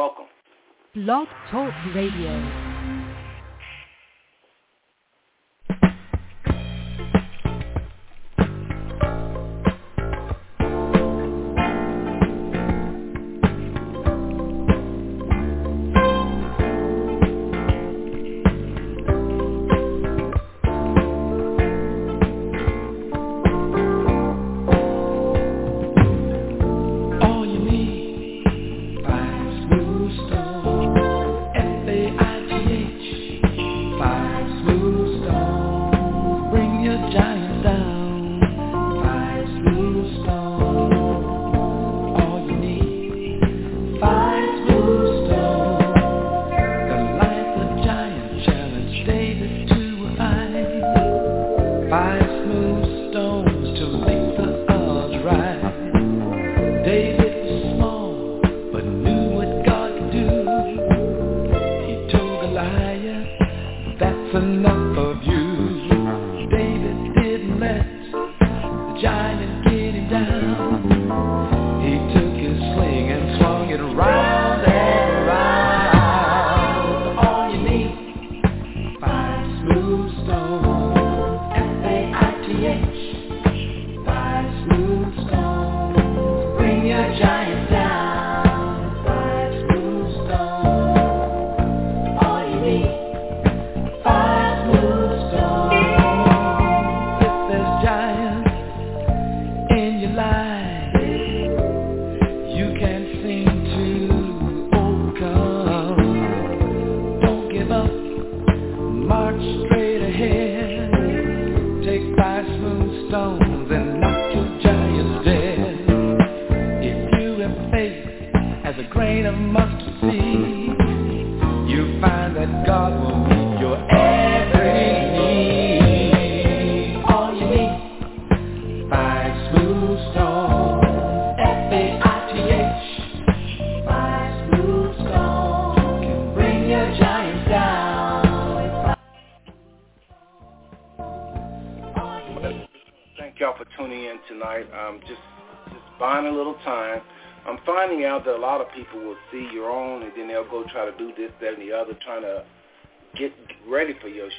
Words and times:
Welcome. 0.00 0.24
Blog 0.94 1.28
Talk 1.50 1.74
Radio. 1.94 2.69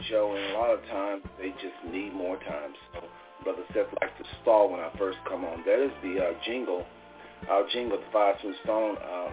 show, 0.10 0.36
and 0.36 0.54
a 0.54 0.58
lot 0.58 0.72
of 0.72 0.82
times 0.88 1.24
they 1.38 1.50
just 1.52 1.78
need 1.92 2.14
more 2.14 2.38
time. 2.38 2.74
So 2.94 3.04
Brother 3.44 3.64
Seth 3.74 3.88
likes 4.02 4.14
to 4.20 4.26
stall 4.42 4.72
when 4.72 4.80
I 4.80 4.92
first 4.98 5.18
come 5.28 5.46
on. 5.46 5.64
That 5.66 5.84
is 5.84 5.92
the 6.04 6.20
uh, 6.22 6.32
jingle, 6.46 6.86
our 7.50 7.66
jingle, 7.72 7.98
the 7.98 8.04
Five 8.14 8.36
Smooth 8.42 8.56
Stone 8.64 8.98
uh, 8.98 9.32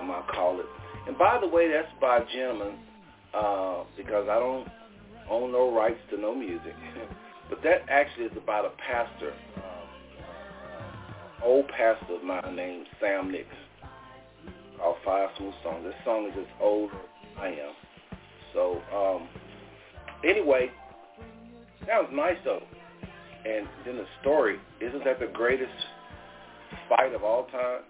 um, 0.00 0.08
might 0.08 0.26
call 0.28 0.58
it. 0.60 0.66
And 1.06 1.16
by 1.18 1.38
the 1.40 1.48
way, 1.48 1.70
that's 1.70 1.88
by 2.00 2.20
Gentleman, 2.32 2.78
uh, 3.34 3.84
because 3.96 4.28
I 4.28 4.38
don't 4.38 4.68
own 5.28 5.52
no 5.52 5.74
rights 5.74 6.00
to 6.10 6.18
no 6.18 6.34
music. 6.34 6.74
but 7.48 7.62
that 7.62 7.82
actually 7.88 8.26
is 8.26 8.36
about 8.36 8.64
a 8.64 8.70
pastor, 8.78 9.32
um, 9.56 9.62
uh, 11.42 11.44
old 11.44 11.68
pastor 11.68 12.14
of 12.14 12.24
mine 12.24 12.56
named 12.56 12.86
Sam 13.00 13.30
Nix, 13.30 13.46
called 14.78 14.96
Five 15.04 15.30
Smooth 15.36 15.54
Stone. 15.60 15.84
This 15.84 15.94
song 16.04 16.28
is 16.32 16.38
as 16.38 16.46
old 16.60 16.90
as 16.90 16.98
I 17.38 17.48
am. 17.48 17.74
So 18.52 18.80
um, 18.94 19.28
Anyway, 20.24 20.70
sounds 21.86 22.08
nice 22.12 22.36
though. 22.44 22.62
And 23.44 23.66
then 23.86 23.96
the 23.96 24.06
story, 24.20 24.58
isn't 24.80 25.04
that 25.04 25.18
the 25.18 25.26
greatest 25.26 25.72
fight 26.88 27.14
of 27.14 27.24
all 27.24 27.46
time? 27.46 27.82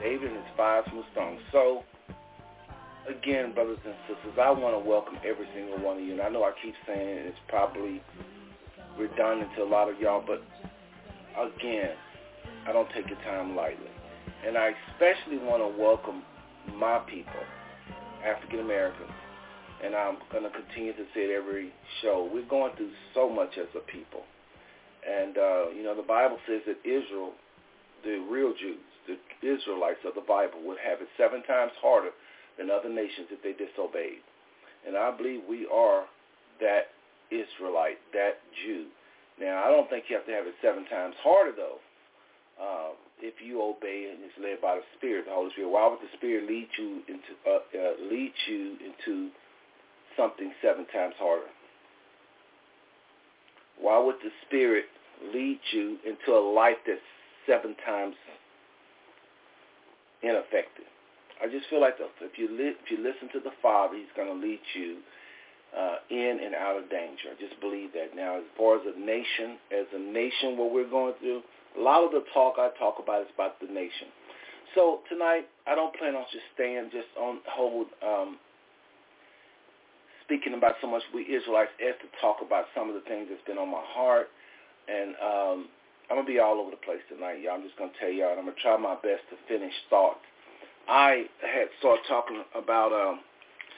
David 0.00 0.28
and 0.28 0.36
his 0.36 0.46
five 0.56 0.84
smooth 0.90 1.04
stones. 1.12 1.40
So, 1.52 1.82
again, 3.08 3.54
brothers 3.54 3.78
and 3.84 3.94
sisters, 4.08 4.38
I 4.40 4.50
want 4.50 4.74
to 4.74 4.88
welcome 4.88 5.16
every 5.24 5.46
single 5.54 5.78
one 5.84 5.98
of 5.98 6.04
you. 6.04 6.12
And 6.12 6.22
I 6.22 6.28
know 6.28 6.42
I 6.44 6.52
keep 6.62 6.74
saying 6.86 7.18
it's 7.28 7.38
probably 7.48 8.02
redundant 8.98 9.50
to 9.56 9.62
a 9.62 9.68
lot 9.68 9.88
of 9.88 10.00
y'all, 10.00 10.24
but 10.26 10.42
again, 11.36 11.90
I 12.66 12.72
don't 12.72 12.88
take 12.94 13.08
your 13.08 13.20
time 13.22 13.54
lightly. 13.54 13.90
And 14.46 14.56
I 14.56 14.72
especially 14.92 15.38
want 15.38 15.62
to 15.62 15.80
welcome 15.80 16.22
my 16.74 16.98
people, 17.00 17.40
African 18.24 18.60
Americans, 18.60 19.10
and 19.84 19.94
I'm 19.94 20.16
going 20.32 20.44
to 20.44 20.50
continue 20.50 20.92
to 20.94 21.04
say 21.12 21.28
it 21.28 21.36
every 21.36 21.68
show. 22.00 22.28
We're 22.32 22.48
going 22.48 22.72
through 22.76 22.90
so 23.12 23.28
much 23.28 23.58
as 23.60 23.68
a 23.76 23.84
people. 23.92 24.22
And, 25.04 25.36
uh, 25.36 25.68
you 25.76 25.84
know, 25.84 25.94
the 25.94 26.06
Bible 26.06 26.38
says 26.48 26.62
that 26.66 26.80
Israel, 26.88 27.32
the 28.02 28.24
real 28.30 28.54
Jews, 28.56 28.80
the 29.04 29.20
Israelites 29.44 30.00
of 30.08 30.14
the 30.14 30.24
Bible 30.24 30.64
would 30.64 30.78
have 30.80 31.04
it 31.04 31.08
seven 31.20 31.42
times 31.44 31.72
harder 31.82 32.08
than 32.56 32.70
other 32.70 32.88
nations 32.88 33.28
if 33.28 33.44
they 33.44 33.52
disobeyed. 33.52 34.24
And 34.88 34.96
I 34.96 35.12
believe 35.12 35.40
we 35.44 35.68
are 35.68 36.08
that 36.60 36.96
Israelite, 37.28 38.00
that 38.16 38.40
Jew. 38.64 38.88
Now, 39.38 39.64
I 39.64 39.68
don't 39.68 39.90
think 39.90 40.08
you 40.08 40.16
have 40.16 40.24
to 40.24 40.32
have 40.32 40.46
it 40.46 40.54
seven 40.62 40.86
times 40.86 41.14
harder, 41.20 41.52
though, 41.52 41.78
uh, 42.56 42.96
if 43.20 43.34
you 43.44 43.60
obey 43.60 44.08
and 44.08 44.24
it's 44.24 44.38
led 44.40 44.62
by 44.62 44.76
the 44.76 44.86
Spirit, 44.96 45.26
the 45.26 45.34
Holy 45.34 45.50
Spirit. 45.52 45.68
Why 45.68 45.84
would 45.88 46.00
the 46.00 46.12
Spirit 46.16 46.48
lead 46.48 46.68
you 46.78 47.02
into, 47.04 47.32
uh, 47.44 47.60
uh, 47.60 47.92
lead 48.08 48.32
you 48.48 48.78
into 48.80 49.28
something 50.16 50.52
seven 50.62 50.86
times 50.86 51.14
harder? 51.18 51.50
Why 53.80 53.98
would 53.98 54.16
the 54.22 54.30
Spirit 54.46 54.86
lead 55.32 55.58
you 55.72 55.98
into 56.06 56.38
a 56.38 56.40
life 56.40 56.76
that's 56.86 57.00
seven 57.46 57.74
times 57.84 58.14
ineffective? 60.22 60.86
I 61.42 61.46
just 61.46 61.66
feel 61.68 61.80
like 61.80 61.98
the, 61.98 62.06
if 62.22 62.38
you 62.38 62.48
li- 62.48 62.78
if 62.80 62.90
you 62.90 62.98
listen 62.98 63.28
to 63.32 63.40
the 63.40 63.54
Father, 63.60 63.96
He's 63.96 64.12
going 64.16 64.28
to 64.28 64.46
lead 64.46 64.60
you 64.74 64.98
uh, 65.76 65.96
in 66.10 66.38
and 66.44 66.54
out 66.54 66.78
of 66.78 66.88
danger. 66.88 67.34
I 67.34 67.40
just 67.40 67.60
believe 67.60 67.92
that. 67.94 68.14
Now, 68.14 68.38
as 68.38 68.44
far 68.56 68.76
as 68.76 68.82
a 68.86 68.98
nation, 68.98 69.58
as 69.72 69.86
a 69.92 69.98
nation, 69.98 70.56
what 70.56 70.72
we're 70.72 70.88
going 70.88 71.14
through, 71.20 71.42
a 71.76 71.82
lot 71.82 72.04
of 72.04 72.12
the 72.12 72.22
talk 72.32 72.54
I 72.58 72.70
talk 72.78 73.02
about 73.02 73.22
is 73.22 73.28
about 73.34 73.58
the 73.60 73.66
nation. 73.66 74.08
So 74.74 75.00
tonight, 75.10 75.46
I 75.66 75.74
don't 75.74 75.94
plan 75.96 76.14
on 76.14 76.24
just 76.32 76.44
staying 76.54 76.90
just 76.92 77.10
on 77.18 77.38
hold 77.50 77.86
um, 78.02 78.38
speaking 80.24 80.54
about 80.54 80.74
so 80.80 80.88
much 80.88 81.02
we 81.14 81.22
Israelites 81.22 81.70
as 81.80 81.94
to 82.00 82.08
talk 82.20 82.38
about 82.44 82.66
some 82.74 82.88
of 82.88 82.94
the 82.94 83.04
things 83.08 83.28
that's 83.28 83.44
been 83.46 83.58
on 83.58 83.70
my 83.70 83.82
heart. 83.82 84.28
And 84.88 85.14
um, 85.20 85.68
I'm 86.08 86.16
going 86.16 86.26
to 86.26 86.32
be 86.32 86.38
all 86.38 86.60
over 86.60 86.70
the 86.70 86.80
place 86.80 87.00
tonight, 87.08 87.40
y'all. 87.40 87.54
I'm 87.54 87.62
just 87.62 87.76
going 87.76 87.90
to 87.90 87.98
tell 87.98 88.10
y'all, 88.10 88.30
and 88.30 88.38
I'm 88.40 88.44
going 88.44 88.56
to 88.56 88.62
try 88.62 88.76
my 88.76 88.96
best 88.96 89.24
to 89.32 89.36
finish 89.48 89.72
thoughts. 89.88 90.24
I 90.88 91.24
had 91.40 91.68
started 91.78 92.04
talking 92.08 92.44
about 92.54 92.92
um, 92.92 93.20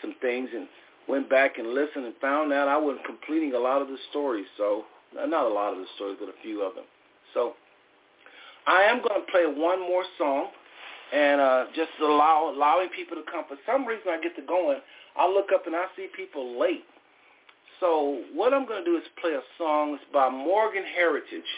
some 0.03 0.15
things 0.21 0.51
and 0.55 0.67
went 1.09 1.31
back 1.31 1.59
and 1.59 1.71
listened 1.75 2.05
and 2.05 2.15
found 2.21 2.53
out 2.53 2.67
I 2.67 2.77
wasn't 2.79 3.07
completing 3.07 3.55
a 3.55 3.59
lot 3.59 3.83
of 3.83 3.89
the 3.89 3.99
stories. 4.11 4.47
So, 4.57 4.85
not 5.15 5.47
a 5.47 5.55
lot 5.55 5.73
of 5.73 5.79
the 5.79 5.87
stories, 5.95 6.17
but 6.19 6.29
a 6.29 6.39
few 6.43 6.63
of 6.63 6.75
them. 6.75 6.85
So, 7.35 7.55
I 8.67 8.83
am 8.91 8.99
going 8.99 9.23
to 9.23 9.31
play 9.31 9.47
one 9.47 9.79
more 9.79 10.03
song 10.19 10.51
and 11.15 11.41
uh, 11.41 11.65
just 11.77 11.91
allow 12.03 12.53
allowing 12.53 12.89
people 12.91 13.17
to 13.17 13.23
come. 13.31 13.45
For 13.47 13.57
some 13.65 13.87
reason, 13.87 14.11
I 14.11 14.21
get 14.21 14.35
to 14.35 14.43
going 14.43 14.79
I 15.19 15.29
look 15.29 15.47
up 15.55 15.67
and 15.67 15.75
I 15.75 15.87
see 15.97 16.09
people 16.15 16.59
late. 16.61 16.85
So 17.81 18.23
what 18.35 18.55
I'm 18.55 18.67
going 18.67 18.85
to 18.85 18.91
do 18.91 18.97
is 18.97 19.03
play 19.21 19.33
a 19.33 19.43
song. 19.59 19.95
It's 19.95 20.13
by 20.13 20.31
Morgan 20.31 20.85
Heritage. 20.95 21.51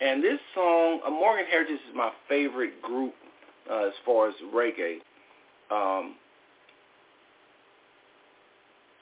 And 0.00 0.22
this 0.22 0.38
song, 0.54 1.00
uh, 1.06 1.10
Morgan 1.10 1.46
Heritage 1.50 1.80
is 1.88 1.94
my 1.94 2.10
favorite 2.28 2.82
group 2.82 3.14
uh, 3.70 3.86
as 3.86 3.92
far 4.04 4.28
as 4.28 4.34
reggae. 4.54 4.96
Um, 5.70 6.16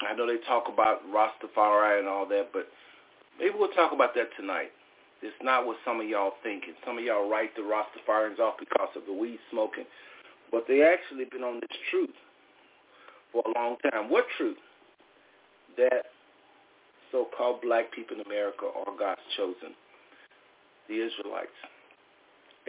I 0.08 0.14
know 0.16 0.26
they 0.26 0.38
talk 0.46 0.64
about 0.72 1.00
Rastafari 1.08 1.98
and 1.98 2.08
all 2.08 2.26
that, 2.28 2.50
but 2.52 2.68
maybe 3.38 3.54
we'll 3.58 3.70
talk 3.70 3.92
about 3.92 4.14
that 4.14 4.28
tonight. 4.38 4.70
It's 5.22 5.34
not 5.42 5.66
what 5.66 5.78
some 5.84 6.00
of 6.00 6.08
y'all 6.08 6.34
think. 6.42 6.64
And 6.66 6.76
some 6.86 6.98
of 6.98 7.04
y'all 7.04 7.28
write 7.28 7.56
the 7.56 7.62
Rastafarians 7.62 8.38
off 8.38 8.54
because 8.58 8.90
of 8.96 9.02
the 9.06 9.12
weed 9.12 9.38
smoking. 9.50 9.84
But 10.52 10.64
they 10.68 10.82
actually 10.82 11.24
been 11.24 11.42
on 11.42 11.60
this 11.60 11.78
truth 11.90 12.14
for 13.34 13.42
a 13.42 13.52
long 13.58 13.74
time. 13.90 14.08
What 14.08 14.24
truth? 14.38 14.62
That 15.76 16.14
so-called 17.10 17.60
black 17.66 17.90
people 17.90 18.14
in 18.14 18.22
America 18.22 18.70
are 18.70 18.94
God's 18.94 19.26
chosen, 19.36 19.74
the 20.86 21.02
Israelites. 21.02 21.58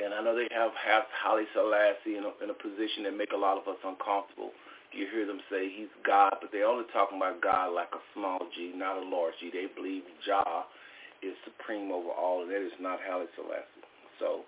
And 0.02 0.12
I 0.12 0.26
know 0.26 0.34
they 0.34 0.50
have, 0.50 0.74
have 0.74 1.06
Haile 1.22 1.46
Selassie 1.54 2.18
in 2.18 2.26
a, 2.26 2.34
in 2.44 2.50
a 2.50 2.58
position 2.58 3.06
that 3.06 3.16
make 3.16 3.32
a 3.32 3.38
lot 3.38 3.62
of 3.62 3.70
us 3.70 3.78
uncomfortable 3.86 4.52
you 4.96 5.08
hear 5.12 5.28
them 5.28 5.44
say 5.52 5.68
he's 5.70 5.92
God, 6.08 6.40
but 6.40 6.50
they're 6.52 6.66
only 6.66 6.86
talking 6.94 7.18
about 7.18 7.42
God 7.44 7.76
like 7.76 7.92
a 7.92 8.02
small 8.16 8.40
G, 8.56 8.72
not 8.74 8.98
a 8.98 9.04
large 9.04 9.36
G. 9.40 9.52
They 9.52 9.68
believe 9.68 10.04
Jah 10.26 10.64
is 11.22 11.36
supreme 11.44 11.92
over 11.92 12.10
all, 12.10 12.44
and 12.44 12.52
that 12.52 12.64
is 12.64 12.72
not 12.80 13.00
Haile 13.04 13.28
Selassie. 13.36 13.84
So, 14.20 14.48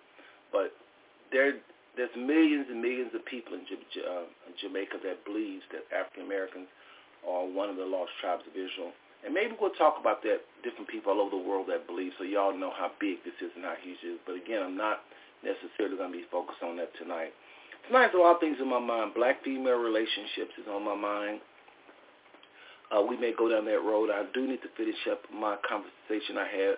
but 0.51 0.71
there, 1.31 1.59
there's 1.97 2.13
millions 2.15 2.69
and 2.69 2.79
millions 2.79 3.11
of 3.17 3.25
people 3.25 3.57
in, 3.57 3.65
uh, 3.65 4.29
Jamaica 4.61 5.01
that 5.03 5.25
believes 5.25 5.65
that 5.73 5.83
African 5.89 6.29
Americans 6.29 6.69
are 7.25 7.43
one 7.45 7.69
of 7.69 7.75
the 7.75 7.85
lost 7.85 8.13
tribes 8.21 8.45
of 8.45 8.53
Israel. 8.53 8.93
And 9.25 9.33
maybe 9.33 9.57
we'll 9.59 9.73
talk 9.75 9.97
about 9.99 10.21
that, 10.23 10.45
different 10.61 10.87
people 10.87 11.11
all 11.11 11.25
over 11.25 11.33
the 11.33 11.41
world 11.41 11.65
that 11.73 11.89
believe, 11.89 12.13
so 12.17 12.23
y'all 12.23 12.55
know 12.55 12.71
how 12.71 12.93
big 13.01 13.17
this 13.25 13.33
is 13.41 13.49
and 13.57 13.65
how 13.65 13.73
huge 13.81 13.97
it 14.05 14.15
is. 14.15 14.19
But 14.25 14.37
again, 14.37 14.61
I'm 14.61 14.77
not 14.77 15.01
necessarily 15.41 15.97
going 15.97 16.13
to 16.13 16.17
be 16.21 16.25
focused 16.29 16.61
on 16.61 16.77
that 16.77 16.93
tonight. 17.01 17.33
Tonight's 17.89 18.13
a 18.13 18.17
lot 18.17 18.37
of 18.37 18.41
things 18.41 18.57
in 18.61 18.69
my 18.69 18.79
mind. 18.79 19.17
Black-female 19.17 19.81
relationships 19.81 20.53
is 20.61 20.69
on 20.69 20.85
my 20.85 20.95
mind. 20.95 21.41
Uh, 22.93 23.01
we 23.01 23.17
may 23.17 23.33
go 23.33 23.49
down 23.49 23.65
that 23.65 23.83
road. 23.83 24.09
I 24.13 24.23
do 24.33 24.47
need 24.47 24.61
to 24.61 24.71
finish 24.77 25.01
up 25.11 25.19
my 25.33 25.57
conversation 25.67 26.37
I 26.37 26.47
had 26.47 26.75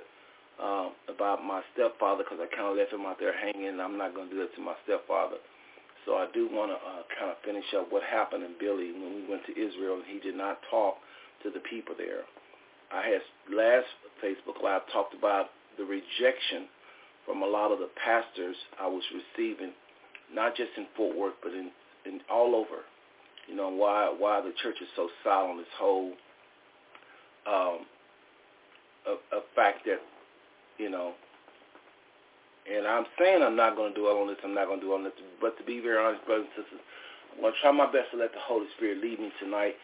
uh, 0.62 0.90
about 1.08 1.44
my 1.44 1.62
stepfather 1.74 2.24
because 2.24 2.40
I 2.44 2.48
kind 2.54 2.68
of 2.70 2.78
left 2.78 2.94
him 2.94 3.06
out 3.08 3.18
there 3.20 3.34
hanging. 3.34 3.80
I'm 3.80 3.98
not 3.98 4.14
going 4.14 4.30
to 4.30 4.36
do 4.36 4.42
that 4.42 4.54
to 4.56 4.62
my 4.62 4.76
stepfather. 4.84 5.40
So 6.06 6.16
I 6.16 6.28
do 6.34 6.48
want 6.52 6.72
to 6.72 6.80
uh, 6.80 7.04
kind 7.18 7.32
of 7.32 7.38
finish 7.44 7.66
up 7.76 7.92
what 7.92 8.04
happened 8.04 8.44
in 8.44 8.56
Billy 8.60 8.92
when 8.92 9.16
we 9.16 9.24
went 9.30 9.46
to 9.46 9.54
Israel 9.54 10.00
and 10.00 10.08
he 10.08 10.20
did 10.20 10.36
not 10.36 10.60
talk 10.72 10.96
to 11.44 11.50
the 11.52 11.60
people 11.70 11.96
there. 11.98 12.24
I 12.92 13.06
had 13.06 13.22
last 13.52 13.88
Facebook 14.24 14.64
Live 14.64 14.82
talked 14.92 15.14
about 15.14 15.52
the 15.78 15.86
rejection 15.86 16.68
from 17.26 17.44
a 17.44 17.46
lot 17.46 17.72
of 17.72 17.80
the 17.80 17.90
pastors 18.04 18.56
I 18.80 18.88
was 18.88 19.04
receiving 19.14 19.72
not 20.34 20.56
just 20.56 20.70
in 20.78 20.86
Fort 20.96 21.18
Worth, 21.18 21.34
but 21.42 21.54
in, 21.54 21.72
in 22.06 22.22
all 22.32 22.56
over. 22.56 22.84
You 23.48 23.56
know 23.56 23.70
why 23.70 24.14
why 24.16 24.42
the 24.42 24.54
church 24.62 24.76
is 24.82 24.88
so 24.96 25.10
silent. 25.24 25.58
This 25.58 25.68
whole 25.80 26.14
um, 27.48 27.80
a, 29.08 29.38
a 29.38 29.42
fact 29.56 29.86
that 29.86 30.00
you 30.80 30.90
know, 30.90 31.14
and 32.66 32.88
I'm 32.88 33.06
saying 33.20 33.44
I'm 33.44 33.56
not 33.56 33.76
going 33.76 33.94
to 33.94 33.98
do 34.00 34.08
all 34.08 34.22
on 34.22 34.28
this. 34.28 34.38
I'm 34.44 34.54
not 34.56 34.68
going 34.68 34.80
to 34.80 34.86
do 34.86 34.94
all 34.94 35.04
this. 35.04 35.14
But 35.42 35.58
to 35.58 35.64
be 35.64 35.80
very 35.80 35.98
honest, 35.98 36.26
brothers 36.26 36.48
and 36.56 36.64
sisters, 36.64 36.82
I'm 37.36 37.42
going 37.42 37.54
to 37.54 37.60
try 37.62 37.72
my 37.72 37.92
best 37.92 38.12
to 38.12 38.18
let 38.18 38.32
the 38.32 38.42
Holy 38.42 38.68
Spirit 38.78 39.04
lead 39.04 39.20
me 39.20 39.32
tonight. 39.40 39.76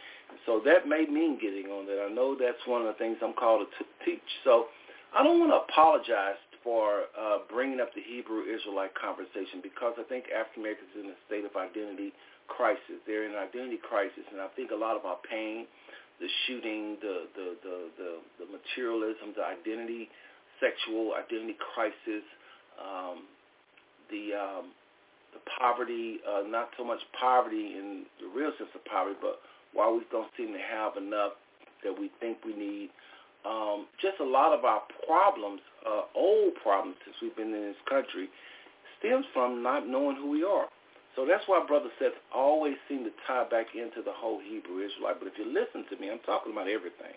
So 0.45 0.62
that 0.65 0.88
may 0.88 1.06
mean 1.06 1.38
getting 1.38 1.69
on 1.69 1.86
that. 1.86 2.01
I 2.01 2.09
know 2.09 2.36
that's 2.38 2.62
one 2.65 2.81
of 2.81 2.88
the 2.88 2.97
things 2.97 3.18
I'm 3.21 3.33
called 3.33 3.68
to 3.68 3.83
teach. 4.06 4.25
So 4.44 4.71
I 5.13 5.24
don't 5.24 5.39
want 5.39 5.53
to 5.53 5.62
apologize 5.65 6.39
for 6.65 7.13
uh, 7.13 7.45
bringing 7.50 7.80
up 7.80 7.94
the 7.94 8.01
Hebrew 8.01 8.41
Israelite 8.50 8.98
conversation 8.98 9.62
because 9.62 9.94
I 10.01 10.03
think 10.09 10.25
African 10.33 10.65
Americans 10.65 10.89
are 10.98 11.06
in 11.06 11.13
a 11.13 11.19
state 11.30 11.45
of 11.45 11.53
identity 11.53 12.09
crisis. 12.50 12.98
They're 13.06 13.30
in 13.30 13.38
an 13.38 13.41
identity 13.41 13.77
crisis, 13.77 14.25
and 14.33 14.41
I 14.41 14.50
think 14.57 14.74
a 14.74 14.77
lot 14.77 14.98
of 14.98 15.06
our 15.06 15.21
pain, 15.21 15.69
the 16.18 16.27
shooting, 16.45 16.98
the 17.06 17.30
the 17.38 17.48
the 17.62 17.77
the, 17.98 18.12
the 18.41 18.48
materialism, 18.50 19.38
the 19.38 19.45
identity, 19.45 20.09
sexual 20.60 21.13
identity 21.13 21.57
crisis, 21.74 22.24
um, 22.80 23.24
the 24.10 24.36
um, 24.36 24.66
the 25.34 25.42
poverty, 25.60 26.19
uh, 26.24 26.48
not 26.48 26.69
so 26.78 26.84
much 26.84 27.00
poverty 27.19 27.75
in 27.75 28.06
the 28.22 28.28
real 28.31 28.52
sense 28.57 28.69
of 28.74 28.84
poverty, 28.86 29.18
but 29.22 29.40
why 29.74 29.92
we 29.92 30.02
don't 30.12 30.31
seem 30.38 30.54
to 30.54 30.63
have 30.63 30.96
enough 30.96 31.34
that 31.84 31.92
we 31.92 32.10
think 32.19 32.38
we 32.46 32.56
need 32.56 32.90
um, 33.46 33.86
just 34.02 34.19
a 34.19 34.25
lot 34.25 34.57
of 34.57 34.66
our 34.66 34.81
problems, 35.06 35.62
uh, 35.86 36.10
old 36.16 36.56
problems 36.63 36.98
since 37.06 37.16
we've 37.22 37.36
been 37.36 37.54
in 37.54 37.62
this 37.62 37.84
country, 37.88 38.28
stems 38.98 39.25
from 39.34 39.62
not 39.62 39.88
knowing 39.88 40.18
who 40.18 40.30
we 40.30 40.44
are. 40.44 40.66
So 41.16 41.25
that's 41.25 41.44
why 41.48 41.63
Brother 41.66 41.90
Seth 42.00 42.18
always 42.34 42.75
seemed 42.90 43.06
to 43.06 43.13
tie 43.28 43.48
back 43.48 43.68
into 43.75 44.01
the 44.01 44.12
whole 44.12 44.42
Hebrew 44.42 44.84
Israelite. 44.84 45.19
But 45.22 45.30
if 45.30 45.38
you 45.38 45.46
listen 45.46 45.86
to 45.90 45.96
me, 46.01 46.12
I'm 46.12 46.19
talking 46.25 46.51
about 46.51 46.68
everything. 46.68 47.16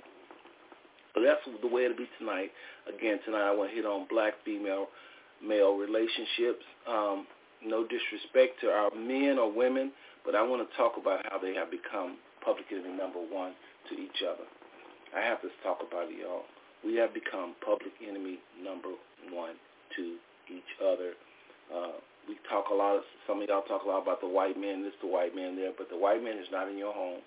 So 1.18 1.24
that's 1.24 1.42
the 1.60 1.66
way 1.66 1.84
it'll 1.84 1.96
be 1.96 2.08
tonight. 2.18 2.50
Again, 2.86 3.18
tonight 3.24 3.50
I 3.50 3.54
want 3.54 3.70
to 3.70 3.76
hit 3.76 3.84
on 3.84 4.06
black, 4.08 4.34
female, 4.44 4.86
male 5.42 5.74
relationships. 5.74 6.62
Um, 6.86 7.26
no 7.64 7.82
disrespect 7.82 8.62
to 8.62 8.70
our 8.70 8.94
men 8.94 9.34
or 9.34 9.50
women, 9.50 9.90
but 10.24 10.36
I 10.36 10.42
want 10.46 10.62
to 10.62 10.76
talk 10.76 10.94
about 10.94 11.26
how 11.26 11.38
they 11.38 11.54
have 11.54 11.72
become 11.74 12.18
public 12.44 12.66
enemy 12.70 12.94
number 12.94 13.18
one 13.18 13.52
to 13.90 13.98
each 13.98 14.22
other. 14.22 14.46
I 15.10 15.26
have 15.26 15.42
to 15.42 15.48
talk 15.66 15.82
about 15.82 16.06
it, 16.06 16.22
y'all. 16.22 16.46
We 16.86 16.94
have 17.02 17.10
become 17.10 17.58
public 17.66 17.98
enemy 17.98 18.38
number 18.62 18.94
one 19.34 19.58
to 19.96 20.02
each 20.46 20.72
other. 20.78 21.18
Uh, 21.66 21.98
we 22.30 22.38
talk 22.46 22.70
a 22.70 22.74
lot. 22.74 22.94
Of, 22.94 23.02
some 23.26 23.42
of 23.42 23.48
y'all 23.48 23.66
talk 23.66 23.82
a 23.82 23.88
lot 23.88 24.02
about 24.02 24.20
the 24.20 24.30
white 24.30 24.54
man, 24.54 24.84
this, 24.84 24.94
the 25.02 25.10
white 25.10 25.34
man 25.34 25.56
there, 25.56 25.72
but 25.76 25.90
the 25.90 25.98
white 25.98 26.22
man 26.22 26.38
is 26.38 26.46
not 26.52 26.70
in 26.70 26.78
your 26.78 26.94
home. 26.94 27.26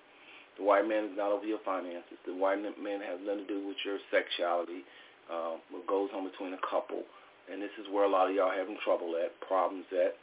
The 0.57 0.63
white 0.63 0.87
man 0.87 1.05
is 1.05 1.15
not 1.15 1.31
over 1.31 1.45
your 1.45 1.63
finances. 1.63 2.19
The 2.25 2.35
white 2.35 2.59
man 2.59 2.99
has 3.01 3.19
nothing 3.23 3.47
to 3.47 3.53
do 3.61 3.67
with 3.67 3.77
your 3.85 3.97
sexuality, 4.11 4.83
uh, 5.31 5.55
what 5.71 5.87
goes 5.87 6.09
on 6.15 6.29
between 6.29 6.53
a 6.53 6.61
couple. 6.67 7.03
And 7.51 7.61
this 7.61 7.71
is 7.79 7.87
where 7.91 8.03
a 8.03 8.11
lot 8.11 8.29
of 8.29 8.35
y'all 8.35 8.51
having 8.51 8.77
trouble 8.83 9.15
at, 9.17 9.31
problems 9.41 9.85
at. 9.91 10.15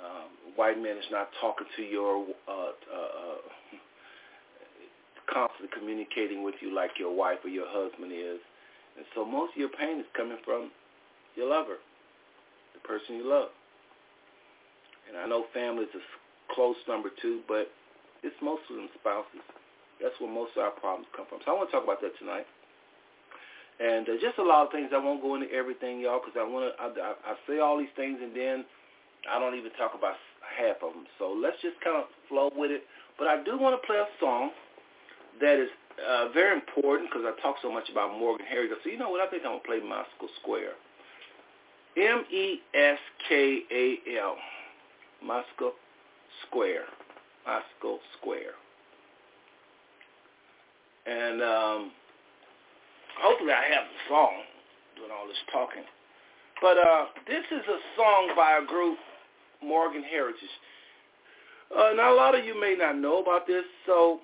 Um, 0.00 0.56
white 0.56 0.80
man 0.80 0.96
is 0.96 1.04
not 1.10 1.28
talking 1.40 1.66
to 1.76 1.82
your 1.82 2.24
uh, 2.48 2.72
uh, 2.88 3.10
uh 3.20 3.40
constantly 5.32 5.68
communicating 5.76 6.42
with 6.42 6.54
you 6.60 6.74
like 6.74 6.90
your 6.98 7.14
wife 7.14 7.38
or 7.44 7.50
your 7.50 7.68
husband 7.68 8.12
is. 8.12 8.40
And 8.96 9.04
so 9.14 9.24
most 9.24 9.52
of 9.52 9.58
your 9.58 9.68
pain 9.68 10.00
is 10.00 10.06
coming 10.16 10.38
from 10.44 10.70
your 11.36 11.50
lover, 11.50 11.76
the 12.74 12.80
person 12.80 13.16
you 13.16 13.28
love. 13.28 13.50
And 15.08 15.18
I 15.18 15.26
know 15.26 15.44
family 15.52 15.84
is 15.84 15.94
a 15.94 16.54
close 16.54 16.76
number 16.88 17.10
two, 17.20 17.40
but 17.46 17.70
it's 18.22 18.36
most 18.42 18.62
of 18.70 18.76
them 18.76 18.88
spouses. 19.00 19.44
That's 20.00 20.16
where 20.18 20.32
most 20.32 20.56
of 20.56 20.64
our 20.64 20.72
problems 20.72 21.08
come 21.16 21.26
from. 21.28 21.40
So 21.44 21.52
I 21.52 21.54
want 21.54 21.68
to 21.68 21.72
talk 21.76 21.84
about 21.84 22.00
that 22.00 22.16
tonight. 22.18 22.48
And 23.80 24.08
uh, 24.08 24.20
just 24.20 24.36
a 24.38 24.44
lot 24.44 24.66
of 24.66 24.72
things. 24.72 24.92
I 24.92 25.00
won't 25.00 25.22
go 25.22 25.34
into 25.36 25.48
everything, 25.52 26.00
y'all, 26.00 26.20
because 26.20 26.36
I 26.36 26.44
want 26.44 26.68
to. 26.68 26.72
I, 26.76 27.32
I, 27.32 27.34
say 27.48 27.60
all 27.60 27.78
these 27.78 27.92
things, 27.96 28.20
and 28.20 28.36
then 28.36 28.64
I 29.24 29.40
don't 29.40 29.56
even 29.56 29.72
talk 29.80 29.92
about 29.96 30.20
half 30.44 30.84
of 30.84 30.92
them. 30.92 31.06
So 31.18 31.32
let's 31.32 31.56
just 31.62 31.80
kind 31.80 31.96
of 31.96 32.04
flow 32.28 32.52
with 32.54 32.70
it. 32.70 32.84
But 33.18 33.28
I 33.28 33.42
do 33.42 33.56
want 33.56 33.80
to 33.80 33.86
play 33.86 33.96
a 33.96 34.08
song 34.20 34.50
that 35.40 35.56
is 35.56 35.70
uh, 36.00 36.28
very 36.32 36.54
important 36.54 37.10
because 37.10 37.24
I 37.24 37.32
talk 37.40 37.56
so 37.62 37.72
much 37.72 37.88
about 37.90 38.18
Morgan 38.18 38.46
Heritage. 38.46 38.78
So 38.84 38.90
you 38.90 38.98
know 38.98 39.08
what? 39.10 39.20
I 39.20 39.28
think 39.30 39.44
I'm 39.44 39.60
to 39.60 39.64
play 39.64 39.80
Moscow 39.80 40.28
Square. 40.40 40.72
M-E-S-K-A-L. 41.96 42.96
Moscow 45.22 45.72
Square. 46.46 46.84
Moscow 47.46 47.98
Square. 48.18 48.54
And 51.06 51.42
um, 51.42 51.90
hopefully 53.20 53.52
I 53.52 53.64
have 53.74 53.84
the 53.84 54.00
song 54.08 54.32
doing 54.96 55.10
all 55.10 55.26
this 55.26 55.36
talking. 55.52 55.84
But 56.60 56.76
uh, 56.76 57.06
this 57.26 57.44
is 57.50 57.64
a 57.66 57.78
song 57.96 58.32
by 58.36 58.58
a 58.62 58.66
group, 58.66 58.98
Morgan 59.64 60.02
Heritage. 60.02 60.54
Uh, 61.74 61.92
now, 61.96 62.12
a 62.12 62.16
lot 62.16 62.38
of 62.38 62.44
you 62.44 62.60
may 62.60 62.74
not 62.76 62.98
know 62.98 63.22
about 63.22 63.46
this, 63.46 63.64
so 63.86 64.20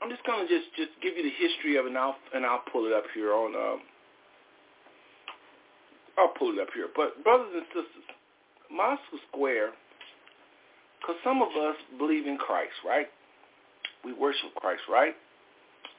I'm 0.00 0.10
just 0.10 0.24
gonna 0.26 0.46
just 0.46 0.68
just 0.76 0.90
give 1.02 1.16
you 1.16 1.22
the 1.22 1.34
history 1.38 1.76
of 1.76 1.86
it, 1.86 1.88
and 1.88 1.98
I'll 1.98 2.16
and 2.34 2.44
I'll 2.44 2.62
pull 2.70 2.86
it 2.86 2.92
up 2.92 3.04
here 3.14 3.32
on. 3.32 3.54
Um, 3.56 3.80
I'll 6.18 6.34
pull 6.38 6.52
it 6.52 6.60
up 6.60 6.68
here. 6.74 6.88
But 6.94 7.24
brothers 7.24 7.48
and 7.54 7.64
sisters, 7.68 8.04
Moscow 8.70 9.16
Square, 9.32 9.72
because 11.02 11.16
some 11.24 11.42
of 11.42 11.48
us 11.48 11.74
believe 11.98 12.26
in 12.26 12.38
Christ, 12.38 12.78
right? 12.86 13.06
We 14.04 14.12
worship 14.12 14.54
Christ, 14.54 14.82
right? 14.88 15.14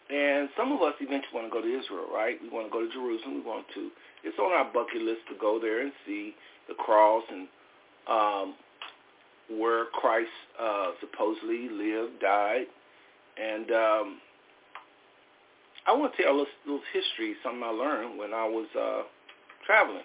And 0.09 0.49
some 0.57 0.71
of 0.71 0.81
us 0.81 0.93
eventually 0.99 1.33
want 1.33 1.47
to 1.47 1.51
go 1.51 1.61
to 1.61 1.67
Israel, 1.67 2.07
right? 2.13 2.37
We 2.41 2.49
want 2.49 2.67
to 2.67 2.71
go 2.71 2.85
to 2.85 2.91
Jerusalem. 2.91 3.35
We 3.35 3.41
want 3.41 3.65
to. 3.75 3.89
It's 4.23 4.37
on 4.39 4.51
our 4.51 4.65
bucket 4.71 5.01
list 5.01 5.21
to 5.29 5.35
go 5.39 5.59
there 5.59 5.81
and 5.81 5.91
see 6.05 6.35
the 6.67 6.73
cross 6.75 7.23
and 7.31 7.47
um, 8.07 8.55
where 9.59 9.85
Christ 9.93 10.31
uh, 10.59 10.91
supposedly 10.99 11.67
lived, 11.69 12.21
died, 12.21 12.65
and 13.35 13.71
um, 13.71 14.19
I 15.85 15.91
want 15.91 16.15
to 16.15 16.23
tell 16.23 16.31
a 16.31 16.37
little, 16.37 16.53
little 16.65 16.81
history, 16.93 17.35
something 17.43 17.63
I 17.63 17.69
learned 17.69 18.17
when 18.17 18.33
I 18.33 18.47
was 18.47 18.67
uh, 18.79 19.03
traveling. 19.65 20.03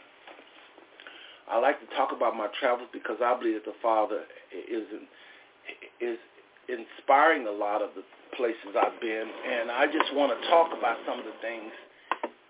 I 1.51 1.59
like 1.59 1.81
to 1.81 1.87
talk 1.97 2.11
about 2.13 2.37
my 2.37 2.49
travels 2.61 2.89
because 2.93 3.17
I 3.23 3.39
believe 3.39 3.55
that 3.55 3.65
the 3.65 3.79
Father 3.83 4.23
is 4.53 4.87
is 6.01 6.19
inspiring 6.69 7.47
a 7.47 7.51
lot 7.51 7.83
of 7.83 7.91
the 7.97 8.03
places 8.37 8.77
I've 8.77 9.01
been, 9.01 9.27
and 9.27 9.71
I 9.71 9.87
just 9.87 10.15
want 10.15 10.33
to 10.33 10.49
talk 10.49 10.71
about 10.77 10.99
some 11.07 11.19
of 11.19 11.25
the 11.25 11.37
things 11.41 11.73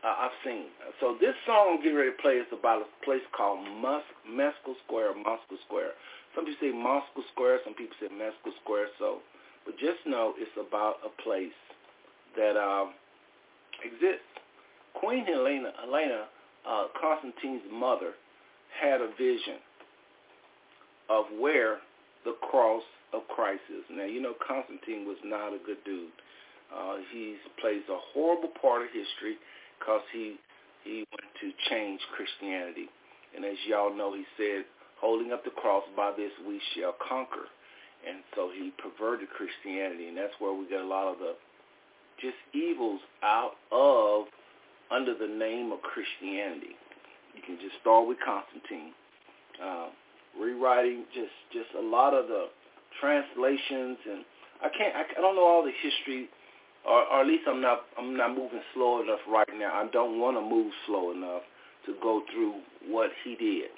uh, 0.04 0.26
I've 0.26 0.38
seen. 0.44 0.66
So 1.00 1.16
this 1.20 1.34
song 1.46 1.78
I'm 1.78 1.96
ready 1.96 2.10
to 2.10 2.22
play 2.22 2.42
is 2.42 2.46
about 2.52 2.82
a 2.82 3.04
place 3.04 3.22
called 3.36 3.66
Mus- 3.80 4.14
Mescal 4.28 4.74
Square, 4.86 5.14
Moscow 5.16 5.58
Square. 5.66 5.92
Some 6.34 6.46
people 6.46 6.60
say 6.60 6.72
Moscow 6.74 7.22
Square, 7.32 7.60
some 7.64 7.74
people 7.74 7.96
say 8.00 8.08
Mescal 8.10 8.52
Square. 8.62 8.88
So, 8.98 9.18
but 9.64 9.78
just 9.78 10.02
know 10.06 10.34
it's 10.36 10.50
about 10.58 10.96
a 11.06 11.10
place 11.22 11.56
that 12.36 12.56
um, 12.56 12.94
exists. 13.84 14.26
Queen 14.94 15.24
Helena, 15.24 15.72
Helena 15.80 16.26
uh, 16.68 16.86
Constantine's 17.00 17.62
mother, 17.70 18.12
had 18.80 19.00
a 19.00 19.08
vision 19.18 19.62
of 21.08 21.24
where 21.38 21.78
the 22.28 22.37
cross 22.44 22.85
of 23.16 23.25
Christ 23.32 23.64
is. 23.73 23.85
Now, 23.88 24.04
you 24.04 24.20
know 24.20 24.37
Constantine 24.37 25.08
was 25.08 25.16
not 25.25 25.56
a 25.56 25.61
good 25.64 25.80
dude. 25.88 26.12
Uh, 26.68 27.00
he 27.08 27.40
plays 27.56 27.80
a 27.88 27.97
horrible 28.12 28.52
part 28.61 28.82
of 28.85 28.88
history 28.92 29.40
because 29.80 30.04
he 30.12 30.37
he 30.85 31.08
went 31.08 31.30
to 31.40 31.49
change 31.73 32.00
Christianity. 32.12 32.92
And 33.35 33.44
as 33.44 33.56
y'all 33.66 33.94
know, 33.94 34.12
he 34.12 34.25
said, 34.37 34.64
holding 35.00 35.32
up 35.32 35.44
the 35.44 35.50
cross, 35.50 35.85
by 35.97 36.12
this 36.16 36.30
we 36.47 36.61
shall 36.76 36.94
conquer. 37.00 37.49
And 38.06 38.20
so 38.37 38.50
he 38.52 38.73
perverted 38.78 39.28
Christianity, 39.32 40.08
and 40.08 40.16
that's 40.16 40.32
where 40.38 40.52
we 40.52 40.68
get 40.68 40.80
a 40.80 40.87
lot 40.87 41.08
of 41.11 41.18
the 41.18 41.35
just 42.20 42.38
evils 42.52 43.00
out 43.23 43.56
of 43.73 44.26
under 44.90 45.16
the 45.16 45.26
name 45.26 45.73
of 45.73 45.80
Christianity. 45.82 46.76
You 47.35 47.42
can 47.44 47.58
just 47.61 47.80
start 47.80 48.06
with 48.06 48.18
Constantine. 48.25 48.92
Uh, 49.56 49.88
rewriting 50.40 51.04
just 51.14 51.35
just 51.52 51.68
a 51.78 51.83
lot 51.83 52.14
of 52.14 52.28
the 52.28 52.47
translations 53.00 53.99
and 54.11 54.25
I 54.62 54.68
can't 54.76 54.95
I, 54.95 55.02
I 55.18 55.21
don't 55.21 55.37
know 55.37 55.47
all 55.47 55.64
the 55.64 55.73
history 55.83 56.28
or, 56.87 57.04
or 57.07 57.21
at 57.21 57.26
least 57.26 57.45
I'm 57.49 57.61
not 57.61 57.83
I'm 57.99 58.16
not 58.16 58.30
moving 58.30 58.61
slow 58.75 59.02
enough 59.02 59.21
right 59.28 59.49
now. 59.57 59.75
I 59.75 59.88
don't 59.92 60.21
want 60.21 60.37
to 60.37 60.42
move 60.42 60.73
slow 60.87 61.12
enough 61.12 61.42
to 61.87 61.95
go 62.02 62.23
through 62.33 62.54
what 62.87 63.11
he 63.25 63.35
did. 63.37 63.71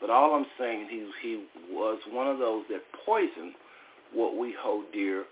But 0.00 0.10
all 0.10 0.34
I'm 0.34 0.46
saying 0.58 0.88
he 0.90 1.08
he 1.22 1.44
was 1.70 1.98
one 2.10 2.26
of 2.26 2.38
those 2.38 2.64
that 2.70 2.82
poisoned 3.04 3.54
what 4.12 4.36
we 4.36 4.54
hold 4.58 4.84
dear 4.92 5.22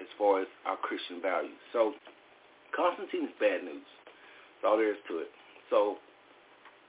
as 0.00 0.06
far 0.18 0.40
as 0.40 0.48
our 0.66 0.76
Christian 0.76 1.20
values. 1.22 1.56
So 1.72 1.92
Constantine 2.74 3.24
is 3.24 3.34
bad 3.38 3.62
news. 3.62 3.86
That's 4.62 4.70
all 4.70 4.76
there 4.76 4.90
is 4.90 4.98
to 5.08 5.18
it. 5.18 5.30
So 5.70 5.96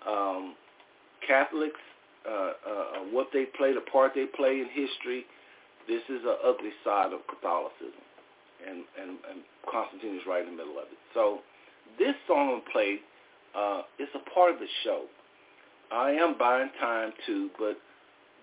um, 0.08 0.56
Catholics, 1.28 1.80
uh, 2.28 2.52
uh, 2.68 3.00
what 3.12 3.28
they 3.34 3.46
play, 3.58 3.74
the 3.74 3.82
part 3.82 4.14
they 4.16 4.26
play 4.26 4.60
in 4.60 4.68
history, 4.74 5.26
this 5.88 6.02
is 6.10 6.22
an 6.26 6.38
ugly 6.44 6.72
side 6.84 7.14
of 7.14 7.20
Catholicism, 7.28 8.02
and, 8.68 8.84
and, 9.00 9.18
and 9.30 9.44
Constantine 9.70 10.16
is 10.16 10.22
right 10.28 10.42
in 10.42 10.52
the 10.52 10.58
middle 10.58 10.80
of 10.80 10.90
it. 10.90 10.98
So 11.14 11.40
this 12.00 12.16
song 12.28 12.56
I'm 12.56 12.72
play 12.72 13.00
uh, 13.56 13.82
is 14.00 14.10
a 14.16 14.30
part 14.34 14.54
of 14.54 14.60
the 14.60 14.68
show. 14.84 15.06
I 15.92 16.12
am 16.12 16.38
buying 16.38 16.70
time 16.80 17.12
too, 17.26 17.50
but 17.60 17.78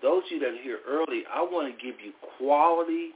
those 0.01 0.23
of 0.25 0.31
you 0.31 0.39
that 0.39 0.55
are 0.55 0.63
here 0.63 0.79
early, 0.87 1.23
I 1.31 1.41
want 1.41 1.67
to 1.67 1.75
give 1.75 1.99
you 1.99 2.13
quality 2.37 3.11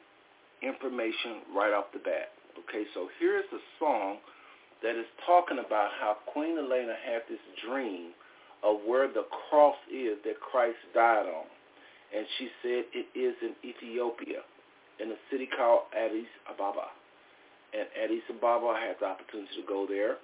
information 0.61 1.47
right 1.55 1.73
off 1.73 1.85
the 1.93 1.99
bat. 1.99 2.35
Okay, 2.67 2.83
so 2.93 3.07
here's 3.19 3.45
a 3.53 3.61
song 3.79 4.17
that 4.83 4.95
is 4.95 5.05
talking 5.25 5.59
about 5.59 5.91
how 5.99 6.17
Queen 6.33 6.57
Elena 6.57 6.93
had 7.05 7.21
this 7.29 7.39
dream 7.65 8.11
of 8.63 8.77
where 8.85 9.07
the 9.07 9.25
cross 9.49 9.75
is 9.91 10.17
that 10.25 10.39
Christ 10.39 10.77
died 10.93 11.25
on. 11.27 11.45
And 12.15 12.25
she 12.37 12.49
said 12.61 12.85
it 12.93 13.07
is 13.17 13.35
in 13.41 13.53
Ethiopia, 13.67 14.41
in 14.99 15.11
a 15.11 15.17
city 15.31 15.47
called 15.47 15.81
Addis 15.95 16.27
Ababa. 16.49 16.87
And 17.73 17.87
Addis 18.01 18.23
Ababa, 18.29 18.67
I 18.67 18.79
had 18.87 18.95
the 18.99 19.07
opportunity 19.07 19.49
to 19.59 19.67
go 19.67 19.85
there. 19.87 20.17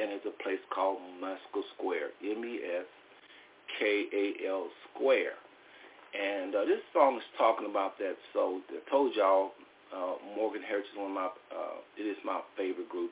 And 0.00 0.12
it's 0.12 0.26
a 0.26 0.42
place 0.42 0.60
called 0.72 0.98
Mescal 1.20 1.64
Square, 1.76 2.10
M-E-S-K-A-L 2.22 2.86
Square. 4.94 5.36
And 6.14 6.54
uh, 6.54 6.64
this 6.64 6.80
song 6.92 7.16
is 7.18 7.24
talking 7.36 7.68
about 7.68 7.98
that. 7.98 8.16
So 8.32 8.62
I 8.70 8.80
told 8.90 9.14
y'all, 9.14 9.52
uh, 9.94 10.14
Morgan 10.36 10.62
Heritage 10.62 10.90
is 10.92 10.98
one 10.98 11.10
of 11.10 11.14
my, 11.14 11.26
uh, 11.52 11.80
it 11.96 12.02
is 12.02 12.16
my 12.24 12.40
favorite 12.56 12.88
group 12.88 13.10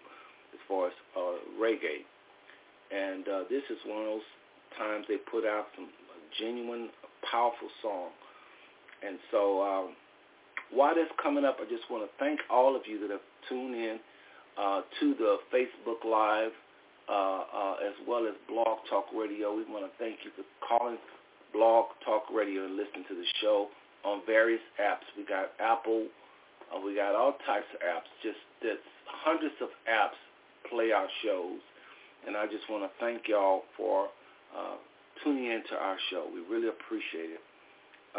as 0.54 0.61
far 0.68 0.87
as 0.88 0.95
uh, 1.16 1.37
reggae. 1.61 2.04
And 2.90 3.28
uh, 3.28 3.43
this 3.50 3.62
is 3.71 3.78
one 3.87 4.02
of 4.02 4.07
those 4.07 4.28
times 4.78 5.07
they 5.09 5.16
put 5.16 5.45
out 5.45 5.66
some 5.75 5.88
genuine, 6.38 6.88
powerful 7.31 7.69
song. 7.83 8.11
And 9.07 9.19
so 9.31 9.62
um, 9.62 9.95
while 10.71 10.95
that's 10.95 11.11
coming 11.23 11.45
up, 11.45 11.59
I 11.61 11.64
just 11.64 11.90
want 11.90 12.05
to 12.05 12.11
thank 12.19 12.40
all 12.50 12.76
of 12.76 12.83
you 12.87 13.00
that 13.00 13.11
have 13.11 13.25
tuned 13.49 13.75
in 13.75 13.99
uh, 14.59 14.83
to 15.00 15.14
the 15.14 15.38
Facebook 15.52 16.05
Live 16.05 16.52
uh, 17.09 17.45
uh, 17.55 17.75
as 17.87 17.95
well 18.07 18.26
as 18.26 18.35
Blog 18.49 18.78
Talk 18.90 19.07
Radio. 19.14 19.55
We 19.55 19.64
want 19.71 19.87
to 19.87 19.95
thank 19.99 20.25
you 20.25 20.31
for 20.35 20.43
calling 20.66 20.99
Blog 21.52 21.87
Talk 22.05 22.25
Radio 22.35 22.64
and 22.64 22.76
listening 22.76 23.05
to 23.09 23.14
the 23.14 23.26
show 23.40 23.69
on 24.05 24.23
various 24.26 24.62
apps. 24.81 25.07
We 25.16 25.25
got 25.25 25.52
Apple. 25.61 26.07
Uh, 26.75 26.81
we 26.81 26.97
got 26.97 27.14
all 27.14 27.38
types 27.47 27.66
of 27.75 27.81
apps. 27.81 28.11
Just 28.23 28.38
that 28.62 28.78
hundreds 29.07 29.55
of 29.62 29.69
apps 29.87 30.19
play 30.69 30.90
our 30.90 31.07
shows. 31.23 31.61
And 32.26 32.37
I 32.37 32.47
just 32.47 32.68
want 32.68 32.83
to 32.83 32.90
thank 32.99 33.28
y'all 33.28 33.62
for 33.76 34.06
uh, 34.56 34.76
tuning 35.23 35.47
in 35.47 35.62
to 35.71 35.76
our 35.76 35.97
show. 36.11 36.26
We 36.33 36.40
really 36.52 36.68
appreciate 36.68 37.30
it. 37.30 37.42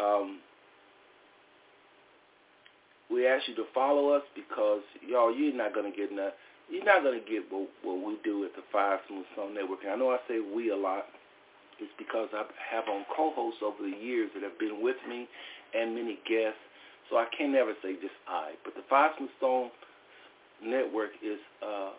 Um, 0.00 0.40
we 3.10 3.26
ask 3.26 3.48
you 3.48 3.54
to 3.56 3.64
follow 3.74 4.10
us 4.10 4.22
because 4.34 4.82
y'all, 5.06 5.34
you're 5.34 5.54
not 5.54 5.74
gonna 5.74 5.90
get 5.90 6.10
enough. 6.10 6.32
You're 6.70 6.84
not 6.84 7.02
gonna 7.02 7.24
get 7.24 7.50
what, 7.50 7.68
what 7.82 8.06
we 8.06 8.16
do 8.22 8.44
at 8.44 8.54
the 8.54 8.62
Five 8.72 9.00
Smooth 9.08 9.24
Stone 9.32 9.54
Network. 9.54 9.80
And 9.82 9.92
I 9.92 9.96
know 9.96 10.10
I 10.10 10.18
say 10.28 10.40
we 10.40 10.70
a 10.70 10.76
lot. 10.76 11.06
It's 11.80 11.92
because 11.96 12.28
I 12.34 12.44
have 12.70 12.84
on 12.88 13.04
co-hosts 13.16 13.60
over 13.62 13.82
the 13.82 13.96
years 13.96 14.30
that 14.34 14.42
have 14.42 14.58
been 14.58 14.82
with 14.82 14.96
me 15.08 15.28
and 15.74 15.94
many 15.94 16.18
guests. 16.28 16.60
So 17.08 17.16
I 17.16 17.26
can 17.36 17.52
never 17.52 17.72
say 17.82 17.94
just 17.94 18.16
I. 18.28 18.52
But 18.64 18.74
the 18.74 18.84
Five 18.90 19.12
Smooth 19.16 19.30
Stone 19.38 19.70
Network 20.64 21.10
is 21.24 21.38
uh, 21.62 21.92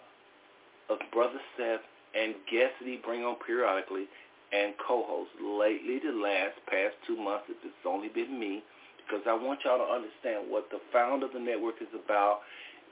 of 0.94 1.00
Brother 1.12 1.40
Seth 1.58 1.82
and 2.16 2.36
guests 2.50 2.78
that 2.80 2.88
he 2.88 2.98
bring 2.98 3.24
on 3.24 3.36
periodically 3.46 4.08
and 4.52 4.74
co-hosts. 4.82 5.34
Lately, 5.42 6.00
the 6.00 6.16
last 6.16 6.58
past 6.66 6.96
two 7.06 7.18
months, 7.18 7.46
it's 7.50 7.86
only 7.86 8.10
been 8.10 8.40
me 8.40 8.64
because 8.98 9.26
I 9.28 9.34
want 9.34 9.62
y'all 9.66 9.78
to 9.78 9.90
understand 9.90 10.50
what 10.50 10.70
the 10.70 10.80
founder 10.94 11.26
of 11.26 11.34
the 11.34 11.40
network 11.40 11.82
is 11.82 11.90
about, 11.94 12.42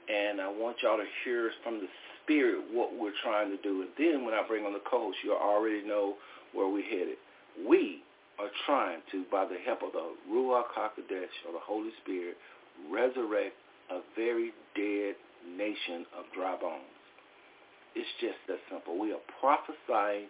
and 0.08 0.40
I 0.40 0.48
want 0.48 0.78
y'all 0.82 0.98
to 0.98 1.10
hear 1.24 1.50
from 1.62 1.78
the 1.78 1.88
spirit 2.22 2.62
what 2.72 2.94
we're 2.98 3.16
trying 3.22 3.50
to 3.50 3.60
do. 3.62 3.82
And 3.82 3.90
then 3.98 4.24
when 4.24 4.34
I 4.34 4.46
bring 4.46 4.66
on 4.66 4.72
the 4.72 4.82
co-host, 4.88 5.18
you 5.24 5.34
already 5.34 5.86
know 5.86 6.14
where 6.52 6.68
we're 6.68 6.82
headed. 6.82 7.18
We 7.66 8.02
are 8.38 8.50
trying 8.66 9.00
to, 9.10 9.24
by 9.30 9.44
the 9.46 9.58
help 9.66 9.82
of 9.82 9.92
the 9.92 10.14
Ruach 10.30 10.70
HaKodesh, 10.76 11.34
or 11.46 11.52
the 11.52 11.62
Holy 11.62 11.90
Spirit, 12.02 12.36
resurrect 12.90 13.54
a 13.90 14.00
very 14.14 14.52
dead 14.76 15.14
nation 15.56 16.06
of 16.16 16.24
dry 16.34 16.56
bones. 16.60 16.97
It's 17.98 18.08
just 18.20 18.38
that 18.46 18.58
simple. 18.70 18.96
We 18.96 19.12
are 19.12 19.18
prophesying 19.40 20.26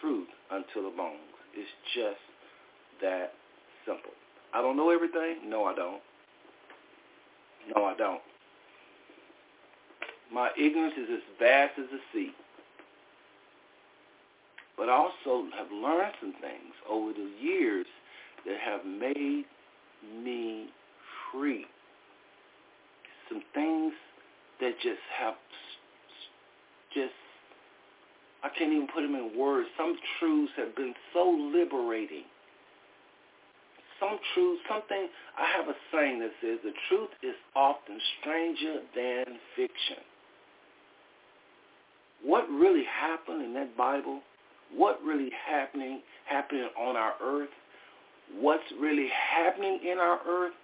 truth 0.00 0.26
unto 0.50 0.82
the 0.82 0.90
bones. 0.96 1.20
It's 1.54 1.70
just 1.94 2.18
that 3.00 3.34
simple. 3.86 4.10
I 4.52 4.60
don't 4.60 4.76
know 4.76 4.90
everything. 4.90 5.48
No, 5.48 5.64
I 5.64 5.74
don't. 5.76 6.02
No, 7.76 7.84
I 7.84 7.94
don't. 7.94 8.20
My 10.32 10.50
ignorance 10.58 10.94
is 10.98 11.08
as 11.14 11.22
vast 11.38 11.78
as 11.78 11.84
the 11.92 12.00
sea. 12.12 12.32
But 14.76 14.88
I 14.88 14.94
also 14.94 15.46
have 15.56 15.70
learned 15.70 16.14
some 16.20 16.34
things 16.40 16.74
over 16.90 17.12
the 17.12 17.30
years 17.40 17.86
that 18.46 18.58
have 18.58 18.84
made 18.84 19.44
me 20.24 20.70
free. 21.30 21.66
Some 23.28 23.42
things 23.54 23.92
that 24.60 24.72
just 24.82 24.98
have 25.16 25.34
just 26.94 27.14
I 28.42 28.48
can't 28.48 28.72
even 28.72 28.88
put 28.92 29.02
them 29.02 29.14
in 29.14 29.38
words. 29.38 29.68
Some 29.76 29.96
truths 30.18 30.52
have 30.56 30.74
been 30.74 30.94
so 31.12 31.30
liberating. 31.54 32.24
Some 34.00 34.18
truths, 34.34 34.62
something, 34.68 35.08
I 35.38 35.46
have 35.56 35.68
a 35.68 35.76
saying 35.92 36.18
that 36.18 36.32
says 36.40 36.58
the 36.64 36.72
truth 36.88 37.10
is 37.22 37.36
often 37.54 38.00
stranger 38.18 38.80
than 38.96 39.38
fiction. 39.54 40.02
What 42.24 42.48
really 42.50 42.82
happened 42.84 43.44
in 43.44 43.54
that 43.54 43.76
Bible, 43.76 44.20
what 44.74 45.00
really 45.04 45.30
happening 45.46 46.00
happening 46.26 46.68
on 46.76 46.96
our 46.96 47.14
earth 47.22 47.50
what's 48.40 48.64
really 48.80 49.08
happening 49.10 49.80
in 49.84 49.98
our 49.98 50.20
earth 50.28 50.54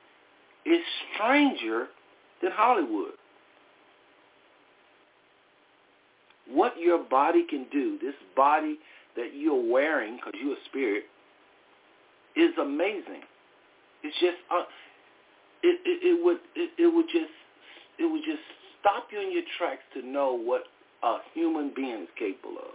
is 0.64 0.80
stranger 1.14 1.88
than 2.42 2.50
Hollywood. 2.52 3.12
What 6.50 6.74
your 6.78 7.04
body 7.04 7.44
can 7.48 7.66
do, 7.70 7.98
this 8.00 8.14
body 8.34 8.78
that 9.16 9.30
you're 9.34 9.70
wearing 9.70 10.16
because 10.16 10.34
you're 10.42 10.54
a 10.54 10.64
spirit, 10.66 11.04
is 12.36 12.56
amazing. 12.60 13.22
It's 14.02 14.16
just 14.20 14.36
uh, 14.50 14.64
it, 15.62 15.80
it, 15.84 16.06
it 16.06 16.24
would 16.24 16.38
it, 16.54 16.70
it 16.78 16.86
would 16.86 17.06
just 17.06 17.32
it 17.98 18.10
would 18.10 18.22
just 18.24 18.42
stop 18.80 19.08
you 19.10 19.20
in 19.20 19.32
your 19.32 19.42
tracks 19.58 19.82
to 19.94 20.06
know 20.06 20.32
what 20.32 20.62
a 21.02 21.18
human 21.34 21.72
being 21.74 22.02
is 22.02 22.08
capable 22.18 22.58
of. 22.58 22.74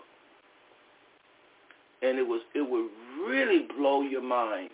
And 2.02 2.20
it 2.20 2.28
was 2.28 2.42
it 2.54 2.70
would 2.70 2.90
really 3.26 3.68
blow 3.78 4.02
your 4.02 4.22
mind 4.22 4.70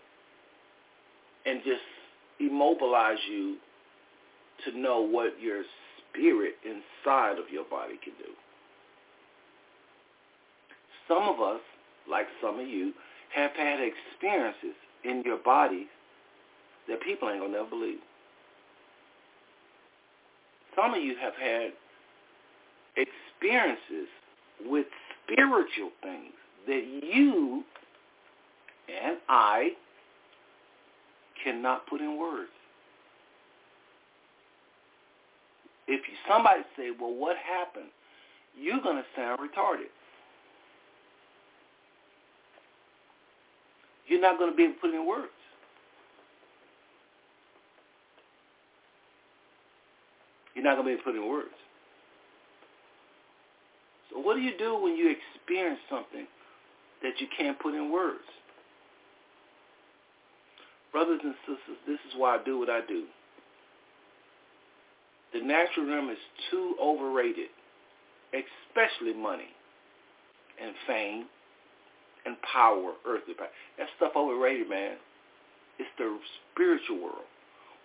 and 1.45 1.61
just 1.63 1.81
immobilize 2.39 3.17
you 3.29 3.57
to 4.65 4.77
know 4.77 5.01
what 5.01 5.39
your 5.39 5.63
spirit 6.09 6.55
inside 6.65 7.37
of 7.37 7.45
your 7.51 7.65
body 7.65 7.99
can 8.03 8.13
do. 8.17 8.31
Some 11.09 11.23
of 11.23 11.41
us, 11.41 11.59
like 12.09 12.27
some 12.41 12.59
of 12.59 12.67
you, 12.67 12.93
have 13.35 13.51
had 13.57 13.79
experiences 13.81 14.75
in 15.03 15.23
your 15.25 15.37
body 15.37 15.87
that 16.87 17.01
people 17.01 17.29
ain't 17.29 17.39
going 17.39 17.51
to 17.51 17.57
never 17.57 17.69
believe. 17.69 17.99
Some 20.75 20.93
of 20.93 21.03
you 21.03 21.15
have 21.19 21.33
had 21.35 21.71
experiences 22.95 24.07
with 24.65 24.85
spiritual 25.23 25.91
things 26.01 26.33
that 26.67 26.83
you 27.03 27.63
and 28.87 29.17
I 29.27 29.71
cannot 31.43 31.87
put 31.87 32.01
in 32.01 32.17
words. 32.17 32.49
If 35.87 36.01
somebody 36.27 36.61
say, 36.77 36.91
well, 36.99 37.13
what 37.13 37.35
happened? 37.37 37.89
You're 38.59 38.81
going 38.81 38.97
to 38.97 39.05
sound 39.15 39.39
retarded. 39.39 39.89
You're 44.09 44.19
not 44.19 44.39
going 44.39 44.51
to 44.51 44.57
be 44.57 44.63
able 44.63 44.73
to 44.73 44.79
put 44.79 44.89
in 44.89 45.07
words. 45.07 45.31
You're 50.55 50.65
not 50.65 50.75
going 50.75 50.87
to 50.87 50.89
be 50.89 50.93
able 50.93 51.03
to 51.03 51.05
put 51.05 51.15
in 51.15 51.29
words. 51.29 51.55
So 54.11 54.19
what 54.19 54.35
do 54.35 54.41
you 54.41 54.57
do 54.57 54.81
when 54.81 54.95
you 54.97 55.15
experience 55.15 55.79
something 55.89 56.25
that 57.03 57.13
you 57.19 57.27
can't 57.37 57.57
put 57.59 57.75
in 57.75 57.91
words? 57.91 58.25
Brothers 60.91 61.21
and 61.23 61.35
sisters, 61.41 61.77
this 61.87 61.99
is 62.09 62.17
why 62.17 62.37
I 62.37 62.43
do 62.43 62.57
what 62.57 62.69
I 62.69 62.81
do. 62.87 63.05
The 65.33 65.41
natural 65.41 65.85
realm 65.85 66.09
is 66.09 66.17
too 66.49 66.75
overrated, 66.81 67.49
especially 68.33 69.13
money 69.13 69.53
and 70.59 70.73
fame 70.87 71.25
and 72.25 72.35
power, 72.41 72.93
earthly 73.07 73.33
power. 73.33 73.49
That 73.77 73.87
stuff 73.97 74.13
overrated, 74.15 74.69
man. 74.69 74.97
It's 75.79 75.89
the 75.97 76.17
spiritual 76.53 77.01
world. 77.01 77.27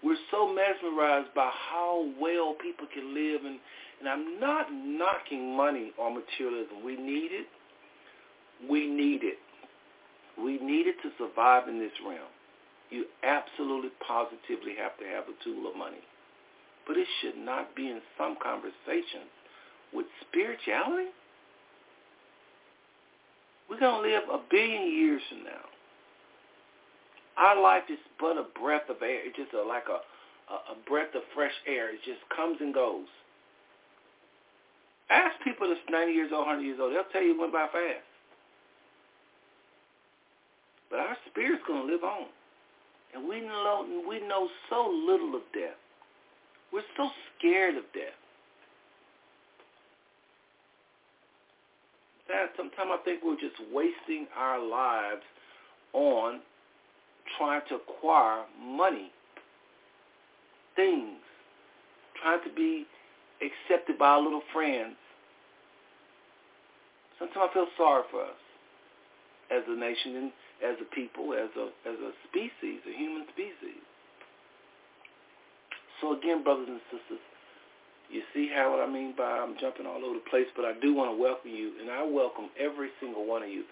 We're 0.02 0.20
so 0.30 0.52
mesmerized 0.52 1.32
by 1.34 1.50
how 1.70 2.10
well 2.20 2.54
people 2.60 2.86
can 2.92 3.14
live, 3.14 3.44
and, 3.44 3.58
and 4.00 4.08
I'm 4.08 4.38
not 4.38 4.66
knocking 4.70 5.56
money 5.56 5.92
or 5.98 6.10
materialism. 6.10 6.84
We 6.84 6.96
need 6.96 7.32
it. 7.32 7.46
We 8.68 8.86
need 8.86 9.22
it. 9.22 9.38
We 10.36 10.58
need 10.58 10.86
it 10.86 10.96
to 11.02 11.10
survive 11.16 11.68
in 11.68 11.78
this 11.78 11.92
realm. 12.04 12.28
You 12.90 13.06
absolutely 13.22 13.90
positively 14.06 14.74
have 14.76 14.98
to 14.98 15.04
have 15.06 15.24
a 15.24 15.44
tool 15.44 15.70
of 15.70 15.76
money. 15.76 16.02
But 16.86 16.96
it 16.98 17.06
should 17.20 17.38
not 17.38 17.74
be 17.74 17.88
in 17.88 18.00
some 18.18 18.36
conversation 18.42 19.24
with 19.92 20.06
spirituality. 20.28 21.10
We're 23.74 23.80
going 23.80 24.04
to 24.04 24.08
live 24.08 24.22
a 24.30 24.38
billion 24.50 24.86
years 24.86 25.20
from 25.28 25.42
now. 25.42 25.66
Our 27.36 27.60
life 27.60 27.82
is 27.90 27.98
but 28.20 28.38
a 28.38 28.46
breath 28.60 28.88
of 28.88 29.02
air. 29.02 29.26
It's 29.26 29.36
just 29.36 29.52
a, 29.52 29.66
like 29.66 29.90
a, 29.90 29.98
a, 30.52 30.78
a 30.78 30.88
breath 30.88 31.10
of 31.16 31.22
fresh 31.34 31.54
air. 31.66 31.90
It 31.90 31.98
just 32.06 32.22
comes 32.30 32.58
and 32.60 32.72
goes. 32.72 33.10
Ask 35.10 35.34
people 35.42 35.66
that's 35.66 35.80
90 35.90 36.12
years 36.12 36.30
old, 36.32 36.46
100 36.46 36.62
years 36.62 36.78
old. 36.80 36.94
They'll 36.94 37.10
tell 37.10 37.22
you 37.22 37.34
it 37.34 37.40
went 37.40 37.52
by 37.52 37.66
fast. 37.66 38.06
But 40.88 41.00
our 41.00 41.16
spirit's 41.30 41.64
going 41.66 41.88
to 41.88 41.92
live 41.92 42.04
on. 42.04 42.30
And 43.12 43.28
we 43.28 43.40
know, 43.40 43.86
we 44.08 44.20
know 44.20 44.48
so 44.70 44.86
little 44.86 45.34
of 45.34 45.42
death. 45.52 45.78
We're 46.72 46.86
so 46.96 47.10
scared 47.38 47.74
of 47.74 47.84
death. 47.92 48.14
That 52.28 52.52
sometimes 52.56 52.90
I 52.92 52.98
think 53.04 53.20
we're 53.24 53.36
just 53.36 53.56
wasting 53.72 54.26
our 54.36 54.58
lives 54.58 55.22
on 55.92 56.40
trying 57.38 57.62
to 57.68 57.76
acquire 57.76 58.44
money, 58.60 59.10
things, 60.76 61.18
trying 62.20 62.42
to 62.44 62.54
be 62.54 62.86
accepted 63.40 63.98
by 63.98 64.08
our 64.08 64.22
little 64.22 64.42
friends. 64.52 64.96
Sometimes 67.18 67.50
I 67.50 67.54
feel 67.54 67.66
sorry 67.76 68.02
for 68.10 68.22
us 68.22 68.40
as 69.50 69.62
a 69.68 69.78
nation 69.78 70.16
and 70.16 70.32
as 70.64 70.76
a 70.80 70.94
people, 70.94 71.34
as 71.34 71.50
a 71.56 71.66
as 71.88 71.98
a 72.00 72.12
species, 72.28 72.80
a 72.88 72.96
human 72.96 73.26
species. 73.32 73.82
So 76.00 76.16
again, 76.16 76.42
brothers 76.42 76.68
and 76.68 76.80
sisters, 76.90 77.20
you 78.14 78.22
see 78.32 78.48
how 78.54 78.70
what 78.70 78.80
I 78.80 78.90
mean 78.90 79.14
by 79.18 79.26
I'm 79.26 79.58
jumping 79.60 79.86
all 79.86 80.04
over 80.04 80.14
the 80.14 80.30
place, 80.30 80.46
but 80.54 80.64
I 80.64 80.72
do 80.80 80.94
want 80.94 81.10
to 81.10 81.18
welcome 81.20 81.50
you, 81.50 81.72
and 81.80 81.90
I 81.90 82.06
welcome 82.06 82.48
every 82.54 82.90
single 83.00 83.26
one 83.26 83.42
of 83.42 83.48
you. 83.48 83.64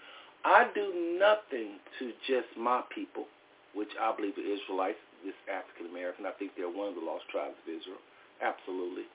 I 0.44 0.66
do 0.74 1.16
nothing 1.18 1.78
to 2.00 2.10
just 2.26 2.50
my 2.58 2.82
people, 2.92 3.26
which 3.74 3.94
I 4.00 4.10
believe 4.16 4.34
are 4.36 4.42
Israelites, 4.42 4.98
this 5.24 5.38
African 5.46 5.94
American. 5.94 6.26
I 6.26 6.32
think 6.32 6.52
they're 6.56 6.66
one 6.66 6.88
of 6.88 6.96
the 6.96 7.06
lost 7.06 7.30
tribes 7.30 7.54
of 7.62 7.70
Israel. 7.70 8.02
Absolutely. 8.42 9.06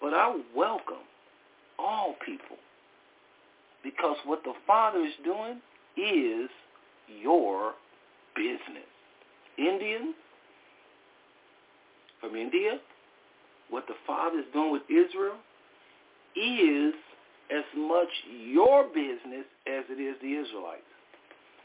But 0.00 0.12
I 0.12 0.34
welcome 0.56 1.06
all 1.78 2.16
people 2.26 2.58
because 3.84 4.16
what 4.26 4.42
the 4.42 4.54
Father 4.66 4.98
is 4.98 5.14
doing 5.22 5.62
is 5.96 6.50
your 7.22 7.74
business. 8.34 8.90
Indians 9.56 10.14
from 12.20 12.34
India, 12.34 12.80
what 13.70 13.86
the 13.86 13.94
Father 14.06 14.40
is 14.40 14.44
doing 14.52 14.72
with 14.72 14.82
Israel 14.90 15.36
is 16.36 16.94
as 17.50 17.64
much 17.76 18.08
your 18.28 18.84
business 18.84 19.46
as 19.66 19.84
it 19.90 20.00
is 20.00 20.16
the 20.22 20.34
Israelites. 20.34 20.82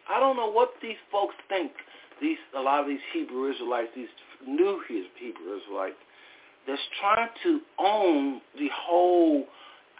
I 0.10 0.20
don't 0.20 0.36
know 0.36 0.50
what 0.50 0.70
these 0.82 0.98
folks 1.12 1.36
think. 1.50 1.72
These 2.22 2.38
a 2.56 2.62
lot 2.62 2.82
of 2.82 2.88
these 2.88 3.04
Hebrew 3.14 3.52
Israelites, 3.52 3.90
these 3.96 4.08
new 4.48 4.82
Hebrew 4.88 5.58
Israelites, 5.58 5.98
that's 6.68 6.82
trying 7.00 7.30
to 7.44 7.60
own 7.80 8.42
the 8.58 8.70
whole 8.74 9.46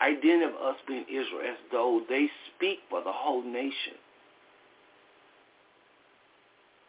identity 0.02 0.46
of 0.46 0.56
us 0.62 0.76
being 0.88 1.06
Israel 1.10 1.42
as 1.48 1.58
though 1.72 2.02
they 2.10 2.30
speak 2.56 2.80
for 2.90 3.04
the 3.04 3.12
whole 3.12 3.44
nation. 3.44 3.98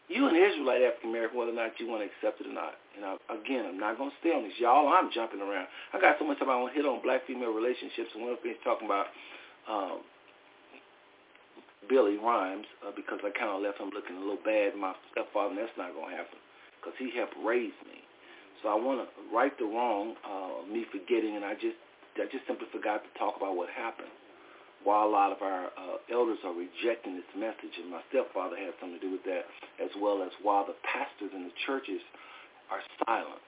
You 0.09 0.29
an 0.31 0.39
Israelite 0.39 0.83
African 0.87 1.11
American, 1.11 1.39
whether 1.39 1.51
or 1.51 1.59
not 1.59 1.75
you 1.83 1.91
want 1.91 2.07
to 2.07 2.09
accept 2.09 2.39
it 2.41 2.47
or 2.47 2.55
not. 2.55 2.79
And 2.95 3.03
I, 3.03 3.19
again, 3.35 3.67
I'm 3.67 3.79
not 3.79 3.99
going 3.99 4.11
to 4.11 4.19
stay 4.23 4.31
on 4.31 4.47
this. 4.47 4.55
Y'all, 4.63 4.87
I'm 4.87 5.11
jumping 5.11 5.43
around. 5.43 5.67
I 5.93 6.01
got 6.01 6.15
so 6.19 6.25
much 6.25 6.39
time 6.39 6.49
I 6.49 6.57
want 6.57 6.75
to 6.75 6.79
hit 6.79 6.87
on 6.87 7.03
black-female 7.03 7.51
relationships, 7.51 8.15
and 8.15 8.23
one 8.23 8.39
things 8.39 8.57
talking 8.63 8.87
about 8.87 9.11
um, 9.67 10.07
Billy 11.91 12.19
Rhymes 12.23 12.67
uh, 12.87 12.95
because 12.95 13.19
I 13.27 13.35
kind 13.35 13.51
of 13.51 13.63
left 13.63 13.83
him 13.83 13.91
looking 13.91 14.15
a 14.15 14.23
little 14.23 14.43
bad. 14.47 14.79
My 14.79 14.95
stepfather, 15.11 15.51
and 15.51 15.59
that's 15.59 15.75
not 15.75 15.91
going 15.91 16.15
to 16.15 16.17
happen 16.17 16.39
because 16.79 16.95
he 17.03 17.11
helped 17.11 17.35
raise 17.43 17.75
me. 17.91 17.99
So 18.63 18.71
I 18.71 18.79
want 18.79 19.03
to 19.03 19.07
right 19.35 19.53
the 19.59 19.67
wrong, 19.67 20.15
uh, 20.23 20.63
me 20.71 20.87
forgetting, 20.95 21.35
and 21.35 21.45
I 21.45 21.55
just 21.55 21.79
I 22.17 22.31
just 22.31 22.47
simply 22.47 22.71
forgot 22.73 23.03
to 23.05 23.11
talk 23.19 23.37
about 23.37 23.59
what 23.59 23.69
happened. 23.75 24.09
While 24.87 25.11
a 25.11 25.11
lot 25.11 25.35
of 25.35 25.43
our 25.43 25.75
uh, 25.75 25.99
elders 26.15 26.39
are 26.47 26.55
rejecting 26.55 27.19
this 27.19 27.27
message, 27.35 27.75
and 27.83 27.91
my 27.91 28.07
stepfather 28.07 28.55
had 28.55 28.71
something 28.79 29.03
to 29.03 29.03
do 29.03 29.11
with 29.19 29.27
that, 29.27 29.51
as 29.83 29.91
well 29.99 30.23
as 30.23 30.31
while 30.47 30.63
the 30.63 30.79
pastors 30.87 31.35
in 31.35 31.51
the 31.51 31.57
churches 31.67 31.99
are 32.71 32.79
silent. 33.03 33.43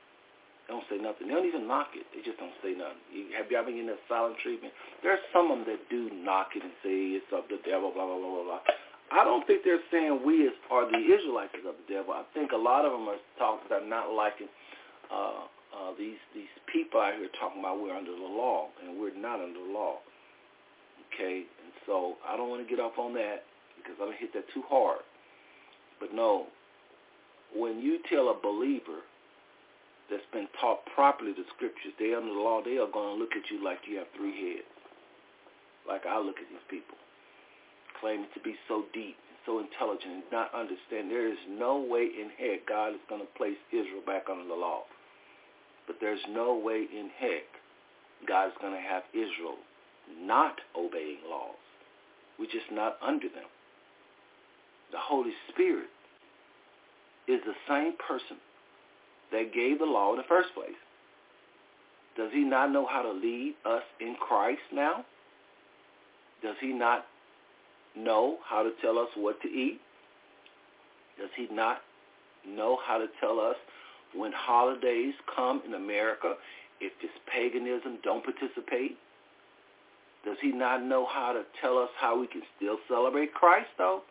They 0.67 0.75
don't 0.75 0.89
say 0.91 0.99
nothing. 0.99 1.31
They 1.31 1.39
don't 1.39 1.47
even 1.47 1.71
knock 1.71 1.95
it. 1.95 2.11
They 2.11 2.27
just 2.27 2.43
don't 2.43 2.59
say 2.59 2.75
nothing. 2.75 2.99
You, 3.15 3.31
have 3.39 3.47
ever 3.55 3.71
been 3.71 3.79
in 3.79 3.87
that 3.87 4.03
silent 4.11 4.35
treatment? 4.43 4.75
There 5.07 5.15
are 5.15 5.23
some 5.31 5.55
of 5.55 5.63
them 5.63 5.71
that 5.71 5.87
do 5.87 6.11
knock 6.11 6.59
it 6.59 6.67
and 6.67 6.75
say 6.83 7.23
it's 7.23 7.31
of 7.31 7.47
the 7.47 7.63
devil, 7.63 7.95
blah, 7.95 8.03
blah, 8.03 8.19
blah, 8.19 8.35
blah, 8.35 8.59
blah. 8.59 8.63
I 9.15 9.23
don't 9.23 9.47
think 9.47 9.63
they're 9.63 9.87
saying 9.95 10.27
we 10.27 10.43
as, 10.51 10.59
are 10.75 10.91
the 10.91 11.01
Israelites 11.01 11.55
of 11.55 11.79
the 11.79 11.87
devil. 11.87 12.19
I 12.19 12.27
think 12.35 12.51
a 12.51 12.59
lot 12.59 12.83
of 12.83 12.91
them 12.91 13.07
are 13.07 13.23
talking 13.39 13.63
about 13.71 13.87
not 13.87 14.11
liking 14.11 14.51
uh, 15.09 15.47
uh, 15.71 15.95
these 15.97 16.21
these 16.35 16.51
people 16.67 17.01
out 17.01 17.15
here 17.15 17.31
talking 17.41 17.63
about 17.63 17.81
we're 17.81 17.95
under 17.95 18.13
the 18.13 18.27
law, 18.29 18.69
and 18.83 19.01
we're 19.01 19.15
not 19.15 19.41
under 19.41 19.57
the 19.57 19.73
law. 19.73 20.03
Okay, 21.09 21.45
and 21.45 21.73
so 21.87 22.17
I 22.27 22.37
don't 22.37 22.49
want 22.49 22.63
to 22.63 22.69
get 22.69 22.83
off 22.83 22.99
on 22.99 23.15
that 23.15 23.45
because 23.77 23.97
I 24.01 24.05
don't 24.07 24.17
hit 24.17 24.33
that 24.35 24.45
too 24.53 24.63
hard. 24.69 25.01
But 26.01 26.15
no, 26.15 26.47
when 27.55 27.81
you 27.81 27.99
tell 28.09 28.29
a 28.29 28.37
believer 28.41 29.03
that's 30.11 30.27
been 30.33 30.49
taught 30.61 30.85
properly 30.95 31.33
the 31.33 31.45
scriptures, 31.55 31.93
they 31.99 32.15
under 32.15 32.33
the 32.33 32.41
law, 32.41 32.63
they 32.65 32.79
are 32.79 32.91
going 32.91 33.17
to 33.17 33.21
look 33.21 33.33
at 33.33 33.51
you 33.51 33.63
like 33.65 33.79
you 33.89 33.99
have 33.99 34.07
three 34.17 34.37
heads. 34.37 34.69
Like 35.87 36.05
I 36.07 36.19
look 36.19 36.37
at 36.37 36.49
these 36.49 36.69
people, 36.69 36.97
claiming 38.01 38.29
to 38.35 38.41
be 38.41 38.55
so 38.69 38.85
deep 38.93 39.17
and 39.17 39.39
so 39.47 39.59
intelligent 39.59 40.25
and 40.25 40.31
not 40.31 40.53
understand. 40.53 41.11
There 41.11 41.29
is 41.29 41.41
no 41.49 41.81
way 41.81 42.09
in 42.13 42.29
heck 42.37 42.69
God 42.69 42.93
is 42.93 43.05
going 43.09 43.23
to 43.23 43.39
place 43.41 43.57
Israel 43.73 44.05
back 44.05 44.29
under 44.31 44.47
the 44.47 44.55
law. 44.59 44.85
But 45.87 45.97
there's 46.01 46.21
no 46.29 46.53
way 46.53 46.85
in 46.93 47.09
heck 47.17 47.49
God 48.29 48.49
is 48.49 48.59
going 48.61 48.75
to 48.75 48.85
have 48.85 49.03
Israel 49.17 49.57
not 50.21 50.61
obeying 50.77 51.19
laws. 51.29 51.57
We're 52.39 52.47
just 52.47 52.71
not 52.71 52.97
under 53.03 53.29
them. 53.29 53.49
The 54.93 54.99
Holy 54.99 55.33
Spirit 55.53 55.89
is 57.27 57.41
the 57.45 57.55
same 57.69 57.93
person 58.07 58.39
that 59.33 59.53
gave 59.53 59.79
the 59.79 59.85
law 59.85 60.13
in 60.13 60.19
the 60.19 60.25
first 60.29 60.49
place. 60.55 60.71
Does 62.17 62.31
he 62.33 62.41
not 62.41 62.73
know 62.73 62.87
how 62.87 63.03
to 63.03 63.13
lead 63.13 63.55
us 63.65 63.83
in 64.01 64.17
Christ 64.19 64.63
now? 64.73 65.05
Does 66.43 66.57
he 66.61 66.69
not 66.69 67.05
know 67.97 68.39
how 68.49 68.63
to 68.63 68.71
tell 68.81 68.99
us 68.99 69.09
what 69.15 69.41
to 69.43 69.49
eat? 69.49 69.81
Does 71.19 71.31
he 71.37 71.49
not 71.53 71.79
know 72.47 72.79
how 72.87 72.99
to 72.99 73.07
tell 73.21 73.41
us 73.41 73.57
when 74.15 74.33
holidays 74.33 75.15
come 75.35 75.63
in 75.67 75.75
America, 75.75 76.35
if 76.81 76.93
it's 77.03 77.13
paganism, 77.33 77.99
don't 78.03 78.25
participate? 78.25 78.97
Does 80.25 80.37
he 80.43 80.53
not 80.53 80.85
know 80.85 81.07
how 81.07 81.33
to 81.33 81.43
tell 81.61 81.79
us 81.79 81.91
how 81.99 82.21
we 82.21 82.27
can 82.27 82.43
still 82.57 82.77
celebrate 82.89 83.33
Christ, 83.33 83.69
though? 83.79 84.03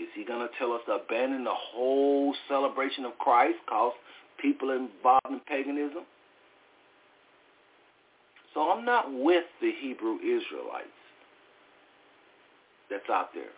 Is 0.00 0.08
he 0.14 0.24
going 0.24 0.46
to 0.46 0.52
tell 0.58 0.72
us 0.72 0.80
to 0.86 0.92
abandon 0.92 1.44
the 1.44 1.54
whole 1.54 2.34
celebration 2.48 3.04
of 3.04 3.18
Christ 3.18 3.58
cause 3.68 3.92
people 4.40 4.70
involved 4.70 5.26
in 5.28 5.40
paganism? 5.40 6.04
So 8.54 8.70
I'm 8.70 8.84
not 8.84 9.12
with 9.12 9.44
the 9.60 9.72
Hebrew 9.80 10.16
Israelites 10.18 10.86
that's 12.88 13.08
out 13.10 13.30
there. 13.34 13.50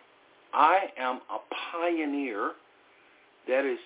I 0.54 0.86
am 0.98 1.20
a 1.30 1.38
pioneer 1.72 2.52
that 3.46 3.64
is 3.64 3.78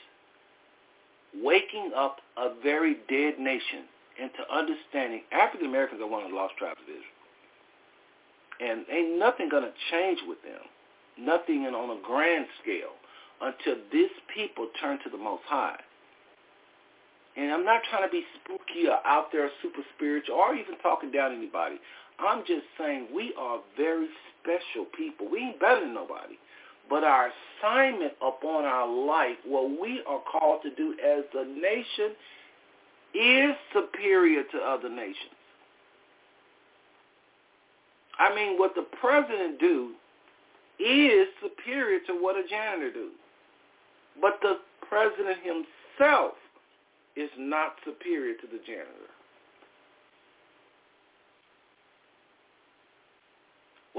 waking 1.34 1.92
up 1.96 2.18
a 2.36 2.50
very 2.62 2.98
dead 3.08 3.38
nation 3.38 3.86
into 4.20 4.38
understanding 4.52 5.22
African 5.32 5.66
Americans 5.66 6.00
are 6.00 6.08
one 6.08 6.24
of 6.24 6.30
the 6.30 6.36
lost 6.36 6.54
tribes 6.58 6.80
of 6.82 6.88
Israel. 6.88 7.04
And 8.60 8.84
ain't 8.92 9.18
nothing 9.18 9.48
going 9.48 9.62
to 9.62 9.72
change 9.90 10.20
with 10.26 10.42
them, 10.42 10.60
nothing 11.18 11.64
on 11.66 11.96
a 11.96 12.00
grand 12.02 12.46
scale, 12.62 12.92
until 13.40 13.76
this 13.90 14.10
people 14.34 14.68
turn 14.80 14.98
to 15.04 15.10
the 15.10 15.16
Most 15.16 15.42
High. 15.46 15.80
And 17.36 17.52
I'm 17.52 17.64
not 17.64 17.82
trying 17.88 18.06
to 18.06 18.12
be 18.12 18.24
spooky 18.42 18.88
or 18.88 18.98
out 19.06 19.32
there 19.32 19.48
super 19.62 19.82
spiritual 19.96 20.34
or 20.36 20.54
even 20.54 20.76
talking 20.82 21.10
down 21.10 21.32
anybody. 21.32 21.80
I'm 22.18 22.40
just 22.40 22.66
saying 22.76 23.08
we 23.14 23.32
are 23.38 23.60
very 23.76 24.08
special 24.42 24.84
people. 24.96 25.30
We 25.30 25.38
ain't 25.38 25.60
better 25.60 25.80
than 25.80 25.94
nobody. 25.94 26.36
But 26.90 27.04
our 27.04 27.30
assignment 27.60 28.12
upon 28.20 28.64
our 28.64 28.88
life, 28.88 29.36
what 29.46 29.80
we 29.80 30.02
are 30.06 30.20
called 30.20 30.62
to 30.62 30.74
do 30.74 30.94
as 31.02 31.24
a 31.34 31.44
nation, 31.46 32.16
is 33.14 33.56
superior 33.72 34.42
to 34.52 34.58
other 34.58 34.88
nations. 34.88 35.30
I 38.18 38.34
mean, 38.34 38.58
what 38.58 38.74
the 38.74 38.86
president 39.00 39.60
do 39.60 39.92
is 40.78 41.28
superior 41.40 42.00
to 42.06 42.12
what 42.14 42.36
a 42.36 42.46
janitor 42.48 42.92
do. 42.92 43.10
But 44.20 44.38
the 44.42 44.58
president 44.88 45.38
himself 45.42 46.32
is 47.16 47.30
not 47.38 47.76
superior 47.84 48.34
to 48.34 48.46
the 48.46 48.58
janitor. 48.66 49.10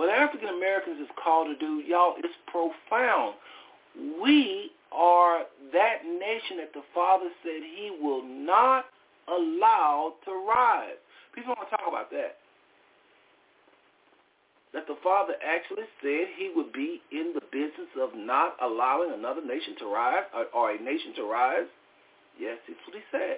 What 0.01 0.09
African 0.09 0.49
Americans 0.49 0.97
is 0.99 1.09
called 1.23 1.45
to 1.53 1.55
do, 1.63 1.83
y'all, 1.85 2.15
is 2.17 2.31
profound. 2.47 3.35
We 4.19 4.71
are 4.91 5.43
that 5.73 5.97
nation 6.03 6.57
that 6.57 6.73
the 6.73 6.81
Father 6.91 7.29
said 7.43 7.61
he 7.61 7.91
will 8.01 8.23
not 8.25 8.85
allow 9.27 10.15
to 10.25 10.31
rise. 10.49 10.97
People 11.35 11.53
want 11.55 11.69
to 11.69 11.77
talk 11.77 11.85
about 11.87 12.09
that. 12.09 12.37
That 14.73 14.87
the 14.87 14.97
Father 15.03 15.35
actually 15.45 15.85
said 16.01 16.33
he 16.35 16.51
would 16.55 16.73
be 16.73 17.03
in 17.11 17.33
the 17.35 17.45
business 17.51 17.93
of 18.01 18.09
not 18.15 18.55
allowing 18.59 19.13
another 19.13 19.45
nation 19.45 19.75
to 19.81 19.85
rise 19.85 20.25
or, 20.33 20.45
or 20.51 20.71
a 20.71 20.81
nation 20.81 21.13
to 21.17 21.25
rise. 21.29 21.69
Yes, 22.39 22.57
that's 22.67 22.79
what 22.87 22.95
he 22.95 23.03
said. 23.11 23.37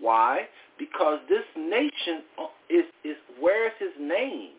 Why? 0.00 0.42
Because 0.78 1.18
this 1.28 1.42
nation 1.58 2.22
uh, 2.38 2.46
is, 2.70 2.84
is 3.02 3.16
where 3.40 3.66
is 3.66 3.74
his 3.80 3.98
name? 3.98 4.50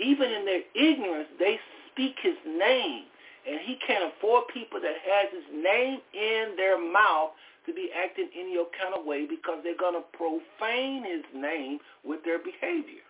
Even 0.00 0.30
in 0.30 0.44
their 0.44 0.62
ignorance, 0.74 1.28
they 1.38 1.58
speak 1.90 2.14
his 2.22 2.36
name. 2.46 3.04
And 3.48 3.60
he 3.64 3.78
can't 3.86 4.12
afford 4.12 4.44
people 4.52 4.80
that 4.80 4.94
has 5.08 5.32
his 5.32 5.62
name 5.64 6.00
in 6.12 6.54
their 6.56 6.78
mouth 6.78 7.30
to 7.66 7.74
be 7.74 7.90
acting 7.92 8.28
any 8.36 8.56
kind 8.80 8.94
of 8.96 9.04
way 9.04 9.26
because 9.26 9.60
they're 9.62 9.76
going 9.76 9.94
to 9.94 10.04
profane 10.16 11.04
his 11.04 11.24
name 11.34 11.78
with 12.04 12.24
their 12.24 12.38
behavior. 12.38 13.04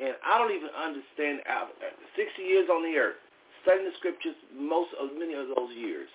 And 0.00 0.14
I 0.24 0.38
don't 0.38 0.52
even 0.52 0.70
understand, 0.72 1.40
60 2.16 2.42
years 2.42 2.68
on 2.72 2.82
the 2.82 2.96
earth, 2.96 3.20
studying 3.62 3.84
the 3.84 3.96
scriptures 3.98 4.34
most 4.56 4.88
of 4.96 5.12
many 5.18 5.34
of 5.34 5.48
those 5.54 5.72
years, 5.76 6.08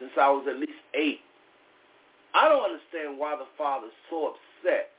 since 0.00 0.10
I 0.18 0.28
was 0.30 0.46
at 0.50 0.58
least 0.58 0.82
eight. 0.94 1.20
I 2.34 2.48
don't 2.48 2.66
understand 2.66 3.18
why 3.18 3.36
the 3.38 3.46
father's 3.56 3.94
so 4.10 4.34
upset, 4.34 4.90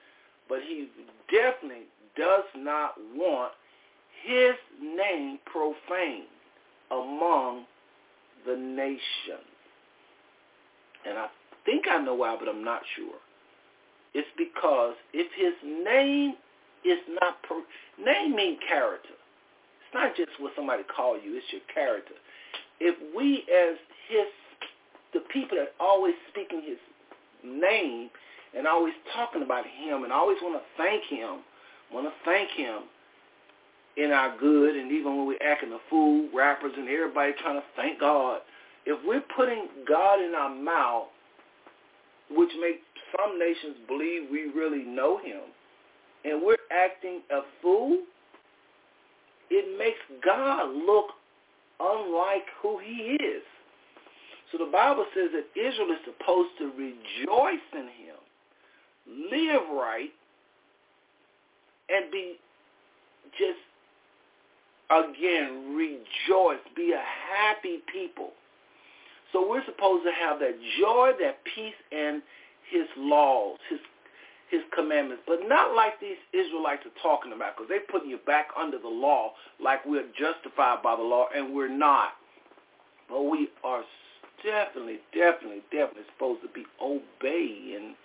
but 0.48 0.60
he 0.64 0.88
definitely 1.28 1.92
does 2.18 2.44
not 2.56 2.94
want 3.16 3.54
his 4.24 4.56
name 4.82 5.40
profaned 5.46 6.28
among 6.92 7.66
the 8.46 8.56
nations. 8.56 9.48
And 11.08 11.18
I 11.18 11.28
think 11.66 11.86
I 11.90 12.02
know 12.02 12.16
why, 12.16 12.36
but 12.40 12.50
I'm 12.50 12.64
not 12.64 12.82
sure. 12.96 13.16
It's 14.14 14.28
because 14.38 14.96
if 15.14 15.28
his 15.36 15.54
name 15.64 16.34
is 16.84 17.00
not, 17.22 17.42
pro- 17.44 17.64
name 18.04 18.36
mean 18.36 18.58
character. 18.68 19.10
It's 19.10 19.94
not 19.94 20.16
just 20.16 20.32
what 20.40 20.54
somebody 20.56 20.84
call 20.84 21.16
you, 21.16 21.36
it's 21.36 21.46
your 21.52 21.62
character. 21.74 22.16
If 22.80 22.96
we 23.16 23.44
as 23.52 23.78
his, 24.10 24.28
the 25.14 25.22
people 25.32 25.58
that 25.58 25.74
always 25.80 26.14
speaking 26.30 26.62
his 26.66 26.80
name 27.44 28.10
and 28.56 28.68
always 28.68 28.94
talking 29.16 29.44
about 29.44 29.66
him 29.66 30.04
and 30.04 30.12
always 30.12 30.38
want 30.42 30.56
to 30.56 30.66
thank 30.78 31.04
him 31.06 31.40
want 31.94 32.08
to 32.08 32.14
thank 32.26 32.50
him 32.52 32.84
in 33.98 34.12
our 34.12 34.38
good 34.38 34.76
and 34.76 34.92
even 34.92 35.18
when 35.18 35.28
we're 35.28 35.44
acting 35.44 35.72
a 35.74 35.80
fool, 35.90 36.30
rappers 36.34 36.74
and 36.78 36.88
everybody 36.88 37.34
trying 37.42 37.60
to 37.60 37.66
thank 37.76 38.00
God. 38.00 38.40
If 38.86 39.00
we're 39.06 39.24
putting 39.36 39.68
God 39.88 40.22
in 40.22 40.34
our 40.36 40.54
mouth, 40.54 41.08
which 42.30 42.52
makes 42.62 42.80
some 43.18 43.40
nations 43.40 43.78
believe 43.88 44.30
we 44.32 44.52
really 44.56 44.84
know 44.84 45.18
him, 45.18 45.42
and 46.26 46.42
we're 46.42 46.58
acting 46.72 47.22
a 47.32 47.42
fool, 47.62 48.00
it 49.50 49.78
makes 49.78 50.00
God 50.24 50.70
look 50.74 51.08
unlike 51.80 52.46
who 52.62 52.80
he 52.80 53.18
is. 53.20 53.44
So 54.52 54.58
the 54.58 54.72
Bible 54.72 55.06
says 55.14 55.30
that 55.34 55.60
Israel 55.60 55.92
is 55.92 56.00
supposed 56.06 56.50
to 56.60 56.72
rejoice 56.78 57.68
in 57.74 57.88
him, 57.88 58.18
live 59.32 59.62
right, 59.74 60.12
and 61.90 62.12
be 62.12 62.38
just 63.38 63.60
again 64.90 65.76
rejoice, 65.76 66.60
be 66.76 66.94
a 66.94 67.04
happy 67.36 67.80
people. 67.92 68.32
So 69.34 69.48
we're 69.48 69.66
supposed 69.66 70.06
to 70.06 70.12
have 70.12 70.40
that 70.40 70.56
joy, 70.80 71.12
that 71.20 71.44
peace, 71.44 71.76
and 71.92 72.22
his 72.72 72.88
laws, 72.98 73.60
his 73.70 73.80
his 74.50 74.62
commandments, 74.74 75.24
but 75.28 75.40
not 75.46 75.76
like 75.76 76.00
these 76.00 76.16
Israelites 76.32 76.84
are 76.86 77.02
talking 77.04 77.34
about, 77.34 77.58
because 77.58 77.68
they're 77.68 77.82
putting 77.92 78.10
you 78.10 78.18
back 78.26 78.48
under 78.58 78.80
the 78.80 78.88
law 78.88 79.34
like 79.62 79.86
we're 79.86 80.08
justified 80.18 80.82
by 80.82 80.96
the 80.96 81.02
law, 81.04 81.28
and 81.36 81.54
we're 81.54 81.68
not. 81.68 82.12
But 83.10 83.24
we 83.24 83.50
are 83.64 83.84
definitely, 84.44 85.00
definitely, 85.14 85.64
definitely 85.72 86.04
supposed 86.14 86.42
to 86.44 86.50
be 86.50 86.66
obeying 86.82 87.96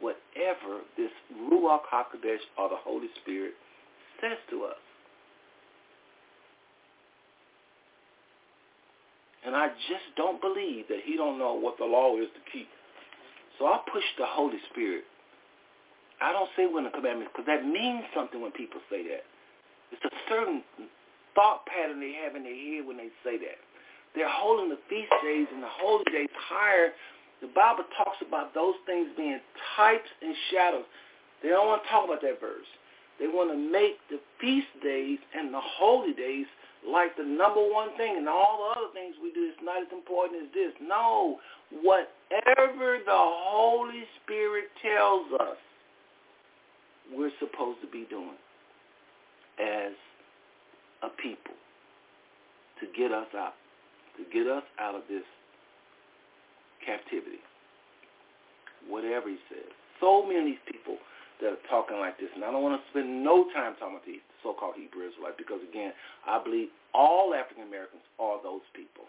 whatever 0.00 0.82
this 0.96 1.10
Ruach 1.50 1.86
HaKodesh 1.92 2.44
or 2.56 2.68
the 2.68 2.76
Holy 2.76 3.08
Spirit 3.22 3.52
says 4.20 4.38
to 4.50 4.64
us. 4.64 4.76
And 9.46 9.54
I 9.54 9.68
just 9.68 10.04
don't 10.16 10.40
believe 10.40 10.88
that 10.88 11.00
he 11.04 11.16
don't 11.16 11.38
know 11.38 11.54
what 11.54 11.78
the 11.78 11.84
law 11.84 12.16
is 12.18 12.28
to 12.34 12.52
keep. 12.52 12.68
So 13.58 13.66
I 13.66 13.80
push 13.92 14.04
the 14.18 14.26
Holy 14.26 14.58
Spirit 14.70 15.04
I 16.20 16.32
don't 16.32 16.50
say 16.58 16.66
when 16.66 16.84
the 16.84 16.90
commandments 16.90 17.30
because 17.30 17.46
that 17.46 17.62
means 17.62 18.02
something 18.14 18.42
when 18.42 18.50
people 18.52 18.82
say 18.90 19.06
that. 19.06 19.22
It's 19.94 20.02
a 20.04 20.14
certain 20.28 20.62
thought 21.34 21.64
pattern 21.66 22.00
they 22.02 22.18
have 22.24 22.34
in 22.34 22.42
their 22.42 22.54
head 22.54 22.86
when 22.86 22.98
they 22.98 23.14
say 23.22 23.38
that. 23.38 23.58
They're 24.14 24.28
holding 24.28 24.68
the 24.68 24.82
feast 24.90 25.14
days 25.22 25.46
and 25.54 25.62
the 25.62 25.70
holy 25.70 26.04
days 26.10 26.32
higher. 26.34 26.90
The 27.40 27.48
Bible 27.54 27.84
talks 27.96 28.18
about 28.26 28.54
those 28.54 28.74
things 28.86 29.08
being 29.16 29.40
types 29.76 30.08
and 30.22 30.34
shadows. 30.50 30.84
They 31.42 31.50
don't 31.50 31.66
want 31.66 31.82
to 31.84 31.88
talk 31.88 32.04
about 32.04 32.20
that 32.22 32.40
verse. 32.40 32.66
They 33.20 33.26
want 33.26 33.50
to 33.50 33.58
make 33.58 33.98
the 34.10 34.18
feast 34.40 34.68
days 34.82 35.18
and 35.34 35.52
the 35.52 35.60
holy 35.60 36.12
days 36.12 36.46
like 36.86 37.16
the 37.16 37.24
number 37.24 37.60
one 37.60 37.96
thing 37.96 38.16
and 38.16 38.28
all 38.28 38.70
the 38.74 38.80
other 38.80 38.92
things 38.94 39.14
we 39.22 39.32
do 39.32 39.46
is 39.46 39.54
not 39.62 39.82
as 39.82 39.88
important 39.92 40.42
as 40.42 40.48
this. 40.54 40.72
No, 40.80 41.38
whatever 41.82 42.98
the 43.04 43.18
Holy 43.18 44.04
Spirit 44.22 44.66
tells 44.82 45.26
us 45.40 45.58
we're 47.14 47.32
supposed 47.38 47.80
to 47.80 47.88
be 47.88 48.06
doing 48.08 48.38
as 49.58 49.92
a 51.02 51.08
people 51.20 51.54
to 52.80 52.86
get 52.96 53.10
us 53.10 53.26
out, 53.36 53.54
to 54.16 54.24
get 54.32 54.46
us 54.46 54.62
out 54.78 54.94
of 54.94 55.02
this 55.08 55.24
captivity. 56.88 57.44
Whatever 58.88 59.28
he 59.28 59.36
says. 59.52 59.68
So 60.00 60.24
many 60.24 60.40
of 60.40 60.46
these 60.56 60.64
people 60.64 60.96
that 61.44 61.52
are 61.52 61.64
talking 61.68 62.00
like 62.00 62.16
this. 62.16 62.32
And 62.32 62.40
I 62.40 62.50
don't 62.50 62.64
want 62.64 62.80
to 62.80 62.84
spend 62.88 63.22
no 63.22 63.44
time 63.52 63.76
talking 63.76 64.00
about 64.00 64.08
the 64.08 64.24
so-called 64.40 64.80
Hebrew 64.80 65.04
Israelite 65.04 65.36
because, 65.36 65.60
again, 65.60 65.92
I 66.24 66.40
believe 66.40 66.72
all 66.94 67.34
African 67.36 67.68
Americans 67.68 68.02
are 68.16 68.40
those 68.40 68.64
people. 68.72 69.04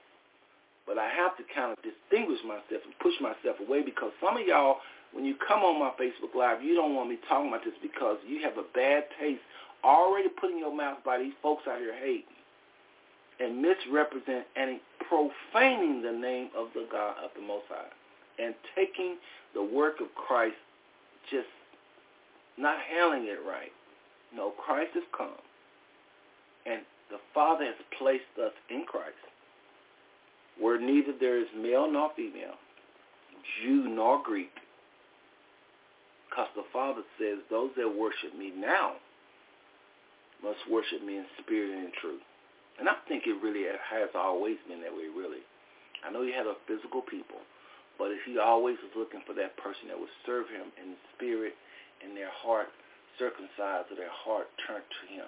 But 0.86 0.98
I 0.98 1.08
have 1.08 1.38
to 1.38 1.46
kind 1.54 1.72
of 1.72 1.78
distinguish 1.86 2.42
myself 2.44 2.82
and 2.84 2.94
push 3.00 3.14
myself 3.22 3.62
away 3.62 3.86
because 3.86 4.12
some 4.18 4.36
of 4.36 4.44
y'all, 4.46 4.82
when 5.14 5.24
you 5.24 5.38
come 5.38 5.62
on 5.62 5.80
my 5.80 5.94
Facebook 5.96 6.34
Live, 6.34 6.62
you 6.66 6.74
don't 6.74 6.98
want 6.98 7.10
me 7.10 7.18
talking 7.30 7.50
about 7.50 7.64
this 7.64 7.78
because 7.82 8.18
you 8.26 8.42
have 8.42 8.58
a 8.58 8.66
bad 8.74 9.06
taste 9.22 9.42
already 9.86 10.30
putting 10.30 10.58
your 10.58 10.76
mouth 10.76 10.98
by 11.06 11.18
these 11.18 11.38
folks 11.42 11.64
out 11.70 11.80
here 11.80 11.94
hating 11.94 12.36
and 13.40 13.62
misrepresent 13.62 14.46
and 14.58 14.82
profaning 15.10 16.02
the 16.02 16.12
name 16.12 16.50
of 16.56 16.68
the 16.74 16.88
God 16.92 17.16
of 17.24 17.32
the 17.36 17.42
Most 17.42 17.66
High 17.68 17.92
and 18.44 18.54
taking 18.76 19.18
the 19.54 19.64
work 19.64 20.00
of 20.00 20.08
Christ 20.16 20.56
just 21.30 21.48
not 22.58 22.78
handling 22.80 23.26
it 23.26 23.40
right. 23.46 23.72
No, 24.36 24.52
Christ 24.52 24.92
has 24.94 25.04
come. 25.18 25.36
And 26.66 26.82
the 27.10 27.18
Father 27.34 27.66
has 27.66 27.76
placed 27.98 28.38
us 28.42 28.54
in 28.70 28.86
Christ, 28.86 29.18
where 30.60 30.80
neither 30.80 31.14
there 31.20 31.40
is 31.40 31.48
male 31.58 31.92
nor 31.92 32.12
female, 32.16 32.56
Jew 33.64 33.90
nor 33.90 34.22
Greek. 34.24 34.52
Because 36.30 36.50
the 36.56 36.66
Father 36.72 37.02
says, 37.18 37.40
those 37.50 37.72
that 37.76 37.90
worship 37.90 38.38
me 38.38 38.52
now 38.56 38.94
must 40.44 40.60
worship 40.72 41.04
me 41.04 41.18
in 41.18 41.26
spirit 41.42 41.72
and 41.72 41.86
in 41.86 41.92
truth. 42.00 42.22
And 42.80 42.88
I 42.88 42.96
think 43.12 43.28
it 43.28 43.36
really 43.44 43.68
has 43.68 44.10
always 44.16 44.58
been 44.68 44.80
that 44.82 44.96
way, 44.96 45.12
really. 45.12 45.44
I 46.00 46.10
know 46.10 46.24
he 46.24 46.32
had 46.32 46.48
a 46.48 46.56
physical 46.64 47.04
people, 47.04 47.44
but 48.00 48.16
if 48.16 48.24
he 48.24 48.40
always 48.40 48.80
was 48.80 48.96
looking 48.96 49.20
for 49.28 49.36
that 49.36 49.60
person 49.60 49.92
that 49.92 50.00
would 50.00 50.12
serve 50.24 50.48
him 50.48 50.72
in 50.80 50.96
spirit 51.16 51.60
and 52.00 52.16
their 52.16 52.32
heart 52.32 52.72
circumcised 53.20 53.92
or 53.92 54.00
their 54.00 54.16
heart 54.24 54.48
turned 54.64 54.88
to 54.88 55.04
him. 55.12 55.28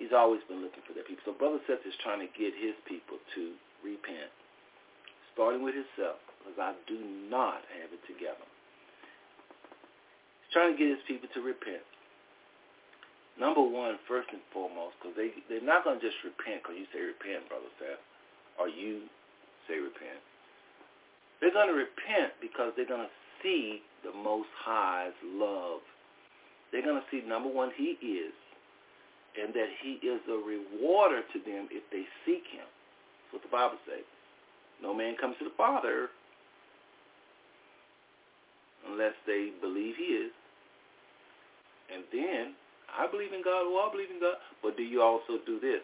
He's 0.00 0.16
always 0.16 0.40
been 0.48 0.64
looking 0.64 0.80
for 0.88 0.96
that 0.96 1.04
people. 1.04 1.20
So 1.28 1.36
Brother 1.36 1.60
Seth 1.68 1.84
is 1.84 1.92
trying 2.00 2.24
to 2.24 2.30
get 2.32 2.56
his 2.56 2.72
people 2.88 3.20
to 3.36 3.52
repent, 3.84 4.32
starting 5.36 5.60
with 5.60 5.76
himself, 5.76 6.16
because 6.40 6.56
I 6.56 6.72
do 6.88 6.96
not 7.28 7.60
have 7.76 7.92
it 7.92 8.00
together. 8.08 8.48
He's 10.40 10.52
trying 10.56 10.72
to 10.72 10.78
get 10.80 10.88
his 10.88 11.04
people 11.04 11.28
to 11.36 11.44
repent. 11.44 11.84
Number 13.42 13.66
one, 13.66 13.98
first 14.06 14.30
and 14.30 14.38
foremost, 14.54 14.94
because 15.02 15.18
they, 15.18 15.34
they're 15.50 15.66
not 15.66 15.82
going 15.82 15.98
to 15.98 16.04
just 16.04 16.22
repent 16.22 16.62
because 16.62 16.78
you 16.78 16.86
say 16.94 17.02
repent, 17.02 17.50
Brother 17.50 17.74
Seth, 17.82 17.98
or 18.54 18.70
you 18.70 19.10
say 19.66 19.82
repent. 19.82 20.22
They're 21.42 21.50
going 21.50 21.66
to 21.66 21.74
repent 21.74 22.38
because 22.38 22.70
they're 22.78 22.86
going 22.86 23.10
to 23.10 23.16
see 23.42 23.82
the 24.06 24.14
Most 24.14 24.46
High's 24.62 25.18
love 25.26 25.82
they're 26.72 26.82
going 26.82 26.96
to 26.96 27.06
see, 27.12 27.20
number 27.28 27.50
one, 27.50 27.70
he 27.76 28.00
is, 28.00 28.32
and 29.36 29.52
that 29.52 29.68
he 29.84 30.00
is 30.00 30.20
a 30.26 30.40
rewarder 30.40 31.20
to 31.20 31.38
them 31.38 31.68
if 31.70 31.84
they 31.92 32.04
seek 32.24 32.48
him. 32.48 32.64
That's 32.64 33.32
what 33.32 33.42
the 33.42 33.52
Bible 33.52 33.78
says. 33.86 34.04
No 34.82 34.94
man 34.94 35.14
comes 35.20 35.36
to 35.38 35.44
the 35.44 35.56
Father 35.56 36.08
unless 38.88 39.12
they 39.26 39.52
believe 39.60 39.94
he 39.96 40.16
is. 40.16 40.32
And 41.92 42.04
then, 42.10 42.54
I 42.98 43.06
believe 43.10 43.32
in 43.32 43.42
God, 43.42 43.72
well, 43.72 43.88
I 43.88 43.90
believe 43.92 44.10
in 44.10 44.20
God, 44.20 44.36
but 44.62 44.76
do 44.76 44.82
you 44.82 45.02
also 45.02 45.40
do 45.46 45.58
this? 45.60 45.80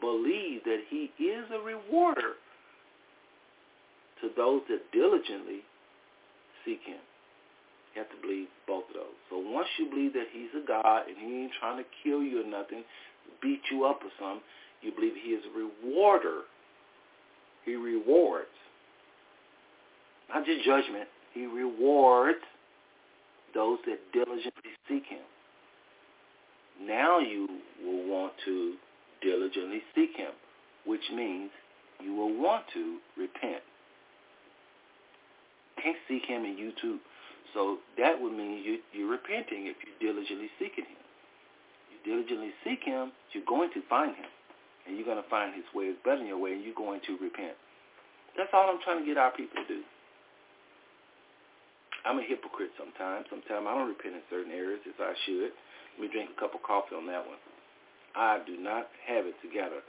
Believe 0.00 0.64
that 0.64 0.80
he 0.90 1.10
is 1.22 1.46
a 1.54 1.58
rewarder 1.62 2.34
to 4.20 4.30
those 4.36 4.62
that 4.68 4.90
diligently 4.92 5.62
seek 6.64 6.80
him. 6.84 6.98
You 7.94 8.02
have 8.02 8.10
to 8.10 8.20
believe 8.22 8.48
both 8.66 8.84
of 8.88 8.94
those. 8.94 9.18
So 9.30 9.38
once 9.38 9.68
you 9.78 9.90
believe 9.90 10.14
that 10.14 10.26
he's 10.32 10.50
a 10.56 10.66
God 10.66 11.04
and 11.08 11.16
he 11.16 11.42
ain't 11.42 11.52
trying 11.60 11.78
to 11.78 11.88
kill 12.02 12.22
you 12.22 12.42
or 12.42 12.48
nothing, 12.48 12.82
beat 13.42 13.60
you 13.70 13.84
up 13.84 14.00
or 14.02 14.10
something, 14.18 14.42
you 14.80 14.92
believe 14.92 15.12
he 15.22 15.30
is 15.30 15.44
a 15.44 15.52
rewarder. 15.86 16.42
He 17.64 17.76
rewards. 17.76 18.48
Not 20.28 20.46
just 20.46 20.64
judgment. 20.64 21.08
He 21.34 21.46
rewards 21.46 22.42
those 23.54 23.78
that 23.86 23.98
diligently 24.12 24.72
seek 24.88 25.04
him. 25.06 25.22
Now 26.86 27.18
you 27.18 27.48
will 27.84 28.08
want 28.08 28.32
to 28.44 28.74
diligently 29.22 29.82
seek 29.94 30.16
him, 30.16 30.32
which 30.84 31.02
means 31.14 31.50
you 32.02 32.14
will 32.14 32.34
want 32.40 32.64
to 32.74 32.98
repent. 33.16 33.62
Can't 35.82 35.96
seek 36.08 36.24
him 36.26 36.44
in 36.44 36.56
YouTube 36.56 36.98
so 37.54 37.78
that 37.98 38.16
would 38.20 38.32
mean 38.32 38.64
you, 38.64 38.80
you're 38.92 39.10
repenting 39.10 39.68
if 39.68 39.76
you're 39.84 40.00
diligently 40.00 40.48
seeking 40.58 40.88
him. 40.88 41.02
You 41.92 41.98
diligently 42.00 42.52
seek 42.64 42.80
him, 42.84 43.12
you're 43.32 43.44
going 43.44 43.70
to 43.76 43.82
find 43.88 44.16
him. 44.16 44.30
And 44.86 44.96
you're 44.96 45.06
going 45.06 45.22
to 45.22 45.30
find 45.30 45.54
his 45.54 45.68
ways 45.76 45.94
better 46.02 46.18
than 46.18 46.26
your 46.26 46.40
way, 46.40 46.58
and 46.58 46.64
you're 46.64 46.74
going 46.74 47.00
to 47.06 47.14
repent. 47.22 47.54
That's 48.34 48.50
all 48.50 48.66
I'm 48.66 48.82
trying 48.82 48.98
to 48.98 49.06
get 49.06 49.14
our 49.14 49.30
people 49.30 49.62
to 49.62 49.68
do. 49.68 49.80
I'm 52.02 52.18
a 52.18 52.24
hypocrite 52.26 52.74
sometimes. 52.74 53.30
Sometimes 53.30 53.62
I 53.62 53.72
don't 53.78 53.86
repent 53.86 54.18
in 54.18 54.24
certain 54.26 54.50
areas 54.50 54.82
as 54.88 54.98
I 54.98 55.14
should. 55.22 55.54
Me 56.00 56.08
drink 56.08 56.30
a 56.36 56.40
cup 56.40 56.54
of 56.54 56.62
coffee 56.62 56.96
on 56.96 57.06
that 57.06 57.26
one. 57.26 57.38
I 58.14 58.40
do 58.46 58.56
not 58.56 58.88
have 59.06 59.26
it 59.26 59.34
together. 59.42 59.80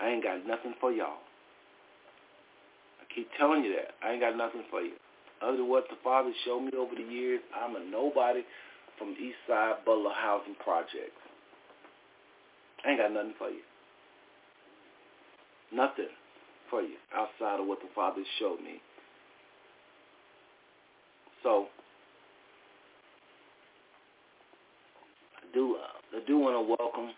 I 0.00 0.08
ain't 0.08 0.22
got 0.22 0.46
nothing 0.46 0.74
for 0.80 0.92
y'all. 0.92 1.20
I 3.00 3.14
keep 3.14 3.28
telling 3.38 3.64
you 3.64 3.74
that. 3.76 3.94
I 4.04 4.12
ain't 4.12 4.20
got 4.20 4.36
nothing 4.36 4.62
for 4.70 4.80
you. 4.80 4.92
Other 5.42 5.58
than 5.58 5.68
what 5.68 5.88
the 5.88 5.96
father 6.04 6.30
showed 6.44 6.60
me 6.60 6.72
over 6.76 6.94
the 6.94 7.02
years, 7.02 7.40
I'm 7.56 7.76
a 7.76 7.80
nobody 7.84 8.42
from 8.98 9.12
East 9.12 9.40
Side 9.48 9.84
Butler 9.84 10.12
Housing 10.14 10.54
Project. 10.62 11.16
I 12.84 12.90
ain't 12.90 13.00
got 13.00 13.12
nothing 13.12 13.34
for 13.38 13.48
you. 13.48 13.60
Nothing 15.72 16.12
for 16.68 16.82
you 16.82 16.96
outside 17.14 17.60
of 17.60 17.66
what 17.66 17.80
the 17.80 17.88
father 17.94 18.22
showed 18.38 18.60
me. 18.60 18.80
So 21.42 21.66
I 25.36 25.39
do 25.52 25.76
uh, 25.76 26.16
I 26.16 26.20
do 26.26 26.38
want 26.38 26.56
to 26.56 26.64
welcome 26.78 27.10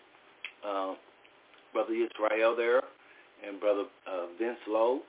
uh, 0.65 0.93
Brother 1.73 1.93
Israel 1.93 2.55
there 2.55 2.81
and 3.45 3.59
Brother 3.59 3.85
uh, 4.07 4.27
Vince 4.39 4.61
Lowe. 4.67 5.01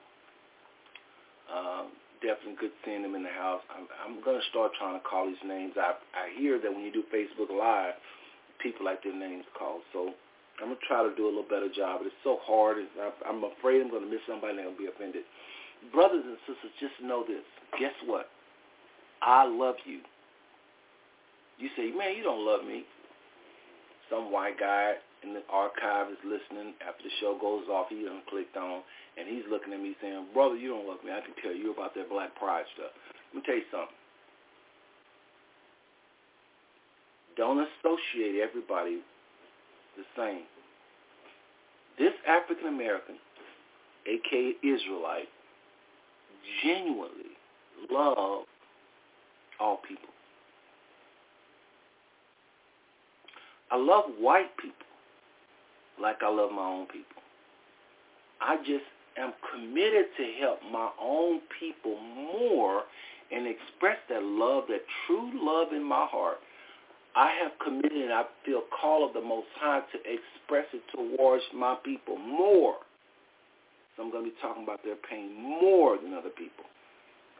Um, 1.52 1.92
definitely 2.24 2.56
good 2.58 2.72
seeing 2.84 3.02
them 3.02 3.14
in 3.14 3.22
the 3.22 3.34
house. 3.36 3.60
I'm, 3.68 3.86
I'm 4.00 4.24
going 4.24 4.40
to 4.40 4.46
start 4.48 4.72
trying 4.80 4.98
to 4.98 5.04
call 5.04 5.26
these 5.26 5.44
names. 5.44 5.74
I 5.76 5.92
I 6.16 6.32
hear 6.38 6.58
that 6.60 6.72
when 6.72 6.82
you 6.84 6.92
do 6.92 7.04
Facebook 7.12 7.52
Live, 7.52 7.94
people 8.62 8.84
like 8.84 9.02
their 9.02 9.16
names 9.16 9.44
called. 9.58 9.82
So 9.92 10.16
I'm 10.60 10.72
going 10.72 10.80
to 10.80 10.86
try 10.86 11.02
to 11.02 11.14
do 11.14 11.26
a 11.26 11.32
little 11.32 11.48
better 11.48 11.68
job. 11.68 12.00
But 12.00 12.08
it's 12.08 12.22
so 12.24 12.38
hard. 12.42 12.78
I'm 13.28 13.44
afraid 13.44 13.82
I'm 13.82 13.90
going 13.90 14.04
to 14.04 14.10
miss 14.10 14.24
somebody 14.26 14.58
and 14.58 14.76
be 14.78 14.86
offended. 14.86 15.24
Brothers 15.92 16.24
and 16.24 16.38
sisters, 16.48 16.72
just 16.80 16.96
know 17.02 17.24
this. 17.26 17.44
Guess 17.78 17.92
what? 18.06 18.32
I 19.20 19.44
love 19.44 19.76
you. 19.84 20.00
You 21.58 21.68
say, 21.76 21.92
man, 21.92 22.16
you 22.16 22.22
don't 22.24 22.44
love 22.44 22.64
me. 22.64 22.84
Some 24.10 24.30
white 24.30 24.58
guy 24.58 24.94
in 25.22 25.32
the 25.32 25.42
archive 25.50 26.10
is 26.10 26.18
listening 26.24 26.74
after 26.86 27.04
the 27.04 27.14
show 27.20 27.38
goes 27.40 27.64
off. 27.68 27.86
He 27.88 28.04
done 28.04 28.22
clicked 28.28 28.56
on, 28.56 28.82
and 29.16 29.26
he's 29.28 29.44
looking 29.50 29.72
at 29.72 29.80
me 29.80 29.96
saying, 30.00 30.26
brother, 30.34 30.56
you 30.56 30.68
don't 30.68 30.86
love 30.86 31.02
me. 31.04 31.10
I 31.10 31.20
can 31.20 31.34
tell 31.42 31.54
you 31.54 31.72
about 31.72 31.94
that 31.94 32.10
black 32.10 32.34
pride 32.36 32.64
stuff. 32.76 32.92
Let 33.32 33.40
me 33.40 33.42
tell 33.46 33.56
you 33.56 33.68
something. 33.70 33.96
Don't 37.36 37.58
associate 37.58 38.40
everybody 38.40 39.00
the 39.96 40.04
same. 40.16 40.44
This 41.98 42.12
African 42.28 42.68
American, 42.68 43.16
aka 44.06 44.52
Israelite, 44.62 45.28
genuinely 46.62 47.34
love 47.90 48.44
all 49.58 49.78
people. 49.88 50.13
I 53.74 53.76
love 53.76 54.04
white 54.20 54.56
people 54.56 54.86
like 56.00 56.22
I 56.22 56.30
love 56.30 56.52
my 56.52 56.62
own 56.62 56.86
people. 56.86 57.22
I 58.40 58.56
just 58.58 58.86
am 59.18 59.32
committed 59.50 60.06
to 60.16 60.24
help 60.38 60.60
my 60.70 60.90
own 61.02 61.40
people 61.58 61.98
more 61.98 62.82
and 63.32 63.48
express 63.48 63.96
that 64.10 64.22
love, 64.22 64.64
that 64.68 64.82
true 65.06 65.28
love 65.34 65.72
in 65.72 65.82
my 65.82 66.06
heart. 66.08 66.36
I 67.16 67.34
have 67.42 67.50
committed 67.64 67.98
and 67.98 68.12
I 68.12 68.22
feel 68.46 68.62
call 68.80 69.04
of 69.04 69.12
the 69.12 69.20
Most 69.20 69.48
High 69.58 69.80
to 69.80 69.98
express 70.06 70.66
it 70.72 70.82
towards 70.94 71.42
my 71.52 71.76
people 71.84 72.16
more. 72.16 72.76
So 73.96 74.04
I'm 74.04 74.12
going 74.12 74.24
to 74.24 74.30
be 74.30 74.36
talking 74.40 74.62
about 74.62 74.84
their 74.84 74.98
pain 75.10 75.34
more 75.34 75.98
than 76.00 76.14
other 76.14 76.30
people. 76.30 76.64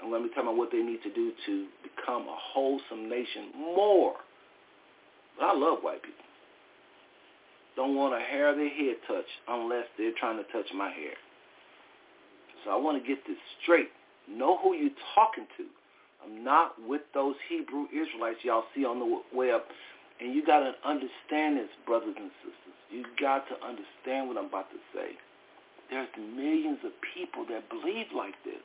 I'm 0.03 0.11
going 0.11 0.25
to 0.25 0.29
be 0.29 0.35
talking 0.35 0.51
about 0.51 0.59
what 0.59 0.73
they 0.73 0.83
need 0.83 1.03
to 1.05 1.15
do 1.15 1.31
to 1.47 1.67
become 1.85 2.23
a 2.23 2.37
wholesome 2.37 3.09
nation 3.09 3.55
more. 3.55 4.15
But 5.39 5.45
I 5.47 5.55
love 5.55 5.79
white 5.83 6.03
people. 6.03 6.24
Don't 7.77 7.97
want 7.97 8.15
a 8.15 8.21
hair 8.21 8.51
of 8.51 8.57
their 8.57 8.69
head 8.69 8.97
touched 9.07 9.29
unless 9.49 9.85
they're 9.99 10.15
trying 10.19 10.37
to 10.37 10.45
touch 10.53 10.67
my 10.75 10.91
hair. 10.91 11.15
So 12.65 12.71
I 12.71 12.77
want 12.77 13.03
to 13.03 13.07
get 13.07 13.19
this 13.27 13.37
straight. 13.63 13.91
Know 14.29 14.59
who 14.59 14.75
you're 14.75 14.97
talking 15.15 15.47
to. 15.59 15.65
I'm 16.25 16.43
not 16.43 16.75
with 16.89 17.03
those 17.13 17.35
Hebrew 17.49 17.87
Israelites 17.93 18.39
y'all 18.43 18.65
see 18.75 18.85
on 18.85 18.99
the 18.99 19.21
web. 19.37 19.63
And 20.21 20.35
you 20.35 20.47
got 20.47 20.61
to 20.61 20.73
understand 20.87 21.59
this, 21.59 21.69
brothers 21.85 22.15
and 22.17 22.31
sisters. 22.41 22.79
You 22.91 23.05
got 23.21 23.45
to 23.49 23.55
understand 23.67 24.29
what 24.29 24.39
I'm 24.39 24.47
about 24.47 24.71
to 24.71 24.79
say. 24.95 25.19
There's 25.91 26.09
millions 26.17 26.79
of 26.85 26.93
people 27.15 27.45
that 27.51 27.69
believe 27.69 28.07
like 28.17 28.35
this. 28.45 28.63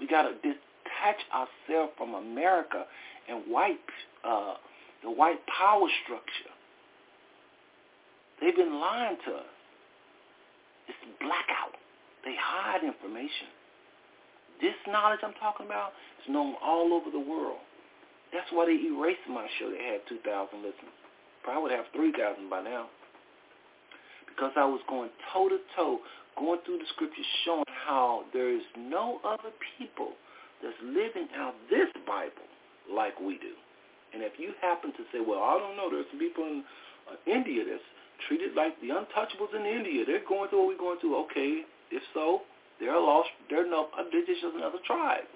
We 0.00 0.06
got 0.06 0.22
to 0.22 0.34
detach 0.34 1.20
ourselves 1.32 1.92
from 1.96 2.14
America 2.14 2.84
and 3.28 3.44
white, 3.46 3.78
uh, 4.24 4.54
the 5.04 5.10
white 5.10 5.40
power 5.46 5.86
structure. 6.04 6.54
They've 8.40 8.56
been 8.56 8.80
lying 8.80 9.16
to 9.26 9.32
us. 9.34 9.54
It's 10.88 11.02
blackout. 11.20 11.76
They 12.24 12.34
hide 12.38 12.84
information. 12.84 13.50
This 14.60 14.74
knowledge 14.86 15.20
I'm 15.22 15.36
talking 15.38 15.66
about 15.66 15.92
is 16.22 16.32
known 16.32 16.54
all 16.62 16.92
over 16.92 17.10
the 17.10 17.22
world. 17.22 17.62
That's 18.32 18.48
why 18.52 18.66
they 18.66 18.76
erased 18.76 19.24
my 19.28 19.46
show. 19.58 19.70
They 19.70 19.84
had 19.84 20.02
2,000 20.08 20.58
listeners. 20.58 20.98
Probably 21.42 21.62
would 21.62 21.72
have 21.72 21.86
3,000 21.94 22.50
by 22.50 22.62
now. 22.62 22.86
Because 24.28 24.52
I 24.56 24.64
was 24.64 24.80
going 24.88 25.10
toe-to-toe, 25.32 25.98
going 26.38 26.60
through 26.66 26.78
the 26.78 26.90
scriptures, 26.94 27.26
showing 27.44 27.64
how 27.86 28.24
there 28.32 28.50
is 28.50 28.62
no 28.76 29.20
other 29.24 29.50
people 29.78 30.12
that's 30.62 30.76
living 30.82 31.28
out 31.36 31.54
this 31.70 31.88
Bible 32.06 32.46
like 32.90 33.18
we 33.20 33.38
do. 33.38 33.54
And 34.12 34.22
if 34.22 34.32
you 34.38 34.52
happen 34.60 34.92
to 34.92 35.02
say, 35.12 35.20
well, 35.20 35.42
I 35.42 35.58
don't 35.58 35.76
know, 35.76 35.88
there's 35.90 36.06
some 36.10 36.20
people 36.20 36.44
in 36.44 36.64
uh, 37.08 37.16
India 37.26 37.64
that's 37.64 37.84
treated 38.26 38.54
like 38.54 38.74
the 38.80 38.88
untouchables 38.88 39.54
in 39.54 39.66
India. 39.66 40.04
They're 40.06 40.26
going 40.26 40.50
through 40.50 40.66
what 40.66 40.68
we're 40.74 40.82
going 40.82 40.98
through. 41.00 41.16
Okay, 41.30 41.62
if 41.90 42.02
so, 42.14 42.42
they're 42.80 42.98
lost. 42.98 43.30
They're 43.50 43.68
no. 43.68 43.88
They're 44.10 44.26
just 44.26 44.42
another 44.42 44.82
tribe. 44.86 45.26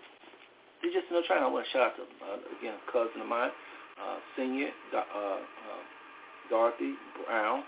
They're 0.83 0.93
just 0.93 1.07
another 1.11 1.27
tribe. 1.27 1.43
I 1.43 1.49
want 1.49 1.67
to 1.67 1.71
shout 1.71 1.95
out 1.95 1.97
to 1.97 2.05
uh, 2.27 2.59
again 2.59 2.75
a 2.75 2.85
cousin 2.91 3.23
of 3.23 3.29
mine, 3.29 3.51
uh, 3.99 4.19
Senior 4.37 4.71
uh, 4.95 4.99
uh, 4.99 5.43
Dorothy 6.51 6.95
Brown, 7.23 7.63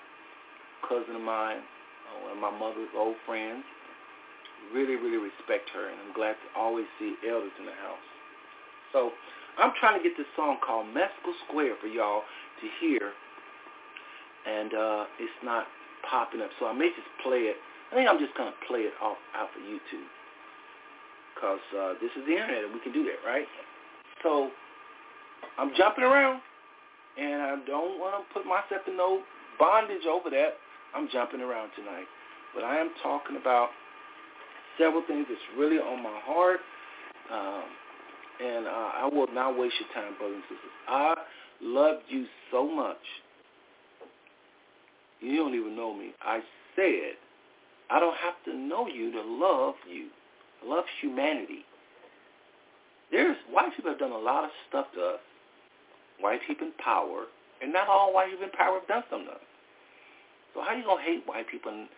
cousin 0.89 1.17
of 1.17 1.23
mine, 1.23 1.63
uh, 1.63 2.15
one 2.27 2.33
of 2.35 2.41
my 2.43 2.51
mother's 2.51 2.91
old 2.97 3.17
friends. 3.27 3.63
Really, 4.73 4.97
really 4.97 5.21
respect 5.21 5.69
her, 5.77 5.93
and 5.93 5.97
I'm 6.01 6.15
glad 6.15 6.41
to 6.41 6.49
always 6.57 6.87
see 6.99 7.15
elders 7.29 7.53
in 7.61 7.67
the 7.67 7.77
house. 7.85 8.07
So 8.93 9.13
I'm 9.59 9.73
trying 9.79 10.01
to 10.01 10.03
get 10.03 10.17
this 10.17 10.27
song 10.35 10.57
called 10.65 10.87
Mescal 10.89 11.35
Square 11.47 11.77
for 11.83 11.87
y'all 11.87 12.23
to 12.63 12.67
hear 12.81 13.13
and 14.47 14.75
uh, 14.75 15.05
it's 15.19 15.41
not 15.43 15.67
popping 16.09 16.41
up. 16.41 16.51
So 16.61 16.67
I 16.67 16.73
may 16.73 16.89
just 16.89 17.09
play 17.23 17.51
it. 17.51 17.57
I 17.93 17.95
think 17.95 18.09
I'm 18.09 18.19
just 18.19 18.37
going 18.37 18.51
to 18.51 18.59
play 18.67 18.81
it 18.81 18.93
off 19.03 19.17
out 19.37 19.49
for 19.55 19.61
YouTube 19.61 20.09
because 21.35 21.65
uh, 21.77 21.93
this 22.01 22.11
is 22.17 22.27
the 22.27 22.33
internet 22.33 22.65
and 22.65 22.73
we 22.75 22.81
can 22.81 22.93
do 22.93 23.05
that, 23.05 23.21
right? 23.27 23.47
So 24.23 24.51
I'm 25.59 25.73
jumping 25.77 26.05
around, 26.05 26.41
and 27.19 27.43
I 27.43 27.57
don't 27.67 28.01
want 28.01 28.25
to 28.27 28.35
put 28.35 28.47
myself 28.47 28.83
in 28.89 28.97
no 28.97 29.23
bondage 29.59 30.07
over 30.11 30.31
that. 30.31 30.59
I'm 30.95 31.09
jumping 31.13 31.41
around 31.41 31.71
tonight. 31.77 32.07
But 32.55 32.65
I 32.65 32.79
am 32.79 32.91
talking 33.03 33.37
about 33.37 33.69
several 34.79 35.03
things 35.07 35.27
that's 35.29 35.59
really 35.59 35.79
on 35.79 36.03
my 36.03 36.19
heart. 36.25 36.61
Um, 37.31 37.65
and 38.41 38.67
uh, 38.67 38.91
I 39.03 39.11
will 39.13 39.29
not 39.33 39.59
waste 39.59 39.75
your 39.79 39.89
time, 39.95 40.17
brothers 40.19 40.37
and 40.37 40.45
sisters. 40.45 40.75
I 40.89 41.15
love 41.63 41.99
you 42.09 42.27
so 42.51 42.69
much 42.69 42.99
you 45.25 45.37
don't 45.37 45.55
even 45.55 45.77
know 45.77 45.95
me. 45.95 46.13
I 46.23 46.41
said, 46.77 47.17
I 47.91 48.01
don't 48.01 48.17
have 48.17 48.35
to 48.47 48.57
know 48.57 48.87
you 48.87 49.13
to 49.13 49.23
love 49.23 49.75
you. 49.91 50.09
I 50.63 50.69
love 50.69 50.85
humanity. 51.01 51.65
There's 53.11 53.37
white 53.51 53.75
people 53.77 53.91
have 53.93 54.01
done 54.01 54.13
a 54.13 54.19
lot 54.19 54.45
of 54.45 54.51
stuff 54.69 54.87
to 54.95 55.01
us. 55.01 55.21
White 56.21 56.41
people 56.47 56.69
in 56.69 56.73
power, 56.83 57.27
and 57.61 57.73
not 57.73 57.89
all 57.89 58.15
white 58.15 58.31
people 58.31 58.45
in 58.47 58.51
power 58.53 58.79
have 58.79 58.89
done 58.89 59.05
something 59.11 59.29
to 59.29 59.35
us. 59.35 59.49
So 60.55 60.63
how 60.63 60.75
you 60.75 60.85
gonna 60.85 61.03
hate 61.03 61.27
white 61.27 61.49
people 61.51 61.73
and 61.73 61.89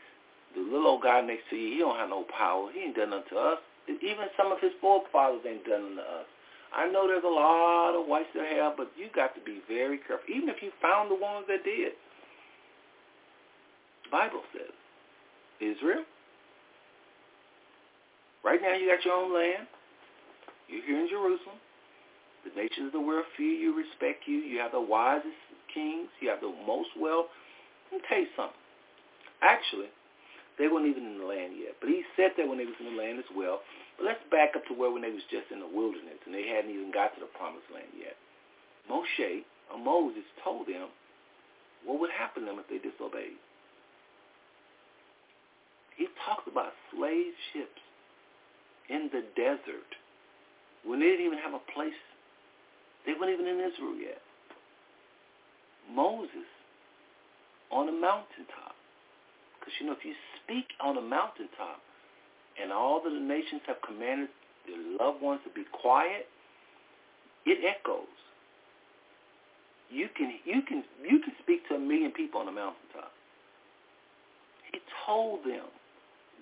the 0.57 0.62
little 0.62 0.97
old 0.97 1.03
guy 1.03 1.21
next 1.21 1.45
to 1.51 1.57
you, 1.57 1.77
he 1.77 1.79
don't 1.79 1.99
have 2.01 2.09
no 2.09 2.25
power. 2.33 2.73
He 2.73 2.81
ain't 2.81 2.97
done 2.97 3.11
nothing 3.11 3.29
to 3.31 3.39
us. 3.39 3.59
Even 3.89 4.27
some 4.37 4.51
of 4.51 4.59
his 4.61 4.73
forefathers 4.81 5.45
ain't 5.45 5.65
done 5.69 5.95
nothing 5.95 5.97
to 5.97 6.25
us. 6.25 6.29
I 6.75 6.89
know 6.89 7.07
there's 7.07 7.25
a 7.25 7.29
lot 7.29 7.95
of 7.95 8.09
whites 8.09 8.33
that 8.35 8.49
have, 8.57 8.77
but 8.77 8.91
you 8.97 9.09
got 9.15 9.35
to 9.37 9.41
be 9.45 9.61
very 9.69 9.99
careful. 9.99 10.27
Even 10.29 10.49
if 10.49 10.61
you 10.61 10.73
found 10.83 11.11
the 11.11 11.15
ones 11.15 11.47
that 11.49 11.62
did, 11.62 11.93
Bible 14.11 14.42
says. 14.53 14.73
Israel. 15.61 16.05
Right 18.45 18.61
now 18.62 18.75
you 18.77 18.87
got 18.87 19.05
your 19.05 19.14
own 19.14 19.35
land. 19.35 19.66
You're 20.69 20.85
here 20.85 21.01
in 21.01 21.09
Jerusalem. 21.09 21.59
The 22.47 22.55
nations 22.55 22.95
of 22.95 22.95
the 22.95 23.03
world 23.03 23.27
fear 23.37 23.51
you, 23.51 23.75
respect 23.75 24.27
you. 24.27 24.38
You 24.38 24.61
have 24.61 24.71
the 24.71 24.81
wisest 24.81 25.35
kings. 25.73 26.07
You 26.21 26.31
have 26.31 26.40
the 26.40 26.55
most 26.66 26.90
wealth. 26.95 27.27
Let 27.90 27.99
me 27.99 28.07
tell 28.07 28.23
you 28.23 28.31
something. 28.38 28.62
Actually, 29.42 29.90
they 30.59 30.69
weren't 30.69 30.87
even 30.87 31.05
in 31.05 31.19
the 31.19 31.27
land 31.27 31.59
yet. 31.59 31.77
But 31.81 31.90
he 31.90 32.07
said 32.14 32.38
that 32.38 32.47
when 32.47 32.59
they 32.59 32.69
was 32.69 32.79
in 32.79 32.95
the 32.95 32.99
land 32.99 33.19
as 33.19 33.31
well. 33.35 33.61
But 33.99 34.07
let's 34.07 34.23
back 34.31 34.55
up 34.55 34.64
to 34.71 34.75
where 34.75 34.90
when 34.90 35.03
they 35.03 35.12
was 35.12 35.25
just 35.31 35.51
in 35.51 35.61
the 35.61 35.69
wilderness 35.69 36.21
and 36.25 36.35
they 36.35 36.47
hadn't 36.47 36.71
even 36.71 36.92
got 36.92 37.14
to 37.16 37.21
the 37.21 37.31
promised 37.35 37.69
land 37.73 37.90
yet. 37.97 38.16
Moshe, 38.87 39.42
or 39.73 39.79
Moses, 39.79 40.25
told 40.45 40.69
them 40.69 40.88
what 41.85 41.99
would 41.99 42.14
happen 42.14 42.45
to 42.45 42.55
them 42.55 42.62
if 42.62 42.69
they 42.71 42.79
disobeyed. 42.79 43.38
He 45.96 46.06
talks 46.26 46.44
about 46.50 46.72
slave 46.92 47.32
ships 47.52 47.80
in 48.88 49.11
the 49.12 49.24
desert 49.35 49.90
when 50.85 51.00
they 51.00 51.06
didn't 51.06 51.26
even 51.26 51.38
have 51.38 51.54
a 51.54 51.64
place. 51.72 51.96
They 53.04 53.12
weren't 53.18 53.32
even 53.32 53.46
in 53.46 53.61
Israel 53.61 53.96
yet. 53.96 54.20
Moses 55.92 56.46
on 57.70 57.88
a 57.88 57.92
mountaintop. 57.92 58.74
Because, 59.59 59.72
you 59.80 59.87
know, 59.87 59.92
if 59.92 60.04
you 60.04 60.14
speak 60.42 60.66
on 60.80 60.96
a 60.96 61.00
mountaintop 61.00 61.80
and 62.61 62.72
all 62.72 63.02
the 63.02 63.11
nations 63.11 63.62
have 63.66 63.76
commanded 63.87 64.28
their 64.66 64.78
loved 64.98 65.22
ones 65.22 65.40
to 65.44 65.50
be 65.50 65.66
quiet, 65.72 66.26
it 67.46 67.59
echoes. 67.64 68.06
You 69.88 70.09
can 70.16 70.35
you 70.44 70.62
can 70.66 70.82
you 71.02 71.20
can 71.20 71.32
speak 71.42 71.66
to 71.68 71.76
a 71.76 71.78
million 71.78 72.11
people 72.11 72.40
on 72.40 72.48
a 72.48 72.52
mountaintop. 72.52 73.12
He 74.72 74.80
told 75.06 75.44
them 75.44 75.66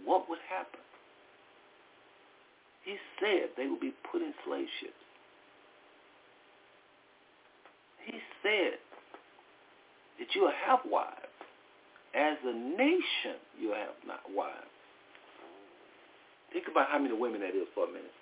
what 0.04 0.28
would 0.28 0.38
happen? 0.48 0.80
He 2.84 2.96
said 3.20 3.50
they 3.56 3.66
would 3.66 3.80
be 3.80 3.92
put 4.10 4.20
in 4.20 4.34
slave 4.46 4.68
ships. 4.80 4.92
He 8.04 8.18
said 8.42 8.78
that 10.18 10.28
you'll 10.34 10.52
have 10.66 10.80
wives. 10.90 11.32
As 12.14 12.36
a 12.44 12.52
nation, 12.52 13.40
you'll 13.58 13.74
have 13.74 13.96
not 14.06 14.20
wives. 14.30 14.70
Think 16.52 16.66
about 16.70 16.88
how 16.88 16.98
many 16.98 17.16
women 17.16 17.40
that 17.40 17.56
is 17.56 17.66
for 17.74 17.84
a 17.84 17.88
minute. 17.88 18.12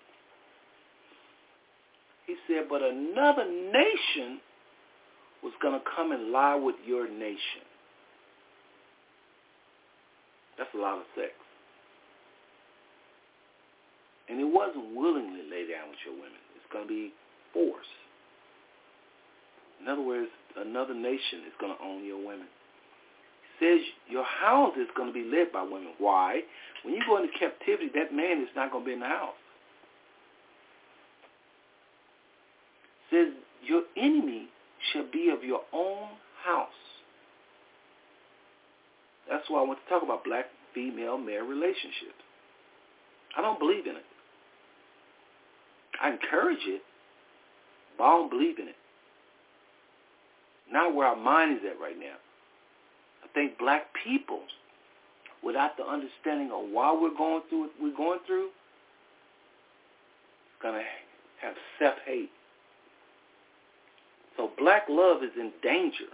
He 2.27 2.37
said, 2.47 2.69
but 2.71 2.81
another 2.83 3.45
nation 3.45 4.41
was 5.43 5.53
going 5.61 5.79
to 5.79 5.85
come 5.97 6.13
and 6.13 6.31
lie 6.31 6.55
with 6.55 6.77
your 6.87 7.11
nation. 7.11 7.67
That's 10.57 10.71
a 10.75 10.79
lot 10.79 10.99
of 10.99 11.05
sex. 11.17 11.33
And 14.33 14.41
it 14.41 14.49
wasn't 14.49 14.97
willingly 14.97 15.45
lay 15.45 15.69
down 15.69 15.93
with 15.93 16.01
your 16.09 16.15
women. 16.15 16.41
It's 16.57 16.65
going 16.73 16.89
to 16.89 16.89
be 16.89 17.13
force. 17.53 17.93
In 19.83 19.89
other 19.89 20.01
words, 20.01 20.31
another 20.57 20.95
nation 20.95 21.45
is 21.45 21.53
going 21.61 21.77
to 21.77 21.85
own 21.85 22.03
your 22.03 22.17
women. 22.17 22.49
It 22.49 23.53
says 23.61 23.81
your 24.09 24.25
house 24.25 24.73
is 24.81 24.89
going 24.97 25.09
to 25.09 25.13
be 25.13 25.29
led 25.29 25.53
by 25.53 25.61
women. 25.61 25.93
Why? 25.99 26.41
When 26.83 26.95
you 26.95 27.03
go 27.07 27.19
into 27.19 27.29
captivity, 27.39 27.91
that 27.95 28.15
man 28.15 28.41
is 28.41 28.49
not 28.57 28.73
going 28.73 28.85
to 28.85 28.89
be 28.89 28.95
in 28.95 29.01
the 29.01 29.07
house. 29.07 29.37
Says 33.13 33.29
your 33.63 33.83
enemy 33.99 34.49
shall 34.95 35.05
be 35.13 35.29
of 35.29 35.45
your 35.45 35.61
own 35.75 36.09
house. 36.43 36.69
That's 39.29 39.45
why 39.51 39.61
I 39.61 39.67
want 39.67 39.79
to 39.85 39.89
talk 39.93 40.03
about 40.03 40.25
black 40.25 40.47
female 40.75 41.19
male 41.19 41.45
relationships. 41.45 42.17
I 43.37 43.43
don't 43.43 43.59
believe 43.59 43.87
in 43.87 43.97
it. 43.97 44.05
I 46.03 46.11
encourage 46.11 46.59
it, 46.67 46.83
but 47.97 48.05
I 48.05 48.11
don't 48.11 48.31
believe 48.31 48.59
in 48.59 48.69
it. 48.69 48.77
Not 50.71 50.95
where 50.95 51.07
our 51.07 51.17
mind 51.17 51.59
is 51.59 51.63
at 51.71 51.81
right 51.81 51.99
now. 51.99 52.17
I 53.25 53.29
think 53.35 53.59
black 53.59 53.87
people, 54.05 54.41
without 55.45 55.77
the 55.77 55.85
understanding 55.85 56.51
of 56.53 56.71
why 56.71 56.93
we're 56.93 57.17
going 57.17 57.43
through 57.49 57.61
what 57.61 57.71
we're 57.81 57.97
going 57.97 58.19
through, 58.27 58.49
going 60.61 60.75
to 60.75 61.47
have 61.47 61.55
self-hate. 61.79 62.31
So 64.37 64.51
black 64.59 64.85
love 64.89 65.23
is 65.23 65.31
in 65.39 65.53
danger. 65.63 66.11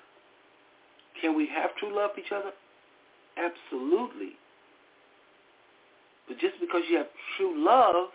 Can 1.21 1.37
we 1.37 1.49
have 1.55 1.75
true 1.77 1.95
love 1.95 2.11
for 2.15 2.21
each 2.21 2.33
other? 2.33 2.51
Absolutely. 3.37 4.33
But 6.27 6.39
just 6.39 6.55
because 6.61 6.83
you 6.91 6.99
have 6.99 7.07
true 7.37 7.55
love, 7.65 8.11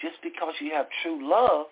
just 0.00 0.16
because 0.22 0.54
you 0.60 0.72
have 0.72 0.86
true 1.02 1.28
love 1.28 1.66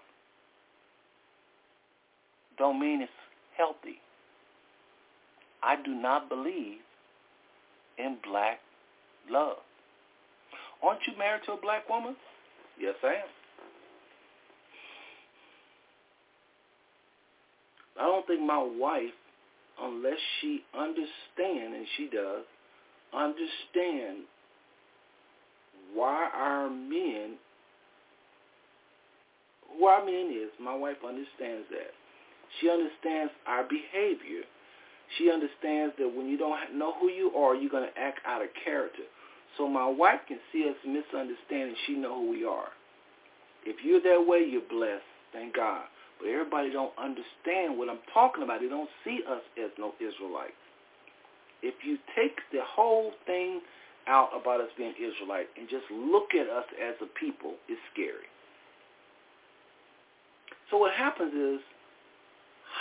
don't 2.59 2.81
mean 2.81 3.03
it's 3.03 3.13
healthy. 3.57 4.01
I 5.63 5.77
do 5.83 5.95
not 5.95 6.29
believe 6.29 6.79
in 7.99 8.19
black 8.29 8.59
love. 9.31 9.57
Aren't 10.83 11.01
you 11.07 11.17
married 11.19 11.43
to 11.47 11.53
a 11.53 11.61
black 11.61 11.89
woman? 11.89 12.17
Yes, 12.81 12.95
I 13.03 13.07
am. 13.09 13.15
I 17.99 18.03
don't 18.03 18.27
think 18.27 18.41
my 18.41 18.63
wife, 18.79 19.15
unless 19.81 20.19
she 20.41 20.61
understands, 20.79 21.75
and 21.77 21.87
she 21.97 22.09
does, 22.15 22.45
understand 23.13 24.19
why 25.95 26.29
our 26.35 26.71
men, 26.71 27.35
who 29.69 29.87
our 29.87 30.05
men 30.05 30.31
is, 30.33 30.51
my 30.61 30.75
wife 30.75 30.99
understands 31.07 31.67
that. 31.71 31.93
She 32.61 32.69
understands 32.71 33.33
our 33.47 33.65
behavior. 33.65 34.43
She 35.17 35.31
understands 35.31 35.95
that 35.99 36.09
when 36.09 36.29
you 36.29 36.37
don't 36.37 36.77
know 36.77 36.95
who 37.01 37.09
you 37.09 37.33
are, 37.37 37.55
you're 37.55 37.71
going 37.71 37.89
to 37.89 38.01
act 38.01 38.21
out 38.27 38.43
of 38.43 38.49
character. 38.65 39.05
So 39.57 39.69
my 39.69 39.87
wife 39.87 40.21
can 40.29 40.39
see 40.53 40.69
us 40.69 40.77
misunderstanding. 40.87 41.75
She 41.87 41.95
know 41.95 42.21
who 42.21 42.31
we 42.31 42.45
are. 42.45 42.69
If 43.65 43.85
you're 43.85 44.01
that 44.01 44.29
way, 44.29 44.47
you're 44.49 44.69
blessed. 44.69 45.05
Thank 45.33 45.57
God. 45.57 45.85
But 46.19 46.29
everybody 46.29 46.71
don't 46.71 46.93
understand 46.99 47.79
what 47.79 47.89
I'm 47.89 48.01
talking 48.13 48.43
about. 48.43 48.61
They 48.61 48.69
don't 48.69 48.91
see 49.05 49.21
us 49.29 49.43
as 49.63 49.71
no 49.79 49.95
Israelites. 50.01 50.59
If 51.63 51.75
you 51.85 51.99
take 52.17 52.37
the 52.53 52.61
whole 52.63 53.13
thing 53.27 53.61
out 54.07 54.31
about 54.35 54.61
us 54.61 54.71
being 54.77 54.95
Israelite 54.97 55.49
and 55.59 55.69
just 55.69 55.85
look 55.91 56.35
at 56.35 56.49
us 56.49 56.65
as 56.81 56.95
a 57.03 57.07
people, 57.19 57.55
it's 57.69 57.81
scary. 57.93 58.27
So 60.71 60.77
what 60.77 60.93
happens 60.95 61.33
is, 61.33 61.61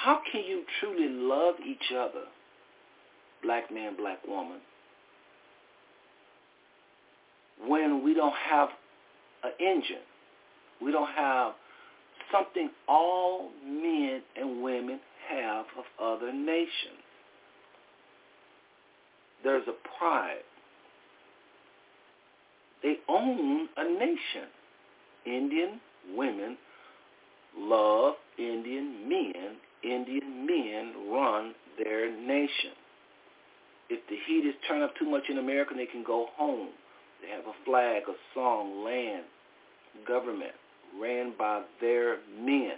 how 0.04 0.20
can 0.32 0.44
you 0.44 0.64
truly 0.80 1.10
love 1.10 1.56
each 1.66 1.92
other, 1.92 2.26
black 3.42 3.72
man, 3.72 3.96
black 3.98 4.26
woman, 4.28 4.60
when 7.66 8.04
we 8.04 8.14
don't 8.14 8.36
have 8.50 8.70
an 9.44 9.52
engine? 9.60 10.04
We 10.82 10.92
don't 10.92 11.10
have 11.10 11.54
something 12.32 12.70
all 12.88 13.50
men 13.66 14.22
and 14.36 14.62
women 14.62 15.00
have 15.30 15.66
of 15.78 15.86
other 16.02 16.32
nations. 16.32 17.02
There's 19.44 19.68
a 19.68 19.98
pride. 19.98 20.44
They 22.84 22.98
own 23.08 23.70
a 23.78 23.84
nation. 23.84 24.50
Indian 25.26 25.80
women 26.16 26.58
love 27.58 28.16
Indian 28.38 29.08
men. 29.10 29.58
Indian 29.84 30.46
men 30.46 30.94
run 31.12 31.54
their 31.78 32.12
nation. 32.12 32.72
If 33.90 34.02
the 34.10 34.18
heat 34.28 34.48
is 34.48 34.56
turned 34.68 34.84
up 34.84 34.94
too 34.98 35.10
much 35.10 35.24
in 35.30 35.38
America, 35.38 35.74
they 35.76 35.86
can 35.86 36.04
go 36.04 36.28
home. 36.36 36.70
They 37.22 37.30
have 37.30 37.46
a 37.46 37.66
flag, 37.66 38.04
a 38.08 38.16
song, 38.34 38.84
land, 38.84 39.24
government 40.08 40.54
ran 41.00 41.34
by 41.38 41.64
their 41.82 42.18
men. 42.40 42.74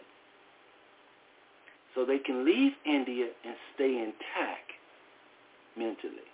So 1.95 2.05
they 2.05 2.19
can 2.19 2.45
leave 2.45 2.73
India 2.85 3.27
and 3.43 3.55
stay 3.75 3.97
intact 3.97 4.71
mentally. 5.75 6.27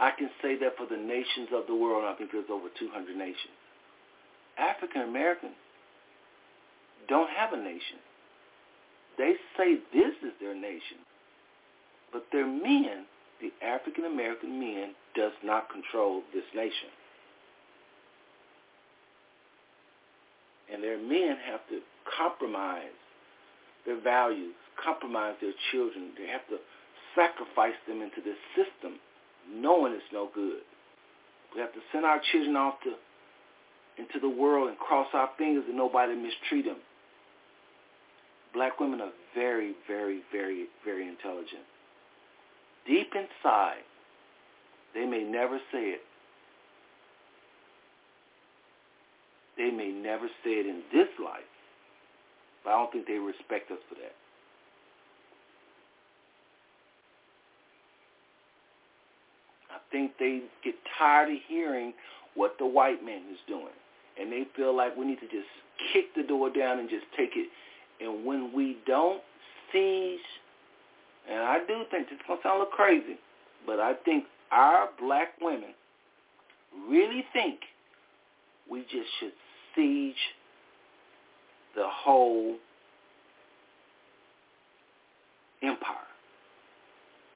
I 0.00 0.10
can 0.16 0.30
say 0.40 0.56
that 0.58 0.76
for 0.76 0.86
the 0.86 1.00
nations 1.00 1.48
of 1.52 1.66
the 1.66 1.74
world, 1.74 2.04
I 2.06 2.16
think 2.16 2.30
there's 2.32 2.50
over 2.50 2.68
200 2.78 3.16
nations. 3.16 3.58
African 4.56 5.02
Americans 5.02 5.54
don't 7.08 7.30
have 7.30 7.52
a 7.52 7.56
nation. 7.56 7.98
They 9.16 9.34
say 9.56 9.76
this 9.92 10.14
is 10.22 10.32
their 10.40 10.54
nation. 10.54 10.98
But 12.12 12.26
their 12.32 12.46
men, 12.46 13.04
the 13.40 13.52
African 13.64 14.04
American 14.04 14.58
men, 14.60 14.94
does 15.14 15.32
not 15.44 15.68
control 15.70 16.22
this 16.32 16.44
nation. 16.54 16.90
and 20.72 20.82
their 20.82 20.98
men 20.98 21.36
have 21.50 21.60
to 21.68 21.80
compromise 22.16 22.96
their 23.86 24.00
values, 24.00 24.54
compromise 24.82 25.34
their 25.40 25.56
children. 25.72 26.10
They 26.18 26.30
have 26.30 26.46
to 26.48 26.58
sacrifice 27.14 27.78
them 27.86 28.02
into 28.02 28.20
this 28.22 28.36
system, 28.54 29.00
knowing 29.50 29.92
it's 29.92 30.12
no 30.12 30.28
good. 30.34 30.62
We 31.54 31.60
have 31.60 31.72
to 31.72 31.80
send 31.92 32.04
our 32.04 32.20
children 32.32 32.56
off 32.56 32.74
to 32.84 32.94
into 33.98 34.20
the 34.20 34.28
world 34.28 34.68
and 34.68 34.78
cross 34.78 35.08
our 35.12 35.30
fingers 35.38 35.64
that 35.66 35.74
nobody 35.74 36.14
mistreat 36.14 36.66
them. 36.66 36.76
Black 38.54 38.80
women 38.80 39.00
are 39.00 39.12
very, 39.34 39.74
very, 39.86 40.22
very, 40.32 40.66
very 40.84 41.06
intelligent. 41.06 41.62
Deep 42.86 43.12
inside, 43.14 43.84
they 44.94 45.04
may 45.04 45.22
never 45.22 45.58
say 45.70 45.90
it, 45.90 46.00
They 49.58 49.72
may 49.72 49.88
never 49.88 50.28
say 50.44 50.50
it 50.62 50.66
in 50.66 50.82
this 50.92 51.08
life, 51.22 51.50
but 52.62 52.70
I 52.70 52.78
don't 52.78 52.92
think 52.92 53.08
they 53.08 53.18
respect 53.18 53.72
us 53.72 53.78
for 53.88 53.96
that. 53.96 54.14
I 59.68 59.78
think 59.90 60.12
they 60.20 60.42
get 60.62 60.76
tired 60.96 61.28
of 61.28 61.38
hearing 61.48 61.92
what 62.34 62.54
the 62.60 62.66
white 62.66 63.04
man 63.04 63.22
is 63.32 63.38
doing. 63.48 63.74
And 64.18 64.30
they 64.30 64.46
feel 64.56 64.76
like 64.76 64.96
we 64.96 65.06
need 65.06 65.20
to 65.20 65.28
just 65.28 65.50
kick 65.92 66.14
the 66.14 66.22
door 66.22 66.50
down 66.50 66.78
and 66.78 66.88
just 66.88 67.04
take 67.16 67.30
it. 67.34 67.48
And 68.00 68.24
when 68.24 68.52
we 68.54 68.76
don't 68.86 69.22
seize, 69.72 70.20
and 71.28 71.40
I 71.40 71.58
do 71.66 71.82
think 71.90 72.08
this 72.08 72.16
is 72.16 72.24
going 72.26 72.38
to 72.38 72.42
sound 72.42 72.56
a 72.56 72.58
little 72.64 72.72
crazy, 72.72 73.18
but 73.66 73.80
I 73.80 73.94
think 74.04 74.24
our 74.50 74.88
black 75.00 75.28
women 75.40 75.70
really 76.88 77.24
think 77.32 77.60
we 78.70 78.82
just 78.82 79.08
should 79.18 79.32
siege 79.74 80.14
the 81.74 81.84
whole 81.86 82.56
empire. 85.62 85.96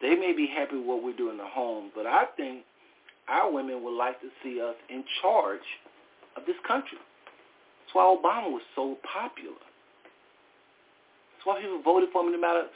They 0.00 0.14
may 0.16 0.32
be 0.32 0.46
happy 0.46 0.76
with 0.76 0.86
what 0.86 1.02
we 1.02 1.12
do 1.12 1.30
in 1.30 1.36
the 1.36 1.46
home, 1.46 1.90
but 1.94 2.06
I 2.06 2.24
think 2.36 2.64
our 3.28 3.50
women 3.52 3.82
would 3.84 3.96
like 3.96 4.20
to 4.20 4.28
see 4.42 4.60
us 4.60 4.74
in 4.88 5.04
charge 5.20 5.60
of 6.36 6.44
this 6.46 6.56
country. 6.66 6.98
That's 6.98 7.94
why 7.94 8.02
Obama 8.02 8.50
was 8.50 8.62
so 8.74 8.96
popular. 9.12 9.54
Why 11.44 11.60
people 11.60 11.82
voted 11.82 12.10
for 12.12 12.22
him 12.22 12.32
no 12.32 12.40
matter. 12.40 12.66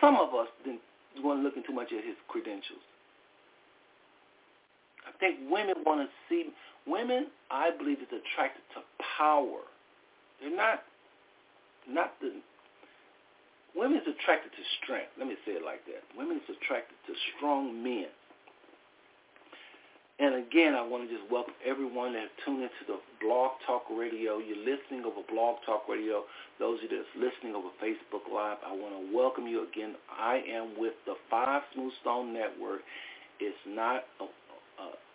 Some 0.00 0.16
of 0.16 0.34
us 0.34 0.48
didn't 0.64 0.80
want 1.22 1.40
to 1.40 1.42
look 1.44 1.54
too 1.66 1.72
much 1.72 1.92
at 1.92 2.04
his 2.04 2.16
credentials. 2.28 2.82
I 5.06 5.12
think 5.20 5.38
women 5.50 5.76
want 5.84 6.00
to 6.00 6.08
see 6.28 6.50
Women, 6.86 7.28
I 7.50 7.70
believe, 7.70 7.98
is 7.98 8.12
attracted 8.12 8.62
to 8.76 8.80
power. 9.16 9.64
They're 10.40 10.54
not, 10.54 10.82
not 11.88 12.12
the, 12.20 12.32
women 13.74 13.98
is 13.98 14.04
attracted 14.04 14.52
to 14.52 14.64
strength. 14.82 15.16
Let 15.18 15.28
me 15.28 15.36
say 15.46 15.52
it 15.52 15.64
like 15.64 15.84
that. 15.86 16.04
Women 16.16 16.36
is 16.36 16.56
attracted 16.60 16.96
to 17.08 17.12
strong 17.36 17.82
men. 17.82 18.12
And 20.20 20.46
again, 20.46 20.74
I 20.74 20.86
want 20.86 21.08
to 21.08 21.10
just 21.10 21.28
welcome 21.30 21.54
everyone 21.66 22.12
that 22.14 22.30
tuned 22.44 22.62
into 22.62 22.84
the 22.86 22.98
Blog 23.20 23.58
Talk 23.66 23.82
Radio. 23.90 24.38
You're 24.38 24.62
listening 24.62 25.02
over 25.04 25.26
Blog 25.26 25.56
Talk 25.66 25.88
Radio. 25.88 26.22
Those 26.60 26.78
of 26.78 26.90
you 26.90 27.02
that's 27.02 27.14
listening 27.18 27.56
over 27.56 27.68
Facebook 27.82 28.22
Live, 28.32 28.58
I 28.64 28.70
want 28.70 28.94
to 28.94 29.16
welcome 29.16 29.48
you 29.48 29.66
again. 29.66 29.96
I 30.08 30.40
am 30.48 30.78
with 30.78 30.94
the 31.04 31.14
Five 31.28 31.62
Smooth 31.74 31.92
Stone 32.02 32.32
Network. 32.32 32.82
It's 33.40 33.58
not 33.66 34.04
a 34.20 34.26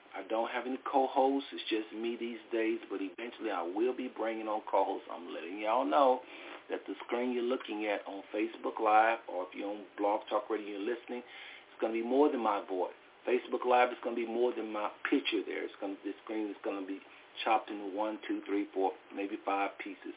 I 0.09 0.23
don't 0.27 0.49
have 0.49 0.65
any 0.65 0.79
co-hosts. 0.91 1.47
It's 1.53 1.63
just 1.69 1.93
me 1.95 2.17
these 2.19 2.41
days, 2.51 2.79
but 2.89 2.99
eventually 2.99 3.51
I 3.51 3.61
will 3.61 3.95
be 3.95 4.09
bringing 4.09 4.47
on 4.47 4.61
co-hosts. 4.69 5.07
I'm 5.07 5.31
letting 5.33 5.59
y'all 5.59 5.85
know. 5.85 6.21
that 6.69 6.81
the 6.87 6.93
screen 7.05 7.31
you're 7.31 7.43
looking 7.43 7.85
at 7.85 8.01
on 8.05 8.21
Facebook 8.33 8.83
Live 8.83 9.19
or 9.27 9.43
if 9.43 9.57
you're 9.57 9.69
on 9.69 9.81
Blog 9.97 10.21
Talk 10.29 10.49
Radio 10.49 10.77
you're 10.77 10.79
listening, 10.79 11.23
it's 11.25 11.79
going 11.81 11.93
to 11.93 12.01
be 12.01 12.07
more 12.07 12.29
than 12.29 12.41
my 12.41 12.61
voice. 12.67 12.91
Facebook 13.27 13.65
Live 13.67 13.89
is 13.89 13.97
going 14.03 14.15
to 14.15 14.21
be 14.21 14.27
more 14.27 14.53
than 14.55 14.71
my 14.71 14.89
picture 15.09 15.43
there. 15.45 15.63
It's 15.63 15.75
going 15.79 15.95
to, 15.95 16.01
the 16.03 16.13
screen 16.23 16.49
is 16.49 16.59
going 16.63 16.81
to 16.81 16.87
be 16.87 16.99
chopped 17.43 17.69
into 17.69 17.85
one, 17.95 18.19
two, 18.27 18.41
three, 18.45 18.67
four, 18.73 18.91
maybe 19.15 19.37
five 19.45 19.71
pieces. 19.77 20.15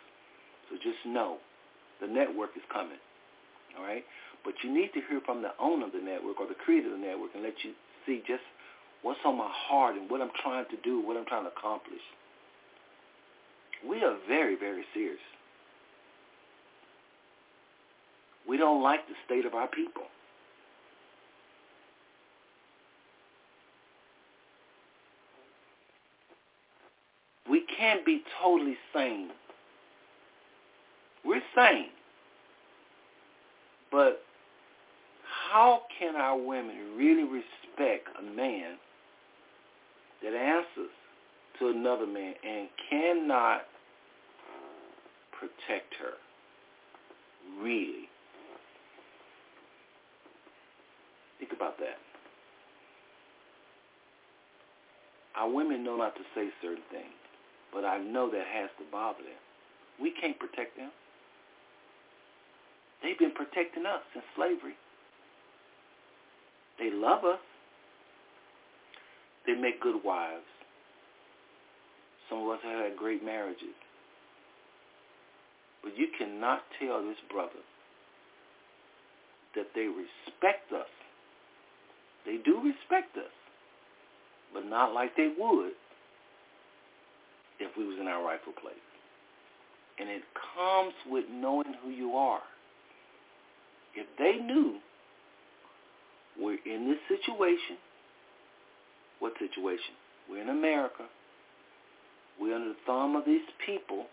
So 0.70 0.76
just 0.76 0.98
know 1.06 1.38
the 2.00 2.06
network 2.06 2.50
is 2.56 2.62
coming. 2.72 2.98
All 3.78 3.84
right? 3.84 4.04
But 4.44 4.54
you 4.62 4.72
need 4.72 4.92
to 4.94 5.00
hear 5.08 5.20
from 5.24 5.42
the 5.42 5.52
owner 5.60 5.86
of 5.86 5.92
the 5.92 6.00
network 6.00 6.40
or 6.40 6.46
the 6.46 6.58
creator 6.58 6.92
of 6.92 6.98
the 6.98 7.06
network 7.06 7.30
and 7.34 7.42
let 7.42 7.54
you 7.62 7.72
see 8.06 8.22
just 8.26 8.42
what's 9.02 9.20
on 9.24 9.36
my 9.36 9.50
heart 9.50 9.96
and 9.96 10.10
what 10.10 10.20
I'm 10.20 10.34
trying 10.42 10.66
to 10.70 10.78
do, 10.82 11.00
what 11.00 11.16
I'm 11.16 11.26
trying 11.26 11.44
to 11.44 11.50
accomplish. 11.50 12.02
We 13.86 14.02
are 14.02 14.16
very, 14.28 14.56
very 14.56 14.84
serious. 14.94 15.22
We 18.48 18.56
don't 18.56 18.82
like 18.82 19.06
the 19.06 19.14
state 19.26 19.46
of 19.46 19.54
our 19.54 19.68
people. 19.68 20.02
We 27.52 27.66
can't 27.78 28.02
be 28.06 28.22
totally 28.42 28.78
sane. 28.94 29.28
We're 31.22 31.42
sane. 31.54 31.90
But 33.90 34.22
how 35.52 35.82
can 35.98 36.16
our 36.16 36.38
women 36.38 36.96
really 36.96 37.24
respect 37.24 38.08
a 38.18 38.22
man 38.22 38.78
that 40.22 40.32
answers 40.32 40.90
to 41.58 41.68
another 41.68 42.06
man 42.06 42.32
and 42.42 42.68
cannot 42.88 43.64
protect 45.38 45.92
her? 46.00 46.14
Really? 47.62 48.08
Think 51.38 51.52
about 51.54 51.78
that. 51.80 51.98
Our 55.36 55.50
women 55.50 55.84
know 55.84 55.98
not 55.98 56.14
to 56.14 56.22
say 56.34 56.48
certain 56.62 56.84
things, 56.90 57.12
but 57.72 57.84
I 57.84 57.98
know 57.98 58.30
that 58.30 58.44
has 58.52 58.70
to 58.78 58.84
bother 58.92 59.22
them. 59.22 59.42
We 60.00 60.12
can't 60.20 60.38
protect 60.38 60.76
them. 60.76 60.90
They've 63.02 63.18
been 63.18 63.32
protecting 63.32 63.86
us 63.86 64.00
since 64.12 64.24
slavery. 64.36 64.76
They 66.78 66.90
love 66.92 67.24
us. 67.24 67.40
They 69.46 69.54
make 69.54 69.80
good 69.80 70.04
wives. 70.04 70.46
Some 72.28 72.42
of 72.42 72.48
us 72.50 72.60
have 72.62 72.84
had 72.84 72.96
great 72.96 73.24
marriages. 73.24 73.74
But 75.82 75.98
you 75.98 76.06
cannot 76.16 76.62
tell 76.78 77.02
this 77.02 77.18
brother 77.30 77.62
that 79.56 79.66
they 79.74 79.88
respect 79.88 80.72
us. 80.72 80.86
They 82.24 82.38
do 82.44 82.62
respect 82.62 83.16
us, 83.16 83.34
but 84.54 84.64
not 84.64 84.94
like 84.94 85.16
they 85.16 85.32
would 85.36 85.72
if 87.62 87.76
we 87.76 87.86
was 87.86 87.96
in 88.00 88.06
our 88.06 88.24
rightful 88.24 88.52
place. 88.60 88.74
And 89.98 90.08
it 90.08 90.22
comes 90.56 90.94
with 91.06 91.24
knowing 91.30 91.74
who 91.82 91.90
you 91.90 92.12
are. 92.12 92.40
If 93.94 94.06
they 94.18 94.42
knew 94.42 94.78
we're 96.38 96.58
in 96.64 96.88
this 96.88 96.98
situation, 97.08 97.76
what 99.20 99.32
situation? 99.38 99.94
We're 100.30 100.42
in 100.42 100.48
America. 100.48 101.04
We're 102.40 102.54
under 102.54 102.70
the 102.70 102.80
thumb 102.86 103.16
of 103.16 103.24
these 103.24 103.44
people. 103.64 104.06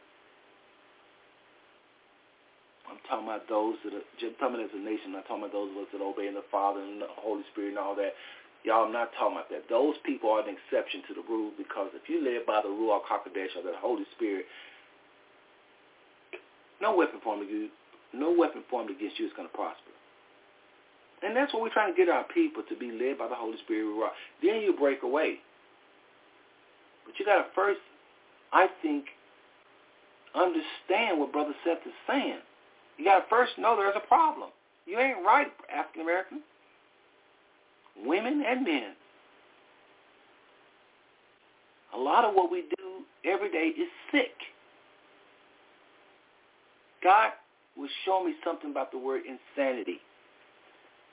I'm 2.90 2.98
talking 3.08 3.26
about 3.26 3.48
those 3.48 3.76
that 3.86 3.94
are, 3.94 4.02
I'm 4.02 4.36
talking 4.42 4.56
about 4.58 4.66
as 4.66 4.76
a 4.76 4.82
nation. 4.82 5.14
I'm 5.16 5.24
talking 5.24 5.46
about 5.46 5.54
those 5.54 5.72
of 5.72 5.78
us 5.78 5.90
that 5.94 6.02
obey 6.02 6.28
the 6.34 6.46
Father 6.52 6.82
and 6.82 7.02
the 7.02 7.08
Holy 7.22 7.44
Spirit 7.54 7.70
and 7.70 7.80
all 7.80 7.96
that. 7.96 8.14
Y'all, 8.64 8.86
I'm 8.86 8.92
not 8.92 9.12
talking 9.18 9.38
about 9.38 9.50
that. 9.50 9.70
Those 9.70 9.96
people 10.04 10.30
are 10.32 10.42
an 10.42 10.52
exception 10.52 11.02
to 11.08 11.14
the 11.16 11.24
rule 11.28 11.52
because 11.58 11.92
if 11.96 12.10
you 12.10 12.24
live 12.24 12.46
by 12.46 12.62
the 12.62 12.68
Ruach 12.68 13.08
HaKodesh 13.08 13.56
or 13.56 13.64
the 13.64 13.78
Holy 13.80 14.04
Spirit, 14.16 14.46
no 16.82 16.96
weapon 16.96 17.20
formed 17.24 17.44
against 17.44 17.56
you, 17.56 18.20
no 18.20 18.32
weapon 18.36 18.64
formed 18.70 18.90
against 18.90 19.20
you 19.20 19.28
is 19.28 19.34
going 19.36 19.48
to 19.48 19.56
prosper. 19.56 19.92
And 21.24 21.36
that's 21.36 21.54
what 21.54 21.62
we're 21.62 21.74
trying 21.74 21.94
to 21.94 21.98
get 21.98 22.10
our 22.10 22.24
people 22.24 22.64
to 22.68 22.76
be 22.76 22.92
led 22.92 23.18
by 23.18 23.28
the 23.28 23.36
Holy 23.36 23.58
Spirit. 23.64 24.12
Then 24.42 24.62
you 24.62 24.76
break 24.78 25.04
away. 25.04 25.40
But 27.06 27.20
you 27.20 27.26
got 27.26 27.44
to 27.44 27.46
first, 27.56 27.80
I 28.54 28.68
think, 28.82 29.06
understand 30.36 31.20
what 31.20 31.32
Brother 31.32 31.54
Seth 31.66 31.86
is 31.86 31.94
saying. 32.08 32.40
You 32.98 33.06
got 33.06 33.20
to 33.20 33.26
first 33.30 33.54
know 33.58 33.76
there's 33.76 33.96
a 33.96 34.08
problem. 34.08 34.50
You 34.86 35.00
ain't 35.00 35.26
right, 35.26 35.48
African 35.74 36.04
American. 36.04 36.42
Women 38.06 38.44
and 38.46 38.64
men. 38.64 38.94
A 41.94 41.98
lot 41.98 42.24
of 42.24 42.36
what 42.36 42.52
we 42.52 42.66
do 42.78 43.04
every 43.26 43.52
day 43.52 43.74
is 43.80 43.90
sick. 44.12 44.32
God 47.04 47.32
was 47.78 47.90
showing 48.06 48.28
me 48.28 48.36
something 48.44 48.72
about 48.72 48.92
the 48.92 48.98
word 48.98 49.24
insanity. 49.26 50.00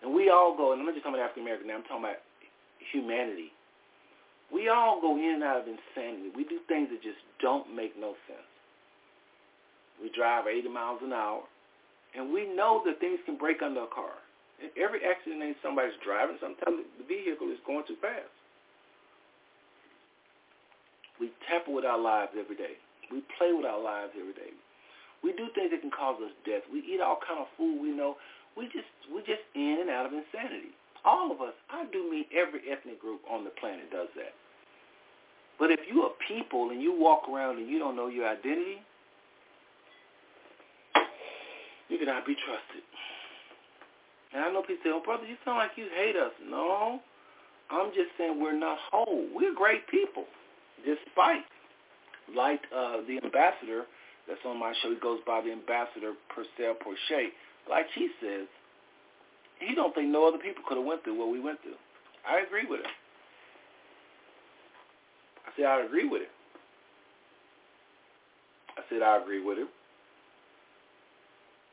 And 0.02 0.14
we 0.14 0.28
all 0.30 0.56
go, 0.56 0.72
and 0.72 0.80
I'm 0.80 0.86
not 0.86 0.94
just 0.94 1.04
talking 1.04 1.18
about 1.18 1.30
African 1.30 1.44
American 1.44 1.68
now, 1.68 1.76
I'm 1.76 1.82
talking 1.84 2.04
about 2.04 2.22
humanity. 2.92 3.52
We 4.52 4.68
all 4.68 5.00
go 5.00 5.16
in 5.16 5.40
and 5.40 5.42
out 5.42 5.60
of 5.60 5.66
insanity. 5.66 6.30
We 6.36 6.44
do 6.44 6.58
things 6.68 6.88
that 6.90 7.02
just 7.02 7.18
don't 7.40 7.74
make 7.74 7.98
no 7.98 8.14
sense. 8.28 8.46
We 10.00 10.10
drive 10.14 10.46
80 10.46 10.68
miles 10.68 11.00
an 11.02 11.12
hour, 11.12 11.42
and 12.14 12.32
we 12.32 12.46
know 12.54 12.82
that 12.84 13.00
things 13.00 13.18
can 13.24 13.38
break 13.38 13.62
under 13.62 13.82
a 13.82 13.86
car. 13.86 14.12
Every 14.76 15.04
accident 15.04 15.42
ain't 15.42 15.60
somebody's 15.62 15.96
driving. 16.00 16.40
Sometimes 16.40 16.88
the 16.96 17.04
vehicle 17.04 17.52
is 17.52 17.60
going 17.66 17.84
too 17.84 18.00
fast. 18.00 18.32
We 21.20 21.32
tamper 21.48 21.72
with 21.72 21.84
our 21.84 22.00
lives 22.00 22.32
every 22.36 22.56
day. 22.56 22.76
We 23.12 23.24
play 23.36 23.52
with 23.52 23.64
our 23.64 23.80
lives 23.80 24.12
every 24.18 24.34
day. 24.34 24.52
We 25.22 25.32
do 25.32 25.48
things 25.54 25.72
that 25.72 25.80
can 25.80 25.92
cause 25.92 26.20
us 26.20 26.32
death. 26.44 26.64
We 26.72 26.80
eat 26.84 27.00
all 27.00 27.20
kind 27.20 27.40
of 27.40 27.48
food 27.56 27.80
we 27.80 27.92
know 27.92 28.16
we 28.56 28.64
just 28.72 28.88
we 29.12 29.20
just 29.20 29.44
in 29.54 29.78
and 29.84 29.90
out 29.90 30.06
of 30.06 30.12
insanity. 30.12 30.72
All 31.04 31.30
of 31.30 31.40
us, 31.40 31.54
I 31.70 31.84
do 31.92 32.10
mean 32.10 32.24
every 32.34 32.60
ethnic 32.66 33.00
group 33.00 33.20
on 33.30 33.44
the 33.44 33.50
planet 33.50 33.92
does 33.92 34.08
that. 34.16 34.32
But 35.58 35.70
if 35.70 35.80
you're 35.86 36.10
people 36.26 36.70
and 36.70 36.82
you 36.82 36.98
walk 36.98 37.28
around 37.28 37.58
and 37.58 37.68
you 37.68 37.78
don't 37.78 37.94
know 37.94 38.08
your 38.08 38.26
identity, 38.28 38.82
you 41.88 41.98
cannot 41.98 42.26
be 42.26 42.34
trusted. 42.34 42.82
And 44.34 44.44
I 44.44 44.52
know 44.52 44.62
people 44.62 44.82
say, 44.84 44.90
oh, 44.92 45.02
brother, 45.04 45.26
you 45.26 45.36
sound 45.44 45.58
like 45.58 45.72
you 45.76 45.86
hate 45.94 46.16
us. 46.16 46.32
No, 46.44 47.00
I'm 47.70 47.90
just 47.90 48.10
saying 48.18 48.40
we're 48.40 48.58
not 48.58 48.78
whole. 48.90 49.26
We're 49.34 49.54
great 49.54 49.86
people, 49.88 50.24
despite, 50.84 51.44
like 52.34 52.60
uh, 52.74 52.98
the 53.06 53.20
ambassador 53.22 53.84
that's 54.26 54.40
on 54.44 54.58
my 54.58 54.74
show, 54.82 54.90
he 54.90 55.00
goes 55.00 55.20
by 55.26 55.40
the 55.40 55.52
ambassador 55.52 56.12
Purcell 56.28 56.74
Porche 56.74 57.30
like 57.68 57.86
he 57.94 58.08
says, 58.20 58.46
he 59.58 59.74
don't 59.74 59.94
think 59.94 60.08
no 60.08 60.26
other 60.26 60.38
people 60.38 60.62
could 60.66 60.76
have 60.76 60.86
went 60.86 61.02
through 61.04 61.18
what 61.18 61.30
we 61.30 61.40
went 61.40 61.60
through. 61.62 61.78
I 62.28 62.40
agree 62.46 62.66
with 62.68 62.80
him. 62.80 62.90
I 65.46 65.50
said 65.56 65.66
I 65.66 65.84
agree 65.84 66.08
with 66.08 66.22
him. 66.22 66.28
I 68.76 68.82
said 68.90 69.02
I 69.02 69.18
agree 69.18 69.44
with 69.44 69.58
him. 69.58 69.68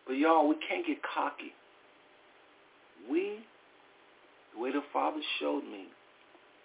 But 0.07 0.13
y'all, 0.13 0.47
we 0.47 0.55
can't 0.67 0.85
get 0.85 0.97
cocky. 1.03 1.53
We, 3.09 3.39
the 4.53 4.61
way 4.61 4.71
the 4.71 4.83
Father 4.91 5.19
showed 5.39 5.63
me, 5.63 5.87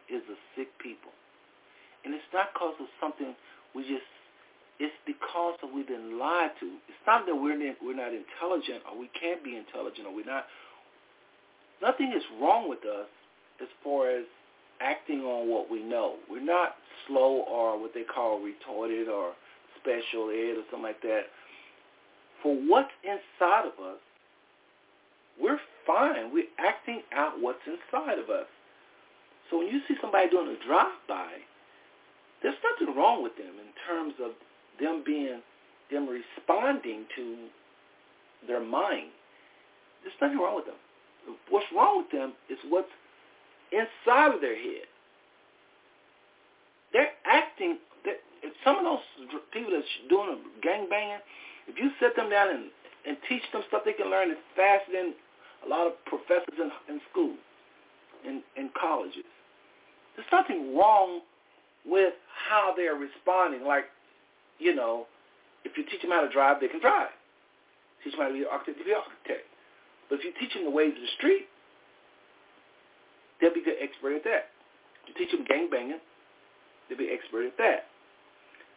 is 0.09 0.23
a 0.31 0.39
sick 0.57 0.69
people. 0.79 1.13
And 2.05 2.15
it's 2.15 2.31
not 2.33 2.55
because 2.55 2.75
of 2.81 2.87
something 3.01 3.35
we 3.75 3.83
just 3.83 4.07
it's 4.79 4.95
because 5.07 5.59
of 5.63 5.71
we've 5.75 5.89
been 5.89 6.19
lied 6.19 6.51
to. 6.61 6.67
It's 6.87 7.05
not 7.07 7.27
that 7.27 7.35
we're 7.35 7.59
we're 7.83 7.97
not 7.97 8.13
intelligent 8.15 8.83
or 8.87 8.99
we 8.99 9.11
can't 9.19 9.43
be 9.43 9.57
intelligent 9.57 10.07
or 10.07 10.15
we're 10.15 10.25
not. 10.25 10.47
Nothing 11.83 12.13
is 12.15 12.23
wrong 12.41 12.69
with 12.69 12.85
us 12.85 13.11
as 13.61 13.69
far 13.83 14.11
as 14.11 14.25
acting 14.81 15.21
on 15.21 15.51
what 15.51 15.71
we 15.71 15.83
know. 15.83 16.15
We're 16.31 16.45
not 16.45 16.77
slow 17.07 17.43
or 17.51 17.81
what 17.81 17.93
they 17.95 18.03
call 18.03 18.41
retarded 18.41 19.09
or 19.09 19.33
special 19.81 20.31
ed 20.31 20.59
or 20.59 20.65
something 20.71 20.83
like 20.83 21.03
that. 21.03 21.23
For 22.43 22.55
what's 22.55 22.91
inside 23.03 23.67
of 23.67 23.85
us, 23.85 23.99
we're 25.41 25.59
fine. 25.89 26.31
We're 26.33 26.53
acting 26.59 27.01
out 27.13 27.41
what's 27.41 27.65
inside 27.67 28.21
of 28.21 28.29
us. 28.29 28.47
So 29.51 29.59
when 29.59 29.69
you 29.69 29.81
see 29.89 29.95
somebody 30.01 30.29
doing 30.29 30.55
a 30.55 30.67
drive-by, 30.67 31.33
there's 32.43 32.61
nothing 32.63 32.95
wrong 32.95 33.23
with 33.23 33.35
them 33.37 33.57
in 33.59 33.73
terms 33.89 34.15
of 34.23 34.33
them 34.79 35.03
being, 35.05 35.41
them 35.91 36.07
responding 36.07 37.07
to 37.17 37.37
their 38.47 38.63
mind. 38.63 39.09
There's 40.03 40.15
nothing 40.21 40.39
wrong 40.39 40.57
with 40.57 40.67
them. 40.67 40.77
What's 41.49 41.67
wrong 41.75 42.05
with 42.05 42.11
them 42.13 42.35
is 42.49 42.59
what's 42.69 42.93
inside 43.73 44.35
of 44.35 44.41
their 44.41 44.55
head. 44.55 44.87
They're 46.93 47.13
acting. 47.27 47.79
They're, 48.05 48.21
some 48.65 48.77
of 48.79 48.85
those 48.85 49.41
people 49.53 49.73
that's 49.73 49.89
doing 50.09 50.39
a 50.39 50.61
gang 50.65 50.87
banging, 50.89 51.19
if 51.67 51.77
you 51.77 51.91
sit 52.01 52.15
them 52.15 52.31
down 52.31 52.51
and, 52.51 52.65
and 53.07 53.17
teach 53.29 53.43
them 53.53 53.63
stuff 53.69 53.83
they 53.85 53.93
can 53.93 54.11
learn 54.11 54.31
faster 54.55 54.93
than 54.93 55.15
a 55.65 55.69
lot 55.69 55.87
of 55.87 55.93
professors 56.05 56.59
in, 56.59 56.71
in 56.95 57.01
school, 57.11 57.35
in, 58.25 58.43
in 58.57 58.71
colleges. 58.79 59.27
There's 60.17 60.29
nothing 60.33 60.77
wrong 60.77 61.21
with 61.87 62.15
how 62.49 62.75
they're 62.77 62.97
responding. 62.97 63.65
Like, 63.65 63.85
you 64.59 64.75
know, 64.75 65.07
if 65.65 65.77
you 65.77 65.85
teach 65.85 66.03
them 66.03 66.11
how 66.11 66.23
to 66.23 66.33
drive, 66.33 66.61
they 66.61 66.69
can 66.69 66.81
drive. 66.81 67.11
Teach 68.03 68.13
them 68.13 68.23
how 68.23 68.29
to 68.29 68.35
be 68.35 68.43
an 68.43 68.51
architect, 68.51 68.79
they'll 68.79 68.87
be 68.87 68.93
an 68.93 69.03
architect. 69.03 69.47
But 70.09 70.21
if 70.21 70.25
you 70.25 70.33
teach 70.41 70.55
them 70.55 70.65
the 70.65 70.71
ways 70.71 70.95
of 70.95 71.03
the 71.03 71.13
street, 71.19 71.47
they'll 73.41 73.55
be 73.55 73.63
good 73.63 73.79
expert 73.81 74.17
at 74.17 74.25
that. 74.25 74.51
If 75.07 75.15
you 75.15 75.27
teach 75.27 75.33
them 75.33 75.45
gang 75.47 75.69
banging, 75.71 76.01
they'll 76.89 76.99
be 76.99 77.11
expert 77.11 77.47
at 77.47 77.59
that. 77.59 77.87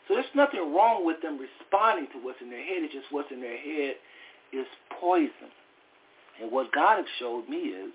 So 0.07 0.15
there's 0.15 0.33
nothing 0.35 0.73
wrong 0.73 1.05
with 1.05 1.21
them 1.21 1.39
responding 1.39 2.07
to 2.11 2.17
what's 2.19 2.41
in 2.41 2.49
their 2.49 2.63
head. 2.63 2.83
It's 2.83 2.93
just 2.93 3.07
what's 3.11 3.31
in 3.31 3.39
their 3.39 3.57
head 3.57 3.95
is 4.51 4.67
poison. 4.99 5.49
And 6.39 6.51
what 6.51 6.71
God 6.71 6.97
has 6.97 7.05
showed 7.19 7.49
me 7.49 7.57
is, 7.57 7.91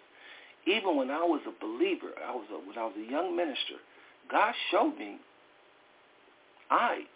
even 0.67 0.97
when 0.97 1.11
I 1.11 1.23
was 1.23 1.41
a 1.47 1.65
believer, 1.65 2.11
I 2.27 2.35
was 2.35 2.47
a, 2.51 2.59
when 2.67 2.77
I 2.77 2.85
was 2.85 2.95
a 2.99 3.11
young 3.11 3.37
minister, 3.37 3.79
God 4.31 4.53
showed 4.71 4.99
me 4.99 5.19
I 6.71 7.07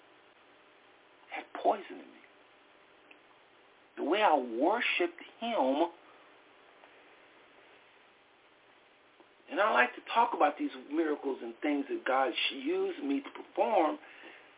had 1.30 1.44
poison 1.60 1.84
in 1.90 1.98
me. 1.98 2.22
The 3.96 4.04
way 4.04 4.22
I 4.22 4.34
worshipped 4.34 5.20
him, 5.40 5.90
and 9.50 9.60
I 9.60 9.72
like 9.72 9.94
to 9.96 10.00
talk 10.14 10.30
about 10.34 10.56
these 10.56 10.70
miracles 10.92 11.38
and 11.42 11.52
things 11.60 11.84
that 11.90 12.06
God 12.06 12.32
used 12.64 13.02
me 13.02 13.20
to 13.20 13.30
perform 13.30 13.98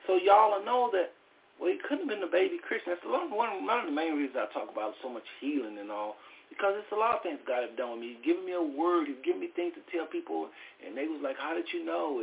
so 0.07 0.17
y'all 0.17 0.63
know 0.65 0.91
that, 0.93 1.13
well, 1.61 1.71
he 1.71 1.79
couldn't 1.89 2.09
have 2.09 2.09
been 2.09 2.29
a 2.29 2.31
baby 2.31 2.59
Christian. 2.61 2.93
That's 2.93 3.07
one 3.07 3.33
of 3.33 3.87
the 3.87 3.93
main 3.93 4.15
reasons 4.15 4.37
I 4.37 4.53
talk 4.53 4.69
about 4.71 4.95
so 5.03 5.09
much 5.09 5.25
healing 5.41 5.79
and 5.79 5.91
all, 5.91 6.17
because 6.53 6.77
it's 6.77 6.93
a 6.93 7.01
lot 7.01 7.17
of 7.17 7.25
things 7.25 7.41
God 7.49 7.65
has 7.65 7.73
done 7.81 7.97
with 7.97 8.05
me. 8.05 8.13
He's 8.13 8.25
given 8.29 8.45
me 8.45 8.53
a 8.53 8.61
word. 8.61 9.09
He's 9.09 9.25
given 9.25 9.41
me 9.41 9.49
things 9.57 9.73
to 9.73 9.83
tell 9.89 10.05
people, 10.05 10.53
and 10.85 10.93
they 10.93 11.09
was 11.09 11.25
like, 11.25 11.41
how 11.41 11.57
did 11.57 11.65
you 11.73 11.81
know? 11.81 12.21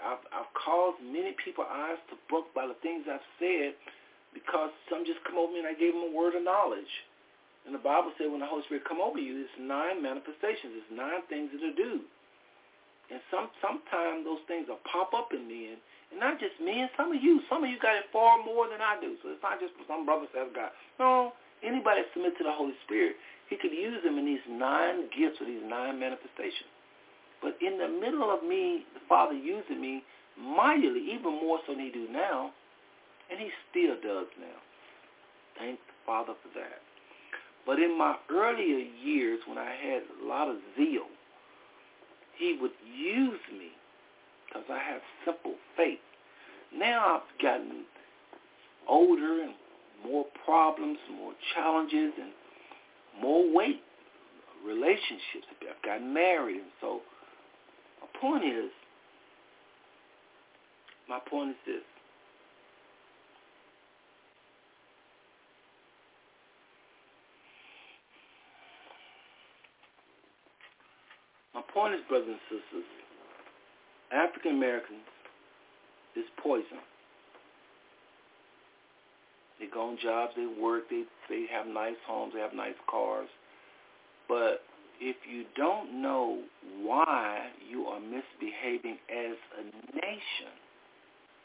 I've, 0.00 0.24
I've 0.32 0.50
caused 0.56 1.00
many 1.04 1.36
people 1.40 1.64
eyes 1.68 2.00
to 2.08 2.16
book 2.28 2.52
by 2.56 2.64
the 2.64 2.76
things 2.80 3.04
I've 3.04 3.24
said 3.36 3.76
because 4.32 4.72
some 4.88 5.04
just 5.04 5.20
come 5.24 5.40
over 5.40 5.52
me 5.52 5.64
and 5.64 5.68
I 5.68 5.76
gave 5.76 5.92
them 5.96 6.08
a 6.08 6.12
word 6.12 6.36
of 6.36 6.44
knowledge. 6.44 6.88
And 7.64 7.72
the 7.72 7.80
Bible 7.80 8.12
said 8.16 8.28
when 8.28 8.44
the 8.44 8.48
Holy 8.48 8.62
Spirit 8.68 8.84
come 8.84 9.00
over 9.00 9.18
you, 9.18 9.44
it's 9.44 9.56
nine 9.58 10.04
manifestations. 10.04 10.76
It's 10.76 10.92
nine 10.92 11.24
things 11.32 11.50
that 11.52 11.64
are 11.64 11.76
do. 11.76 12.04
And 13.08 13.20
some 13.30 13.48
sometimes 13.62 14.26
those 14.26 14.42
things 14.50 14.68
will 14.68 14.82
pop 14.84 15.14
up 15.14 15.32
in 15.32 15.46
me 15.46 15.74
and 15.74 15.80
and 16.10 16.22
not 16.22 16.38
just 16.38 16.54
me 16.62 16.86
and 16.86 16.90
some 16.94 17.10
of 17.10 17.18
you. 17.18 17.42
Some 17.50 17.64
of 17.64 17.70
you 17.70 17.78
got 17.82 17.98
it 17.98 18.06
far 18.12 18.38
more 18.44 18.70
than 18.70 18.78
I 18.78 18.94
do. 19.00 19.18
So 19.22 19.34
it's 19.34 19.42
not 19.42 19.58
just 19.58 19.74
some 19.90 20.06
brothers 20.06 20.30
that 20.34 20.46
got. 20.54 20.70
No, 21.02 21.34
anybody 21.62 22.02
that 22.02 22.12
submit 22.12 22.36
to 22.38 22.44
the 22.44 22.52
Holy 22.52 22.74
Spirit, 22.84 23.16
he 23.48 23.56
could 23.56 23.72
use 23.72 24.02
them 24.02 24.18
in 24.18 24.26
these 24.26 24.44
nine 24.48 25.08
gifts 25.16 25.40
or 25.40 25.46
these 25.46 25.62
nine 25.64 26.00
manifestations. 26.00 26.72
But 27.42 27.56
in 27.60 27.78
the 27.78 27.88
middle 27.88 28.32
of 28.32 28.42
me, 28.42 28.84
the 28.94 29.00
Father 29.08 29.34
using 29.34 29.80
me 29.80 30.02
mightily, 30.38 31.00
even 31.12 31.32
more 31.32 31.58
so 31.66 31.72
than 31.72 31.84
he 31.84 31.90
do 31.90 32.08
now, 32.10 32.50
and 33.30 33.38
he 33.38 33.50
still 33.70 33.94
does 33.94 34.26
now. 34.40 34.58
Thank 35.58 35.78
the 35.86 35.92
Father 36.04 36.34
for 36.42 36.58
that. 36.58 36.80
But 37.66 37.78
in 37.78 37.98
my 37.98 38.16
earlier 38.30 38.78
years, 39.02 39.40
when 39.46 39.58
I 39.58 39.74
had 39.74 40.02
a 40.22 40.26
lot 40.26 40.48
of 40.48 40.56
zeal, 40.76 41.06
he 42.38 42.58
would 42.60 42.72
use 42.96 43.40
me 43.52 43.70
because 44.46 44.64
I 44.70 44.78
have 44.78 45.00
simple 45.24 45.54
faith. 45.76 45.98
Now 46.74 47.16
I've 47.16 47.42
gotten 47.42 47.84
older 48.88 49.42
and 49.42 49.54
more 50.06 50.24
problems, 50.44 50.98
more 51.16 51.32
challenges, 51.54 52.12
and 52.20 52.32
more 53.20 53.52
weight, 53.52 53.82
relationships. 54.64 55.46
I've 55.62 55.82
gotten 55.82 56.12
married, 56.12 56.56
and 56.56 56.72
so 56.80 57.00
my 58.00 58.20
point 58.20 58.44
is, 58.44 58.70
my 61.08 61.18
point 61.30 61.50
is 61.50 61.56
this. 61.66 61.82
My 71.54 71.62
point 71.72 71.94
is, 71.94 72.00
brothers 72.08 72.28
and 72.28 72.38
sisters, 72.50 72.84
African 74.12 74.56
Americans 74.56 75.06
is 76.16 76.24
poison. 76.42 76.78
They 79.58 79.66
go 79.72 79.88
on 79.88 79.98
jobs, 80.02 80.32
they 80.36 80.46
work, 80.60 80.84
they 80.90 81.04
they 81.28 81.46
have 81.50 81.66
nice 81.66 81.96
homes, 82.06 82.32
they 82.34 82.40
have 82.40 82.54
nice 82.54 82.76
cars. 82.90 83.28
But 84.28 84.62
if 85.00 85.16
you 85.28 85.44
don't 85.56 86.02
know 86.02 86.42
why 86.82 87.48
you 87.68 87.86
are 87.86 88.00
misbehaving 88.00 88.98
as 89.10 89.36
a 89.58 89.64
nation, 89.96 90.52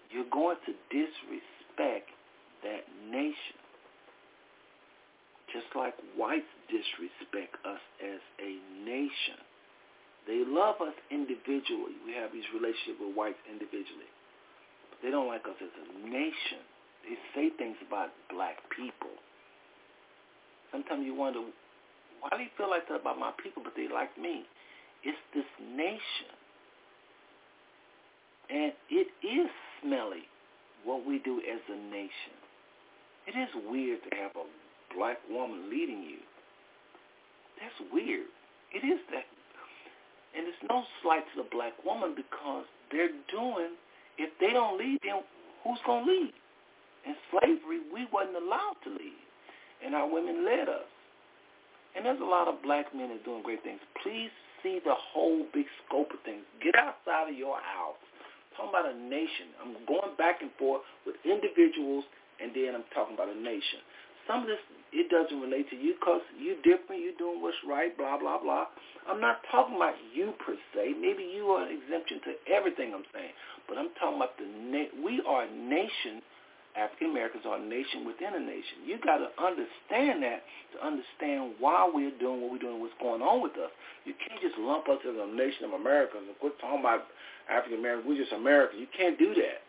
you're 0.09 0.29
going 0.31 0.57
to 0.65 0.73
disrespect 0.89 2.09
that 2.63 2.83
nation. 3.09 3.59
Just 5.53 5.67
like 5.75 5.95
whites 6.15 6.47
disrespect 6.67 7.55
us 7.65 7.81
as 7.99 8.19
a 8.39 8.55
nation. 8.85 9.39
They 10.27 10.43
love 10.47 10.75
us 10.79 10.93
individually. 11.09 11.97
We 12.05 12.13
have 12.13 12.31
these 12.31 12.47
relationships 12.53 12.99
with 13.01 13.15
whites 13.15 13.41
individually. 13.51 14.07
But 14.91 14.99
they 15.03 15.11
don't 15.11 15.27
like 15.27 15.43
us 15.43 15.59
as 15.59 15.73
a 15.75 16.07
nation. 16.07 16.63
They 17.03 17.17
say 17.33 17.49
things 17.57 17.77
about 17.85 18.09
black 18.29 18.57
people. 18.75 19.15
Sometimes 20.71 21.05
you 21.05 21.15
wonder, 21.15 21.41
why 22.21 22.29
do 22.37 22.43
you 22.43 22.49
feel 22.57 22.69
like 22.69 22.87
that 22.87 23.01
about 23.01 23.19
my 23.19 23.31
people, 23.41 23.61
but 23.63 23.73
they 23.75 23.87
like 23.91 24.15
me? 24.17 24.45
It's 25.03 25.17
this 25.33 25.47
nation. 25.59 26.31
And 28.49 28.73
it 28.89 29.07
is 29.25 29.49
smelly 29.81 30.27
what 30.85 31.05
we 31.05 31.19
do 31.19 31.39
as 31.39 31.59
a 31.69 31.77
nation. 31.89 32.37
It 33.27 33.37
is 33.37 33.49
weird 33.69 33.99
to 34.03 34.15
have 34.17 34.31
a 34.35 34.45
black 34.95 35.17
woman 35.29 35.69
leading 35.69 36.03
you. 36.03 36.21
That's 37.59 37.91
weird. 37.91 38.27
It 38.73 38.85
is 38.85 38.99
that 39.11 39.25
and 40.35 40.47
it's 40.47 40.63
no 40.69 40.83
slight 41.03 41.23
to 41.35 41.43
the 41.43 41.49
black 41.51 41.73
woman 41.83 42.15
because 42.15 42.65
they're 42.91 43.11
doing, 43.31 43.75
if 44.17 44.31
they 44.39 44.51
don't 44.53 44.79
lead, 44.79 44.99
then 45.03 45.23
who's 45.63 45.79
going 45.85 46.05
to 46.05 46.11
lead? 46.11 46.33
In 47.05 47.15
slavery, 47.31 47.81
we 47.93 48.07
wasn't 48.13 48.37
allowed 48.37 48.77
to 48.85 48.89
lead. 48.89 49.21
And 49.85 49.95
our 49.95 50.07
women 50.07 50.45
led 50.45 50.69
us. 50.69 50.85
And 51.95 52.05
there's 52.05 52.21
a 52.21 52.25
lot 52.25 52.47
of 52.47 52.61
black 52.63 52.93
men 52.95 53.09
that 53.09 53.21
are 53.21 53.27
doing 53.27 53.43
great 53.43 53.63
things. 53.63 53.79
Please 54.03 54.29
see 54.63 54.79
the 54.85 54.95
whole 54.95 55.45
big 55.53 55.65
scope 55.85 56.11
of 56.13 56.21
things. 56.23 56.45
Get 56.63 56.75
outside 56.77 57.29
of 57.29 57.35
your 57.35 57.57
house. 57.57 57.99
I'm 58.53 58.69
talking 58.69 58.71
about 58.71 58.87
a 58.93 58.97
nation. 58.97 59.51
I'm 59.59 59.73
going 59.87 60.15
back 60.17 60.41
and 60.41 60.51
forth 60.59 60.81
with 61.05 61.15
individuals, 61.25 62.05
and 62.39 62.53
then 62.53 62.75
I'm 62.75 62.87
talking 62.93 63.15
about 63.15 63.29
a 63.29 63.37
nation. 63.37 63.81
Some 64.27 64.45
of 64.45 64.47
this, 64.47 64.61
it 64.93 65.09
doesn't 65.09 65.41
relate 65.41 65.69
to 65.71 65.75
you 65.75 65.95
because 65.99 66.21
you're 66.37 66.61
different. 66.61 67.01
You're 67.01 67.17
doing 67.17 67.41
what's 67.41 67.57
right, 67.67 67.95
blah, 67.97 68.19
blah, 68.19 68.39
blah. 68.39 68.69
I'm 69.09 69.19
not 69.19 69.41
talking 69.51 69.75
about 69.75 69.95
you 70.13 70.33
per 70.45 70.55
se. 70.75 70.93
Maybe 71.01 71.25
you 71.25 71.49
are 71.57 71.65
an 71.65 71.73
exemption 71.73 72.21
to 72.29 72.31
everything 72.53 72.93
I'm 72.93 73.07
saying. 73.11 73.33
But 73.67 73.79
I'm 73.81 73.89
talking 73.99 74.21
about 74.21 74.37
the 74.37 74.45
na- 74.45 74.93
we 75.03 75.23
are 75.25 75.43
a 75.43 75.51
nation. 75.51 76.21
African 76.75 77.11
Americans 77.11 77.43
are 77.45 77.59
a 77.59 77.65
nation 77.65 78.05
within 78.07 78.33
a 78.35 78.39
nation. 78.39 78.87
You 78.87 78.95
got 79.03 79.19
to 79.19 79.27
understand 79.35 80.23
that 80.23 80.43
to 80.71 80.77
understand 80.79 81.59
why 81.59 81.89
we're 81.91 82.15
doing 82.15 82.41
what 82.41 82.51
we're 82.51 82.63
doing, 82.63 82.79
what's 82.79 82.95
going 83.01 83.21
on 83.21 83.43
with 83.43 83.53
us. 83.59 83.71
You 84.05 84.13
can't 84.15 84.39
just 84.39 84.55
lump 84.57 84.87
us 84.87 85.03
as 85.03 85.15
a 85.19 85.27
nation 85.35 85.67
of 85.67 85.73
Americans 85.75 86.31
and 86.31 86.37
quit 86.39 86.55
talking 86.59 86.79
about 86.79 87.11
African 87.51 87.79
Americans. 87.79 88.07
We're 88.07 88.23
just 88.23 88.31
Americans. 88.31 88.79
You 88.79 88.87
can't 88.95 89.19
do 89.19 89.35
that. 89.35 89.59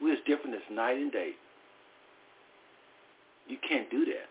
We're 0.00 0.14
as 0.16 0.24
different 0.26 0.56
as 0.56 0.64
night 0.72 0.96
and 0.96 1.12
day. 1.12 1.36
You 3.48 3.58
can't 3.60 3.90
do 3.90 4.04
that. 4.06 4.28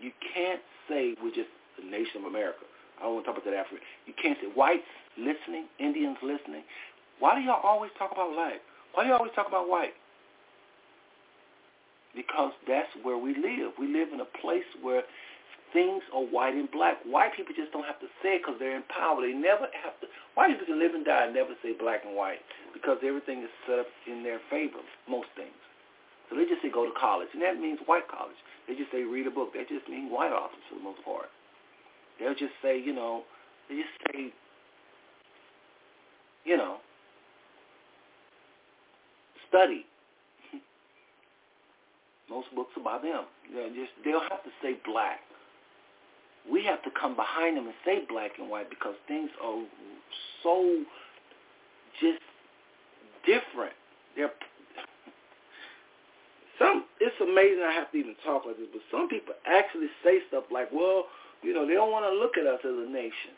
You 0.00 0.10
can't 0.32 0.60
say 0.88 1.16
we're 1.22 1.34
just 1.34 1.52
the 1.76 1.84
nation 1.84 2.24
of 2.24 2.24
America. 2.24 2.64
I 2.98 3.04
don't 3.04 3.20
want 3.20 3.26
to 3.26 3.32
talk 3.32 3.42
about 3.42 3.50
that 3.50 3.58
after. 3.58 3.76
You 4.06 4.14
can't 4.20 4.38
say 4.40 4.48
whites 4.54 4.88
listening, 5.18 5.68
Indians 5.78 6.16
listening. 6.22 6.64
Why 7.18 7.36
do 7.36 7.40
y'all 7.44 7.60
always 7.64 7.90
talk 7.98 8.12
about 8.12 8.32
black? 8.32 8.60
Why 8.96 9.04
do 9.04 9.12
you 9.12 9.14
always 9.20 9.36
talk 9.36 9.44
about 9.44 9.68
white? 9.68 9.92
Because 12.16 12.56
that's 12.64 12.88
where 13.04 13.20
we 13.20 13.36
live. 13.36 13.76
We 13.76 13.92
live 13.92 14.08
in 14.08 14.24
a 14.24 14.30
place 14.40 14.64
where 14.80 15.04
things 15.76 16.00
are 16.16 16.24
white 16.24 16.56
and 16.56 16.64
black. 16.72 17.04
White 17.04 17.36
people 17.36 17.52
just 17.52 17.76
don't 17.76 17.84
have 17.84 18.00
to 18.00 18.08
say 18.24 18.40
it 18.40 18.42
because 18.42 18.56
they're 18.56 18.72
in 18.72 18.88
power. 18.88 19.20
They 19.20 19.36
never 19.36 19.68
have 19.84 20.00
to. 20.00 20.08
White 20.32 20.56
people 20.56 20.72
can 20.72 20.80
live 20.80 20.96
and 20.96 21.04
die 21.04 21.28
and 21.28 21.36
never 21.36 21.52
say 21.60 21.76
black 21.76 22.08
and 22.08 22.16
white 22.16 22.40
because 22.72 22.96
everything 23.04 23.44
is 23.44 23.52
set 23.68 23.84
up 23.84 23.90
in 24.08 24.24
their 24.24 24.40
favor, 24.48 24.80
most 25.04 25.28
things. 25.36 25.60
So 26.32 26.40
they 26.40 26.48
just 26.48 26.64
say 26.64 26.72
go 26.72 26.88
to 26.88 26.96
college, 26.96 27.28
and 27.36 27.44
that 27.44 27.60
means 27.60 27.76
white 27.84 28.08
college. 28.08 28.40
They 28.64 28.80
just 28.80 28.88
say 28.96 29.04
read 29.04 29.28
a 29.28 29.30
book. 29.30 29.52
That 29.52 29.68
just 29.68 29.84
means 29.92 30.08
white 30.08 30.32
office 30.32 30.64
for 30.72 30.80
the 30.80 30.84
most 30.88 31.04
part. 31.04 31.28
They'll 32.16 32.32
just 32.32 32.56
say, 32.64 32.80
you 32.80 32.96
know, 32.96 33.28
they 33.68 33.76
just 33.76 33.92
say, 34.08 34.32
you 36.48 36.56
know, 36.56 36.80
study. 39.48 39.84
Most 42.30 42.48
books 42.54 42.72
about 42.76 43.02
them. 43.02 43.24
They're 43.52 43.68
just 43.68 43.92
they'll 44.04 44.20
have 44.20 44.42
to 44.44 44.50
say 44.62 44.76
black. 44.84 45.20
We 46.50 46.64
have 46.64 46.82
to 46.84 46.90
come 46.98 47.16
behind 47.16 47.56
them 47.56 47.66
and 47.66 47.74
say 47.84 48.04
black 48.08 48.32
and 48.38 48.48
white 48.48 48.70
because 48.70 48.94
things 49.08 49.30
are 49.42 49.62
so 50.42 50.84
just 52.00 52.22
different. 53.26 53.74
They're 54.14 54.30
some. 56.58 56.84
It's 57.00 57.16
amazing 57.20 57.62
I 57.66 57.72
have 57.72 57.90
to 57.92 57.98
even 57.98 58.14
talk 58.24 58.46
like 58.46 58.56
this, 58.56 58.68
but 58.72 58.82
some 58.90 59.08
people 59.08 59.34
actually 59.46 59.88
say 60.04 60.20
stuff 60.28 60.44
like, 60.50 60.70
"Well, 60.72 61.06
you 61.42 61.52
know, 61.52 61.66
they 61.66 61.74
don't 61.74 61.90
want 61.90 62.06
to 62.06 62.14
look 62.14 62.38
at 62.38 62.46
us 62.46 62.60
as 62.64 62.72
a 62.72 62.90
nation, 62.90 63.34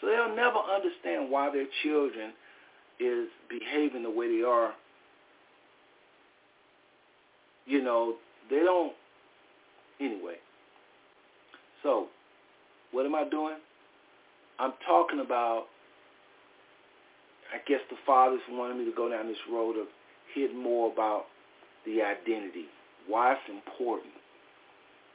so 0.00 0.06
they'll 0.06 0.36
never 0.36 0.58
understand 0.58 1.30
why 1.30 1.50
their 1.50 1.66
children 1.82 2.32
is 3.00 3.28
behaving 3.48 4.02
the 4.02 4.10
way 4.10 4.28
they 4.28 4.44
are." 4.44 4.74
You 7.66 7.82
know, 7.82 8.14
they 8.48 8.60
don't. 8.60 8.92
Anyway, 10.00 10.36
so 11.82 12.06
what 12.92 13.04
am 13.06 13.14
I 13.14 13.28
doing? 13.28 13.56
I'm 14.58 14.72
talking 14.86 15.20
about 15.20 15.66
I 17.50 17.58
guess 17.66 17.82
the 17.90 17.96
fathers 18.06 18.40
wanted 18.48 18.78
me 18.78 18.84
to 18.86 18.94
go 18.94 19.10
down 19.10 19.26
this 19.26 19.42
road 19.50 19.76
of 19.76 19.86
hearing 20.34 20.62
more 20.62 20.92
about 20.92 21.26
the 21.84 22.02
identity, 22.02 22.70
why 23.08 23.32
it's 23.34 23.48
important. 23.50 24.14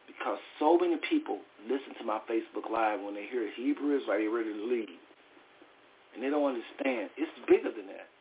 Because 0.08 0.38
so 0.60 0.78
many 0.78 0.98
people 1.10 1.39
listen 1.64 1.96
to 1.98 2.04
my 2.04 2.20
Facebook 2.28 2.70
Live 2.70 3.00
when 3.02 3.16
they 3.16 3.26
hear 3.32 3.48
Hebrew 3.56 3.96
Israelite, 3.96 4.20
they're 4.20 4.30
ready 4.30 4.52
to 4.52 4.66
leave. 4.68 5.00
And 6.14 6.24
they 6.24 6.30
don't 6.30 6.48
understand. 6.48 7.10
It's 7.18 7.32
bigger 7.48 7.72
than 7.72 7.88
that. 7.88 8.12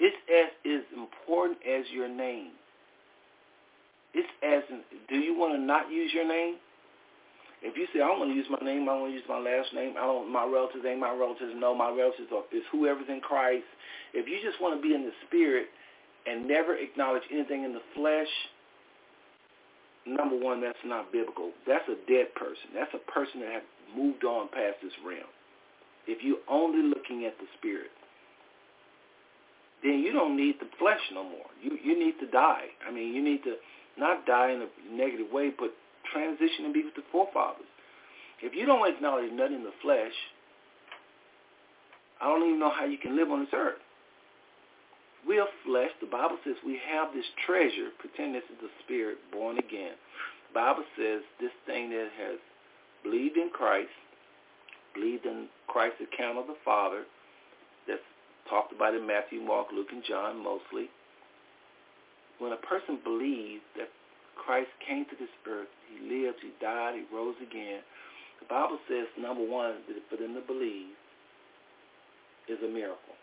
It's 0.00 0.16
as 0.64 0.82
important 0.96 1.58
as 1.66 1.84
your 1.92 2.08
name. 2.08 2.52
It's 4.14 4.28
as, 4.42 4.62
do 5.08 5.16
you 5.16 5.36
want 5.36 5.54
to 5.54 5.60
not 5.60 5.90
use 5.90 6.12
your 6.14 6.26
name? 6.26 6.56
If 7.60 7.76
you 7.76 7.86
say, 7.92 8.00
I 8.00 8.06
don't 8.06 8.20
want 8.20 8.30
to 8.30 8.36
use 8.36 8.46
my 8.48 8.62
name, 8.64 8.88
I 8.88 8.94
want 8.94 9.10
to 9.10 9.18
use 9.18 9.26
my 9.28 9.38
last 9.38 9.74
name, 9.74 9.94
I 9.98 10.06
don't, 10.06 10.30
my 10.30 10.46
relatives 10.46 10.84
ain't 10.86 11.00
my 11.00 11.10
relatives, 11.10 11.52
no, 11.56 11.74
my 11.74 11.90
relatives 11.90 12.30
are, 12.30 12.46
is 12.54 12.62
whoever's 12.70 13.10
in 13.10 13.20
Christ. 13.20 13.66
If 14.14 14.28
you 14.30 14.38
just 14.38 14.62
want 14.62 14.78
to 14.78 14.82
be 14.82 14.94
in 14.94 15.02
the 15.02 15.10
spirit 15.26 15.66
and 16.26 16.46
never 16.46 16.76
acknowledge 16.76 17.24
anything 17.32 17.64
in 17.64 17.74
the 17.74 17.82
flesh, 17.98 18.30
number 20.06 20.38
one, 20.38 20.60
that's 20.62 20.78
not 20.86 21.10
biblical. 21.10 21.50
That's 21.66 21.84
a 21.90 21.98
dead 22.06 22.32
person. 22.38 22.70
That's 22.74 22.94
a 22.94 23.02
person 23.10 23.40
that 23.42 23.52
has 23.52 23.66
moved 23.90 24.22
on 24.22 24.48
past 24.54 24.78
this 24.80 24.94
realm. 25.04 25.28
If 26.06 26.22
you're 26.22 26.46
only 26.48 26.86
looking 26.86 27.26
at 27.26 27.36
the 27.38 27.50
spirit, 27.58 27.90
then 29.82 30.00
you 30.00 30.12
don't 30.12 30.36
need 30.36 30.56
the 30.60 30.68
flesh 30.78 31.00
no 31.12 31.22
more. 31.22 31.46
You 31.62 31.78
you 31.82 31.98
need 31.98 32.18
to 32.20 32.26
die. 32.26 32.66
I 32.86 32.90
mean, 32.90 33.14
you 33.14 33.22
need 33.22 33.42
to 33.44 33.56
not 33.98 34.26
die 34.26 34.52
in 34.52 34.62
a 34.62 34.96
negative 34.96 35.30
way, 35.32 35.50
but 35.56 35.74
transition 36.12 36.64
and 36.64 36.74
be 36.74 36.84
with 36.84 36.94
the 36.94 37.02
forefathers. 37.12 37.66
If 38.40 38.54
you 38.54 38.66
don't 38.66 38.86
acknowledge 38.86 39.32
nothing 39.32 39.56
in 39.56 39.64
the 39.64 39.74
flesh, 39.82 40.14
I 42.20 42.26
don't 42.26 42.46
even 42.46 42.60
know 42.60 42.70
how 42.70 42.86
you 42.86 42.98
can 42.98 43.16
live 43.16 43.30
on 43.30 43.40
this 43.40 43.54
earth. 43.54 43.82
We 45.26 45.38
are 45.38 45.48
flesh. 45.66 45.90
The 46.00 46.06
Bible 46.06 46.38
says 46.44 46.54
we 46.64 46.78
have 46.90 47.12
this 47.12 47.26
treasure. 47.44 47.90
Pretend 47.98 48.34
this 48.34 48.46
is 48.50 48.58
the 48.62 48.70
spirit 48.84 49.18
born 49.32 49.58
again. 49.58 49.98
The 50.48 50.54
Bible 50.54 50.84
says 50.96 51.22
this 51.40 51.52
thing 51.66 51.90
that 51.90 52.08
has 52.16 52.38
believed 53.02 53.36
in 53.36 53.50
Christ, 53.50 53.90
believed 54.94 55.26
in 55.26 55.48
Christ's 55.66 56.02
account 56.06 56.38
of 56.38 56.46
the 56.46 56.56
Father, 56.64 57.04
that's 57.86 58.00
talked 58.48 58.72
about 58.72 58.94
in 58.94 59.06
Matthew, 59.06 59.40
Mark, 59.40 59.68
Luke, 59.72 59.88
and 59.92 60.02
John 60.08 60.42
mostly. 60.42 60.88
When 62.38 62.52
a 62.52 62.62
person 62.62 62.98
believes 63.02 63.62
that 63.76 63.88
Christ 64.48 64.70
came 64.80 65.04
to 65.10 65.16
this 65.18 65.28
earth. 65.44 65.68
He 65.92 66.00
lived, 66.00 66.40
he 66.40 66.54
died, 66.56 66.96
he 66.96 67.04
rose 67.12 67.36
again. 67.42 67.84
The 68.40 68.48
Bible 68.48 68.78
says, 68.86 69.10
number 69.18 69.44
one, 69.44 69.82
that 69.90 69.98
for 70.08 70.16
them 70.16 70.32
to 70.38 70.44
believe 70.46 70.94
is 72.46 72.56
a 72.64 72.70
miracle. 72.70 73.18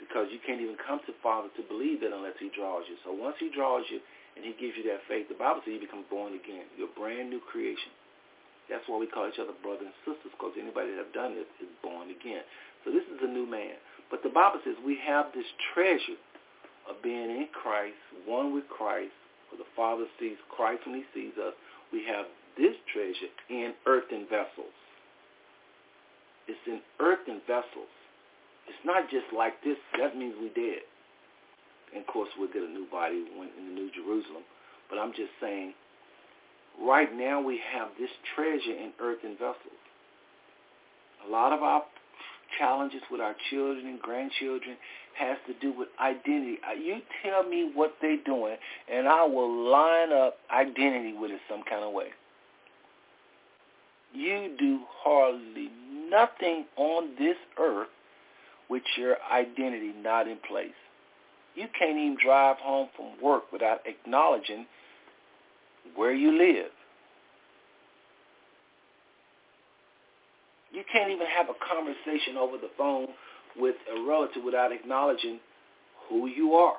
Because 0.00 0.32
you 0.32 0.40
can't 0.40 0.64
even 0.64 0.80
come 0.80 1.04
to 1.04 1.12
Father 1.20 1.52
to 1.58 1.62
believe 1.68 2.00
that 2.00 2.16
unless 2.16 2.38
he 2.40 2.48
draws 2.54 2.88
you. 2.88 2.96
So 3.04 3.12
once 3.12 3.36
he 3.38 3.52
draws 3.52 3.84
you 3.92 4.00
and 4.38 4.42
he 4.46 4.56
gives 4.56 4.72
you 4.78 4.88
that 4.88 5.04
faith, 5.04 5.28
the 5.28 5.36
Bible 5.36 5.60
says 5.62 5.76
you 5.76 5.84
become 5.84 6.08
born 6.08 6.32
again. 6.32 6.64
You're 6.80 6.90
a 6.90 6.96
brand 6.96 7.28
new 7.28 7.42
creation. 7.44 7.92
That's 8.70 8.88
why 8.88 8.96
we 8.96 9.10
call 9.10 9.28
each 9.28 9.42
other 9.42 9.52
brothers 9.60 9.90
and 9.90 9.98
sisters, 10.06 10.32
because 10.32 10.56
anybody 10.56 10.96
that 10.96 11.02
have 11.02 11.12
done 11.12 11.36
this 11.36 11.50
is 11.60 11.68
born 11.84 12.08
again. 12.08 12.40
So 12.84 12.90
this 12.90 13.04
is 13.04 13.20
a 13.22 13.28
new 13.28 13.46
man. 13.46 13.76
But 14.10 14.22
the 14.22 14.28
Bible 14.28 14.60
says 14.64 14.74
we 14.84 14.98
have 15.06 15.26
this 15.34 15.46
treasure 15.74 16.20
of 16.88 17.02
being 17.02 17.30
in 17.30 17.48
Christ, 17.52 17.96
one 18.26 18.54
with 18.54 18.68
Christ, 18.68 19.14
for 19.50 19.56
the 19.56 19.68
Father 19.76 20.04
sees 20.18 20.36
Christ 20.50 20.82
when 20.86 20.96
he 20.96 21.04
sees 21.14 21.32
us. 21.38 21.54
We 21.92 22.04
have 22.06 22.26
this 22.56 22.74
treasure 22.92 23.32
in 23.48 23.72
earthen 23.86 24.26
vessels. 24.28 24.74
It's 26.48 26.58
in 26.66 26.80
earthen 27.00 27.40
vessels. 27.46 27.92
It's 28.68 28.84
not 28.84 29.08
just 29.10 29.26
like 29.36 29.62
this. 29.64 29.76
That 29.98 30.16
means 30.16 30.34
we 30.40 30.48
dead. 30.48 30.82
And 31.94 32.02
of 32.02 32.06
course, 32.06 32.28
we'll 32.38 32.52
get 32.52 32.62
a 32.62 32.68
new 32.68 32.86
body 32.90 33.16
in 33.16 33.66
the 33.68 33.74
New 33.74 33.90
Jerusalem. 33.92 34.42
But 34.88 34.98
I'm 34.98 35.12
just 35.12 35.32
saying, 35.40 35.74
right 36.80 37.14
now 37.14 37.40
we 37.40 37.60
have 37.72 37.88
this 37.98 38.10
treasure 38.34 38.76
in 38.76 38.92
earthen 39.00 39.32
vessels. 39.34 39.80
A 41.26 41.30
lot 41.30 41.52
of 41.52 41.62
our 41.62 41.82
challenges 42.58 43.02
with 43.10 43.20
our 43.20 43.34
children 43.50 43.86
and 43.86 44.00
grandchildren 44.00 44.76
has 45.18 45.36
to 45.46 45.54
do 45.60 45.76
with 45.76 45.88
identity. 46.00 46.58
Uh, 46.68 46.72
you 46.72 47.00
tell 47.22 47.42
me 47.42 47.70
what 47.74 47.94
they're 48.00 48.22
doing, 48.24 48.56
and 48.90 49.08
I 49.08 49.24
will 49.24 49.70
line 49.70 50.12
up 50.12 50.36
identity 50.50 51.14
with 51.18 51.30
it 51.30 51.40
some 51.48 51.62
kind 51.68 51.84
of 51.84 51.92
way. 51.92 52.08
You 54.14 54.54
do 54.58 54.80
hardly 55.02 55.70
nothing 56.10 56.66
on 56.76 57.10
this 57.18 57.36
earth 57.58 57.88
with 58.68 58.82
your 58.96 59.16
identity 59.32 59.92
not 60.02 60.28
in 60.28 60.38
place. 60.48 60.70
You 61.54 61.66
can't 61.78 61.98
even 61.98 62.16
drive 62.22 62.56
home 62.58 62.88
from 62.96 63.20
work 63.22 63.52
without 63.52 63.80
acknowledging 63.86 64.66
where 65.94 66.12
you 66.12 66.32
live. 66.32 66.70
You 70.72 70.81
can't 70.92 71.10
even 71.10 71.26
have 71.26 71.48
a 71.48 71.56
conversation 71.58 72.36
over 72.36 72.58
the 72.58 72.70
phone 72.76 73.08
with 73.56 73.76
a 73.96 74.02
relative 74.02 74.42
without 74.44 74.72
acknowledging 74.72 75.40
who 76.08 76.26
you 76.26 76.54
are. 76.54 76.76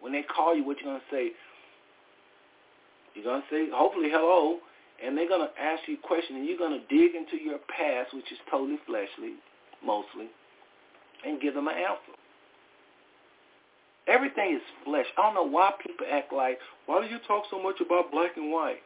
When 0.00 0.12
they 0.12 0.22
call 0.22 0.54
you, 0.54 0.64
what 0.64 0.76
you're 0.80 0.92
going 0.92 1.00
to 1.00 1.14
say? 1.14 1.32
You're 3.14 3.24
to 3.42 3.48
say, 3.50 3.66
hopefully, 3.72 4.08
hello, 4.12 4.58
and 5.04 5.16
they're 5.16 5.28
to 5.46 5.60
ask 5.60 5.82
you 5.88 5.96
a 6.02 6.06
question, 6.06 6.36
and 6.36 6.46
you're 6.46 6.58
to 6.78 6.86
dig 6.86 7.14
into 7.14 7.42
your 7.42 7.58
past, 7.66 8.14
which 8.14 8.30
is 8.30 8.38
totally 8.50 8.78
fleshly, 8.86 9.34
mostly, 9.84 10.28
and 11.24 11.40
give 11.40 11.54
them 11.54 11.68
an 11.68 11.74
answer. 11.74 12.14
Everything 14.06 14.54
is 14.54 14.62
flesh. 14.84 15.06
I 15.18 15.22
don't 15.22 15.34
know 15.34 15.50
why 15.50 15.72
people 15.84 16.06
act 16.10 16.32
like, 16.32 16.58
why 16.86 17.00
do 17.02 17.08
you 17.12 17.18
talk 17.26 17.44
so 17.50 17.60
much 17.62 17.80
about 17.80 18.10
black 18.10 18.36
and 18.36 18.52
white? 18.52 18.80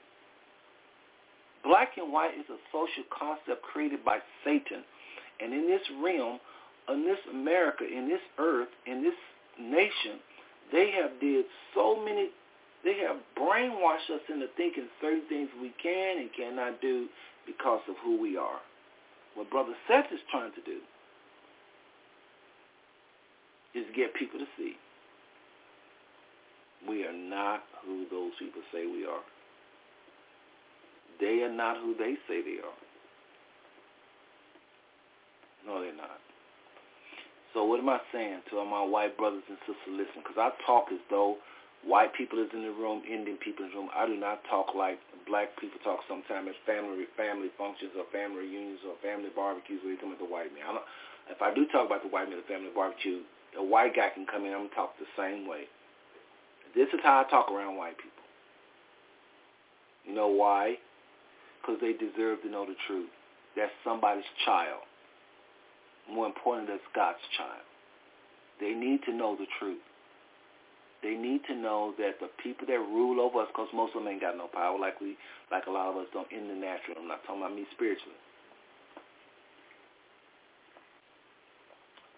Black 1.65 1.97
and 1.97 2.13
white 2.13 2.35
is 2.35 2.47
a 2.51 2.59
social 2.73 3.05
concept 3.11 3.63
created 3.63 4.05
by 4.05 4.19
Satan. 4.45 4.83
And 5.41 5.53
in 5.53 5.67
this 5.67 5.83
realm, 6.03 6.39
in 6.89 7.05
this 7.05 7.19
America, 7.31 7.85
in 7.85 8.09
this 8.09 8.21
earth, 8.39 8.69
in 8.87 9.03
this 9.03 9.15
nation, 9.61 10.19
they 10.73 10.91
have 10.91 11.21
did 11.21 11.45
so 11.75 12.03
many, 12.05 12.31
they 12.85 12.99
have 12.99 13.17
brainwashed 13.39 14.11
us 14.13 14.23
into 14.29 14.47
thinking 14.57 14.87
certain 15.01 15.23
things 15.29 15.49
we 15.61 15.73
can 15.83 16.19
and 16.19 16.31
cannot 16.37 16.81
do 16.81 17.07
because 17.47 17.81
of 17.89 17.95
who 18.05 18.21
we 18.21 18.37
are. 18.37 18.61
What 19.35 19.51
Brother 19.51 19.75
Seth 19.89 20.13
is 20.13 20.21
trying 20.31 20.53
to 20.53 20.63
do 20.63 20.79
is 23.75 23.87
get 23.95 24.15
people 24.15 24.39
to 24.39 24.47
see 24.59 24.77
we 26.89 27.05
are 27.05 27.13
not 27.13 27.63
who 27.85 28.05
those 28.11 28.33
people 28.39 28.63
say 28.73 28.87
we 28.87 29.05
are. 29.05 29.23
They 31.23 31.47
are 31.47 31.55
not 31.55 31.79
who 31.79 31.95
they 31.95 32.19
say 32.27 32.43
they 32.43 32.59
are. 32.59 32.79
No, 35.63 35.79
they're 35.79 35.95
not. 35.95 36.19
So 37.55 37.63
what 37.63 37.79
am 37.79 37.89
I 37.89 38.03
saying 38.11 38.43
to 38.51 38.59
all 38.59 38.67
my 38.67 38.83
white 38.83 39.15
brothers 39.15 39.47
and 39.47 39.55
sisters 39.63 40.03
Listen, 40.03 40.27
Because 40.27 40.35
I 40.35 40.51
talk 40.67 40.91
as 40.91 40.99
though 41.07 41.39
white 41.87 42.11
people 42.19 42.43
is 42.43 42.51
in 42.51 42.67
the 42.67 42.75
room, 42.75 43.07
Indian 43.07 43.39
people 43.39 43.63
in 43.63 43.71
the 43.71 43.79
room. 43.79 43.95
I 43.95 44.03
do 44.11 44.19
not 44.19 44.43
talk 44.51 44.75
like 44.75 44.99
black 45.31 45.55
people 45.63 45.79
talk 45.87 46.03
sometimes 46.11 46.51
at 46.51 46.59
family 46.67 47.07
family 47.15 47.55
functions 47.55 47.95
or 47.95 48.03
family 48.11 48.51
reunions 48.51 48.83
or 48.83 48.99
family 48.99 49.31
barbecues 49.31 49.79
where 49.87 49.95
you 49.95 50.01
come 50.03 50.11
with 50.11 50.19
the 50.19 50.27
white 50.27 50.51
man. 50.51 50.67
I 50.67 50.75
don't, 50.75 50.89
if 51.31 51.39
I 51.39 51.55
do 51.55 51.71
talk 51.71 51.87
about 51.87 52.03
the 52.03 52.11
white 52.11 52.27
man 52.27 52.43
at 52.43 52.51
the 52.51 52.51
family 52.51 52.75
barbecue, 52.75 53.23
a 53.55 53.63
white 53.63 53.95
guy 53.95 54.11
can 54.11 54.27
come 54.27 54.43
in, 54.43 54.51
I'm 54.51 54.67
to 54.67 54.75
talk 54.75 54.99
the 54.99 55.07
same 55.15 55.47
way. 55.47 55.71
This 56.75 56.91
is 56.91 56.99
how 57.07 57.23
I 57.23 57.31
talk 57.31 57.47
around 57.47 57.79
white 57.79 57.95
people. 57.95 58.27
You 60.03 60.19
know 60.19 60.27
why? 60.27 60.83
Because 61.63 61.81
they 61.81 61.95
deserve 61.95 62.43
to 62.43 62.51
know 62.51 62.67
the 62.67 62.75
truth. 62.87 63.09
That's 63.57 63.73
somebody's 63.85 64.27
child. 64.45 64.83
More 66.11 66.27
important, 66.27 66.69
that's 66.69 66.83
God's 66.95 67.23
child. 67.39 67.63
They 68.61 68.75
need 68.75 69.01
to 69.07 69.15
know 69.15 69.37
the 69.39 69.47
truth. 69.59 69.81
They 71.03 71.15
need 71.15 71.43
to 71.49 71.55
know 71.55 71.95
that 71.99 72.19
the 72.21 72.31
people 72.43 72.67
that 72.67 72.79
rule 72.79 73.21
over 73.21 73.43
us, 73.43 73.49
because 73.51 73.69
most 73.75 73.95
of 73.95 74.03
them 74.03 74.13
ain't 74.13 74.21
got 74.21 74.37
no 74.37 74.47
power, 74.47 74.79
like 74.79 75.01
we, 75.01 75.17
like 75.51 75.67
a 75.67 75.71
lot 75.71 75.91
of 75.91 75.97
us 75.97 76.07
don't 76.13 76.31
in 76.31 76.47
the 76.47 76.55
natural. 76.55 76.99
I'm 76.99 77.09
not 77.09 77.23
talking 77.27 77.43
about 77.43 77.55
me 77.55 77.67
spiritually. 77.75 78.19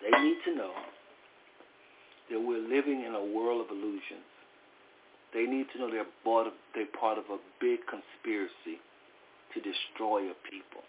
They 0.05 0.13
need 0.21 0.37
to 0.45 0.55
know 0.55 0.73
that 2.31 2.41
we're 2.41 2.61
living 2.61 3.05
in 3.09 3.15
a 3.15 3.25
world 3.25 3.65
of 3.65 3.73
illusions. 3.73 4.29
They 5.33 5.45
need 5.45 5.67
to 5.73 5.79
know 5.81 5.91
they're 5.91 6.05
part 6.23 6.47
of, 6.47 6.53
they're 6.75 6.93
part 7.01 7.17
of 7.17 7.25
a 7.33 7.39
big 7.61 7.81
conspiracy 7.89 8.85
to 9.55 9.59
destroy 9.63 10.31
a 10.31 10.37
people. 10.51 10.83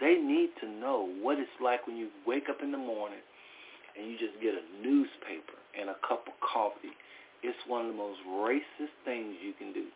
They 0.00 0.18
need 0.18 0.50
to 0.60 0.68
know 0.68 1.08
what 1.22 1.38
it's 1.38 1.58
like 1.62 1.86
when 1.86 1.96
you 1.96 2.08
wake 2.26 2.50
up 2.50 2.58
in 2.62 2.72
the 2.72 2.78
morning 2.78 3.22
and 3.96 4.10
you 4.10 4.18
just 4.18 4.34
get 4.42 4.54
a 4.54 4.64
newspaper 4.82 5.58
and 5.78 5.90
a 5.90 5.96
cup 6.06 6.26
of 6.26 6.34
coffee. 6.42 6.96
It's 7.42 7.58
one 7.66 7.86
of 7.86 7.88
the 7.88 7.98
most 7.98 8.18
racist 8.26 8.94
things 9.04 9.36
you 9.44 9.52
can 9.58 9.72
do. 9.72 9.86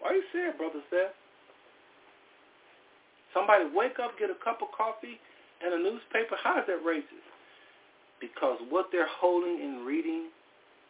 Why 0.00 0.14
you 0.14 0.22
say 0.32 0.50
it, 0.50 0.58
Brother 0.58 0.82
Seth? 0.90 1.14
Somebody 3.34 3.66
wake 3.74 3.98
up, 4.02 4.18
get 4.18 4.30
a 4.30 4.38
cup 4.42 4.62
of 4.62 4.68
coffee, 4.76 5.18
and 5.62 5.74
a 5.74 5.78
newspaper. 5.78 6.36
How 6.42 6.58
is 6.58 6.66
that 6.66 6.82
racist? 6.86 7.26
Because 8.20 8.58
what 8.70 8.86
they're 8.90 9.10
holding 9.20 9.60
and 9.62 9.86
reading 9.86 10.30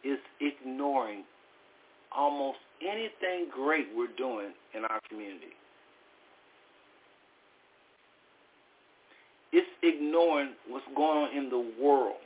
is 0.03 0.17
ignoring 0.39 1.23
almost 2.15 2.59
anything 2.81 3.47
great 3.53 3.87
we're 3.95 4.07
doing 4.17 4.51
in 4.73 4.85
our 4.85 4.99
community. 5.09 5.53
It's 9.51 9.67
ignoring 9.81 10.53
what's 10.67 10.85
going 10.95 11.29
on 11.29 11.37
in 11.37 11.49
the 11.49 11.83
world. 11.83 12.17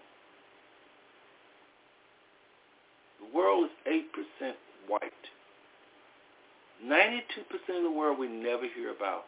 The 3.19 3.37
world 3.37 3.69
is 3.85 4.03
8% 4.41 4.51
white. 4.87 5.01
92% 6.85 7.77
of 7.77 7.83
the 7.83 7.91
world 7.91 8.19
we 8.19 8.27
never 8.27 8.67
hear 8.75 8.91
about. 8.91 9.23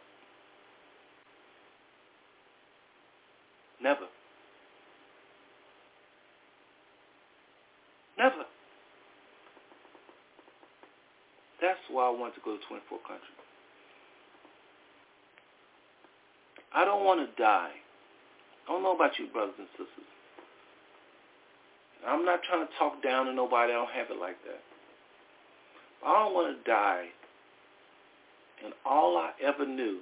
Never. 3.82 4.08
Never. 8.18 8.46
That's 11.66 11.82
why 11.89 12.05
I 12.05 12.11
want 12.11 12.36
to 12.36 12.41
go 12.45 12.55
to 12.55 12.61
24 12.70 12.99
countries. 12.99 13.41
I 16.70 16.86
don't 16.86 17.03
want 17.03 17.26
to 17.26 17.41
die. 17.41 17.74
I 18.68 18.72
don't 18.72 18.84
know 18.84 18.93
about 18.93 19.18
you, 19.18 19.26
brothers 19.34 19.55
and 19.57 19.68
sisters. 19.72 20.05
I'm 22.05 22.24
not 22.24 22.41
trying 22.43 22.68
to 22.68 22.74
talk 22.78 23.01
down 23.01 23.26
to 23.26 23.34
nobody. 23.34 23.74
I 23.74 23.78
don't 23.78 23.89
have 23.89 24.11
it 24.11 24.22
like 24.22 24.38
that. 24.45 24.61
I 26.05 26.13
don't 26.13 26.36
want 26.36 26.55
to 26.55 26.70
die. 26.70 27.05
And 28.63 28.72
all 28.86 29.18
I 29.18 29.32
ever 29.43 29.66
knew, 29.66 30.01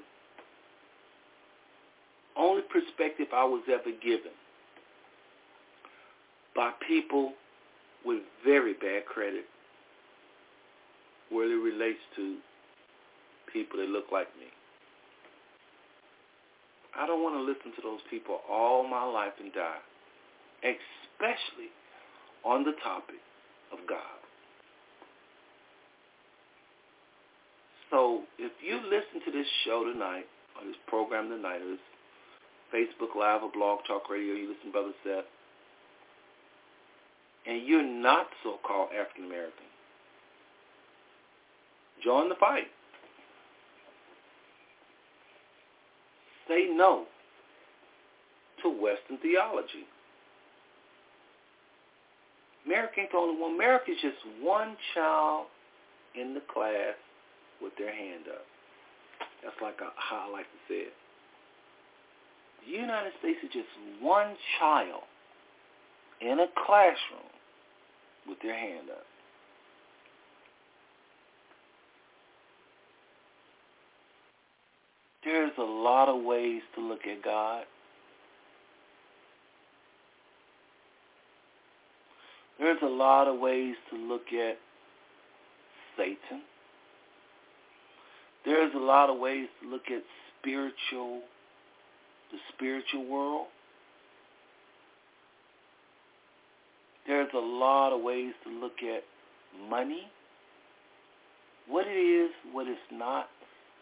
only 2.36 2.64
perspective 2.64 3.28
I 3.34 3.46
was 3.46 3.64
ever 3.72 3.96
given 4.04 4.36
by 6.54 6.72
people 6.86 7.32
with 8.06 8.20
very 8.44 8.74
bad 8.74 9.06
credit 9.06 9.46
really 11.36 11.56
relates 11.56 12.00
to 12.16 12.38
people 13.52 13.80
that 13.80 13.90
look 13.90 14.06
like 14.12 14.28
me. 14.40 14.48
I 16.96 17.08
don't 17.08 17.24
want 17.24 17.36
to 17.36 17.42
listen 17.42 17.74
to 17.76 17.82
those 17.82 18.02
people 18.10 18.40
all 18.50 18.88
my 18.88 19.04
life 19.04 19.34
and 19.40 19.52
die, 19.52 19.82
especially 20.62 21.74
on 22.46 22.64
the 22.64 22.74
topic 22.84 23.22
of 23.72 23.80
God. 23.90 24.20
So 27.90 28.22
if 28.38 28.52
you 28.62 28.78
listen 28.78 29.26
to 29.26 29.32
this 29.32 29.48
show 29.66 29.84
tonight, 29.92 30.26
or 30.58 30.66
this 30.66 30.78
program 30.88 31.30
tonight, 31.30 31.62
or 31.62 31.78
this 31.78 31.86
Facebook 32.74 33.16
Live 33.18 33.44
or 33.44 33.52
Blog 33.52 33.80
Talk 33.88 34.10
Radio, 34.10 34.34
you 34.34 34.50
listen 34.50 34.68
to 34.68 34.72
Brother 34.72 34.94
Seth, 35.04 35.26
and 37.46 37.66
you're 37.68 37.86
not 37.86 38.28
so-called 38.44 38.90
African 38.94 39.26
American, 39.26 39.66
join 42.04 42.30
the 42.30 42.36
fight. 42.36 42.68
Say 46.48 46.68
no 46.72 47.06
to 48.62 48.70
Western 48.70 49.18
theology. 49.22 49.88
America 52.66 53.02
ain't 53.02 53.12
the 53.12 53.18
only 53.18 53.40
one. 53.42 53.56
America 53.56 53.92
is 53.92 53.98
just 54.02 54.18
one 54.42 54.76
child 54.94 55.48
in 56.16 56.34
the 56.34 56.42
class 56.54 56.96
with 57.62 57.74
their 57.78 57.94
hand 57.94 58.24
up. 58.30 58.46
That's 59.44 59.56
like 59.62 59.80
a, 59.82 59.92
how 59.96 60.28
I 60.30 60.32
like 60.32 60.46
to 60.46 60.60
say 60.68 60.80
it. 60.88 60.94
The 62.66 62.72
United 62.72 63.12
States 63.20 63.40
is 63.44 63.52
just 63.52 63.68
one 64.02 64.36
child 64.60 65.04
in 66.22 66.40
a 66.40 66.48
classroom 66.66 67.28
with 68.28 68.40
their 68.42 68.56
hand 68.56 68.90
up. 68.90 69.06
There's 75.26 75.52
a 75.58 75.64
lot 75.64 76.10
of 76.10 76.24
ways 76.24 76.62
to 76.76 76.82
look 76.82 77.06
at 77.10 77.24
God. 77.24 77.64
There's 82.60 82.82
a 82.82 82.88
lot 82.88 83.28
of 83.28 83.40
ways 83.40 83.76
to 83.90 83.98
look 83.98 84.28
at 84.34 84.58
Satan. 85.98 86.42
There's 88.46 88.74
a 88.76 88.80
lot 88.80 89.10
of 89.10 89.20
ways 89.20 89.48
to 89.62 89.70
look 89.70 89.84
at 89.90 90.04
spiritual, 90.40 91.22
the 92.32 92.38
spiritual 92.54 93.06
world. 93.06 93.48
There's 97.08 97.30
a 97.34 97.40
lot 97.40 97.94
of 97.94 98.02
ways 98.02 98.34
to 98.46 98.50
look 98.50 98.82
at 98.82 99.04
money, 99.70 100.08
what 101.68 101.86
it 101.88 101.92
is, 101.92 102.32
what 102.52 102.68
it's 102.68 102.80
not. 102.92 103.28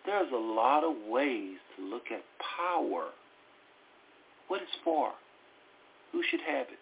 There's 0.06 0.32
a 0.32 0.36
lot 0.36 0.84
of 0.84 0.96
ways 1.10 1.58
to 1.78 1.84
look 1.84 2.12
at 2.12 2.22
power, 2.58 3.10
what 4.48 4.62
it's 4.62 4.72
for, 4.84 5.12
who 6.12 6.22
should 6.30 6.42
have 6.42 6.68
it. 6.68 6.80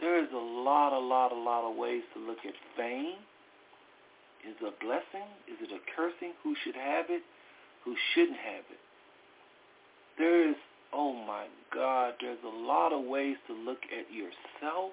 There 0.00 0.22
is 0.22 0.28
a 0.32 0.36
lot, 0.36 0.92
a 0.92 0.98
lot, 0.98 1.32
a 1.32 1.34
lot 1.34 1.68
of 1.68 1.76
ways 1.76 2.02
to 2.14 2.20
look 2.20 2.38
at 2.46 2.54
fame. 2.76 3.18
Is 4.46 4.54
it 4.60 4.66
a 4.66 4.84
blessing? 4.84 5.26
Is 5.46 5.58
it 5.60 5.70
a 5.72 5.80
cursing? 5.96 6.32
Who 6.44 6.54
should 6.62 6.76
have 6.76 7.06
it? 7.08 7.22
Who 7.84 7.94
shouldn't 8.14 8.38
have 8.38 8.64
it? 8.70 8.78
There 10.18 10.50
is, 10.50 10.56
oh 10.92 11.12
my 11.12 11.46
God, 11.74 12.14
there's 12.20 12.38
a 12.44 12.56
lot 12.56 12.92
of 12.92 13.04
ways 13.04 13.36
to 13.46 13.54
look 13.54 13.78
at 13.86 14.12
yourself. 14.12 14.92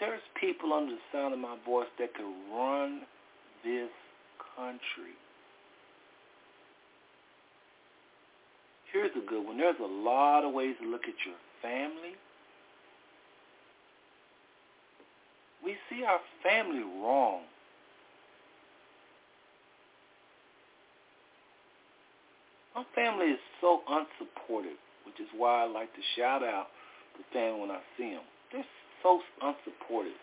There's 0.00 0.22
people 0.40 0.72
under 0.72 0.92
the 0.92 1.00
sound 1.12 1.34
of 1.34 1.40
my 1.40 1.56
voice 1.64 1.88
that 1.98 2.14
could 2.14 2.32
run 2.52 3.02
this 3.64 3.90
country. 4.56 5.14
Here's 8.92 9.10
a 9.16 9.26
good 9.26 9.46
one. 9.46 9.56
There's 9.56 9.76
a 9.80 9.86
lot 9.86 10.44
of 10.44 10.52
ways 10.52 10.74
to 10.82 10.88
look 10.88 11.02
at 11.04 11.14
your 11.24 11.36
family. 11.62 12.16
We 15.64 15.76
see 15.88 16.04
our 16.04 16.20
family 16.42 16.82
wrong. 16.82 17.42
My 22.74 22.84
family 22.94 23.26
is 23.26 23.38
so 23.60 23.80
unsupportive, 23.88 24.80
which 25.06 25.20
is 25.20 25.28
why 25.36 25.62
I 25.62 25.66
like 25.66 25.92
to 25.94 26.00
shout 26.16 26.42
out 26.42 26.66
the 27.16 27.24
family 27.32 27.60
when 27.60 27.70
I 27.70 27.80
see 27.96 28.10
them. 28.10 28.22
They're 28.52 28.64
so 29.02 29.20
unsupportive. 29.42 30.18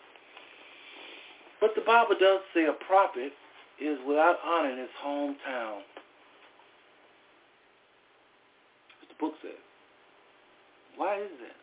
But 1.60 1.70
the 1.74 1.82
Bible 1.82 2.16
does 2.18 2.40
say 2.54 2.66
a 2.66 2.84
prophet 2.86 3.32
is 3.80 3.98
without 4.06 4.36
honor 4.44 4.70
in 4.70 4.78
his 4.78 4.94
hometown. 5.02 5.80
What 9.00 9.08
the 9.08 9.18
book 9.18 9.34
says. 9.42 9.56
Why 10.96 11.16
is 11.16 11.32
that? 11.40 11.56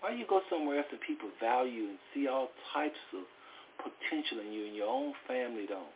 Why 0.00 0.16
you 0.16 0.26
go 0.28 0.40
somewhere 0.50 0.78
else 0.78 0.86
and 0.90 1.00
people 1.00 1.28
value 1.40 1.84
and 1.88 1.98
see 2.12 2.28
all 2.28 2.48
types 2.72 3.00
of 3.12 3.24
potential 3.76 4.40
in 4.40 4.52
you 4.52 4.66
and 4.66 4.76
your 4.76 4.88
own 4.88 5.12
family 5.28 5.66
don't? 5.68 5.92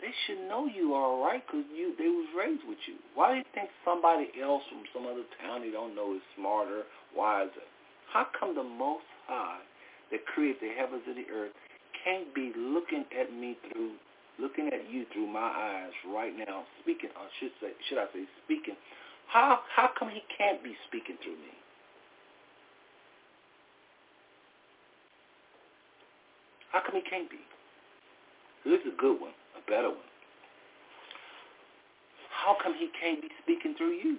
They 0.00 0.14
should 0.26 0.46
know 0.46 0.66
you 0.66 0.94
are 0.94 1.02
all 1.02 1.24
right 1.24 1.42
because 1.44 1.66
you 1.74 1.94
they 1.98 2.06
was 2.06 2.30
raised 2.38 2.62
with 2.68 2.78
you. 2.86 2.94
Why 3.14 3.32
do 3.32 3.38
you 3.38 3.44
think 3.52 3.68
somebody 3.84 4.30
else 4.40 4.62
from 4.70 4.86
some 4.94 5.10
other 5.10 5.26
town 5.42 5.62
they 5.62 5.72
don't 5.72 5.96
know 5.96 6.14
is 6.14 6.22
smarter, 6.38 6.82
wiser? 7.16 7.66
How 8.12 8.26
come 8.38 8.54
the 8.54 8.62
Most 8.62 9.06
High 9.26 9.58
that 10.10 10.24
created 10.26 10.62
the 10.62 10.72
heavens 10.76 11.02
and 11.06 11.16
the 11.16 11.28
earth 11.32 11.52
can't 12.04 12.34
be 12.34 12.52
looking 12.56 13.04
at 13.18 13.32
me 13.32 13.56
through, 13.70 13.92
looking 14.38 14.68
at 14.68 14.90
you 14.90 15.04
through 15.12 15.26
my 15.26 15.40
eyes 15.40 15.92
right 16.14 16.32
now, 16.36 16.64
speaking, 16.82 17.10
or 17.16 17.26
should 17.40 17.52
say, 17.60 17.72
should 17.88 17.98
I 17.98 18.06
say, 18.14 18.24
speaking 18.44 18.74
How 19.28 19.60
how 19.74 19.90
come 19.98 20.08
he 20.08 20.22
can't 20.36 20.62
be 20.62 20.74
speaking 20.88 21.16
through 21.22 21.36
me? 21.36 21.52
How 26.72 26.80
come 26.84 26.94
he 26.94 27.02
can't 27.08 27.28
be? 27.30 27.40
This 28.64 28.80
is 28.80 28.92
a 28.92 29.00
good 29.00 29.20
one, 29.20 29.32
a 29.56 29.70
better 29.70 29.88
one. 29.88 30.08
How 32.30 32.56
come 32.62 32.74
he 32.74 32.88
can't 33.00 33.20
be 33.20 33.28
speaking 33.42 33.74
through 33.76 33.92
you? 33.92 34.18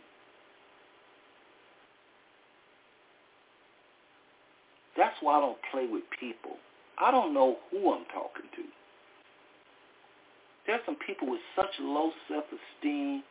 That's 4.99 5.15
why 5.21 5.37
I 5.37 5.39
don't 5.39 5.57
play 5.71 5.87
with 5.87 6.03
people. 6.19 6.59
I 6.99 7.09
don't 7.09 7.33
know 7.33 7.55
who 7.71 7.93
I'm 7.93 8.03
talking 8.11 8.51
to. 8.51 8.63
There's 10.67 10.81
some 10.85 10.97
people 11.07 11.31
with 11.31 11.39
such 11.55 11.71
low 11.79 12.11
self-esteem, 12.27 13.23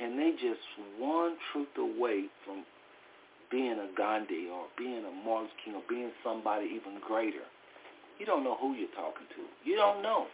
and 0.00 0.18
they 0.18 0.32
just 0.40 0.64
one 0.98 1.36
truth 1.52 1.68
away 1.76 2.24
from 2.44 2.64
being 3.50 3.76
a 3.78 3.88
Gandhi 3.94 4.48
or 4.50 4.64
being 4.78 5.04
a 5.04 5.12
Martin 5.24 5.50
King 5.62 5.74
or 5.74 5.82
being 5.86 6.10
somebody 6.24 6.66
even 6.74 6.98
greater. 7.06 7.44
You 8.18 8.24
don't 8.24 8.42
know 8.42 8.56
who 8.58 8.72
you're 8.72 8.88
talking 8.96 9.28
to. 9.36 9.68
You 9.68 9.76
don't 9.76 10.02
know. 10.02 10.26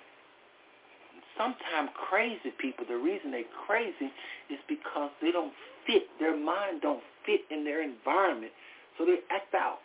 Sometimes 1.36 1.90
crazy 2.08 2.54
people, 2.60 2.86
the 2.88 2.96
reason 2.96 3.32
they're 3.32 3.42
crazy 3.66 4.14
is 4.48 4.60
because 4.68 5.10
they 5.20 5.32
don't 5.32 5.52
fit. 5.86 6.04
Their 6.20 6.36
mind 6.36 6.82
don't 6.82 7.02
fit 7.26 7.40
in 7.50 7.64
their 7.64 7.82
environment, 7.82 8.52
so 8.96 9.04
they 9.04 9.18
act 9.34 9.54
out. 9.54 9.78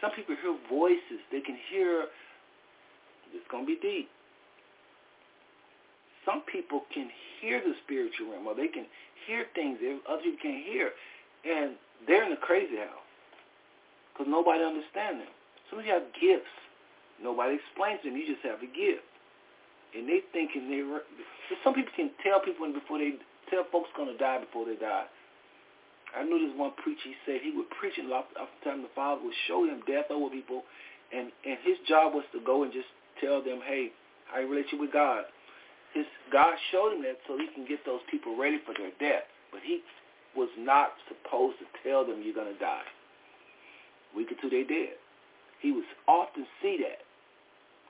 Some 0.00 0.12
people 0.12 0.36
hear 0.40 0.56
voices. 0.70 1.20
They 1.32 1.40
can 1.40 1.56
hear, 1.70 2.06
it's 3.34 3.48
going 3.50 3.66
to 3.66 3.70
be 3.74 3.78
deep. 3.80 4.08
Some 6.24 6.42
people 6.42 6.82
can 6.92 7.08
hear 7.40 7.60
the 7.60 7.74
spiritual 7.84 8.32
realm, 8.32 8.46
or 8.46 8.54
they 8.54 8.68
can 8.68 8.86
hear 9.26 9.46
things 9.54 9.78
that 9.80 10.00
other 10.08 10.22
people 10.22 10.38
can't 10.42 10.64
hear. 10.64 10.92
And 11.44 11.74
they're 12.06 12.24
in 12.24 12.30
the 12.30 12.36
crazy 12.36 12.76
house 12.76 13.06
because 14.12 14.30
nobody 14.30 14.62
understands 14.62 15.24
them. 15.24 15.32
Some 15.70 15.78
of 15.80 15.86
you 15.86 15.92
have 15.92 16.10
gifts. 16.20 16.52
Nobody 17.22 17.56
explains 17.56 18.02
them. 18.04 18.16
You 18.16 18.26
just 18.26 18.44
have 18.44 18.62
a 18.62 18.70
gift. 18.70 19.06
And 19.96 20.08
they 20.08 20.20
thinking 20.32 20.68
they 20.68 20.84
some 21.64 21.74
people 21.74 21.92
can 21.96 22.10
tell 22.22 22.40
people 22.40 22.70
before 22.72 22.98
they 22.98 23.14
tell 23.50 23.64
folks 23.72 23.88
going 23.96 24.12
to 24.12 24.18
die 24.18 24.38
before 24.38 24.66
they 24.66 24.76
die. 24.76 25.06
I 26.16 26.24
knew 26.24 26.38
this 26.40 26.56
one 26.56 26.72
preacher. 26.82 27.04
He 27.04 27.16
said 27.26 27.40
he 27.42 27.52
would 27.56 27.68
preach, 27.70 27.98
and 27.98 28.12
off 28.12 28.26
the 28.34 28.88
Father 28.94 29.20
would 29.22 29.34
show 29.46 29.64
him 29.64 29.82
death 29.86 30.10
over 30.10 30.30
people, 30.30 30.64
and 31.12 31.32
and 31.44 31.58
his 31.64 31.76
job 31.88 32.14
was 32.14 32.24
to 32.32 32.40
go 32.40 32.62
and 32.62 32.72
just 32.72 32.88
tell 33.20 33.42
them, 33.42 33.60
hey, 33.66 33.92
you 34.34 34.48
relate 34.48 34.66
you 34.72 34.78
with 34.80 34.92
God. 34.92 35.24
His 35.92 36.06
God 36.32 36.54
showed 36.70 36.92
him 36.94 37.02
that 37.02 37.18
so 37.26 37.36
he 37.36 37.48
can 37.54 37.66
get 37.66 37.84
those 37.84 38.00
people 38.10 38.36
ready 38.36 38.60
for 38.64 38.74
their 38.76 38.92
death, 39.00 39.24
but 39.52 39.60
he 39.64 39.80
was 40.36 40.48
not 40.58 40.92
supposed 41.08 41.56
to 41.58 41.66
tell 41.82 42.04
them 42.04 42.20
you're 42.22 42.36
gonna 42.36 42.58
die. 42.60 42.84
Week 44.14 44.28
or 44.32 44.36
two, 44.40 44.48
they 44.48 44.64
dead. 44.64 44.96
He 45.60 45.72
would 45.72 45.84
often 46.06 46.46
see 46.62 46.78
that. 46.84 47.04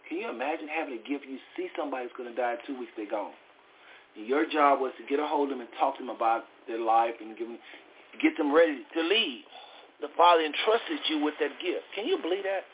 Can 0.08 0.18
you 0.18 0.30
imagine 0.30 0.68
having 0.68 0.94
a 0.94 1.02
gift? 1.04 1.26
You 1.28 1.38
see 1.56 1.68
somebody's 1.76 2.10
to 2.16 2.34
die 2.34 2.56
two 2.66 2.78
weeks, 2.78 2.92
they're 2.96 3.10
gone. 3.10 3.36
And 4.16 4.26
your 4.26 4.48
job 4.48 4.80
was 4.80 4.92
to 4.96 5.04
get 5.04 5.20
a 5.20 5.26
hold 5.26 5.52
of 5.52 5.58
them 5.58 5.60
and 5.60 5.68
talk 5.78 5.98
to 5.98 6.02
them 6.02 6.14
about 6.14 6.44
their 6.66 6.80
life 6.80 7.14
and 7.20 7.36
give 7.36 7.46
them, 7.46 7.58
get 8.20 8.36
them 8.36 8.54
ready 8.54 8.84
to 8.94 9.02
leave. 9.02 9.44
The 10.00 10.08
Father 10.16 10.42
entrusted 10.42 11.00
you 11.08 11.22
with 11.24 11.34
that 11.40 11.58
gift. 11.60 11.84
Can 11.94 12.06
you 12.06 12.18
believe 12.18 12.44
that? 12.44 12.64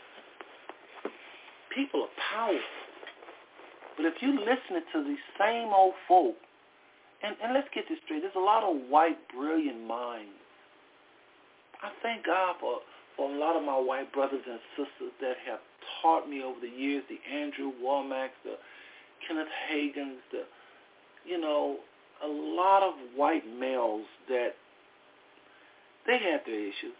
People 1.75 2.03
are 2.03 2.15
powerful. 2.33 2.85
But 3.97 4.07
if 4.07 4.15
you 4.21 4.39
listen 4.39 4.83
to 4.93 5.05
these 5.05 5.25
same 5.39 5.69
old 5.73 5.95
folk, 6.09 6.35
and, 7.23 7.37
and 7.43 7.55
let's 7.55 7.69
get 7.75 7.85
this 7.89 7.99
straight, 8.05 8.21
there's 8.21 8.37
a 8.37 8.39
lot 8.39 8.63
of 8.63 8.89
white, 8.89 9.17
brilliant 9.35 9.87
minds. 9.87 10.37
I 11.83 11.91
thank 12.03 12.27
God 12.27 12.57
for, 12.61 12.79
for 13.17 13.31
a 13.31 13.39
lot 13.39 13.57
of 13.57 13.63
my 13.63 13.79
white 13.79 14.13
brothers 14.13 14.43
and 14.49 14.59
sisters 14.77 15.13
that 15.21 15.37
have 15.47 15.61
taught 16.03 16.29
me 16.29 16.43
over 16.43 16.61
the 16.61 16.69
years, 16.69 17.05
the 17.09 17.21
Andrew 17.33 17.73
Wommack, 17.83 18.31
the 18.45 18.57
Kenneth 19.27 19.49
Hagins, 19.71 20.21
the, 20.33 20.43
you 21.25 21.41
know, 21.41 21.79
a 22.23 22.29
lot 22.29 22.83
of 22.83 22.95
white 23.17 23.45
males 23.59 24.07
that 24.29 24.55
they 26.07 26.19
had 26.19 26.45
their 26.47 26.61
issues. 26.61 26.97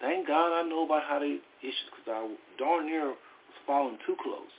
Thank 0.00 0.26
God 0.26 0.52
I 0.52 0.62
know 0.68 0.84
about 0.84 1.04
how 1.08 1.18
they 1.18 1.38
issues 1.62 1.88
because 1.90 2.08
I 2.08 2.20
darn 2.58 2.86
near 2.86 3.14
was 3.14 3.58
following 3.66 3.98
too 4.06 4.16
close. 4.20 4.52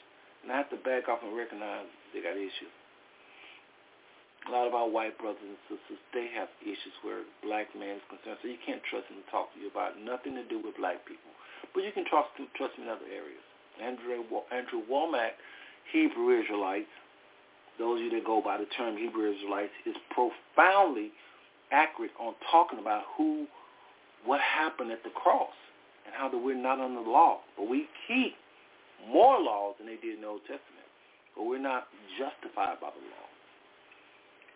And 0.43 0.51
I 0.51 0.57
have 0.57 0.69
to 0.69 0.79
back 0.81 1.09
off 1.09 1.19
and 1.25 1.35
recognize 1.35 1.85
they 2.13 2.21
got 2.21 2.37
issues. 2.37 2.73
A 4.45 4.51
lot 4.53 4.69
of 4.69 4.77
our 4.77 4.85
white 4.85 5.17
brothers 5.17 5.41
and 5.41 5.57
sisters, 5.65 5.97
they 6.13 6.29
have 6.37 6.49
issues 6.61 6.93
where 7.01 7.25
black 7.41 7.73
man 7.73 7.97
is 7.97 8.05
concerned. 8.13 8.37
So 8.41 8.47
you 8.47 8.61
can't 8.61 8.81
trust 8.85 9.09
them 9.09 9.17
to 9.17 9.27
talk 9.33 9.49
to 9.53 9.57
you 9.57 9.73
about 9.73 9.97
nothing 9.97 10.37
to 10.37 10.45
do 10.45 10.61
with 10.61 10.77
black 10.77 11.01
people. 11.09 11.33
But 11.73 11.81
you 11.81 11.89
can 11.89 12.05
trust 12.05 12.29
them, 12.37 12.45
trust 12.53 12.77
them 12.77 12.85
in 12.85 12.93
other 12.93 13.09
areas. 13.09 13.41
Andrew, 13.81 14.21
Andrew 14.53 14.85
Wommack, 14.85 15.33
Hebrew 15.91 16.37
Israelites, 16.37 16.93
those 17.77 17.99
of 17.99 18.05
you 18.05 18.11
that 18.11 18.25
go 18.25 18.41
by 18.41 18.57
the 18.57 18.69
term 18.77 18.97
Hebrew 18.97 19.33
Israelites, 19.33 19.73
is 19.85 19.95
profoundly 20.13 21.11
accurate 21.71 22.13
on 22.19 22.33
talking 22.51 22.79
about 22.79 23.03
who, 23.17 23.47
what 24.25 24.41
happened 24.41 24.91
at 24.91 25.03
the 25.03 25.09
cross 25.11 25.53
and 26.05 26.13
how 26.13 26.29
that 26.29 26.37
we're 26.37 26.57
not 26.59 26.79
under 26.79 27.03
the 27.03 27.09
law. 27.09 27.41
But 27.57 27.69
we 27.69 27.87
keep 28.07 28.35
more 29.07 29.39
laws 29.41 29.75
than 29.77 29.87
they 29.87 29.97
did 29.97 30.15
in 30.15 30.21
the 30.21 30.27
Old 30.27 30.41
Testament. 30.41 30.89
But 31.35 31.45
we're 31.45 31.61
not 31.61 31.87
justified 32.17 32.81
by 32.81 32.89
the 32.89 33.03
law. 33.05 33.25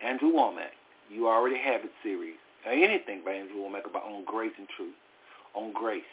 Andrew 0.02 0.32
Wommack, 0.32 0.74
you 1.10 1.28
already 1.28 1.58
have 1.58 1.84
it 1.84 1.92
series. 2.02 2.36
Now, 2.64 2.72
anything 2.72 3.22
by 3.24 3.32
Andrew 3.32 3.60
Wommack 3.60 3.88
about 3.88 4.04
on 4.04 4.24
grace 4.24 4.52
and 4.56 4.68
truth, 4.76 4.96
on 5.54 5.72
grace. 5.72 6.08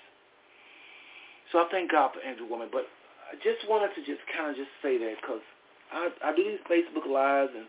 So 1.52 1.60
I 1.60 1.68
thank 1.72 1.92
God 1.92 2.12
for 2.14 2.20
Andrew 2.20 2.48
Wommack, 2.48 2.72
but 2.72 2.88
I 3.32 3.36
just 3.40 3.68
wanted 3.70 3.96
to 3.96 4.02
just 4.04 4.24
kind 4.36 4.52
of 4.52 4.56
just 4.56 4.72
say 4.84 4.98
that 4.98 5.16
because 5.22 5.44
I, 5.92 6.12
I 6.24 6.36
do 6.36 6.44
these 6.44 6.64
Facebook 6.68 7.08
lives 7.08 7.52
and 7.56 7.66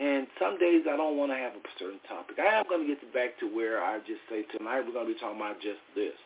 and 0.00 0.26
some 0.40 0.56
days 0.56 0.88
I 0.88 0.96
don't 0.96 1.20
want 1.20 1.32
to 1.32 1.38
have 1.38 1.52
a 1.52 1.62
certain 1.76 2.00
topic. 2.08 2.40
I 2.40 2.60
am 2.60 2.64
going 2.68 2.86
to 2.86 2.88
get 2.88 3.00
back 3.12 3.36
to 3.40 3.46
where 3.46 3.84
I 3.84 4.00
just 4.08 4.24
say 4.32 4.48
tonight 4.56 4.84
we're 4.88 4.96
going 4.96 5.08
to 5.08 5.12
be 5.12 5.20
talking 5.20 5.36
about 5.36 5.60
just 5.60 5.82
this. 5.92 6.16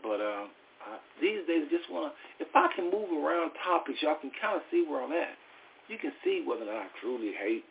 But 0.00 0.20
uh, 0.24 0.48
I, 0.48 0.96
these 1.20 1.44
days 1.44 1.68
I 1.68 1.70
just 1.70 1.92
want 1.92 2.08
to, 2.08 2.12
if 2.40 2.48
I 2.56 2.72
can 2.72 2.88
move 2.88 3.12
around 3.12 3.52
topics, 3.60 4.00
y'all 4.00 4.16
can 4.16 4.32
kind 4.40 4.56
of 4.56 4.64
see 4.72 4.84
where 4.88 5.04
I'm 5.04 5.12
at. 5.12 5.36
You 5.92 6.00
can 6.00 6.12
see 6.24 6.42
whether 6.42 6.64
or 6.64 6.72
not 6.72 6.88
I 6.88 6.90
truly 7.04 7.36
hate 7.36 7.68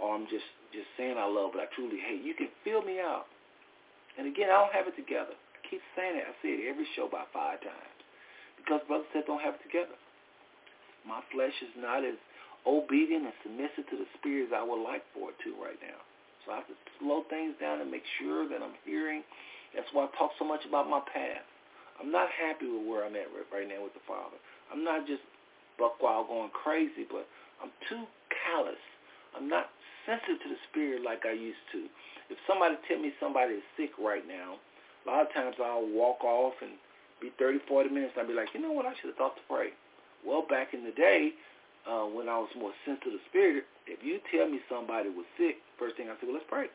or 0.00 0.16
I'm 0.16 0.24
just, 0.32 0.48
just 0.72 0.88
saying 0.96 1.20
I 1.20 1.28
love, 1.28 1.52
but 1.52 1.60
I 1.60 1.68
truly 1.76 2.00
hate. 2.00 2.24
You 2.24 2.32
can 2.32 2.48
feel 2.64 2.80
me 2.80 2.96
out. 2.98 3.28
And 4.16 4.24
again, 4.26 4.48
I 4.48 4.56
don't 4.56 4.72
have 4.72 4.88
it 4.88 4.96
together. 4.96 5.36
I 5.36 5.58
keep 5.68 5.84
saying 5.94 6.16
it. 6.16 6.24
I 6.24 6.32
say 6.40 6.56
it 6.56 6.68
every 6.68 6.88
show 6.96 7.06
about 7.06 7.28
five 7.32 7.60
times. 7.60 7.96
Because 8.56 8.80
Brother 8.88 9.04
said 9.12 9.28
don't 9.28 9.44
have 9.44 9.60
it 9.60 9.64
together. 9.64 9.96
My 11.04 11.20
flesh 11.34 11.54
is 11.60 11.74
not 11.76 12.04
as 12.04 12.16
obedient 12.66 13.26
and 13.26 13.36
submissive 13.42 13.86
to 13.90 13.96
the 13.98 14.08
spirit 14.18 14.50
as 14.50 14.54
I 14.54 14.62
would 14.62 14.82
like 14.82 15.02
for 15.14 15.30
it 15.30 15.38
to 15.44 15.50
right 15.58 15.78
now. 15.82 15.98
So 16.44 16.52
I 16.52 16.62
have 16.62 16.70
to 16.70 16.78
slow 16.98 17.22
things 17.30 17.54
down 17.60 17.80
and 17.80 17.90
make 17.90 18.06
sure 18.18 18.48
that 18.48 18.62
I'm 18.62 18.74
hearing. 18.84 19.22
That's 19.74 19.88
why 19.92 20.06
I 20.06 20.08
talk 20.18 20.32
so 20.38 20.44
much 20.44 20.62
about 20.66 20.90
my 20.90 21.00
past. 21.12 21.46
I'm 22.00 22.10
not 22.10 22.28
happy 22.34 22.66
with 22.66 22.86
where 22.86 23.06
I'm 23.06 23.14
at 23.14 23.30
right 23.52 23.68
now 23.68 23.82
with 23.82 23.94
the 23.94 24.04
Father. 24.06 24.36
I'm 24.72 24.82
not 24.82 25.06
just 25.06 25.22
buck 25.78 26.02
wild 26.02 26.28
going 26.28 26.50
crazy, 26.50 27.06
but 27.06 27.26
I'm 27.62 27.70
too 27.88 28.04
callous. 28.30 28.80
I'm 29.36 29.48
not 29.48 29.70
sensitive 30.06 30.42
to 30.42 30.48
the 30.50 30.60
spirit 30.70 31.02
like 31.02 31.22
I 31.24 31.32
used 31.32 31.62
to. 31.72 31.86
If 32.30 32.38
somebody 32.48 32.74
tell 32.88 32.98
me 32.98 33.12
somebody 33.20 33.62
is 33.62 33.66
sick 33.76 33.92
right 34.00 34.26
now, 34.26 34.58
a 34.58 35.04
lot 35.06 35.26
of 35.26 35.32
times 35.32 35.56
I'll 35.62 35.86
walk 35.86 36.24
off 36.24 36.54
and 36.62 36.72
be 37.20 37.30
30, 37.38 37.60
40 37.68 37.90
minutes, 37.90 38.12
and 38.16 38.22
I'll 38.22 38.28
be 38.28 38.34
like, 38.34 38.50
you 38.54 38.60
know 38.60 38.72
what, 38.72 38.86
I 38.86 38.94
should 38.98 39.14
have 39.14 39.16
thought 39.16 39.36
to 39.36 39.46
pray. 39.48 39.70
Well, 40.26 40.46
back 40.48 40.74
in 40.74 40.84
the 40.84 40.92
day, 40.92 41.32
uh, 41.88 42.06
when 42.06 42.28
I 42.28 42.38
was 42.38 42.48
more 42.58 42.72
sensitive 42.84 43.12
to 43.12 43.18
the 43.18 43.22
spirit, 43.30 43.64
if 43.86 44.00
you 44.02 44.20
tell 44.30 44.48
me 44.48 44.60
somebody 44.70 45.08
was 45.08 45.26
sick, 45.36 45.56
first 45.78 45.96
thing 45.96 46.06
I 46.08 46.14
say, 46.20 46.26
well, 46.26 46.34
let's 46.34 46.46
pray. 46.48 46.66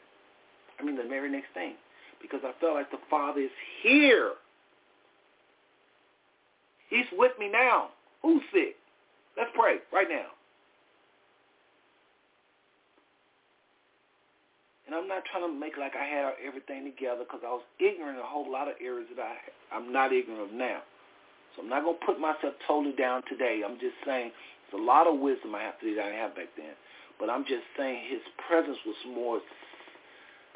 I 0.80 0.84
mean, 0.84 0.95
the 0.95 1.08
very 1.08 1.32
next 1.32 1.53
thing. 1.53 1.74
Because 2.22 2.41
I 2.43 2.51
felt 2.60 2.74
like 2.74 2.91
the 2.91 3.01
Father 3.10 3.41
is 3.41 3.55
here. 3.84 4.34
He's 6.89 7.05
with 7.14 7.32
me 7.39 7.49
now. 7.49 7.89
Who's 8.22 8.41
sick? 8.51 8.76
Let's 9.38 9.51
pray 9.55 9.78
right 9.93 10.08
now. 10.10 10.34
And 14.88 14.95
I'm 14.95 15.08
not 15.08 15.24
trying 15.30 15.43
to 15.43 15.51
make 15.51 15.76
like 15.78 15.93
I 15.99 16.05
had 16.08 16.32
everything 16.39 16.86
together 16.86 17.28
because 17.28 17.43
I 17.43 17.51
was 17.51 17.64
ignorant 17.78 18.18
in 18.18 18.24
a 18.24 18.28
whole 18.28 18.49
lot 18.49 18.68
of 18.72 18.76
areas 18.80 19.08
that 19.16 19.22
I, 19.22 19.36
I'm 19.76 19.91
not 19.91 20.14
ignorant 20.14 20.49
of 20.49 20.51
now. 20.55 20.80
So 21.55 21.62
I'm 21.62 21.70
not 21.70 21.84
going 21.84 21.99
to 21.99 22.05
put 22.05 22.20
myself 22.20 22.55
totally 22.66 22.95
down 22.95 23.22
today. 23.28 23.62
I'm 23.68 23.76
just 23.80 23.99
saying 24.05 24.32
there's 24.72 24.82
a 24.82 24.84
lot 24.84 25.07
of 25.07 25.20
wisdom 25.20 25.55
I 25.55 25.61
have 25.63 25.80
to 25.80 25.95
that 25.95 26.05
I 26.05 26.15
have 26.15 26.36
back 26.36 26.49
then. 26.57 26.76
But 27.20 27.30
I'm 27.30 27.43
just 27.43 27.63
saying 27.78 28.03
his 28.09 28.22
presence 28.47 28.78
was 28.86 28.95
more, 29.07 29.39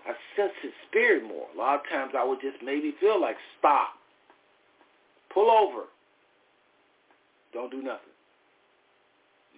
I 0.06 0.14
sense 0.36 0.54
his 0.62 0.72
spirit 0.88 1.24
more. 1.24 1.48
A 1.56 1.58
lot 1.58 1.76
of 1.76 1.82
times 1.90 2.14
I 2.18 2.24
would 2.24 2.40
just 2.42 2.64
maybe 2.64 2.94
feel 3.00 3.20
like, 3.20 3.38
stop, 3.58 3.94
pull 5.34 5.50
over, 5.50 5.86
don't 7.54 7.72
do 7.72 7.82
nothing. 7.82 8.12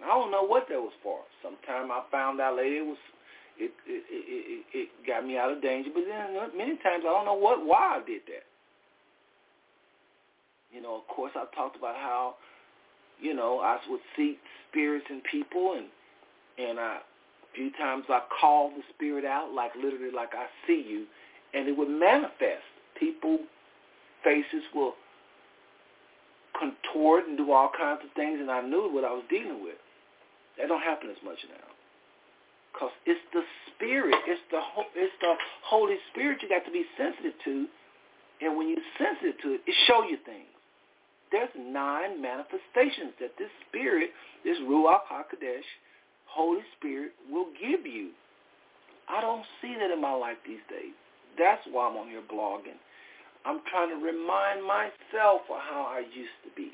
I 0.02 0.08
don't 0.08 0.30
know 0.30 0.42
what 0.42 0.66
that 0.68 0.80
was 0.80 0.92
for. 1.02 1.20
Sometime 1.42 1.90
I 1.90 2.02
found 2.10 2.40
out 2.40 2.56
later 2.56 2.76
it 2.76 2.86
was 2.86 2.98
it 3.56 3.70
it, 3.86 4.02
it 4.10 4.64
it 4.74 4.88
got 5.06 5.24
me 5.24 5.38
out 5.38 5.52
of 5.52 5.62
danger. 5.62 5.90
But 5.94 6.02
then 6.08 6.36
uh, 6.36 6.48
many 6.56 6.76
times 6.82 7.06
I 7.06 7.14
don't 7.14 7.24
know 7.24 7.38
what 7.38 7.64
why 7.64 8.00
I 8.00 8.04
did 8.04 8.22
that. 8.26 8.42
You 10.74 10.82
know, 10.82 10.96
of 10.98 11.06
course, 11.06 11.30
I 11.36 11.46
talked 11.54 11.78
about 11.78 11.94
how, 11.94 12.34
you 13.20 13.34
know, 13.34 13.60
I 13.60 13.78
would 13.88 14.00
see 14.16 14.38
spirits 14.70 15.06
in 15.10 15.22
people, 15.30 15.74
and 15.76 15.86
and 16.58 16.78
I, 16.78 16.96
a 16.96 17.56
few 17.56 17.70
times 17.72 18.04
I 18.08 18.20
called 18.40 18.72
the 18.76 18.82
spirit 18.94 19.24
out, 19.24 19.52
like 19.52 19.72
literally, 19.76 20.12
like 20.14 20.34
I 20.34 20.46
see 20.66 20.84
you, 20.88 21.06
and 21.52 21.68
it 21.68 21.76
would 21.76 21.88
manifest. 21.88 22.62
People 22.98 23.38
faces 24.22 24.62
will 24.74 24.94
contort 26.58 27.26
and 27.26 27.36
do 27.36 27.52
all 27.52 27.70
kinds 27.76 28.00
of 28.04 28.10
things, 28.14 28.38
and 28.40 28.50
I 28.50 28.62
knew 28.62 28.90
what 28.92 29.04
I 29.04 29.12
was 29.12 29.24
dealing 29.28 29.62
with. 29.62 29.76
That 30.58 30.68
don't 30.68 30.82
happen 30.82 31.10
as 31.10 31.18
much 31.24 31.38
now. 31.50 31.66
Because 32.72 32.90
it's 33.06 33.20
the 33.32 33.42
Spirit, 33.74 34.14
it's 34.26 34.40
the, 34.50 34.60
it's 34.94 35.14
the 35.20 35.34
Holy 35.64 35.96
Spirit 36.12 36.38
you 36.42 36.48
got 36.48 36.64
to 36.64 36.72
be 36.72 36.84
sensitive 36.96 37.34
to. 37.44 37.66
And 38.40 38.56
when 38.56 38.68
you're 38.68 38.78
sensitive 38.98 39.40
to 39.42 39.54
it, 39.54 39.60
it 39.66 39.74
show 39.86 40.02
you 40.02 40.18
things. 40.24 40.53
There's 41.32 41.50
nine 41.58 42.20
manifestations 42.20 43.12
that 43.20 43.32
this 43.38 43.50
Spirit, 43.68 44.10
this 44.44 44.58
Ruach 44.62 45.06
HaKodesh, 45.10 45.66
Holy 46.26 46.62
Spirit, 46.78 47.12
will 47.30 47.48
give 47.60 47.86
you. 47.86 48.10
I 49.08 49.20
don't 49.20 49.44
see 49.60 49.74
that 49.78 49.90
in 49.90 50.00
my 50.00 50.14
life 50.14 50.36
these 50.46 50.64
days. 50.70 50.94
That's 51.38 51.62
why 51.70 51.88
I'm 51.88 51.96
on 51.96 52.08
here 52.08 52.22
blogging. 52.22 52.78
I'm 53.44 53.60
trying 53.70 53.90
to 53.90 53.96
remind 53.96 54.64
myself 54.64 55.42
of 55.50 55.60
how 55.60 55.86
I 55.90 56.00
used 56.00 56.38
to 56.44 56.50
be. 56.56 56.72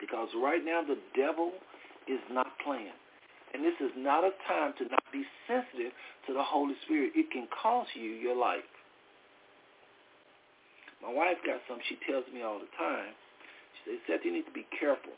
Because 0.00 0.28
right 0.42 0.64
now 0.64 0.82
the 0.82 0.98
devil 1.14 1.52
is 2.08 2.20
not 2.30 2.46
playing. 2.64 2.96
And 3.52 3.64
this 3.64 3.74
is 3.80 3.90
not 3.96 4.24
a 4.24 4.30
time 4.46 4.74
to 4.78 4.84
not 4.84 5.02
be 5.12 5.24
sensitive 5.46 5.92
to 6.26 6.32
the 6.32 6.42
Holy 6.42 6.74
Spirit. 6.84 7.12
It 7.14 7.30
can 7.30 7.46
cost 7.50 7.90
you 7.94 8.10
your 8.10 8.36
life. 8.36 8.64
My 11.02 11.12
wife 11.12 11.40
got 11.44 11.60
something 11.66 11.84
she 11.88 11.98
tells 12.04 12.28
me 12.32 12.44
all 12.44 12.60
the 12.60 12.70
time. 12.76 13.16
She 13.80 13.90
says, 13.90 14.00
Seth, 14.06 14.24
you 14.24 14.32
need 14.32 14.44
to 14.44 14.52
be 14.52 14.68
careful 14.76 15.16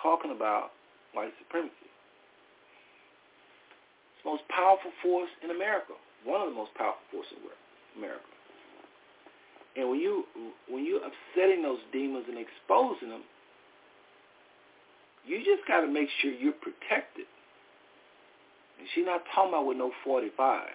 talking 0.00 0.32
about 0.32 0.72
white 1.12 1.32
supremacy. 1.38 1.92
It's 4.16 4.24
the 4.24 4.30
most 4.32 4.48
powerful 4.48 4.90
force 5.04 5.30
in 5.44 5.52
America. 5.52 5.92
One 6.24 6.40
of 6.40 6.48
the 6.48 6.56
most 6.56 6.72
powerful 6.74 7.04
forces 7.12 7.36
in 7.36 8.00
America. 8.00 8.24
And 9.76 9.88
when 9.88 10.00
you 10.00 10.24
when 10.68 10.84
you're 10.84 11.00
upsetting 11.00 11.62
those 11.62 11.80
demons 11.92 12.26
and 12.28 12.36
exposing 12.36 13.08
them, 13.08 13.24
you 15.26 15.38
just 15.38 15.66
got 15.66 15.80
to 15.80 15.88
make 15.88 16.08
sure 16.20 16.30
you're 16.30 16.52
protected. 16.52 17.24
And 18.78 18.88
she's 18.94 19.06
not 19.06 19.22
talking 19.34 19.50
about 19.50 19.66
with 19.66 19.78
no 19.78 19.92
45. 20.04 20.68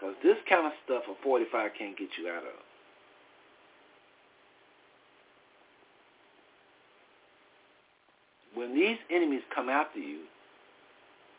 Because 0.00 0.14
this 0.22 0.36
kind 0.48 0.66
of 0.66 0.72
stuff 0.84 1.02
a 1.10 1.22
45 1.22 1.70
can't 1.78 1.98
get 1.98 2.08
you 2.18 2.28
out 2.28 2.42
of. 2.42 2.58
When 8.54 8.74
these 8.74 8.96
enemies 9.10 9.42
come 9.54 9.68
after 9.68 9.98
you, 9.98 10.20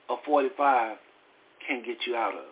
a 0.10 0.16
45 0.26 0.98
can't 1.68 1.86
get 1.86 1.98
you 2.06 2.16
out 2.16 2.36
of. 2.36 2.46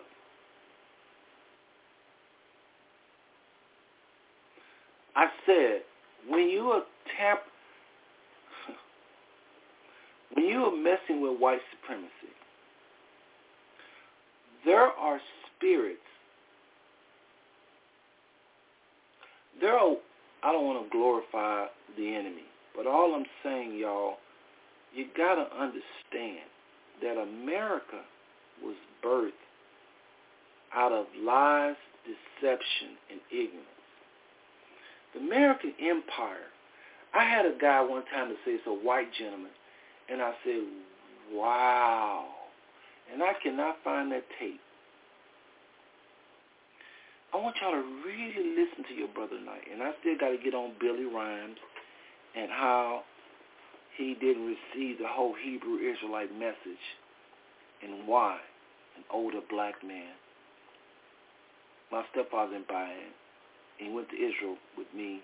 I 5.14 5.26
said, 5.46 5.82
when 6.28 6.48
you 6.48 6.70
tamp, 7.16 7.40
when 10.34 10.46
you 10.46 10.64
are 10.64 10.76
messing 10.76 11.20
with 11.20 11.40
white 11.40 11.60
supremacy, 11.72 12.10
there 14.64 14.86
are 14.86 15.20
spirits. 15.60 16.00
There 19.60 19.74
are, 19.74 19.96
I 20.42 20.52
don't 20.52 20.64
want 20.64 20.84
to 20.84 20.90
glorify 20.90 21.66
the 21.96 22.14
enemy, 22.14 22.44
but 22.74 22.86
all 22.86 23.14
I'm 23.14 23.26
saying, 23.42 23.76
y'all, 23.78 24.14
you 24.94 25.06
got 25.16 25.34
to 25.34 25.46
understand 25.54 26.48
that 27.02 27.20
America 27.20 28.00
was 28.62 28.76
birthed 29.04 29.32
out 30.74 30.92
of 30.92 31.06
lies, 31.22 31.76
deception, 32.04 32.96
and 33.10 33.20
ignorance. 33.30 33.66
The 35.14 35.20
American 35.20 35.74
Empire. 35.80 36.48
I 37.12 37.24
had 37.24 37.44
a 37.44 37.54
guy 37.60 37.82
one 37.82 38.04
time 38.06 38.28
to 38.28 38.34
say 38.44 38.52
it's 38.52 38.66
a 38.66 38.70
white 38.70 39.12
gentleman, 39.18 39.50
and 40.08 40.22
I 40.22 40.32
said, 40.44 40.62
wow. 41.32 42.26
And 43.12 43.22
I 43.22 43.32
cannot 43.42 43.76
find 43.82 44.12
that 44.12 44.22
tape. 44.38 44.60
I 47.32 47.36
want 47.36 47.56
y'all 47.62 47.72
to 47.72 47.86
really 48.04 48.56
listen 48.58 48.84
to 48.88 48.94
your 48.94 49.08
brother 49.08 49.38
tonight. 49.38 49.62
And 49.72 49.82
I 49.82 49.92
still 50.00 50.18
got 50.18 50.30
to 50.30 50.38
get 50.42 50.54
on 50.54 50.72
Billy 50.80 51.04
Rhymes 51.04 51.58
and 52.36 52.50
how 52.50 53.02
he 53.96 54.14
didn't 54.14 54.46
receive 54.46 54.98
the 54.98 55.06
whole 55.06 55.34
Hebrew 55.34 55.78
Israelite 55.78 56.32
message 56.36 56.84
and 57.82 58.06
why 58.06 58.38
an 58.96 59.04
older 59.12 59.40
black 59.48 59.82
man. 59.86 60.12
My 61.92 62.04
stepfather 62.12 62.58
buy 62.68 62.90
it. 62.90 63.14
He 63.78 63.90
went 63.90 64.08
to 64.10 64.16
Israel 64.16 64.56
with 64.76 64.86
me. 64.94 65.22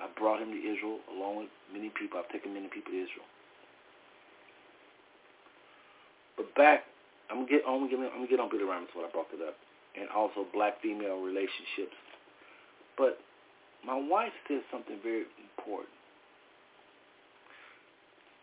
I 0.00 0.08
brought 0.18 0.40
him 0.40 0.50
to 0.50 0.58
Israel 0.58 0.98
along 1.14 1.36
with 1.46 1.50
many 1.72 1.90
people. 1.90 2.18
I've 2.18 2.30
taken 2.32 2.54
many 2.54 2.68
people 2.68 2.92
to 2.92 2.98
Israel. 2.98 3.28
But 6.36 6.54
back, 6.54 6.84
I'm 7.30 7.44
gonna 7.44 7.50
get 7.50 7.64
on. 7.66 7.84
I'm 7.84 7.88
gonna 7.88 8.26
get 8.26 8.40
on 8.40 8.48
Billy 8.50 8.64
Rhymes 8.64 8.88
when 8.94 9.04
I 9.04 9.10
brought 9.10 9.28
it 9.34 9.46
up, 9.46 9.54
and 9.98 10.08
also 10.10 10.46
black 10.52 10.80
female 10.80 11.20
relationships. 11.20 11.96
But 12.96 13.18
my 13.84 13.96
wife 13.96 14.32
said 14.48 14.62
something 14.70 14.98
very 15.02 15.24
important. 15.38 15.92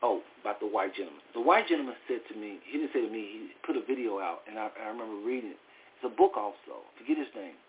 Oh, 0.02 0.22
about 0.42 0.60
the 0.60 0.68
white 0.68 0.96
gentleman. 0.96 1.22
The 1.34 1.42
white 1.42 1.68
gentleman 1.68 1.96
said 2.08 2.22
to 2.32 2.36
me, 2.40 2.60
he 2.64 2.80
didn't 2.80 2.94
say 2.94 3.04
to 3.04 3.12
me, 3.12 3.20
he 3.20 3.40
put 3.68 3.76
a 3.76 3.84
video 3.84 4.20
out, 4.20 4.48
and 4.48 4.58
I, 4.58 4.70
I 4.80 4.88
remember 4.88 5.16
reading 5.28 5.52
it. 5.52 5.62
It's 6.00 6.08
a 6.08 6.16
book 6.16 6.38
also. 6.38 6.88
Forget 6.98 7.18
his 7.18 7.28
name. 7.36 7.60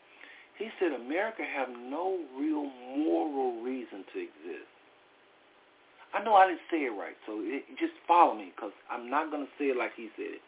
He 0.58 0.68
said 0.78 0.92
America 0.92 1.42
have 1.42 1.68
no 1.74 2.20
real 2.38 2.70
moral 2.94 3.62
reason 3.62 4.04
to 4.12 4.16
exist. 4.20 4.70
I 6.12 6.22
know 6.22 6.34
I 6.34 6.46
didn't 6.46 6.66
say 6.70 6.86
it 6.86 6.94
right, 6.94 7.16
so 7.26 7.38
it, 7.38 7.64
just 7.78 7.94
follow 8.06 8.34
me 8.34 8.52
because 8.54 8.74
I'm 8.90 9.10
not 9.10 9.30
going 9.30 9.46
to 9.46 9.52
say 9.58 9.70
it 9.70 9.76
like 9.76 9.94
he 9.96 10.10
said 10.14 10.38
it. 10.38 10.42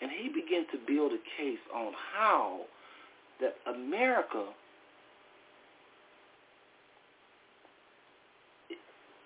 And 0.00 0.10
he 0.10 0.28
began 0.28 0.68
to 0.72 0.78
build 0.86 1.12
a 1.12 1.20
case 1.40 1.60
on 1.74 1.92
how 2.14 2.68
that 3.40 3.56
America 3.66 4.46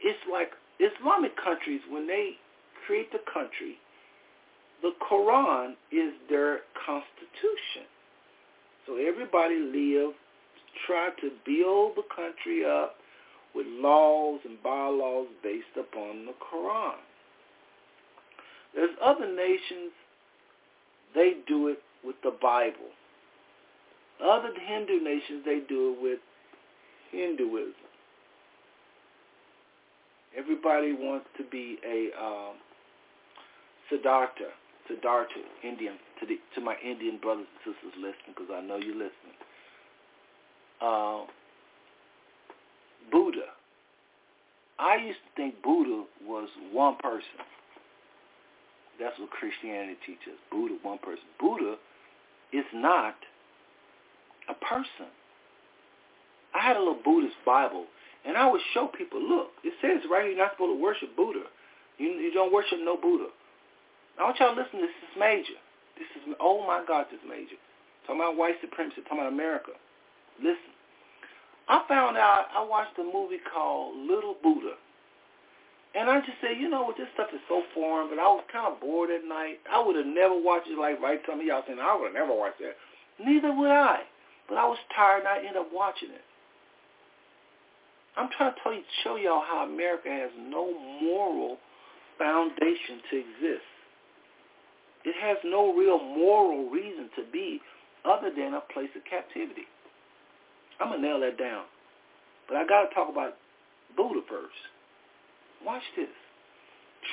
it's 0.03 0.19
like 0.31 0.51
Islamic 0.81 1.37
countries 1.37 1.81
when 1.91 2.07
they 2.07 2.33
create 2.87 3.13
the 3.13 3.21
country, 3.33 3.77
the 4.83 4.93
Quran 5.11 5.73
is 5.93 6.15
their 6.29 6.61
constitution. 6.87 7.85
So 8.87 8.97
everybody 8.97 9.57
live 9.57 10.15
try 10.87 11.11
to 11.21 11.31
build 11.45 11.97
the 11.97 12.09
country 12.15 12.65
up 12.65 12.97
with 13.55 13.67
laws 13.69 14.41
and 14.45 14.63
bylaws 14.63 15.27
based 15.43 15.77
upon 15.79 16.27
the 16.27 16.33
Quran. 16.33 16.97
There's 18.75 18.97
other 19.03 19.27
nations, 19.27 19.93
they 21.15 21.35
do 21.47 21.69
it 21.69 21.83
with 22.05 22.17
the 22.23 22.33
Bible. 22.41 22.91
Other 24.25 24.51
Hindu 24.55 25.03
nations, 25.03 25.43
they 25.45 25.61
do 25.69 25.95
it 25.95 26.03
with 26.03 26.19
Hinduism. 27.11 27.75
Everybody 30.37 30.93
wants 30.93 31.27
to 31.39 31.45
be 31.45 31.79
a 31.85 32.11
um, 32.23 32.55
Siddhartha, 33.91 34.55
Siddhartha, 34.89 35.43
Indian, 35.65 35.95
to, 36.21 36.27
the, 36.27 36.39
to 36.55 36.61
my 36.61 36.77
Indian 36.85 37.19
brothers 37.21 37.47
and 37.65 37.75
sisters 37.75 37.95
listening, 37.97 38.37
because 38.37 38.51
I 38.55 38.61
know 38.61 38.77
you're 38.77 38.95
listening 38.95 39.35
uh, 40.81 41.25
Buddha. 43.13 43.53
I 44.79 44.97
used 44.97 45.19
to 45.19 45.33
think 45.37 45.63
Buddha 45.63 46.05
was 46.25 46.49
one 46.73 46.97
person. 46.97 47.45
That's 48.99 49.19
what 49.19 49.31
Christianity 49.31 49.97
teaches. 50.07 50.39
Buddha, 50.51 50.77
one 50.83 50.99
person. 50.99 51.25
Buddha 51.39 51.77
is 52.53 52.65
not 52.75 53.15
a 54.51 54.55
person. 54.65 55.09
I 56.55 56.61
had 56.61 56.77
a 56.77 56.81
little 56.81 56.99
Buddhist 57.05 57.39
Bible, 57.47 57.87
and 58.27 58.37
I 58.37 58.51
would 58.51 58.61
show 58.75 58.89
people, 58.89 59.23
look, 59.23 59.51
it 59.63 59.73
says 59.81 60.03
right 60.11 60.27
here 60.27 60.35
you're 60.35 60.43
not 60.43 60.53
supposed 60.53 60.77
to 60.77 60.83
worship 60.83 61.15
Buddha. 61.17 61.47
You, 61.99 62.09
you 62.19 62.33
don't 62.33 62.53
worship 62.53 62.79
no 62.83 62.97
Buddha. 62.97 63.31
I 64.19 64.25
want 64.25 64.41
y'all 64.41 64.55
to 64.55 64.61
listen. 64.61 64.81
This 64.81 64.91
is 64.91 65.15
major. 65.19 65.57
This 65.97 66.09
is, 66.17 66.35
oh 66.41 66.67
my 66.67 66.83
God, 66.87 67.07
this 67.11 67.21
is 67.23 67.29
major. 67.29 67.57
Talking 68.07 68.21
about 68.21 68.37
white 68.37 68.57
supremacy, 68.61 69.01
talking 69.05 69.21
about 69.21 69.33
America. 69.33 69.73
Listen, 70.43 70.75
I 71.69 71.85
found 71.87 72.17
out, 72.17 72.51
I 72.51 72.65
watched 72.65 72.99
a 72.99 73.05
movie 73.05 73.41
called 73.53 73.97
Little 73.97 74.35
Buddha. 74.43 74.75
And 75.95 76.09
I 76.09 76.21
just 76.21 76.39
said, 76.41 76.59
you 76.59 76.69
know 76.69 76.83
what, 76.83 76.97
this 76.97 77.09
stuff 77.15 77.29
is 77.35 77.41
so 77.49 77.63
foreign, 77.75 78.09
but 78.09 78.19
I 78.19 78.29
was 78.31 78.45
kind 78.51 78.73
of 78.73 78.81
bored 78.81 79.11
at 79.11 79.27
night. 79.27 79.59
I 79.71 79.83
would 79.83 79.97
have 79.97 80.07
never 80.07 80.39
watched 80.39 80.69
it 80.69 80.79
like 80.79 81.01
right 81.01 81.21
some 81.27 81.41
of 81.41 81.47
y'all 81.47 81.63
saying, 81.67 81.79
I 81.83 81.97
would 81.97 82.15
have 82.15 82.19
never 82.19 82.35
watched 82.35 82.61
that. 82.61 82.77
Neither 83.19 83.53
would 83.53 83.71
I. 83.71 84.07
But 84.51 84.59
I 84.59 84.67
was 84.67 84.79
tired 84.95 85.21
and 85.21 85.29
I 85.29 85.39
ended 85.39 85.57
up 85.57 85.71
watching 85.73 86.11
it. 86.11 86.27
I'm 88.17 88.29
trying 88.37 88.53
to 88.53 88.61
tell 88.63 88.75
you, 88.75 88.83
show 89.05 89.15
y'all 89.15 89.47
how 89.47 89.65
America 89.65 90.11
has 90.11 90.31
no 90.37 90.75
moral 91.01 91.57
foundation 92.19 92.99
to 93.11 93.17
exist. 93.17 93.71
It 95.05 95.15
has 95.23 95.39
no 95.45 95.73
real 95.73 95.99
moral 95.99 96.69
reason 96.69 97.09
to 97.17 97.23
be 97.33 97.63
other 98.05 98.31
than 98.37 98.55
a 98.55 98.61
place 98.75 98.91
of 98.97 99.03
captivity. 99.09 99.71
I'm 100.81 100.89
going 100.89 101.01
to 101.01 101.07
nail 101.07 101.21
that 101.21 101.39
down. 101.39 101.65
But 102.49 102.57
I 102.57 102.67
got 102.67 102.89
to 102.89 102.95
talk 102.95 103.09
about 103.09 103.39
Buddha 103.97 104.21
first. 104.29 104.59
Watch 105.65 105.83
this. 105.97 106.11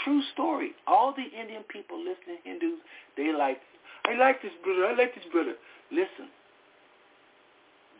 True 0.03 0.21
story. 0.33 0.71
All 0.87 1.13
the 1.15 1.23
Indian 1.23 1.63
people 1.69 1.99
listening, 1.99 2.39
Hindus, 2.43 2.79
they 3.15 3.31
like, 3.31 3.59
I 4.05 4.17
like 4.17 4.41
this 4.41 4.51
brother, 4.63 4.85
I 4.85 4.95
like 4.95 5.13
this 5.15 5.23
brother. 5.31 5.53
Listen, 5.91 6.27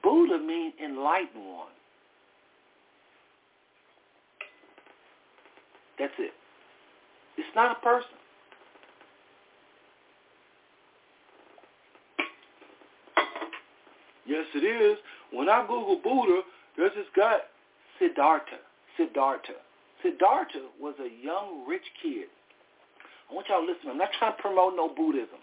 Buddha 0.04 0.38
means 0.38 0.74
enlightened 0.84 1.46
one. 1.46 1.68
That's 6.00 6.14
it. 6.20 6.32
It's 7.38 7.56
not 7.56 7.78
a 7.78 7.82
person. 7.82 8.10
Yes, 14.28 14.46
it 14.54 14.60
is. 14.60 14.98
When 15.32 15.50
I 15.50 15.62
Google 15.62 16.00
Buddha, 16.04 16.42
there's 16.76 16.94
this 16.96 17.08
guy, 17.16 17.38
Siddhartha. 17.98 18.60
Siddhartha. 18.98 19.56
Siddhartha 20.04 20.68
was 20.80 20.96
a 21.00 21.10
young, 21.24 21.66
rich 21.68 21.86
kid. 22.02 22.28
I 23.30 23.34
want 23.34 23.48
y'all 23.50 23.62
to 23.62 23.66
listen. 23.66 23.90
I'm 23.90 23.98
not 23.98 24.10
trying 24.20 24.36
to 24.36 24.42
promote 24.42 24.76
no 24.76 24.90
Buddhism. 24.90 25.40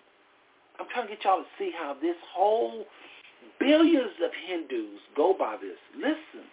I'm 0.79 0.87
trying 0.93 1.09
to 1.09 1.15
get 1.15 1.25
y'all 1.25 1.39
to 1.39 1.47
see 1.59 1.73
how 1.77 1.97
this 2.01 2.17
whole 2.35 2.85
billions 3.59 4.13
of 4.25 4.31
Hindus 4.47 5.01
go 5.17 5.35
by 5.39 5.57
this. 5.61 5.79
Listen, 5.97 6.47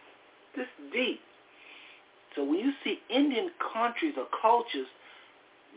this 0.55 0.67
deep. 0.93 1.19
So 2.35 2.43
when 2.43 2.59
you 2.59 2.71
see 2.83 2.99
Indian 3.09 3.51
countries 3.73 4.13
or 4.17 4.27
cultures, 4.41 4.87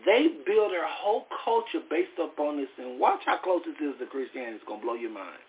they 0.06 0.28
build 0.46 0.72
their 0.72 0.86
whole 0.86 1.26
culture 1.44 1.80
based 1.88 2.18
upon 2.22 2.58
this. 2.58 2.68
And 2.78 2.98
watch 3.00 3.20
how 3.26 3.38
close 3.38 3.62
this 3.66 3.74
is 3.80 3.98
to 3.98 4.06
Christianity. 4.06 4.56
It's 4.56 4.64
going 4.66 4.80
to 4.80 4.86
blow 4.86 4.94
your 4.94 5.10
mind. 5.10 5.40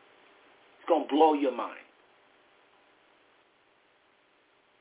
It's 0.80 0.88
going 0.88 1.08
to 1.08 1.14
blow 1.14 1.34
your 1.34 1.52
mind. 1.56 1.78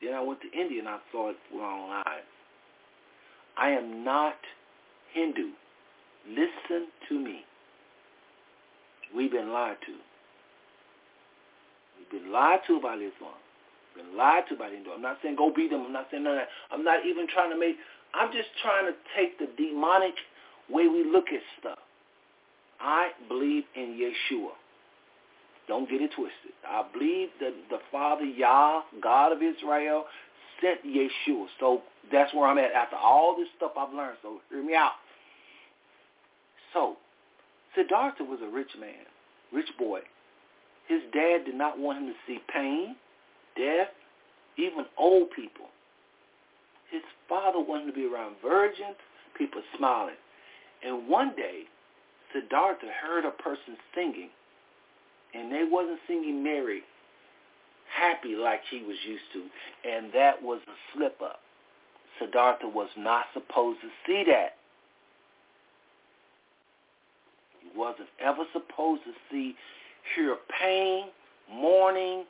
Then 0.01 0.13
I 0.13 0.21
went 0.21 0.39
to 0.41 0.59
India 0.59 0.79
and 0.79 0.89
I 0.89 0.99
saw 1.11 1.29
it 1.29 1.37
with 1.51 1.61
my 1.61 1.67
own 1.67 2.03
eyes. 2.05 2.29
I 3.57 3.69
am 3.69 4.03
not 4.03 4.35
Hindu. 5.13 5.51
Listen 6.29 6.87
to 7.09 7.19
me. 7.19 7.41
We've 9.15 9.31
been 9.31 9.51
lied 9.51 9.77
to. 9.85 9.93
We've 12.11 12.21
been 12.21 12.31
lied 12.31 12.59
to 12.67 12.79
by 12.79 12.95
Islam. 12.95 13.39
Been 13.95 14.17
lied 14.17 14.43
to 14.49 14.55
by 14.55 14.69
Hindu. 14.69 14.91
I'm 14.91 15.01
not 15.01 15.17
saying 15.23 15.35
go 15.37 15.51
beat 15.55 15.71
them. 15.71 15.83
I'm 15.85 15.93
not 15.93 16.07
saying 16.11 16.23
none 16.23 16.33
of 16.33 16.39
that. 16.39 16.49
I'm 16.71 16.83
not 16.83 17.05
even 17.05 17.27
trying 17.27 17.49
to 17.51 17.57
make. 17.57 17.77
I'm 18.13 18.31
just 18.31 18.49
trying 18.61 18.85
to 18.85 18.93
take 19.15 19.39
the 19.39 19.47
demonic 19.57 20.15
way 20.69 20.87
we 20.87 21.03
look 21.03 21.25
at 21.33 21.41
stuff. 21.59 21.79
I 22.79 23.11
believe 23.29 23.63
in 23.75 23.97
Yeshua. 23.97 24.51
Don't 25.67 25.89
get 25.89 26.01
it 26.01 26.11
twisted. 26.15 26.53
I 26.67 26.83
believe 26.93 27.29
that 27.39 27.53
the 27.69 27.79
Father 27.91 28.25
Yah, 28.25 28.81
God 29.01 29.31
of 29.31 29.39
Israel, 29.41 30.05
sent 30.61 30.83
Yeshua. 30.85 31.47
So 31.59 31.81
that's 32.11 32.33
where 32.33 32.47
I'm 32.47 32.57
at 32.57 32.71
after 32.73 32.97
all 32.97 33.35
this 33.37 33.47
stuff 33.57 33.71
I've 33.77 33.93
learned. 33.93 34.17
So 34.21 34.41
hear 34.49 34.63
me 34.63 34.75
out. 34.75 34.91
So 36.73 36.97
Siddhartha 37.75 38.23
was 38.23 38.39
a 38.43 38.49
rich 38.49 38.71
man, 38.79 39.05
rich 39.53 39.69
boy. 39.79 40.01
His 40.87 41.01
dad 41.13 41.45
did 41.45 41.55
not 41.55 41.79
want 41.79 41.99
him 41.99 42.07
to 42.07 42.13
see 42.27 42.39
pain, 42.53 42.95
death, 43.57 43.89
even 44.57 44.85
old 44.97 45.31
people. 45.31 45.67
His 46.91 47.01
father 47.27 47.59
wanted 47.59 47.87
to 47.87 47.93
be 47.93 48.05
around 48.05 48.35
virgins, 48.41 48.97
people 49.37 49.61
smiling. 49.77 50.15
And 50.85 51.07
one 51.07 51.35
day, 51.35 51.63
Siddhartha 52.33 52.87
heard 53.01 53.25
a 53.25 53.31
person 53.31 53.75
singing 53.95 54.29
and 55.35 55.51
they 55.51 55.63
wasn't 55.69 55.99
singing 56.07 56.43
merry 56.43 56.81
happy 57.93 58.35
like 58.35 58.61
he 58.69 58.81
was 58.83 58.97
used 59.07 59.23
to, 59.33 59.43
and 59.89 60.11
that 60.13 60.41
was 60.41 60.59
a 60.67 60.77
slip 60.93 61.21
up. 61.21 61.39
Siddhartha 62.19 62.67
was 62.67 62.89
not 62.97 63.25
supposed 63.33 63.79
to 63.81 63.87
see 64.07 64.23
that. 64.27 64.55
He 67.61 67.77
wasn't 67.77 68.09
ever 68.19 68.43
supposed 68.53 69.03
to 69.03 69.11
see, 69.31 69.55
hear 70.15 70.37
pain, 70.61 71.05
mourning. 71.51 72.25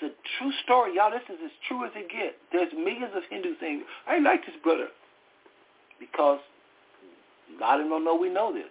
It's 0.00 0.12
a 0.12 0.38
true 0.38 0.52
story, 0.64 0.96
y'all. 0.96 1.10
This 1.10 1.22
is 1.28 1.40
as 1.44 1.50
true 1.68 1.84
as 1.84 1.92
it 1.94 2.08
gets. 2.08 2.36
There's 2.52 2.72
millions 2.72 3.12
of 3.14 3.22
Hindus 3.28 3.56
saying, 3.60 3.84
I 4.06 4.18
like 4.18 4.44
this 4.46 4.56
brother. 4.62 4.88
Because 5.98 6.40
a 7.56 7.60
lot 7.60 7.80
of 7.80 7.84
them 7.84 7.90
don't 7.90 8.04
know 8.04 8.16
we 8.16 8.30
know 8.30 8.52
this. 8.52 8.70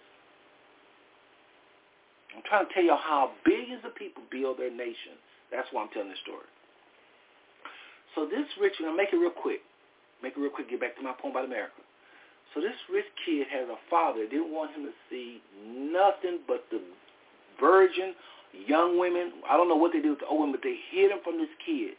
I'm 2.36 2.44
trying 2.48 2.68
to 2.68 2.74
tell 2.74 2.84
you 2.84 2.96
how 2.96 3.32
billions 3.46 3.84
of 3.86 3.96
people 3.96 4.24
build 4.32 4.58
their 4.58 4.72
nation. 4.72 5.18
That's 5.52 5.68
why 5.72 5.84
I'm 5.84 5.90
telling 5.90 6.10
this 6.10 6.22
story. 6.24 6.46
So 8.16 8.26
this 8.26 8.46
rich, 8.60 8.74
going 8.80 8.94
to 8.94 8.98
make 8.98 9.14
it 9.14 9.18
real 9.18 9.34
quick. 9.34 9.62
Make 10.22 10.34
it 10.34 10.40
real 10.40 10.52
quick, 10.52 10.70
get 10.70 10.82
back 10.82 10.98
to 10.98 11.04
my 11.04 11.14
point 11.14 11.34
about 11.34 11.46
America. 11.46 11.82
So 12.54 12.62
this 12.62 12.76
rich 12.90 13.06
kid 13.26 13.46
has 13.54 13.70
a 13.70 13.78
father 13.90 14.26
that 14.26 14.32
didn't 14.32 14.52
want 14.52 14.74
him 14.74 14.86
to 14.86 14.94
see 15.10 15.42
nothing 15.62 16.42
but 16.48 16.66
the 16.72 16.82
virgin, 17.60 18.16
young 18.68 19.00
women. 19.00 19.34
I 19.50 19.58
don't 19.58 19.70
know 19.70 19.76
what 19.76 19.94
they 19.94 20.02
did 20.02 20.10
with 20.10 20.20
the 20.20 20.28
old 20.28 20.42
women, 20.42 20.56
but 20.58 20.64
they 20.64 20.78
hid 20.92 21.12
him 21.12 21.20
from 21.24 21.38
this 21.38 21.52
kid. 21.66 21.96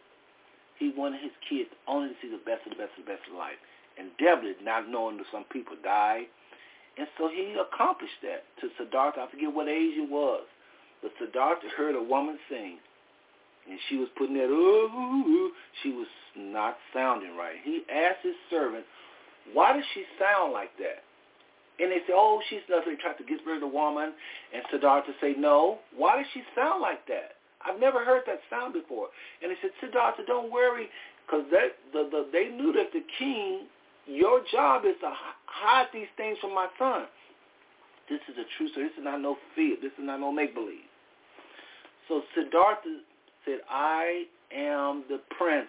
He 0.78 0.92
wanted 0.96 1.20
his 1.20 1.36
kids 1.48 1.70
only 1.86 2.08
to 2.08 2.14
see 2.22 2.30
the 2.30 2.42
best 2.42 2.64
of 2.66 2.72
the 2.72 2.80
best 2.80 2.96
of 2.98 3.04
the 3.04 3.10
best 3.12 3.28
of 3.28 3.36
life. 3.36 3.60
And 3.98 4.10
definitely 4.18 4.56
not 4.64 4.88
knowing 4.88 5.18
that 5.18 5.26
some 5.30 5.44
people 5.52 5.76
died 5.84 6.26
and 7.00 7.08
so 7.16 7.28
he 7.28 7.54
accomplished 7.54 8.20
that 8.22 8.44
to 8.60 8.68
Siddhartha. 8.76 9.20
I 9.20 9.30
forget 9.30 9.52
what 9.52 9.68
age 9.68 9.96
it 9.96 10.10
was. 10.10 10.44
But 11.02 11.12
Siddhartha 11.18 11.68
heard 11.76 11.94
a 11.94 12.02
woman 12.02 12.38
sing. 12.48 12.78
And 13.68 13.78
she 13.88 13.96
was 13.96 14.08
putting 14.18 14.36
that, 14.36 14.50
ooh, 14.50 15.52
she 15.82 15.92
was 15.92 16.08
not 16.36 16.76
sounding 16.92 17.36
right. 17.36 17.56
He 17.62 17.82
asked 17.90 18.20
his 18.22 18.34
servant, 18.50 18.84
why 19.52 19.72
does 19.72 19.84
she 19.94 20.04
sound 20.18 20.52
like 20.52 20.76
that? 20.78 21.04
And 21.80 21.90
they 21.90 21.98
say, 22.06 22.12
oh, 22.12 22.40
she's 22.50 22.60
nothing. 22.68 22.94
They 22.94 23.00
Tried 23.00 23.18
to 23.18 23.24
get 23.24 23.40
rid 23.46 23.56
of 23.56 23.60
the 23.62 23.74
woman. 23.74 24.12
And 24.52 24.62
Siddhartha 24.70 25.12
say, 25.20 25.34
no. 25.38 25.78
Why 25.96 26.16
does 26.18 26.26
she 26.34 26.42
sound 26.54 26.82
like 26.82 27.06
that? 27.08 27.40
I've 27.64 27.80
never 27.80 28.04
heard 28.04 28.22
that 28.26 28.40
sound 28.48 28.74
before. 28.74 29.08
And 29.42 29.50
they 29.50 29.56
said, 29.62 29.70
Siddhartha, 29.80 30.22
don't 30.26 30.52
worry, 30.52 30.88
because 31.26 31.44
the, 31.50 31.72
the, 31.92 32.26
they 32.32 32.48
knew 32.48 32.72
that 32.72 32.92
the 32.92 33.02
king 33.18 33.66
your 34.06 34.40
job 34.50 34.84
is 34.84 34.96
to 35.00 35.10
hide 35.46 35.86
these 35.92 36.08
things 36.16 36.38
from 36.40 36.54
my 36.54 36.68
son. 36.78 37.04
This 38.08 38.20
is 38.28 38.36
a 38.38 38.46
true 38.56 38.68
story. 38.70 38.88
This 38.88 38.98
is 38.98 39.04
not 39.04 39.20
no 39.20 39.36
fear. 39.54 39.76
This 39.80 39.92
is 39.92 40.04
not 40.04 40.20
no 40.20 40.32
make-believe. 40.32 40.88
So 42.08 42.22
Siddhartha 42.34 43.00
said, 43.44 43.58
I 43.70 44.24
am 44.54 45.04
the 45.08 45.20
prince 45.38 45.68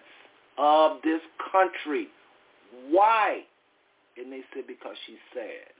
of 0.58 0.96
this 1.04 1.20
country. 1.52 2.08
Why? 2.90 3.42
And 4.16 4.32
they 4.32 4.40
said, 4.52 4.66
because 4.66 4.96
she's 5.06 5.22
sad. 5.32 5.72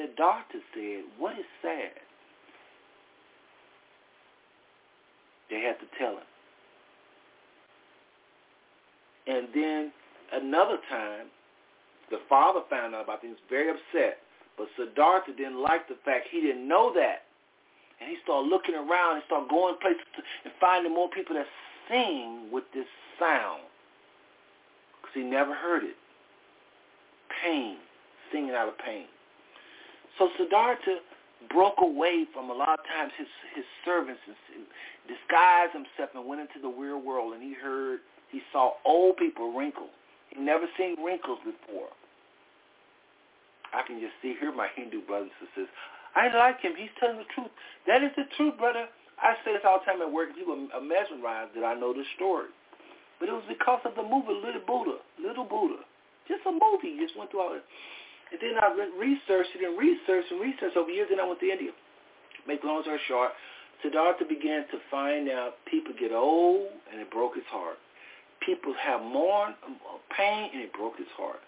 Siddhartha 0.00 0.58
said, 0.74 1.04
what 1.18 1.38
is 1.38 1.44
sad? 1.60 1.92
They 5.50 5.60
had 5.60 5.76
to 5.80 5.86
tell 5.98 6.12
him. 6.12 6.28
And 9.26 9.48
then 9.54 9.92
another 10.32 10.78
time, 10.88 11.26
the 12.10 12.18
father 12.28 12.60
found 12.70 12.94
out 12.94 13.04
about 13.04 13.20
things, 13.20 13.36
very 13.48 13.68
upset. 13.70 14.18
But 14.56 14.68
Siddhartha 14.76 15.32
didn't 15.36 15.60
like 15.60 15.88
the 15.88 15.96
fact 16.04 16.28
he 16.30 16.40
didn't 16.40 16.66
know 16.66 16.92
that. 16.94 17.22
And 18.00 18.08
he 18.08 18.16
started 18.22 18.48
looking 18.48 18.74
around 18.74 19.16
and 19.16 19.22
started 19.26 19.50
going 19.50 19.76
places 19.82 20.00
and 20.44 20.52
finding 20.60 20.94
more 20.94 21.10
people 21.10 21.36
that 21.36 21.46
sing 21.88 22.50
with 22.50 22.64
this 22.72 22.86
sound. 23.18 23.60
Because 25.00 25.14
he 25.14 25.22
never 25.22 25.54
heard 25.54 25.84
it. 25.84 25.96
Pain, 27.44 27.76
singing 28.32 28.54
out 28.54 28.68
of 28.68 28.78
pain. 28.78 29.06
So 30.20 30.28
Siddhartha 30.36 31.00
broke 31.48 31.80
away 31.80 32.28
from 32.36 32.50
a 32.50 32.52
lot 32.52 32.78
of 32.78 32.84
times 32.84 33.10
his 33.16 33.26
his 33.56 33.64
servants 33.88 34.20
and 34.28 34.36
disguised 35.08 35.72
himself 35.72 36.12
and 36.12 36.28
went 36.28 36.44
into 36.44 36.60
the 36.60 36.68
real 36.68 37.00
world 37.00 37.32
and 37.32 37.42
he 37.42 37.56
heard 37.56 38.04
he 38.28 38.44
saw 38.52 38.76
old 38.84 39.16
people 39.16 39.56
wrinkle. 39.56 39.88
He 40.28 40.38
never 40.38 40.68
seen 40.76 41.00
wrinkles 41.02 41.40
before. 41.40 41.88
I 43.72 43.80
can 43.82 43.98
just 43.98 44.12
see 44.20 44.36
here 44.38 44.52
my 44.52 44.68
Hindu 44.76 45.02
brothers 45.08 45.32
and 45.40 45.48
sisters. 45.56 45.72
I 46.14 46.28
like 46.36 46.60
him. 46.60 46.76
He's 46.76 46.92
telling 47.00 47.18
the 47.18 47.30
truth. 47.34 47.50
That 47.86 48.04
is 48.04 48.10
the 48.14 48.28
truth, 48.36 48.58
brother. 48.58 48.86
I 49.18 49.34
say 49.42 49.54
this 49.54 49.64
all 49.64 49.80
the 49.80 49.86
time 49.86 50.02
at 50.02 50.10
work. 50.10 50.34
People 50.34 50.68
are 50.74 50.82
mesmerized 50.82 51.54
that 51.56 51.64
I 51.64 51.74
know 51.74 51.94
the 51.94 52.04
story. 52.18 52.50
But 53.18 53.28
it 53.28 53.32
was 53.32 53.46
because 53.48 53.80
of 53.86 53.94
the 53.94 54.02
movie 54.02 54.34
Little 54.34 54.62
Buddha. 54.66 54.98
Little 55.22 55.46
Buddha. 55.46 55.86
Just 56.26 56.42
a 56.46 56.52
movie. 56.52 56.98
Just 56.98 57.14
went 57.16 57.30
through 57.30 57.40
all 57.40 57.54
it. 57.54 57.62
And 58.30 58.38
then 58.40 58.54
I 58.62 58.70
researched 58.98 59.50
it 59.58 59.66
and 59.66 59.76
researched 59.78 60.30
and 60.30 60.40
researched 60.40 60.76
over 60.76 60.90
years. 60.90 61.08
Then 61.10 61.20
I 61.20 61.26
went 61.26 61.40
to 61.40 61.50
India. 61.50 61.72
Make 62.46 62.62
long 62.64 62.82
story 62.82 63.00
short, 63.08 63.32
Siddhartha 63.82 64.24
began 64.24 64.66
to 64.70 64.78
find 64.90 65.28
out 65.28 65.54
people 65.70 65.92
get 65.98 66.12
old 66.12 66.68
and 66.92 67.00
it 67.00 67.10
broke 67.10 67.34
his 67.34 67.44
heart. 67.48 67.78
People 68.44 68.74
have 68.80 69.02
more 69.02 69.52
pain 70.16 70.50
and 70.52 70.62
it 70.62 70.72
broke 70.72 70.96
his 70.96 71.10
heart. 71.16 71.40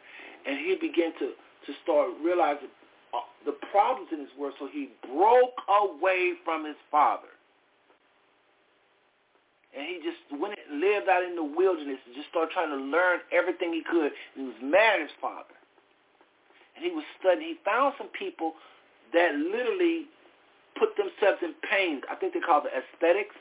And 0.47 0.59
he 0.59 0.75
began 0.75 1.13
to, 1.21 1.33
to 1.33 1.73
start 1.83 2.11
realizing 2.23 2.69
uh, 3.15 3.21
the 3.47 3.53
problems 3.71 4.09
in 4.13 4.21
his 4.21 4.29
world. 4.39 4.55
So 4.59 4.69
he 4.71 4.91
broke 5.07 5.55
away 5.69 6.35
from 6.45 6.67
his 6.67 6.77
father. 6.91 7.31
And 9.73 9.87
he 9.87 10.01
just 10.05 10.21
went 10.41 10.59
and 10.59 10.81
lived 10.81 11.09
out 11.09 11.25
in 11.25 11.35
the 11.37 11.45
wilderness 11.45 11.97
and 12.05 12.15
just 12.15 12.29
started 12.29 12.53
trying 12.53 12.69
to 12.69 12.77
learn 12.77 13.21
everything 13.33 13.73
he 13.73 13.83
could. 13.89 14.13
And 14.37 14.37
he 14.37 14.45
was 14.45 14.61
mad 14.61 15.01
at 15.01 15.09
his 15.09 15.17
father. 15.21 15.57
And 16.77 16.85
he 16.85 16.91
was 16.91 17.05
studying. 17.21 17.57
He 17.57 17.59
found 17.65 17.95
some 17.99 18.09
people 18.09 18.55
that 19.13 19.35
literally 19.35 20.09
put 20.79 20.97
themselves 20.97 21.41
in 21.43 21.55
pain. 21.69 22.01
I 22.11 22.17
think 22.17 22.35
they 22.35 22.41
call 22.41 22.63
it 22.65 22.73
aesthetics. 22.73 23.37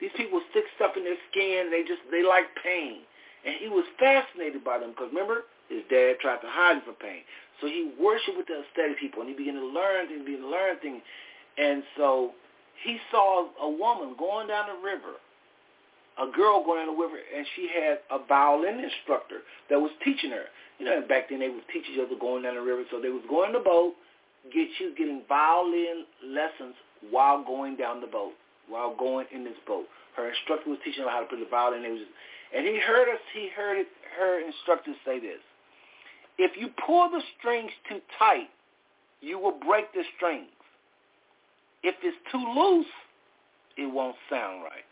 These 0.00 0.14
people 0.16 0.40
stick 0.50 0.64
stuff 0.76 0.92
in 0.96 1.04
their 1.04 1.18
skin. 1.30 1.70
They 1.70 1.82
just 1.82 2.02
they 2.10 2.22
like 2.22 2.46
pain, 2.62 3.02
and 3.44 3.54
he 3.58 3.68
was 3.68 3.84
fascinated 3.98 4.62
by 4.62 4.78
them 4.78 4.90
because 4.90 5.10
remember 5.10 5.46
his 5.68 5.82
dad 5.90 6.18
tried 6.20 6.40
to 6.40 6.48
hide 6.48 6.78
him 6.78 6.82
from 6.86 6.94
pain. 7.02 7.22
So 7.60 7.66
he 7.66 7.90
worshipped 7.98 8.38
with 8.38 8.46
the 8.46 8.62
aesthetic 8.62 8.98
people, 8.98 9.22
and 9.22 9.30
he 9.30 9.36
began 9.36 9.54
to 9.54 9.66
learn 9.66 10.06
things, 10.06 10.24
began 10.24 10.42
to 10.42 10.50
learn 10.50 10.78
things. 10.78 11.02
And 11.58 11.82
so 11.96 12.32
he 12.84 12.98
saw 13.10 13.48
a 13.60 13.68
woman 13.68 14.14
going 14.18 14.46
down 14.46 14.70
the 14.70 14.78
river, 14.78 15.18
a 16.18 16.30
girl 16.30 16.62
going 16.64 16.86
down 16.86 16.94
the 16.94 17.00
river, 17.00 17.18
and 17.18 17.46
she 17.56 17.68
had 17.68 17.98
a 18.10 18.24
violin 18.24 18.78
instructor 18.80 19.42
that 19.70 19.78
was 19.80 19.90
teaching 20.04 20.30
her. 20.30 20.46
You 20.78 20.86
know, 20.86 21.02
back 21.08 21.28
then 21.28 21.40
they 21.40 21.48
would 21.48 21.66
teach 21.72 21.84
each 21.92 21.98
other 21.98 22.18
going 22.18 22.42
down 22.42 22.54
the 22.54 22.62
river. 22.62 22.84
So 22.90 23.00
they 23.00 23.08
was 23.08 23.22
going 23.28 23.50
in 23.50 23.52
the 23.54 23.64
boat, 23.64 23.94
get 24.52 24.68
was 24.80 24.94
getting 24.96 25.22
violin 25.28 26.04
lessons 26.24 26.74
while 27.10 27.44
going 27.44 27.76
down 27.76 28.00
the 28.00 28.06
boat, 28.06 28.32
while 28.68 28.94
going 28.96 29.26
in 29.34 29.44
this 29.44 29.58
boat. 29.66 29.86
Her 30.16 30.28
instructor 30.30 30.70
was 30.70 30.78
teaching 30.84 31.04
her 31.04 31.10
how 31.10 31.20
to 31.20 31.26
play 31.26 31.40
the 31.40 31.50
violin. 31.50 31.84
It 31.84 31.90
was, 31.90 32.06
and 32.54 32.66
he 32.66 32.78
heard 32.78 33.08
us. 33.08 33.20
He 33.34 33.50
heard 33.54 33.78
it, 33.78 33.88
her 34.18 34.40
instructor 34.40 34.92
say 35.04 35.20
this: 35.20 35.42
If 36.38 36.56
you 36.56 36.68
pull 36.86 37.10
the 37.10 37.22
strings 37.38 37.70
too 37.88 38.00
tight, 38.18 38.50
you 39.20 39.38
will 39.38 39.58
break 39.66 39.92
the 39.92 40.02
strings. 40.16 40.48
If 41.82 41.94
it's 42.02 42.16
too 42.32 42.38
loose, 42.38 42.86
it 43.76 43.86
won't 43.86 44.16
sound 44.30 44.62
right. 44.62 44.86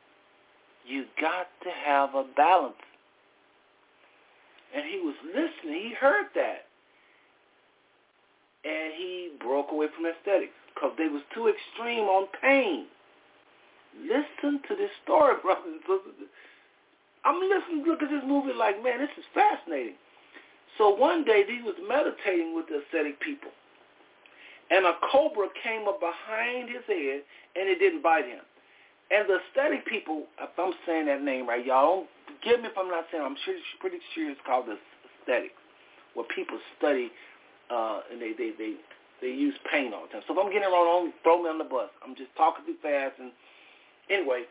You 0.86 1.04
got 1.20 1.48
to 1.64 1.70
have 1.84 2.14
a 2.14 2.24
balance. 2.36 2.74
And 4.76 4.84
he 4.84 5.00
was 5.00 5.16
listening. 5.32 5.88
He 5.88 5.94
heard 5.98 6.26
that 6.34 6.66
and 8.66 8.92
he 8.98 9.30
broke 9.38 9.70
away 9.70 9.86
from 9.94 10.06
aesthetics 10.06 10.54
because 10.74 10.90
they 10.98 11.06
was 11.06 11.22
too 11.32 11.46
extreme 11.46 12.10
on 12.10 12.26
pain. 12.42 12.86
Listen 14.02 14.60
to 14.68 14.74
this 14.74 14.90
story, 15.04 15.34
brothers 15.42 15.78
and 15.78 15.80
sisters. 15.86 16.28
I'm 17.24 17.40
listening, 17.42 17.86
look 17.86 18.02
at 18.02 18.10
this 18.10 18.26
movie 18.26 18.54
like, 18.54 18.82
man, 18.82 18.98
this 18.98 19.14
is 19.18 19.24
fascinating. 19.34 19.98
So 20.78 20.94
one 20.94 21.24
day 21.24 21.44
he 21.46 21.62
was 21.62 21.74
meditating 21.88 22.54
with 22.54 22.66
the 22.66 22.82
ascetic 22.84 23.18
people, 23.20 23.50
and 24.70 24.84
a 24.84 24.94
cobra 25.10 25.48
came 25.62 25.88
up 25.88 25.98
behind 25.98 26.68
his 26.68 26.84
head, 26.86 27.22
and 27.56 27.70
it 27.70 27.78
didn't 27.78 28.02
bite 28.02 28.26
him. 28.26 28.44
And 29.10 29.30
the 29.30 29.38
ascetic 29.40 29.86
people, 29.86 30.26
if 30.38 30.50
I'm 30.58 30.74
saying 30.84 31.06
that 31.06 31.22
name 31.22 31.48
right, 31.48 31.64
y'all 31.64 32.04
don't 32.04 32.10
forgive 32.26 32.60
me 32.60 32.68
if 32.68 32.76
I'm 32.76 32.90
not 32.90 33.06
saying. 33.10 33.22
I'm 33.24 33.36
sure, 33.44 33.54
pretty 33.80 33.98
sure 34.14 34.30
it's 34.30 34.40
called 34.46 34.66
the 34.66 34.76
aesthetics, 35.22 35.58
where 36.14 36.26
people 36.34 36.58
study 36.78 37.10
uh, 37.70 38.00
and 38.10 38.20
they, 38.20 38.32
they, 38.36 38.52
they, 38.58 38.74
they 39.20 39.32
use 39.32 39.54
pain 39.70 39.92
all 39.94 40.06
the 40.06 40.12
time. 40.12 40.22
So 40.28 40.34
if 40.34 40.38
I'm 40.38 40.52
getting 40.52 40.68
it 40.68 40.72
wrong, 40.72 41.12
throw 41.22 41.42
me 41.42 41.48
on 41.48 41.58
the 41.58 41.64
bus. 41.64 41.90
I'm 42.04 42.14
just 42.14 42.30
talking 42.36 42.64
too 42.66 42.76
fast. 42.82 43.18
And 43.18 43.32
anyway, 44.10 44.44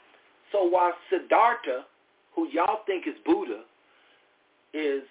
so 0.51 0.63
while 0.67 0.93
Siddhartha, 1.09 1.85
who 2.35 2.47
y'all 2.51 2.83
think 2.85 3.07
is 3.07 3.15
Buddha, 3.25 3.63
is 4.73 5.03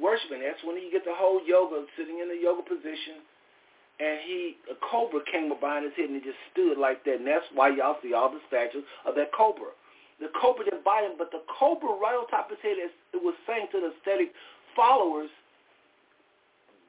worshiping, 0.00 0.40
that's 0.40 0.62
when 0.64 0.76
he 0.76 0.88
get 0.90 1.04
the 1.04 1.14
whole 1.14 1.40
yoga, 1.44 1.84
sitting 1.98 2.20
in 2.20 2.28
the 2.28 2.38
yoga 2.40 2.62
position, 2.62 3.20
and 4.00 4.18
he 4.24 4.56
a 4.72 4.76
cobra 4.80 5.20
came 5.30 5.52
up 5.52 5.60
behind 5.60 5.84
his 5.84 5.92
head 5.92 6.08
and 6.08 6.16
he 6.16 6.24
just 6.24 6.40
stood 6.52 6.78
like 6.78 7.04
that, 7.04 7.20
and 7.20 7.26
that's 7.26 7.44
why 7.52 7.68
y'all 7.68 8.00
see 8.02 8.14
all 8.14 8.30
the 8.30 8.40
statues 8.48 8.84
of 9.04 9.14
that 9.14 9.28
cobra. 9.36 9.76
The 10.20 10.28
cobra 10.40 10.64
didn't 10.64 10.84
bite 10.84 11.04
him, 11.04 11.16
but 11.16 11.30
the 11.30 11.42
cobra 11.48 11.90
right 11.96 12.14
on 12.14 12.28
top 12.28 12.50
of 12.50 12.58
his 12.58 12.62
head, 12.62 12.76
it 12.78 13.22
was 13.22 13.34
saying 13.46 13.68
to 13.72 13.80
the 13.80 13.92
ascetic 13.96 14.32
followers, 14.76 15.30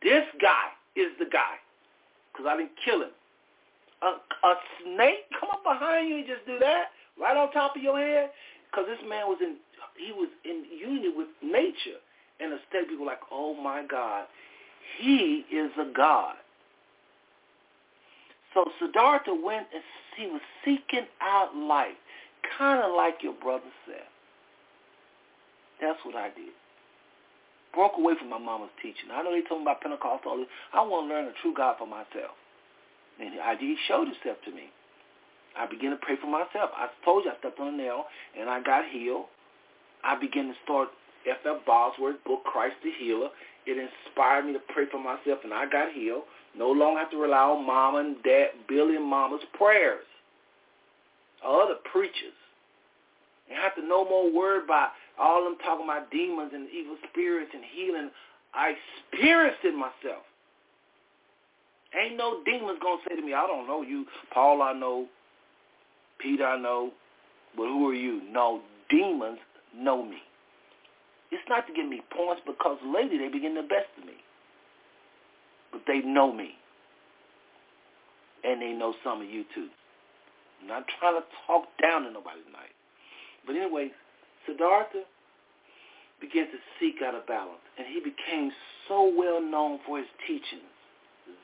this 0.03 0.26
guy 0.41 0.76
is 0.95 1.12
the 1.20 1.26
guy 1.26 1.56
because 2.32 2.45
I 2.49 2.58
didn't 2.58 2.76
kill 2.84 3.02
him. 3.02 3.16
A, 4.02 4.18
a 4.18 4.53
snake 4.82 5.30
come 5.40 5.49
up 5.52 5.64
behind 5.64 6.10
you 6.10 6.18
and 6.18 6.28
just 6.28 6.45
do 6.45 6.58
that 6.60 6.91
right 7.20 7.38
on 7.38 7.52
top 7.52 7.76
of 7.76 7.82
your 7.82 7.99
head? 7.99 8.32
Because 8.70 8.86
this 8.88 8.99
man 9.08 9.28
was 9.28 9.38
in 9.41 9.58
he 9.98 10.12
was 10.12 10.30
in 10.45 10.66
union 10.80 11.14
with 11.16 11.28
nature. 11.44 11.99
And 12.40 12.53
instead 12.53 12.88
people 12.90 13.06
were 13.06 13.12
like 13.12 13.22
oh 13.32 13.53
my 13.53 13.84
god 13.90 14.26
he 14.98 15.45
is 15.52 15.72
a 15.80 15.91
god. 15.95 16.36
So 18.53 18.66
Siddhartha 18.80 19.34
went 19.34 19.68
and 19.74 19.84
he 20.18 20.28
was 20.28 20.41
seeking 20.66 21.08
out 21.22 21.56
life 21.56 21.95
kind 22.62 22.86
of 22.86 22.94
like 22.94 23.26
your 23.26 23.34
brother 23.34 23.74
said 23.90 24.06
that's 25.82 25.98
what 26.06 26.16
I 26.16 26.30
did 26.30 26.54
broke 27.74 27.94
away 27.98 28.14
from 28.20 28.30
my 28.30 28.38
mama's 28.38 28.70
teaching. 28.82 29.10
I 29.12 29.24
know 29.24 29.32
they 29.32 29.48
told 29.48 29.62
me 29.62 29.72
about 29.72 29.82
Pentecostal. 29.82 30.46
I 30.74 30.82
want 30.84 31.08
to 31.08 31.14
learn 31.14 31.26
the 31.26 31.32
true 31.42 31.54
God 31.56 31.76
for 31.80 31.88
myself. 31.88 32.36
And 33.20 33.32
he 33.60 33.78
showed 33.88 34.08
himself 34.12 34.38
to 34.46 34.52
me. 34.52 34.70
I 35.58 35.68
began 35.68 35.92
to 35.92 35.98
pray 35.98 36.16
for 36.20 36.28
myself. 36.28 36.72
I 36.76 36.88
told 37.04 37.26
you 37.26 37.32
I 37.32 37.40
stepped 37.40 37.60
on 37.60 37.74
a 37.74 37.78
nail 37.78 38.06
and 38.38 38.50
I 38.50 38.62
got 38.62 38.86
healed. 38.92 39.26
I 40.04 40.20
began 40.20 40.48
to 40.48 40.54
start 40.64 40.90
F.F. 41.28 41.66
Bosworth's 41.66 42.20
book, 42.26 42.44
Christ 42.44 42.76
the 42.84 42.92
Healer. 43.00 43.30
It 43.66 43.78
inspired 43.78 44.46
me 44.46 44.54
to 44.54 44.64
pray 44.74 44.86
for 44.90 45.00
myself 45.00 45.40
and 45.44 45.54
I 45.54 45.70
got 45.70 45.94
healed. 45.94 46.24
No 46.58 46.72
longer 46.72 47.00
have 47.00 47.12
to 47.12 47.18
rely 47.18 47.44
on 47.44 47.66
mama 47.66 48.00
and 48.00 48.16
dad, 48.24 48.50
Billy 48.68 48.96
and 48.96 49.06
mama's 49.06 49.44
prayers. 49.54 50.06
Other 51.46 51.76
preachers. 51.92 52.36
And 53.52 53.60
have 53.60 53.76
to 53.76 53.86
no 53.86 54.06
more 54.06 54.32
worry 54.32 54.64
about 54.64 54.91
all 55.19 55.44
them 55.44 55.57
talking 55.64 55.84
about 55.84 56.10
demons 56.10 56.52
and 56.53 56.69
evil 56.69 56.95
spirits 57.11 57.52
and 57.53 57.64
healing. 57.76 58.10
I 58.53 58.76
experienced 59.11 59.60
it 59.64 59.76
myself. 59.76 60.23
Ain't 61.94 62.15
no 62.15 62.41
demons 62.45 62.80
to 62.80 62.98
say 63.10 63.15
to 63.18 63.22
me, 63.22 63.34
I 63.34 63.45
don't 63.45 63.68
know 63.68 63.82
you. 63.82 64.06
Paul, 64.34 64.61
I 64.61 64.72
know. 64.72 65.07
Peter, 66.19 66.45
I 66.45 66.57
know. 66.57 66.91
But 67.57 67.64
who 67.64 67.90
are 67.90 67.94
you? 67.94 68.22
No, 68.32 68.61
demons 68.90 69.40
know 69.76 70.03
me. 70.03 70.18
It's 71.32 71.44
not 71.49 71.68
to 71.68 71.73
give 71.73 71.88
me 71.88 72.02
points 72.15 72.41
because 72.45 72.78
later 72.86 73.18
they 73.18 73.28
begin 73.28 73.56
to 73.56 73.64
best 73.64 73.91
of 73.98 74.06
me. 74.06 74.14
But 75.72 75.82
they 75.88 75.99
know 75.99 76.32
me. 76.32 76.52
And 78.44 78.61
they 78.61 78.72
know 78.72 78.94
some 79.03 79.22
of 79.22 79.30
you 79.30 79.44
too. 79.53 79.68
I'm 80.61 80.68
not 80.68 80.86
trying 80.99 81.19
to 81.19 81.28
talk 81.48 81.65
down 81.82 82.03
to 82.03 82.11
nobody 82.11 82.41
tonight. 82.45 82.72
But 83.46 83.56
anyway, 83.56 83.92
Siddhartha 84.46 85.04
began 86.20 86.46
to 86.46 86.58
seek 86.80 87.02
out 87.04 87.16
a 87.16 87.22
balance, 87.28 87.62
and 87.78 87.88
he 87.88 88.00
became 88.00 88.52
so 88.88 89.12
well 89.16 89.42
known 89.42 89.80
for 89.86 89.98
his 89.98 90.08
teachings. 90.28 90.70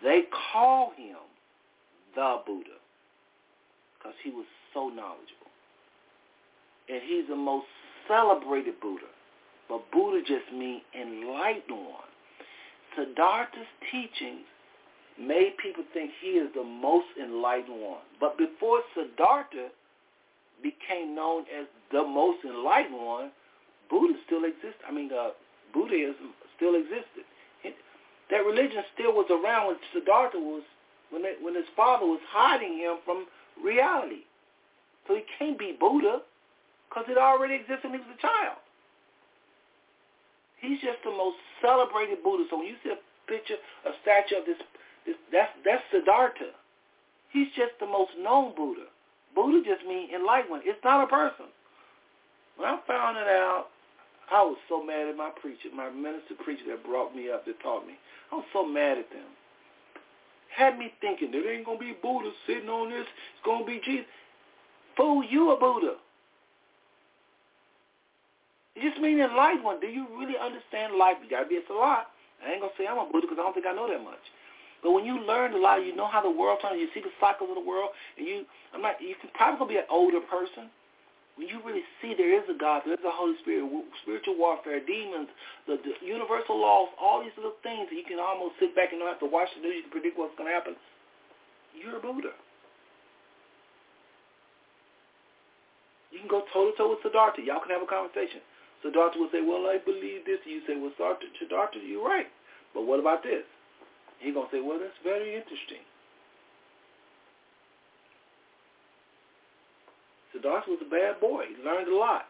They 0.03 0.23
call 0.53 0.91
him 0.97 1.17
the 2.15 2.41
Buddha 2.45 2.77
because 3.97 4.15
he 4.23 4.29
was 4.29 4.45
so 4.73 4.89
knowledgeable. 4.89 5.51
And 6.89 7.01
he's 7.05 7.27
the 7.27 7.35
most 7.35 7.65
celebrated 8.07 8.79
Buddha. 8.79 9.07
But 9.67 9.91
Buddha 9.91 10.21
just 10.21 10.51
means 10.53 10.81
enlightened 10.99 11.77
one. 11.77 12.07
Siddhartha's 12.95 13.67
teachings 13.91 14.45
made 15.19 15.57
people 15.61 15.83
think 15.93 16.11
he 16.21 16.29
is 16.29 16.49
the 16.55 16.63
most 16.63 17.07
enlightened 17.21 17.81
one. 17.81 18.01
But 18.19 18.37
before 18.37 18.81
Siddhartha 18.95 19.69
became 20.61 21.15
known 21.15 21.43
as 21.53 21.67
the 21.91 22.03
most 22.03 22.39
enlightened 22.43 22.97
one, 22.97 23.31
Buddha 23.89 24.13
still 24.25 24.43
exists. 24.43 24.81
I 24.87 24.91
mean, 24.91 25.11
uh, 25.11 25.29
Buddhism 25.73 26.33
still 26.55 26.75
existed. 26.75 27.23
It, 27.63 27.75
that 28.29 28.45
religion 28.45 28.83
still 28.93 29.13
was 29.13 29.27
around 29.29 29.67
when 29.67 29.77
Siddhartha 29.93 30.37
was, 30.37 30.63
when 31.09 31.23
when 31.41 31.55
his 31.55 31.69
father 31.75 32.05
was 32.05 32.19
hiding 32.29 32.77
him 32.77 32.97
from 33.05 33.27
reality. 33.63 34.27
So 35.07 35.15
he 35.15 35.23
can't 35.39 35.57
be 35.57 35.75
Buddha 35.79 36.21
because 36.89 37.05
it 37.09 37.17
already 37.17 37.55
existed 37.55 37.89
when 37.89 37.99
he 38.01 38.05
was 38.05 38.17
a 38.17 38.21
child. 38.21 38.59
He's 40.59 40.81
just 40.81 40.99
the 41.05 41.11
most 41.11 41.37
celebrated 41.61 42.23
Buddha. 42.23 42.43
So 42.49 42.57
when 42.57 42.67
you 42.67 42.75
see 42.83 42.91
a 42.91 42.99
picture, 43.29 43.55
a 43.85 43.91
statue 44.01 44.41
of 44.41 44.45
this, 44.45 44.57
this 45.05 45.15
that's 45.31 45.51
that's 45.63 45.83
Siddhartha. 45.91 46.51
He's 47.31 47.47
just 47.55 47.77
the 47.79 47.87
most 47.87 48.11
known 48.19 48.55
Buddha. 48.55 48.89
Buddha 49.37 49.61
just 49.61 49.85
means 49.85 50.09
enlightenment. 50.09 50.65
It's 50.65 50.81
not 50.81 51.05
a 51.05 51.07
person. 51.07 51.45
When 52.57 52.65
I 52.65 52.81
found 52.89 53.21
it 53.21 53.29
out, 53.29 53.69
I 54.33 54.41
was 54.41 54.57
so 54.65 54.81
mad 54.81 55.07
at 55.07 55.15
my 55.15 55.29
preacher, 55.29 55.69
my 55.69 55.93
minister 55.93 56.33
preacher 56.41 56.65
that 56.73 56.81
brought 56.81 57.15
me 57.15 57.29
up, 57.29 57.45
that 57.45 57.61
taught 57.61 57.85
me. 57.85 57.93
I 58.33 58.41
was 58.41 58.49
so 58.51 58.65
mad 58.65 58.97
at 58.97 59.13
them. 59.13 59.29
Had 60.49 60.81
me 60.81 60.89
thinking 60.99 61.29
there 61.29 61.45
ain't 61.53 61.69
gonna 61.69 61.77
be 61.77 61.93
Buddha 62.01 62.33
sitting 62.49 62.67
on 62.67 62.89
this. 62.89 63.05
It's 63.05 63.45
gonna 63.45 63.63
be 63.63 63.79
Jesus. 63.85 64.09
Fool, 64.97 65.21
you 65.23 65.53
a 65.53 65.59
Buddha. 65.59 66.01
It 68.73 68.89
just 68.89 68.99
means 68.99 69.21
one. 69.61 69.79
Do 69.79 69.87
you 69.87 70.07
really 70.17 70.37
understand 70.41 70.97
life? 70.97 71.21
You 71.21 71.29
gotta 71.29 71.45
be 71.45 71.61
a 71.61 71.73
lot. 71.73 72.09
I 72.41 72.53
ain't 72.53 72.61
gonna 72.61 72.73
say 72.73 72.89
I'm 72.89 72.97
a 72.97 73.05
Buddha 73.05 73.29
because 73.29 73.37
I 73.37 73.45
don't 73.45 73.53
think 73.53 73.69
I 73.69 73.73
know 73.73 73.85
that 73.85 74.01
much. 74.01 74.25
But 74.83 74.91
when 74.91 75.05
you 75.05 75.19
learn 75.25 75.53
a 75.53 75.57
lot, 75.57 75.83
you 75.85 75.95
know 75.95 76.07
how 76.07 76.21
the 76.21 76.29
world 76.29 76.59
turns. 76.61 76.79
You 76.79 76.87
see 76.93 77.01
the 77.01 77.13
cycles 77.19 77.49
of 77.49 77.55
the 77.55 77.65
world, 77.65 77.89
and 78.17 78.27
you, 78.27 78.45
I'm 78.73 78.81
not. 78.81 79.01
You 79.01 79.15
can 79.19 79.29
probably 79.33 79.75
be 79.75 79.79
an 79.79 79.89
older 79.89 80.21
person, 80.21 80.69
when 81.37 81.45
you 81.45 81.61
really 81.61 81.85
see 82.01 82.17
there 82.17 82.33
is 82.33 82.49
a 82.49 82.57
God, 82.57 82.81
there 82.83 82.97
is 82.97 83.05
a 83.05 83.13
Holy 83.13 83.37
Spirit, 83.45 83.69
spiritual 84.01 84.41
warfare, 84.41 84.81
demons, 84.81 85.29
the, 85.69 85.77
the 85.85 85.93
universal 86.01 86.57
laws, 86.57 86.89
all 86.97 87.21
these 87.21 87.33
little 87.37 87.61
things 87.61 87.85
that 87.93 87.95
you 87.95 88.03
can 88.09 88.17
almost 88.17 88.57
sit 88.57 88.73
back 88.73 88.89
and 88.89 88.97
don't 88.97 89.07
have 89.07 89.21
to 89.21 89.29
watch 89.29 89.45
the 89.53 89.61
news, 89.61 89.77
you 89.77 89.85
can 89.85 89.93
predict 89.93 90.17
what's 90.17 90.33
going 90.33 90.49
to 90.49 90.55
happen, 90.57 90.73
you're 91.77 91.97
a 91.97 92.01
Buddha. 92.01 92.33
You 96.09 96.25
can 96.25 96.31
go 96.31 96.41
toe-to-toe 96.49 96.89
with 96.89 97.05
Siddhartha. 97.05 97.45
Y'all 97.45 97.61
can 97.61 97.69
have 97.69 97.85
a 97.85 97.85
conversation. 97.85 98.41
Siddhartha 98.81 99.19
will 99.19 99.29
say, 99.29 99.43
well, 99.43 99.69
I 99.69 99.77
believe 99.77 100.25
this. 100.25 100.39
You 100.47 100.65
say, 100.65 100.73
well, 100.73 100.89
Siddhartha, 100.97 101.77
you're 101.85 102.01
right. 102.01 102.25
But 102.73 102.87
what 102.87 102.97
about 102.97 103.21
this? 103.21 103.45
He's 104.19 104.33
going 104.33 104.49
to 104.49 104.55
say, 104.55 104.61
well, 104.61 104.79
that's 104.79 104.97
very 105.03 105.35
interesting. 105.35 105.85
Siddhartha 110.33 110.69
was 110.69 110.79
a 110.85 110.89
bad 110.89 111.19
boy. 111.19 111.45
He 111.49 111.63
learned 111.63 111.87
a 111.87 111.95
lot. 111.95 112.25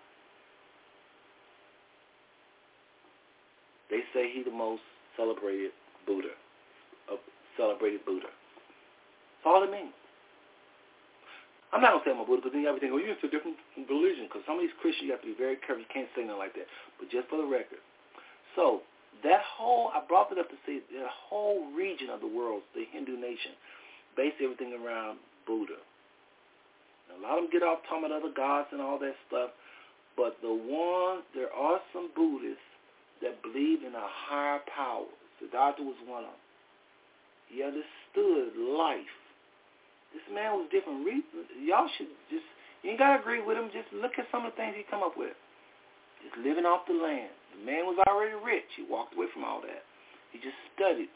They 3.89 4.03
say 4.13 4.31
he's 4.31 4.45
the 4.45 4.51
most 4.51 4.83
celebrated 5.15 5.71
Buddha, 6.05 6.35
a 7.11 7.15
celebrated 7.55 8.03
Buddha. 8.05 8.27
That's 8.27 9.47
all 9.47 9.63
it 9.63 9.71
means. 9.71 9.95
I'm 11.71 11.81
not 11.81 11.91
going 11.91 12.03
to 12.03 12.05
say 12.07 12.13
I'm 12.15 12.23
a 12.23 12.27
Buddha 12.27 12.47
because 12.47 12.55
then 12.55 12.63
you 12.63 12.67
have 12.67 12.79
to 12.79 12.83
think, 12.83 12.95
oh, 12.95 12.99
you're 12.99 13.15
a 13.15 13.31
different 13.31 13.59
religion 13.87 14.27
because 14.27 14.43
some 14.47 14.55
of 14.55 14.63
these 14.63 14.75
Christians, 14.79 15.07
you 15.07 15.11
have 15.11 15.23
to 15.23 15.31
be 15.31 15.35
very 15.35 15.59
careful. 15.59 15.83
You 15.83 15.91
can't 15.91 16.07
say 16.15 16.23
nothing 16.23 16.39
like 16.39 16.55
that. 16.55 16.67
But 16.99 17.11
just 17.11 17.27
for 17.27 17.39
the 17.39 17.47
record. 17.47 17.83
So 18.55 18.83
that 19.23 19.41
whole, 19.41 19.89
I 19.93 20.01
brought 20.07 20.31
it 20.31 20.37
up 20.37 20.49
to 20.49 20.57
say 20.65 20.79
that 20.93 21.09
whole 21.09 21.71
region 21.73 22.09
of 22.09 22.21
the 22.21 22.27
world, 22.27 22.61
the 22.75 22.85
Hindu 22.91 23.17
nation, 23.17 23.51
based 24.15 24.37
everything 24.41 24.73
around 24.73 25.19
Buddha. 25.45 25.79
A 27.15 27.21
lot 27.21 27.37
of 27.37 27.47
them 27.47 27.51
get 27.51 27.63
off 27.63 27.79
talking 27.87 28.05
about 28.05 28.19
other 28.19 28.33
gods 28.35 28.67
and 28.71 28.81
all 28.81 28.99
that 28.99 29.15
stuff. 29.27 29.51
But 30.17 30.37
the 30.41 30.51
one, 30.51 31.23
there 31.33 31.53
are 31.53 31.79
some 31.93 32.09
Buddhists 32.15 32.65
that 33.21 33.41
believe 33.41 33.83
in 33.83 33.93
a 33.93 34.07
higher 34.27 34.59
power. 34.67 35.05
Siddhartha 35.39 35.81
was 35.81 35.95
one 36.05 36.25
of 36.25 36.33
them. 36.33 36.43
He 37.47 37.63
understood 37.63 38.57
life. 38.57 39.13
This 40.11 40.25
man 40.33 40.57
was 40.57 40.67
different. 40.71 41.05
Y'all 41.63 41.87
should 41.97 42.11
just, 42.29 42.45
you 42.83 42.91
ain't 42.91 42.99
got 42.99 43.15
to 43.15 43.21
agree 43.21 43.41
with 43.41 43.57
him. 43.57 43.69
Just 43.71 43.87
look 43.93 44.17
at 44.17 44.25
some 44.31 44.45
of 44.45 44.51
the 44.53 44.57
things 44.57 44.75
he 44.75 44.83
come 44.89 45.03
up 45.03 45.15
with. 45.15 45.37
Just 46.23 46.37
living 46.41 46.65
off 46.65 46.87
the 46.87 46.97
land. 46.97 47.33
The 47.57 47.61
man 47.65 47.85
was 47.85 47.97
already 48.07 48.35
rich. 48.37 48.69
He 48.75 48.85
walked 48.85 49.13
away 49.13 49.27
from 49.33 49.43
all 49.43 49.61
that. 49.61 49.85
He 50.31 50.37
just 50.37 50.57
studied. 50.75 51.09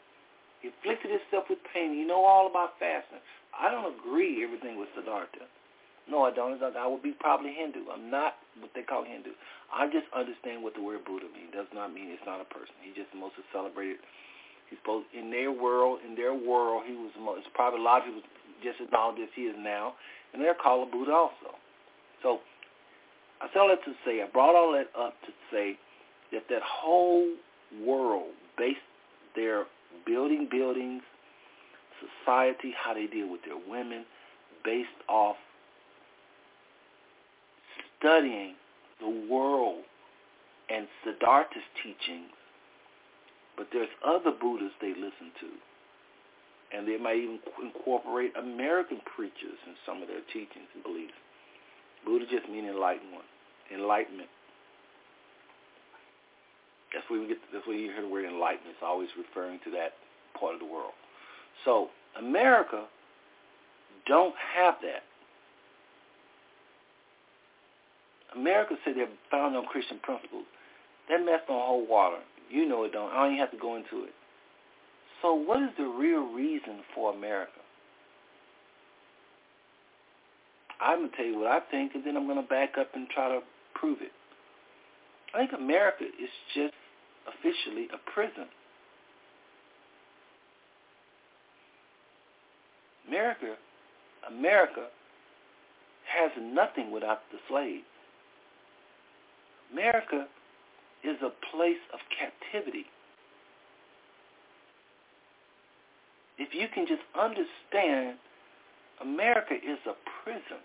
He 0.62 0.70
afflicted 0.70 1.10
himself 1.10 1.50
with 1.50 1.58
pain. 1.74 1.94
You 1.98 2.06
know 2.06 2.22
all 2.22 2.46
about 2.46 2.78
fasting. 2.78 3.22
I 3.50 3.70
don't 3.70 3.90
agree 3.98 4.42
everything 4.42 4.78
with 4.78 4.88
Siddhartha. 4.94 5.46
No, 6.10 6.26
I 6.26 6.34
don't. 6.34 6.58
I 6.58 6.86
would 6.86 7.02
be 7.02 7.14
probably 7.18 7.54
Hindu. 7.54 7.86
I'm 7.92 8.10
not 8.10 8.34
what 8.58 8.70
they 8.74 8.82
call 8.82 9.04
Hindu. 9.04 9.34
I 9.70 9.86
just 9.86 10.06
understand 10.10 10.62
what 10.62 10.74
the 10.74 10.82
word 10.82 11.06
Buddha 11.06 11.30
means. 11.30 11.54
Does 11.54 11.70
not 11.74 11.94
mean 11.94 12.10
it's 12.10 12.26
not 12.26 12.42
a 12.42 12.48
person. 12.50 12.74
He's 12.82 12.94
just 12.98 13.10
the 13.14 13.22
most 13.22 13.38
celebrated. 13.54 14.02
He's 14.66 14.78
supposed 14.82 15.06
in 15.14 15.30
their 15.30 15.52
world. 15.52 16.00
In 16.02 16.14
their 16.18 16.34
world, 16.34 16.82
he 16.86 16.94
was 16.94 17.14
the 17.14 17.22
most. 17.22 17.46
Probably 17.54 17.78
a 17.78 17.86
lot 17.86 18.02
of 18.02 18.10
people 18.10 18.22
just 18.62 18.82
as 18.82 18.90
knowledge 18.90 19.18
as 19.22 19.30
he 19.34 19.50
is 19.50 19.58
now, 19.58 19.94
and 20.32 20.42
they're 20.42 20.58
called 20.58 20.88
a 20.88 20.90
Buddha 20.90 21.12
also. 21.12 21.58
So 22.22 22.38
I 23.42 23.58
all 23.58 23.68
that 23.68 23.84
to 23.84 23.92
say. 24.06 24.22
I 24.22 24.26
brought 24.32 24.54
all 24.54 24.72
that 24.72 24.88
up 24.98 25.14
to 25.22 25.32
say 25.50 25.76
that 26.32 26.44
that 26.48 26.62
whole 26.62 27.26
world 27.84 28.30
based 28.56 28.78
their 29.34 29.64
building 30.06 30.48
buildings, 30.50 31.02
society, 32.24 32.72
how 32.76 32.94
they 32.94 33.06
deal 33.06 33.30
with 33.30 33.40
their 33.44 33.58
women, 33.68 34.04
based 34.64 34.88
off 35.08 35.36
studying 37.98 38.54
the 39.00 39.26
world 39.30 39.82
and 40.70 40.86
Siddhartha's 41.04 41.66
teachings, 41.82 42.30
but 43.56 43.66
there's 43.72 43.88
other 44.04 44.30
Buddhas 44.30 44.72
they 44.80 44.90
listen 44.90 45.30
to. 45.40 45.50
And 46.76 46.88
they 46.88 46.96
might 46.96 47.16
even 47.16 47.38
incorporate 47.62 48.32
American 48.36 49.00
preachers 49.14 49.58
in 49.66 49.74
some 49.84 50.00
of 50.00 50.08
their 50.08 50.24
teachings 50.32 50.72
and 50.74 50.82
beliefs. 50.82 51.12
Buddha 52.04 52.24
just 52.30 52.48
means 52.48 52.68
enlightened 52.68 53.12
one, 53.12 53.28
enlightenment. 53.74 54.28
That's 56.92 57.08
where 57.08 57.20
we 57.20 57.28
get. 57.28 57.38
That's 57.52 57.66
where 57.66 57.76
you 57.76 57.90
hear 57.92 58.02
the 58.02 58.08
word 58.08 58.24
enlightenment. 58.24 58.76
It's 58.76 58.84
always 58.84 59.08
referring 59.16 59.60
to 59.64 59.70
that 59.72 59.94
part 60.38 60.54
of 60.54 60.60
the 60.60 60.66
world. 60.66 60.92
So 61.64 61.88
America 62.18 62.84
don't 64.06 64.34
have 64.54 64.74
that. 64.82 65.02
America 68.36 68.74
said 68.84 68.94
they're 68.96 69.08
founded 69.30 69.58
on 69.58 69.66
Christian 69.66 69.98
principles. 70.02 70.44
That 71.08 71.24
mess 71.24 71.40
don't 71.46 71.60
hold 71.60 71.88
water. 71.88 72.18
You 72.50 72.68
know 72.68 72.84
it 72.84 72.92
don't. 72.92 73.10
I 73.10 73.16
don't 73.16 73.32
even 73.32 73.38
have 73.38 73.50
to 73.52 73.58
go 73.58 73.76
into 73.76 74.04
it. 74.04 74.12
So 75.20 75.34
what 75.34 75.62
is 75.62 75.70
the 75.78 75.84
real 75.84 76.32
reason 76.32 76.80
for 76.94 77.14
America? 77.14 77.52
I'm 80.80 80.98
going 80.98 81.10
to 81.10 81.16
tell 81.16 81.26
you 81.26 81.38
what 81.38 81.46
I 81.46 81.60
think, 81.70 81.94
and 81.94 82.04
then 82.04 82.16
I'm 82.16 82.26
going 82.26 82.42
to 82.42 82.48
back 82.48 82.74
up 82.78 82.88
and 82.94 83.08
try 83.08 83.28
to 83.28 83.40
prove 83.82 84.00
it. 84.00 84.12
I 85.34 85.38
think 85.38 85.52
America 85.58 86.04
is 86.04 86.30
just 86.54 86.74
officially 87.26 87.88
a 87.92 88.10
prison. 88.12 88.46
America, 93.08 93.56
America 94.30 94.86
has 96.06 96.30
nothing 96.40 96.92
without 96.92 97.22
the 97.32 97.38
slaves. 97.48 97.82
America 99.72 100.26
is 101.02 101.16
a 101.22 101.30
place 101.50 101.82
of 101.92 101.98
captivity. 102.16 102.84
If 106.38 106.54
you 106.54 106.68
can 106.72 106.86
just 106.86 107.02
understand, 107.18 108.18
America 109.00 109.54
is 109.54 109.78
a 109.86 109.94
prison. 110.22 110.62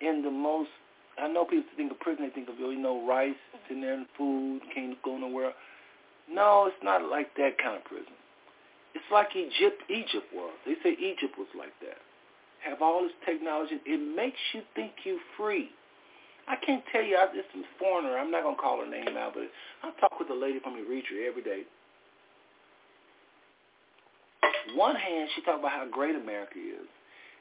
In 0.00 0.22
the 0.22 0.30
most, 0.30 0.70
I 1.18 1.28
know 1.28 1.44
people 1.44 1.70
think 1.76 1.92
of 1.92 2.00
prison, 2.00 2.24
they 2.24 2.30
think 2.30 2.48
of, 2.48 2.58
you 2.58 2.78
know, 2.78 3.06
rice 3.06 3.30
mm-hmm. 3.30 3.58
sitting 3.68 3.82
there 3.82 3.94
and 3.94 4.06
food, 4.16 4.62
can't 4.74 5.00
go 5.02 5.18
nowhere. 5.18 5.52
No, 6.30 6.66
it's 6.66 6.82
not 6.82 7.08
like 7.08 7.34
that 7.36 7.58
kind 7.58 7.76
of 7.76 7.84
prison. 7.84 8.12
It's 8.94 9.04
like 9.12 9.28
Egypt, 9.36 9.82
Egypt 9.88 10.26
was. 10.34 10.52
They 10.66 10.74
say 10.82 10.96
Egypt 10.98 11.36
was 11.38 11.48
like 11.56 11.72
that 11.80 11.98
have 12.64 12.82
all 12.82 13.02
this 13.02 13.12
technology. 13.24 13.80
It 13.86 14.00
makes 14.16 14.38
you 14.52 14.62
think 14.74 14.92
you're 15.04 15.22
free. 15.36 15.70
I 16.48 16.56
can't 16.56 16.82
tell 16.92 17.02
you, 17.02 17.16
I, 17.16 17.26
this 17.32 17.44
is 17.56 17.64
a 17.64 17.78
foreigner. 17.78 18.18
I'm 18.18 18.30
not 18.30 18.42
going 18.42 18.56
to 18.56 18.60
call 18.60 18.80
her 18.80 18.90
name 18.90 19.16
out, 19.16 19.34
but 19.34 19.44
I 19.82 19.92
talk 20.00 20.18
with 20.18 20.30
a 20.30 20.34
lady 20.34 20.60
from 20.60 20.74
Eritrea 20.74 21.28
every 21.28 21.42
day. 21.42 21.62
One 24.74 24.96
hand, 24.96 25.28
she 25.34 25.42
talks 25.42 25.58
about 25.58 25.72
how 25.72 25.86
great 25.90 26.14
America 26.16 26.58
is. 26.58 26.88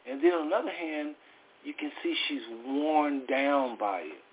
And 0.10 0.24
then 0.24 0.34
on 0.34 0.50
the 0.50 0.56
other 0.56 0.72
hand, 0.72 1.16
you 1.64 1.74
can 1.74 1.92
see 2.02 2.16
she's 2.28 2.42
worn 2.66 3.26
down 3.28 3.78
by 3.78 4.00
it. 4.00 4.24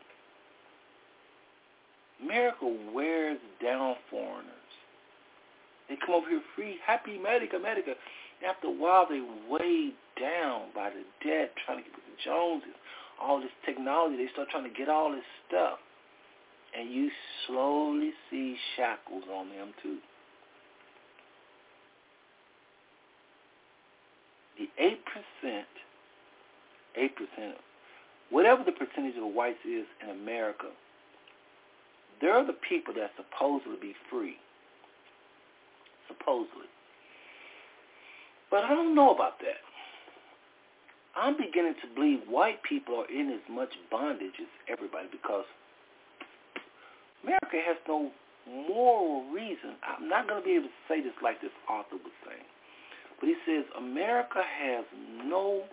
America 2.23 2.75
wears 2.95 3.39
down 3.63 3.97
foreigners. 4.11 4.53
They 5.89 5.97
come 6.05 6.15
over 6.15 6.29
here 6.29 6.43
free, 6.55 6.79
happy 6.85 7.17
America, 7.17 7.57
America. 7.57 7.95
After 8.47 8.69
a 8.69 8.71
while, 8.71 9.07
they 9.09 9.23
weighed 9.49 9.95
down 10.21 10.69
by 10.75 10.91
the 10.91 11.05
debt, 11.27 11.53
trying 11.65 11.79
to 11.79 11.85
get 11.85 11.95
with 11.95 12.05
the 12.05 12.23
Joneses, 12.25 12.75
all 13.21 13.41
this 13.41 13.51
technology. 13.65 14.17
They 14.17 14.33
start 14.33 14.49
trying 14.51 14.65
to 14.65 14.77
get 14.77 14.89
all 14.89 15.13
this 15.13 15.25
stuff. 15.49 15.79
And 16.79 16.91
you 16.91 17.11
slowly 17.47 18.13
see 18.31 18.57
shackles 18.77 19.25
on 19.33 19.49
them, 19.49 19.73
too. 19.83 19.99
The 24.59 24.69
8%, 24.83 24.95
8%, 26.99 27.11
whatever 28.31 28.65
the 28.65 28.73
percentage 28.73 29.17
of 29.17 29.35
whites 29.35 29.59
is 29.65 29.87
in 30.03 30.11
America, 30.11 30.69
they're 32.21 32.45
the 32.45 32.57
people 32.69 32.95
that 32.95 33.11
supposedly 33.17 33.77
be 33.81 33.95
free. 34.11 34.37
Supposedly. 36.09 36.71
But 38.51 38.65
I 38.65 38.69
don't 38.71 38.95
know 38.95 39.15
about 39.15 39.39
that. 39.41 39.61
I'm 41.17 41.37
beginning 41.37 41.75
to 41.83 41.95
believe 41.95 42.21
white 42.29 42.63
people 42.63 43.01
are 43.01 43.11
in 43.11 43.31
as 43.33 43.41
much 43.51 43.71
bondage 43.91 44.37
as 44.41 44.49
everybody 44.69 45.09
because 45.11 45.45
America 47.25 47.57
has 47.57 47.77
no 47.89 48.11
moral 48.47 49.25
reason. 49.33 49.75
I'm 49.83 50.09
not 50.09 50.29
going 50.29 50.41
to 50.41 50.45
be 50.45 50.55
able 50.55 50.69
to 50.69 50.83
say 50.89 51.01
this 51.01 51.17
like 51.23 51.41
this 51.41 51.51
author 51.69 51.97
was 51.97 52.13
saying. 52.29 52.45
But 53.19 53.29
he 53.29 53.37
says 53.47 53.65
America 53.79 54.43
has 54.45 54.85
no 55.25 55.65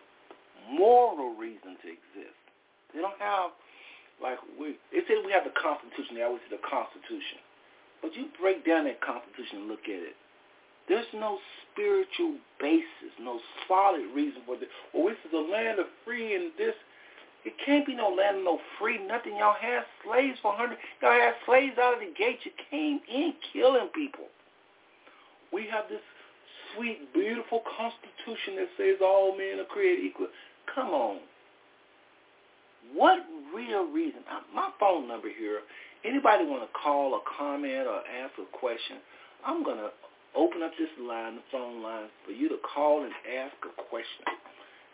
moral 0.71 1.35
reason 1.35 1.75
to 1.81 1.87
exist. 1.87 2.37
They 2.93 3.01
don't 3.01 3.19
have, 3.19 3.51
like, 4.21 4.37
we, 4.59 4.77
they 4.91 5.01
say 5.07 5.17
we 5.25 5.31
have 5.31 5.43
the 5.43 5.55
Constitution. 5.57 6.15
They 6.15 6.23
always 6.23 6.41
say 6.49 6.55
the 6.55 6.65
Constitution. 6.65 7.41
But 8.01 8.15
you 8.15 8.27
break 8.39 8.65
down 8.65 8.85
that 8.85 9.01
Constitution 9.01 9.65
and 9.65 9.67
look 9.67 9.87
at 9.87 10.03
it. 10.03 10.15
There's 10.87 11.07
no 11.13 11.39
spiritual 11.71 12.35
basis, 12.59 13.15
no 13.19 13.39
solid 13.67 14.03
reason 14.13 14.41
for 14.45 14.57
this. 14.57 14.67
Well, 14.93 15.07
oh, 15.07 15.09
this 15.09 15.17
is 15.23 15.33
a 15.33 15.51
land 15.51 15.79
of 15.79 15.87
free 16.03 16.35
and 16.35 16.51
this. 16.57 16.75
It 17.45 17.53
can't 17.65 17.85
be 17.85 17.95
no 17.95 18.09
land 18.09 18.37
of 18.37 18.43
no 18.43 18.59
free, 18.79 18.99
nothing. 19.05 19.37
Y'all 19.37 19.55
had 19.59 19.83
slaves 20.03 20.39
for 20.41 20.51
100. 20.51 20.77
Y'all 21.01 21.11
had 21.11 21.35
slaves 21.45 21.77
out 21.79 21.95
of 21.95 21.99
the 21.99 22.11
gate. 22.17 22.39
You 22.43 22.51
came 22.69 22.99
in 23.11 23.33
killing 23.51 23.87
people. 23.95 24.27
We 25.51 25.67
have 25.71 25.85
this 25.89 26.03
sweet, 26.75 27.13
beautiful 27.13 27.61
constitution 27.77 28.55
that 28.57 28.69
says 28.77 28.97
all 29.01 29.37
men 29.37 29.59
are 29.59 29.65
created 29.65 30.05
equal. 30.05 30.27
Come 30.73 30.89
on. 30.89 31.19
What 32.93 33.19
real 33.53 33.85
reason? 33.91 34.21
Uh, 34.29 34.41
my 34.53 34.69
phone 34.79 35.07
number 35.07 35.29
here. 35.29 35.61
Anybody 36.05 36.45
want 36.45 36.63
to 36.63 36.71
call 36.75 37.13
or 37.13 37.21
comment 37.37 37.87
or 37.87 38.03
ask 38.03 38.33
a 38.37 38.57
question? 38.57 38.97
I'm 39.45 39.63
going 39.63 39.77
to 39.77 39.89
open 40.35 40.61
up 40.63 40.71
this 40.77 40.91
line, 40.99 41.35
the 41.35 41.45
phone 41.51 41.81
line, 41.81 42.07
for 42.25 42.31
you 42.31 42.49
to 42.49 42.57
call 42.75 43.03
and 43.03 43.13
ask 43.23 43.55
a 43.63 43.73
question. 43.87 44.27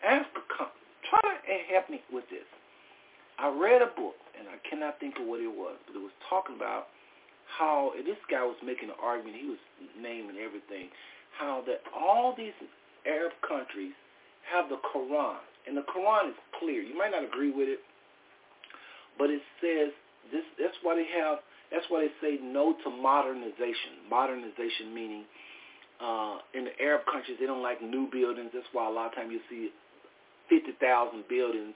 Ask 0.06 0.28
a 0.38 0.44
com- 0.54 0.76
try 1.10 1.18
to 1.20 1.74
help 1.74 1.90
me 1.90 2.00
with 2.12 2.24
this. 2.30 2.46
I 3.38 3.48
read 3.48 3.82
a 3.82 3.90
book, 3.98 4.14
and 4.38 4.46
I 4.46 4.60
cannot 4.68 5.00
think 5.00 5.18
of 5.18 5.26
what 5.26 5.40
it 5.40 5.50
was, 5.50 5.74
but 5.86 5.96
it 5.96 6.02
was 6.02 6.14
talking 6.28 6.54
about 6.54 6.88
how 7.58 7.90
this 8.06 8.20
guy 8.30 8.44
was 8.44 8.56
making 8.62 8.90
an 8.90 9.00
argument. 9.02 9.34
He 9.40 9.48
was 9.48 9.58
naming 9.98 10.36
everything 10.38 10.90
how 11.38 11.62
that 11.66 11.80
all 11.94 12.34
these 12.36 12.52
Arab 13.06 13.32
countries 13.46 13.92
have 14.52 14.68
the 14.68 14.76
Quran, 14.94 15.38
and 15.66 15.76
the 15.76 15.82
Quran 15.82 16.30
is 16.30 16.38
clear. 16.58 16.82
You 16.82 16.96
might 16.96 17.10
not 17.10 17.24
agree 17.24 17.50
with 17.50 17.68
it, 17.68 17.80
but 19.18 19.30
it 19.30 19.42
says 19.60 19.92
this. 20.32 20.44
That's 20.58 20.76
why 20.82 20.96
they 20.96 21.06
have. 21.20 21.38
That's 21.70 21.86
why 21.88 22.08
they 22.08 22.12
say 22.20 22.42
no 22.42 22.74
to 22.84 22.90
modernization. 22.90 24.02
Modernization 24.08 24.94
meaning 24.94 25.24
uh, 26.00 26.38
in 26.54 26.64
the 26.64 26.74
Arab 26.80 27.02
countries 27.10 27.36
they 27.38 27.46
don't 27.46 27.62
like 27.62 27.82
new 27.82 28.08
buildings. 28.10 28.50
That's 28.52 28.66
why 28.72 28.88
a 28.88 28.92
lot 28.92 29.08
of 29.08 29.14
times 29.14 29.30
you 29.32 29.40
see 29.48 29.70
fifty 30.48 30.72
thousand 30.80 31.24
buildings 31.28 31.74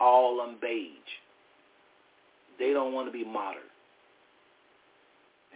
all 0.00 0.40
on 0.40 0.56
beige. 0.60 1.10
They 2.58 2.72
don't 2.72 2.92
want 2.92 3.08
to 3.08 3.12
be 3.12 3.24
modern. 3.24 3.68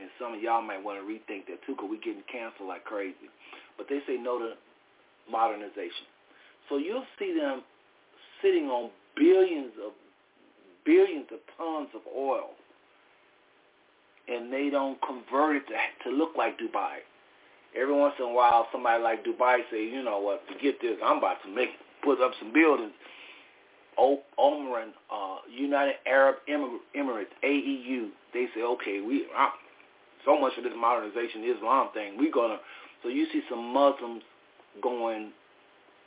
And 0.00 0.08
some 0.18 0.32
of 0.32 0.40
y'all 0.40 0.62
might 0.62 0.82
want 0.82 0.96
to 0.96 1.04
rethink 1.04 1.44
that 1.48 1.60
too 1.66 1.76
because 1.76 1.90
we're 1.90 2.00
getting 2.00 2.24
canceled 2.30 2.68
like 2.68 2.84
crazy. 2.84 3.28
But 3.76 3.86
they 3.88 4.00
say 4.06 4.16
no 4.16 4.38
to 4.38 4.56
modernization. 5.30 6.08
So 6.70 6.78
you'll 6.78 7.04
see 7.18 7.36
them 7.38 7.62
sitting 8.40 8.68
on 8.68 8.90
billions 9.16 9.72
of 9.84 9.92
billions 10.86 11.26
of 11.30 11.40
tons 11.58 11.88
of 11.94 12.00
oil 12.16 12.50
and 14.28 14.52
they 14.52 14.70
don't 14.70 14.98
convert 15.02 15.56
it 15.56 15.62
to, 15.66 16.10
to 16.10 16.16
look 16.16 16.30
like 16.36 16.58
Dubai. 16.58 16.98
Every 17.76 17.94
once 17.94 18.14
in 18.18 18.24
a 18.24 18.32
while, 18.32 18.66
somebody 18.72 19.02
like 19.02 19.24
Dubai 19.24 19.58
say, 19.70 19.84
you 19.84 20.02
know 20.02 20.18
what, 20.18 20.42
forget 20.48 20.76
this. 20.80 20.96
I'm 21.04 21.18
about 21.18 21.42
to 21.44 21.50
make 21.54 21.70
put 22.02 22.20
up 22.20 22.32
some 22.38 22.52
buildings. 22.52 22.92
Omran, 23.98 24.92
uh, 25.12 25.36
United 25.52 25.96
Arab 26.06 26.36
Emirates, 26.48 27.26
AEU, 27.44 28.08
they 28.32 28.46
say, 28.54 28.62
okay, 28.62 29.00
we 29.00 29.26
so 30.24 30.40
much 30.40 30.52
of 30.56 30.64
this 30.64 30.72
modernization 30.76 31.44
Islam 31.56 31.90
thing. 31.92 32.16
We're 32.16 32.32
gonna 32.32 32.58
so 33.02 33.08
you 33.08 33.26
see 33.32 33.42
some 33.48 33.72
Muslims 33.72 34.22
going 34.82 35.32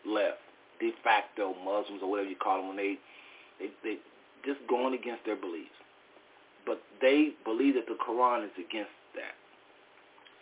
left, 0.06 0.38
de 0.84 0.92
facto 1.04 1.56
Muslims 1.64 2.04
or 2.04 2.12
whatever 2.12 2.28
you 2.28 2.36
call 2.36 2.60
them 2.60 2.76
when 2.76 2.78
they 2.78 3.00
they 3.60 3.72
they 3.84 3.96
just 4.44 4.60
going 4.68 4.94
against 4.94 5.24
their 5.24 5.40
beliefs. 5.40 5.72
But 6.66 6.84
they 7.00 7.32
believe 7.48 7.76
that 7.76 7.88
the 7.88 7.96
Quran 7.96 8.44
is 8.44 8.52
against 8.60 8.92
that. 9.16 9.36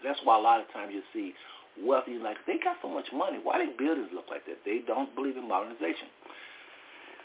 That's 0.04 0.20
why 0.24 0.38
a 0.38 0.42
lot 0.42 0.60
of 0.60 0.66
times 0.74 0.94
you 0.94 1.06
see 1.14 1.34
wealthy 1.78 2.18
like 2.18 2.38
they 2.48 2.58
got 2.58 2.78
so 2.82 2.90
much 2.90 3.06
money. 3.14 3.38
Why 3.42 3.62
do 3.62 3.70
buildings 3.78 4.10
look 4.14 4.26
like 4.30 4.46
that? 4.48 4.66
They 4.66 4.82
don't 4.86 5.14
believe 5.14 5.38
in 5.38 5.48
modernization. 5.48 6.10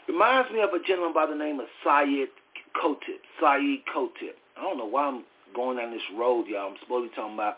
Reminds 0.07 0.51
me 0.53 0.61
of 0.61 0.69
a 0.69 0.79
gentleman 0.85 1.13
by 1.13 1.25
the 1.25 1.35
name 1.35 1.59
of 1.59 1.65
Syed 1.83 2.29
Kotip. 2.77 3.25
Syed 3.41 3.81
Kotip. 3.89 4.37
I 4.55 4.61
don't 4.61 4.77
know 4.77 4.85
why 4.85 5.09
I'm 5.09 5.25
going 5.55 5.77
down 5.77 5.91
this 5.91 6.05
road, 6.15 6.45
y'all. 6.47 6.69
I'm 6.69 6.77
supposed 6.81 7.05
to 7.05 7.09
be 7.09 7.15
talking 7.15 7.33
about 7.33 7.57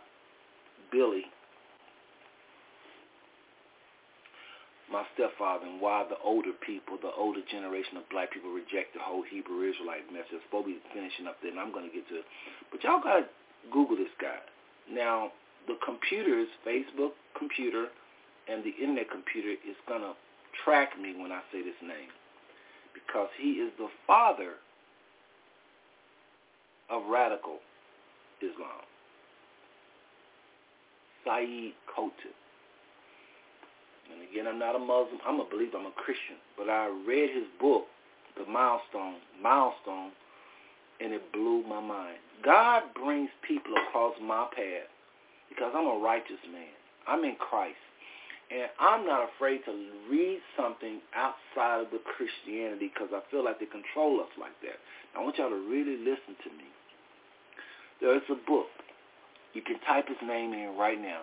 Billy, 0.91 1.25
my 4.91 5.05
stepfather, 5.13 5.65
and 5.65 5.81
why 5.81 6.05
the 6.09 6.17
older 6.23 6.53
people, 6.65 6.97
the 7.01 7.13
older 7.13 7.41
generation 7.49 7.97
of 7.97 8.09
black 8.09 8.33
people 8.33 8.49
reject 8.49 8.93
the 8.93 9.01
whole 9.01 9.23
Hebrew 9.23 9.69
Israelite 9.69 10.09
message. 10.11 10.41
I'm 10.41 10.45
supposed 10.49 10.67
to 10.67 10.73
be 10.73 10.81
finishing 10.93 11.27
up 11.27 11.37
there, 11.41 11.51
and 11.51 11.59
I'm 11.59 11.71
going 11.71 11.85
to 11.85 11.93
get 11.93 12.07
to 12.09 12.21
it. 12.21 12.27
But 12.71 12.83
y'all 12.83 13.01
got 13.01 13.21
to 13.21 13.25
Google 13.71 13.97
this 13.97 14.13
guy. 14.21 14.41
Now, 14.89 15.31
the 15.67 15.77
computers, 15.85 16.49
Facebook 16.65 17.13
computer, 17.37 17.93
and 18.49 18.63
the 18.63 18.73
internet 18.81 19.09
computer 19.11 19.53
is 19.53 19.77
going 19.87 20.01
to 20.01 20.13
track 20.65 20.99
me 20.99 21.13
when 21.17 21.31
I 21.31 21.41
say 21.53 21.61
this 21.61 21.77
name 21.81 22.09
because 22.93 23.29
he 23.39 23.61
is 23.61 23.71
the 23.77 23.87
father 24.07 24.57
of 26.89 27.03
radical 27.09 27.59
Islam. 28.41 28.81
Saeed 31.25 31.73
Qutb. 31.95 32.33
And 34.11 34.21
again, 34.29 34.47
I'm 34.47 34.59
not 34.59 34.75
a 34.75 34.79
Muslim. 34.79 35.19
I'm 35.25 35.39
a 35.39 35.45
believer. 35.45 35.77
I'm 35.77 35.85
a 35.85 35.95
Christian. 35.95 36.37
But 36.57 36.69
I 36.69 36.87
read 37.07 37.29
his 37.29 37.45
book, 37.59 37.85
The 38.37 38.45
Milestone, 38.49 39.21
Milestone, 39.41 40.11
and 40.99 41.13
it 41.13 41.31
blew 41.31 41.63
my 41.67 41.79
mind. 41.79 42.17
God 42.43 42.83
brings 42.93 43.29
people 43.47 43.71
across 43.87 44.15
my 44.21 44.47
path 44.55 44.89
because 45.49 45.73
I'm 45.75 45.87
a 45.87 45.99
righteous 45.99 46.41
man. 46.51 46.73
I'm 47.07 47.23
in 47.23 47.35
Christ. 47.35 47.79
And 48.51 48.65
I'm 48.79 49.05
not 49.05 49.29
afraid 49.29 49.61
to 49.65 49.71
read 50.09 50.39
something 50.57 51.01
outside 51.13 51.81
of 51.81 51.91
the 51.91 52.01
Christianity 52.01 52.91
because 52.91 53.09
I 53.13 53.21
feel 53.29 53.45
like 53.45 53.59
they 53.59 53.67
control 53.67 54.19
us 54.21 54.31
like 54.39 54.57
that. 54.63 54.81
I 55.15 55.21
want 55.21 55.37
y'all 55.37 55.49
to 55.49 55.69
really 55.69 55.97
listen 55.97 56.33
to 56.43 56.49
me. 56.57 56.65
There's 58.01 58.25
a 58.29 58.39
book. 58.49 58.67
You 59.53 59.61
can 59.61 59.79
type 59.85 60.07
his 60.07 60.17
name 60.25 60.53
in 60.53 60.77
right 60.77 60.99
now. 60.99 61.21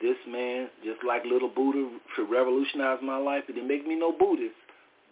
This 0.00 0.16
man, 0.26 0.68
just 0.82 1.04
like 1.06 1.24
little 1.24 1.48
Buddha, 1.48 1.90
revolutionized 2.28 3.02
my 3.02 3.18
life. 3.18 3.44
It 3.48 3.52
didn't 3.52 3.68
make 3.68 3.86
me 3.86 3.96
no 3.96 4.12
Buddhist, 4.12 4.54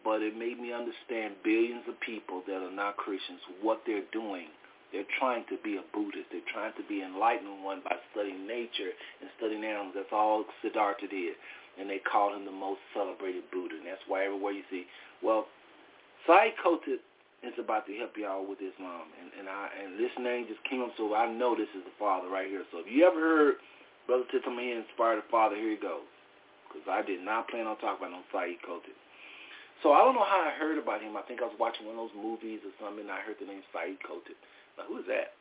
but 0.02 0.22
it 0.22 0.36
made 0.36 0.58
me 0.58 0.72
understand 0.72 1.34
billions 1.44 1.82
of 1.88 2.00
people 2.00 2.42
that 2.46 2.56
are 2.56 2.72
not 2.72 2.96
Christians, 2.96 3.40
what 3.60 3.82
they're 3.86 4.06
doing 4.12 4.48
they're 4.92 5.08
trying 5.18 5.44
to 5.52 5.56
be 5.62 5.76
a 5.76 5.84
Buddhist. 5.92 6.32
They're 6.32 6.48
trying 6.52 6.72
to 6.80 6.84
be 6.88 7.02
enlightened 7.02 7.62
one 7.62 7.82
by 7.84 7.96
studying 8.12 8.46
nature 8.46 8.96
and 9.20 9.28
studying 9.36 9.64
animals. 9.64 9.92
That's 9.94 10.12
all 10.12 10.44
Siddhartha 10.62 11.08
did. 11.08 11.36
And 11.78 11.88
they 11.88 12.02
called 12.02 12.34
him 12.34 12.44
the 12.44 12.54
most 12.54 12.82
celebrated 12.92 13.46
Buddha. 13.50 13.78
And 13.78 13.86
that's 13.86 14.02
why 14.10 14.26
everywhere 14.26 14.52
you 14.52 14.66
see, 14.70 14.84
well, 15.22 15.46
Sai 16.26 16.50
Kotit 16.58 17.00
is 17.46 17.54
about 17.58 17.86
to 17.86 17.94
help 17.94 18.18
y'all 18.18 18.42
with 18.42 18.58
Islam. 18.58 19.14
And, 19.22 19.30
and, 19.38 19.46
I, 19.46 19.70
and 19.78 19.94
this 19.94 20.10
name 20.18 20.50
just 20.50 20.62
came 20.66 20.82
up, 20.82 20.90
so 20.98 21.14
I 21.14 21.30
know 21.30 21.54
this 21.54 21.70
is 21.78 21.86
the 21.86 21.94
father 21.98 22.26
right 22.26 22.50
here. 22.50 22.66
So 22.74 22.82
if 22.82 22.90
you 22.90 23.06
ever 23.06 23.20
heard 23.20 23.54
Brother 24.10 24.26
Titami 24.26 24.74
inspired 24.74 25.22
the 25.22 25.30
father, 25.30 25.54
here 25.54 25.70
he 25.70 25.80
goes. 25.80 26.06
Because 26.66 26.84
I 26.90 27.00
did 27.06 27.22
not 27.24 27.48
plan 27.48 27.70
on 27.70 27.78
talking 27.78 28.04
about 28.04 28.18
no 28.18 28.22
Kotit. 28.34 28.98
So 29.82 29.94
I 29.94 30.02
don't 30.02 30.18
know 30.18 30.26
how 30.26 30.42
I 30.42 30.58
heard 30.58 30.76
about 30.76 31.00
him. 31.00 31.16
I 31.16 31.22
think 31.22 31.40
I 31.40 31.46
was 31.46 31.54
watching 31.58 31.86
one 31.86 31.94
of 31.94 32.10
those 32.10 32.18
movies 32.18 32.60
or 32.66 32.74
something, 32.82 33.06
and 33.06 33.14
I 33.14 33.22
heard 33.22 33.38
the 33.38 33.46
name 33.46 33.62
Saeed 33.70 34.02
Qutb. 34.02 34.34
Now, 34.76 34.90
who 34.90 34.98
is 34.98 35.06
that? 35.06 35.38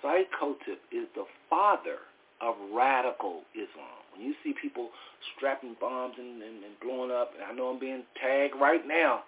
Saeed 0.00 0.30
Qutb 0.30 0.78
is 0.94 1.10
the 1.18 1.26
father 1.50 1.98
of 2.42 2.56
radical 2.74 3.42
Islam. 3.54 4.02
When 4.12 4.26
you 4.26 4.34
see 4.42 4.52
people 4.60 4.90
strapping 5.36 5.76
bombs 5.80 6.14
and, 6.18 6.42
and, 6.42 6.64
and 6.64 6.74
blowing 6.82 7.10
up, 7.10 7.30
and 7.34 7.44
I 7.44 7.54
know 7.54 7.68
I'm 7.68 7.78
being 7.78 8.02
tagged 8.20 8.54
right 8.60 8.86
now, 8.86 9.22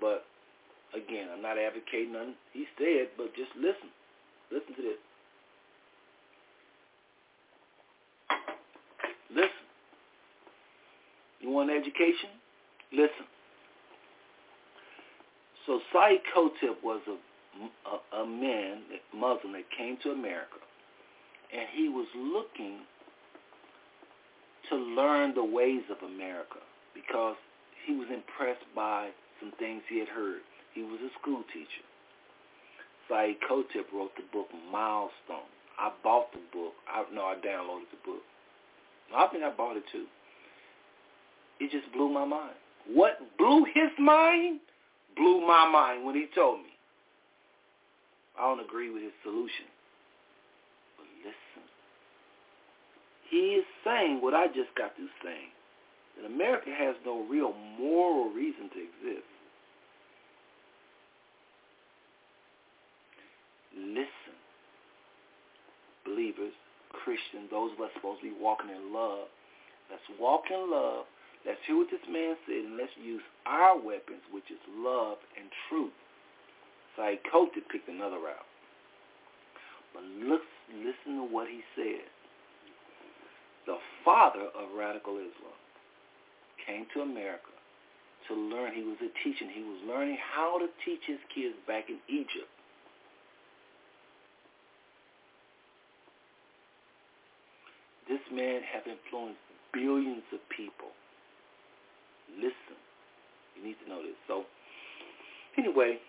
but 0.00 0.24
again, 0.94 1.28
I'm 1.34 1.42
not 1.42 1.58
advocating 1.58 2.12
nothing 2.12 2.34
he 2.52 2.64
said, 2.78 3.08
but 3.16 3.34
just 3.34 3.50
listen. 3.56 3.90
Listen 4.50 4.74
to 4.76 4.82
this. 4.82 5.02
Listen. 9.30 9.66
You 11.40 11.50
want 11.50 11.70
education? 11.70 12.30
Listen. 12.92 13.26
So 15.66 15.80
Saeed 15.92 16.20
Qutb 16.34 16.82
was 16.82 17.00
a, 17.06 18.16
a, 18.16 18.22
a 18.22 18.26
man, 18.26 18.82
a 18.88 19.16
Muslim 19.16 19.52
that 19.52 19.64
came 19.76 19.98
to 20.02 20.10
America, 20.12 20.56
and 21.52 21.66
he 21.74 21.88
was 21.88 22.06
looking 22.16 22.80
to 24.68 24.76
learn 24.76 25.34
the 25.34 25.44
ways 25.44 25.82
of 25.90 25.96
America 26.06 26.60
because 26.94 27.36
he 27.86 27.94
was 27.94 28.08
impressed 28.12 28.64
by 28.74 29.08
some 29.40 29.52
things 29.58 29.82
he 29.88 29.98
had 29.98 30.08
heard. 30.08 30.40
He 30.74 30.82
was 30.82 31.00
a 31.00 31.10
school 31.20 31.42
teacher. 31.52 31.84
Saeed 33.08 33.38
Qutb 33.48 33.84
wrote 33.94 34.12
the 34.16 34.24
book 34.32 34.48
Milestone. 34.70 35.48
I 35.78 35.90
bought 36.02 36.32
the 36.32 36.40
book. 36.52 36.74
I 36.88 37.04
no, 37.14 37.22
I 37.22 37.34
downloaded 37.34 37.88
the 37.90 38.02
book. 38.04 38.22
I 39.16 39.26
think 39.28 39.42
I 39.42 39.50
bought 39.50 39.76
it 39.76 39.84
too. 39.90 40.04
It 41.60 41.70
just 41.70 41.90
blew 41.92 42.08
my 42.12 42.24
mind. 42.24 42.54
What 42.92 43.18
blew 43.38 43.64
his 43.64 43.90
mind 43.98 44.60
blew 45.16 45.46
my 45.46 45.68
mind 45.68 46.04
when 46.04 46.14
he 46.14 46.26
told 46.34 46.60
me. 46.60 46.70
I 48.38 48.42
don't 48.42 48.64
agree 48.64 48.90
with 48.90 49.02
his 49.02 49.12
solution. 49.22 49.66
But 50.96 51.06
listen. 51.24 51.66
He 53.30 53.60
is 53.60 53.64
saying 53.84 54.20
what 54.20 54.34
I 54.34 54.46
just 54.48 54.74
got 54.76 54.96
through 54.96 55.12
saying. 55.22 55.52
That 56.16 56.26
America 56.26 56.70
has 56.76 56.96
no 57.04 57.24
real 57.28 57.52
moral 57.78 58.30
reason 58.30 58.70
to 58.70 58.78
exist. 58.78 59.28
Listen. 63.76 64.36
Believers, 66.04 66.52
Christians, 66.90 67.50
those 67.50 67.70
of 67.72 67.80
us 67.80 67.90
supposed 67.94 68.22
to 68.22 68.30
be 68.32 68.36
walking 68.40 68.70
in 68.70 68.92
love. 68.92 69.28
Let's 69.90 70.02
walk 70.18 70.44
in 70.50 70.70
love 70.70 71.04
Let's 71.46 71.60
hear 71.66 71.76
what 71.78 71.90
this 71.90 72.02
man 72.10 72.36
said, 72.46 72.66
and 72.66 72.76
let's 72.76 72.92
use 72.98 73.22
our 73.46 73.78
weapons, 73.78 74.20
which 74.30 74.50
is 74.50 74.58
love 74.68 75.18
and 75.38 75.46
truth. 75.68 75.94
Qutb 76.98 77.54
picked 77.70 77.88
another 77.88 78.18
route. 78.18 78.48
But 79.94 80.02
look, 80.02 80.42
listen 80.74 81.22
to 81.22 81.26
what 81.30 81.46
he 81.46 81.62
said. 81.76 82.04
The 83.68 83.76
father 84.02 84.48
of 84.56 84.72
radical 84.72 85.20
Islam 85.20 85.60
came 86.64 86.88
to 86.96 87.04
America 87.04 87.52
to 88.26 88.32
learn. 88.34 88.72
He 88.72 88.80
was 88.80 88.96
a 89.04 89.12
teacher. 89.20 89.44
He 89.44 89.60
was 89.60 89.76
learning 89.84 90.16
how 90.16 90.56
to 90.56 90.72
teach 90.88 91.04
his 91.04 91.20
kids 91.28 91.52
back 91.68 91.92
in 91.92 92.00
Egypt. 92.08 92.48
This 98.08 98.24
man 98.32 98.64
has 98.72 98.80
influenced 98.88 99.44
billions 99.76 100.24
of 100.32 100.40
people 100.48 100.96
listen. 102.40 102.76
You 103.52 103.68
need 103.68 103.76
to 103.84 103.86
know 103.88 104.00
this. 104.00 104.16
So 104.24 104.48
anyway, 105.60 106.00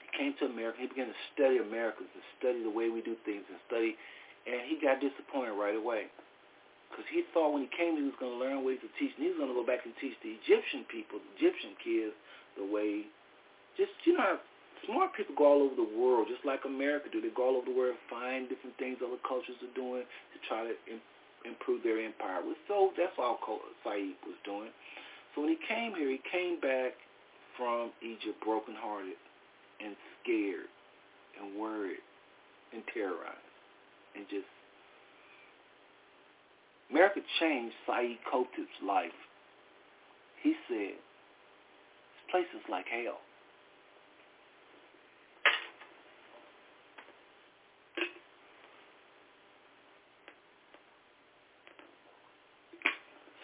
he 0.00 0.08
came 0.16 0.32
to 0.40 0.48
America. 0.48 0.80
He 0.80 0.88
began 0.88 1.12
to 1.12 1.18
study 1.36 1.60
Americans 1.60 2.08
and 2.08 2.24
study 2.40 2.64
the 2.64 2.72
way 2.72 2.88
we 2.88 3.04
do 3.04 3.20
things 3.28 3.44
and 3.52 3.60
study, 3.68 4.00
and 4.48 4.64
he 4.64 4.80
got 4.80 5.04
disappointed 5.04 5.60
right 5.60 5.76
away 5.76 6.08
because 6.94 7.10
he 7.10 7.26
thought 7.34 7.50
when 7.50 7.66
he 7.66 7.70
came 7.74 7.98
he 7.98 8.06
was 8.06 8.14
going 8.22 8.38
to 8.38 8.38
learn 8.38 8.62
ways 8.62 8.78
of 8.86 8.94
teaching. 8.94 9.18
He 9.18 9.34
was 9.34 9.42
going 9.42 9.50
to 9.50 9.58
go 9.58 9.66
back 9.66 9.82
and 9.82 9.90
teach 9.98 10.14
the 10.22 10.38
Egyptian 10.38 10.86
people, 10.86 11.18
the 11.18 11.32
Egyptian 11.42 11.74
kids, 11.82 12.14
the 12.54 12.62
way. 12.62 13.10
Just 13.74 13.90
you 14.06 14.14
know, 14.14 14.38
smart 14.86 15.10
people 15.18 15.34
go 15.34 15.50
all 15.50 15.62
over 15.66 15.74
the 15.74 15.90
world, 15.98 16.30
just 16.30 16.46
like 16.46 16.62
America 16.62 17.10
do. 17.10 17.18
They 17.18 17.34
go 17.34 17.50
all 17.50 17.58
over 17.58 17.66
the 17.66 17.74
world, 17.74 17.98
find 18.06 18.46
different 18.46 18.78
things 18.78 19.02
other 19.02 19.18
cultures 19.26 19.58
are 19.58 19.74
doing 19.74 20.06
to 20.06 20.38
try 20.46 20.62
to 20.62 20.74
improve 21.42 21.82
their 21.82 21.98
empire. 21.98 22.46
So 22.70 22.94
that's 22.94 23.18
all 23.18 23.42
Saeed 23.82 24.14
was 24.22 24.38
doing. 24.46 24.70
So 25.34 25.42
when 25.42 25.50
he 25.50 25.58
came 25.66 25.98
here, 25.98 26.06
he 26.06 26.22
came 26.30 26.62
back 26.62 26.94
from 27.58 27.90
Egypt 27.98 28.38
brokenhearted 28.46 29.18
and 29.82 29.98
scared 30.22 30.70
and 31.42 31.58
worried 31.58 32.02
and 32.70 32.82
terrorized 32.94 33.50
and 34.14 34.26
just 34.30 34.46
America 36.90 37.20
changed 37.40 37.74
Saeed 37.86 38.18
Qutb's 38.32 38.68
life. 38.86 39.10
He 40.42 40.54
said, 40.68 40.94
this 40.94 42.30
place 42.30 42.46
is 42.54 42.62
like 42.70 42.86
hell. 42.86 43.18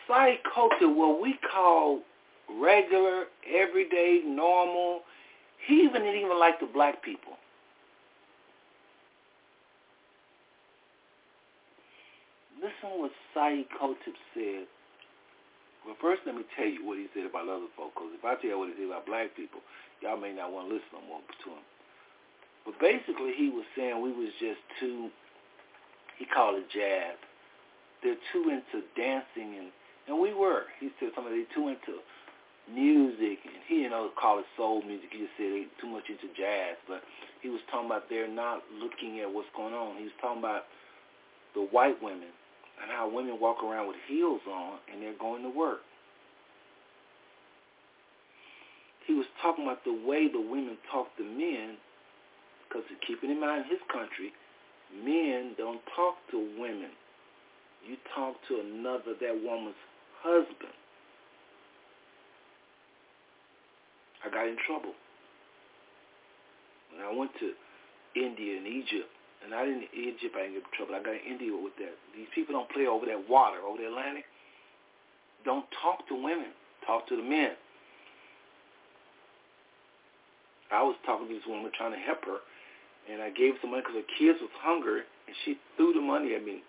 Saeed 0.06 0.40
Qutb, 0.54 0.94
what 0.94 1.22
we 1.22 1.38
call 1.52 2.00
regular, 2.58 3.24
everyday, 3.48 4.22
normal, 4.24 5.02
he 5.66 5.82
even 5.82 6.02
didn't 6.02 6.20
even 6.20 6.38
like 6.38 6.58
the 6.58 6.66
black 6.66 7.02
people. 7.02 7.34
Listen 12.70 13.00
what 13.02 13.10
Saeed 13.34 13.66
Qutb 13.74 14.14
said. 14.34 14.66
Well, 15.82 15.96
first 15.98 16.22
let 16.26 16.36
me 16.36 16.44
tell 16.54 16.68
you 16.68 16.86
what 16.86 16.98
he 16.98 17.10
said 17.14 17.26
about 17.26 17.48
other 17.48 17.72
folks, 17.74 17.98
because 17.98 18.14
if 18.14 18.22
I 18.22 18.38
tell 18.38 18.54
you 18.54 18.58
what 18.58 18.70
he 18.70 18.78
said 18.78 18.86
about 18.86 19.10
black 19.10 19.34
people, 19.34 19.58
y'all 19.98 20.20
may 20.20 20.30
not 20.30 20.52
want 20.52 20.68
to 20.68 20.74
listen 20.78 20.92
no 20.94 21.02
more 21.08 21.24
to 21.24 21.48
him. 21.50 21.64
But 22.62 22.78
basically 22.78 23.34
he 23.34 23.50
was 23.50 23.64
saying 23.74 23.98
we 23.98 24.12
was 24.12 24.30
just 24.38 24.60
too, 24.78 25.10
he 26.14 26.28
called 26.30 26.62
it 26.62 26.68
jazz. 26.70 27.18
They're 28.04 28.20
too 28.30 28.52
into 28.54 28.86
dancing 28.94 29.58
and 29.58 29.68
and 30.08 30.18
we 30.18 30.34
were. 30.34 30.66
He 30.80 30.90
said 30.98 31.10
some 31.14 31.26
of 31.26 31.30
they 31.30 31.46
too 31.54 31.68
into 31.68 32.02
music, 32.66 33.38
and 33.46 33.62
he 33.68 33.86
didn't 33.86 33.92
know 33.92 34.10
call 34.18 34.40
it 34.40 34.48
soul 34.56 34.82
music. 34.82 35.10
He 35.12 35.22
just 35.22 35.36
said 35.38 35.54
they 35.54 35.66
too 35.78 35.86
much 35.86 36.08
into 36.10 36.26
jazz. 36.34 36.74
But 36.88 37.02
he 37.42 37.48
was 37.48 37.60
talking 37.70 37.86
about 37.86 38.10
they're 38.10 38.26
not 38.26 38.62
looking 38.74 39.20
at 39.20 39.30
what's 39.30 39.48
going 39.54 39.74
on. 39.74 39.98
He 39.98 40.10
was 40.10 40.18
talking 40.20 40.42
about 40.42 40.66
the 41.54 41.62
white 41.70 42.02
women 42.02 42.34
and 42.82 42.90
how 42.90 43.08
women 43.08 43.38
walk 43.40 43.62
around 43.62 43.88
with 43.88 43.96
heels 44.08 44.40
on 44.48 44.78
and 44.92 45.02
they're 45.02 45.18
going 45.18 45.42
to 45.42 45.50
work. 45.50 45.80
He 49.06 49.14
was 49.14 49.26
talking 49.42 49.64
about 49.64 49.84
the 49.84 49.92
way 50.06 50.28
the 50.30 50.40
women 50.40 50.78
talk 50.92 51.16
to 51.16 51.24
men, 51.24 51.76
because 52.68 52.84
keeping 53.06 53.30
in 53.30 53.40
mind 53.40 53.64
his 53.68 53.80
country, 53.92 54.32
men 55.04 55.54
don't 55.58 55.80
talk 55.96 56.14
to 56.30 56.38
women. 56.58 56.90
You 57.86 57.96
talk 58.14 58.36
to 58.48 58.60
another, 58.60 59.18
that 59.20 59.34
woman's 59.42 59.74
husband. 60.22 60.76
I 64.24 64.30
got 64.30 64.46
in 64.46 64.56
trouble. 64.66 64.92
When 66.92 67.02
I 67.02 67.12
went 67.16 67.32
to 67.40 67.52
India 68.14 68.58
and 68.58 68.66
Egypt, 68.66 69.08
and 69.44 69.54
I 69.54 69.64
didn't 69.64 69.88
Egypt, 69.92 70.36
I 70.36 70.48
didn't 70.48 70.60
get 70.60 70.68
in 70.68 70.72
trouble. 70.76 70.94
I 70.94 71.02
got 71.02 71.16
in 71.16 71.24
India 71.24 71.52
with 71.52 71.76
that. 71.80 71.96
These 72.14 72.28
people 72.34 72.54
don't 72.54 72.70
play 72.70 72.86
over 72.86 73.06
that 73.06 73.28
water, 73.28 73.58
over 73.64 73.80
the 73.80 73.88
Atlantic. 73.88 74.24
Don't 75.44 75.64
talk 75.80 76.06
to 76.08 76.14
women. 76.14 76.52
Talk 76.86 77.08
to 77.08 77.16
the 77.16 77.24
men. 77.24 77.56
I 80.70 80.82
was 80.84 80.94
talking 81.04 81.26
to 81.26 81.34
this 81.34 81.42
woman 81.48 81.72
trying 81.74 81.92
to 81.92 82.02
help 82.04 82.22
her, 82.24 82.38
and 83.10 83.18
I 83.20 83.30
gave 83.34 83.58
her 83.58 83.60
some 83.64 83.74
money 83.74 83.82
because 83.82 83.98
her 83.98 84.10
kids 84.20 84.38
was 84.38 84.54
hungry, 84.62 85.02
and 85.02 85.34
she 85.44 85.58
threw 85.74 85.92
the 85.92 86.04
money 86.04 86.36
at 86.38 86.44
me. 86.44 86.62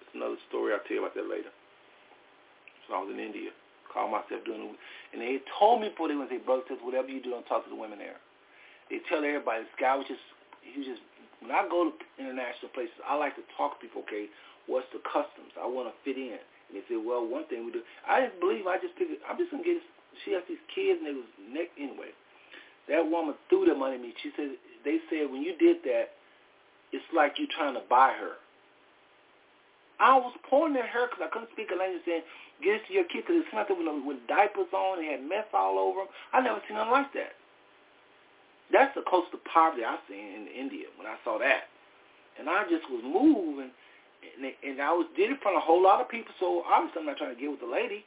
It's 0.00 0.14
another 0.14 0.40
story. 0.48 0.72
I'll 0.72 0.80
tell 0.88 0.96
you 0.96 1.04
about 1.04 1.14
that 1.18 1.28
later. 1.28 1.52
So 2.88 2.96
I 2.96 3.04
was 3.04 3.12
in 3.12 3.20
India. 3.20 3.52
Called 3.92 4.08
myself 4.08 4.40
doing 4.48 4.72
it. 4.72 4.80
And 5.12 5.20
they 5.20 5.44
told 5.60 5.84
me 5.84 5.92
before 5.92 6.08
they 6.08 6.16
went, 6.16 6.32
say, 6.32 6.40
brother, 6.40 6.64
says, 6.64 6.80
whatever 6.80 7.12
you 7.12 7.20
do, 7.20 7.36
don't 7.36 7.44
talk 7.44 7.68
to 7.68 7.70
the 7.70 7.76
women 7.76 8.00
there. 8.00 8.16
They 8.88 9.04
tell 9.04 9.20
everybody, 9.20 9.68
this 9.68 9.76
guy 9.76 9.92
was 9.92 10.08
just, 10.08 10.24
he 10.64 10.80
was 10.80 10.88
just, 10.88 11.04
when 11.42 11.50
I 11.50 11.66
go 11.66 11.90
to 11.90 11.94
international 12.16 12.70
places, 12.72 12.94
I 13.02 13.18
like 13.18 13.34
to 13.34 13.44
talk 13.58 13.76
to 13.76 13.78
people, 13.82 14.06
okay, 14.06 14.30
what's 14.70 14.86
the 14.94 15.02
customs? 15.02 15.50
I 15.58 15.66
want 15.66 15.90
to 15.90 15.94
fit 16.06 16.14
in. 16.14 16.38
And 16.38 16.72
they 16.78 16.86
say, 16.86 16.96
well, 16.96 17.26
one 17.26 17.44
thing 17.50 17.66
we 17.66 17.74
do, 17.74 17.82
I 18.06 18.22
didn't 18.22 18.38
believe, 18.38 18.70
I 18.70 18.78
just 18.78 18.94
it, 18.96 19.18
I'm 19.26 19.36
just 19.36 19.50
going 19.50 19.66
to 19.66 19.68
get, 19.68 19.82
she 20.24 20.32
has 20.32 20.46
these 20.46 20.62
kids 20.70 21.02
and 21.02 21.06
they 21.10 21.16
was 21.18 21.30
neck, 21.50 21.68
anyway. 21.74 22.14
That 22.86 23.02
woman 23.02 23.34
threw 23.50 23.66
the 23.66 23.74
money 23.74 23.98
at 23.98 24.02
me. 24.02 24.14
She 24.22 24.30
said, 24.38 24.54
they 24.86 25.02
said, 25.10 25.30
when 25.30 25.42
you 25.42 25.58
did 25.58 25.82
that, 25.84 26.14
it's 26.94 27.06
like 27.14 27.38
you 27.38 27.46
trying 27.50 27.74
to 27.74 27.84
buy 27.90 28.14
her. 28.14 28.38
I 30.02 30.18
was 30.18 30.34
pointing 30.50 30.82
at 30.82 30.90
her 30.90 31.06
because 31.06 31.22
I 31.22 31.30
couldn't 31.30 31.54
speak 31.54 31.70
a 31.70 31.78
language 31.78 32.02
saying, 32.06 32.26
get 32.62 32.82
it 32.82 32.86
to 32.88 32.92
your 32.94 33.06
kid 33.06 33.22
because 33.22 33.42
it's 33.42 33.54
nothing 33.54 33.78
with, 33.82 34.18
diapers 34.26 34.70
on. 34.74 34.98
They 34.98 35.14
had 35.14 35.22
meth 35.22 35.54
all 35.54 35.78
over 35.78 36.06
them. 36.06 36.10
I 36.34 36.42
never 36.42 36.58
seen 36.66 36.76
nothing 36.76 36.90
like 36.90 37.12
that. 37.14 37.38
That's 38.70 38.94
the 38.94 39.02
to 39.02 39.38
poverty 39.52 39.84
I 39.84 39.98
seen 40.08 40.46
in 40.46 40.46
India 40.48 40.86
when 40.96 41.06
I 41.06 41.16
saw 41.24 41.38
that. 41.38 41.68
And 42.38 42.48
I 42.48 42.64
just 42.64 42.88
was 42.88 43.02
moved, 43.04 43.60
and, 43.60 44.52
and, 44.64 44.80
I 44.80 44.92
was 44.92 45.06
did 45.16 45.28
it 45.28 45.36
in 45.36 45.40
front 45.42 45.56
of 45.56 45.62
a 45.62 45.66
whole 45.66 45.82
lot 45.82 46.00
of 46.00 46.08
people, 46.08 46.32
so 46.40 46.62
obviously 46.64 47.00
I'm 47.00 47.06
not 47.06 47.18
trying 47.18 47.34
to 47.34 47.40
get 47.40 47.50
with 47.50 47.60
the 47.60 47.68
lady. 47.68 48.04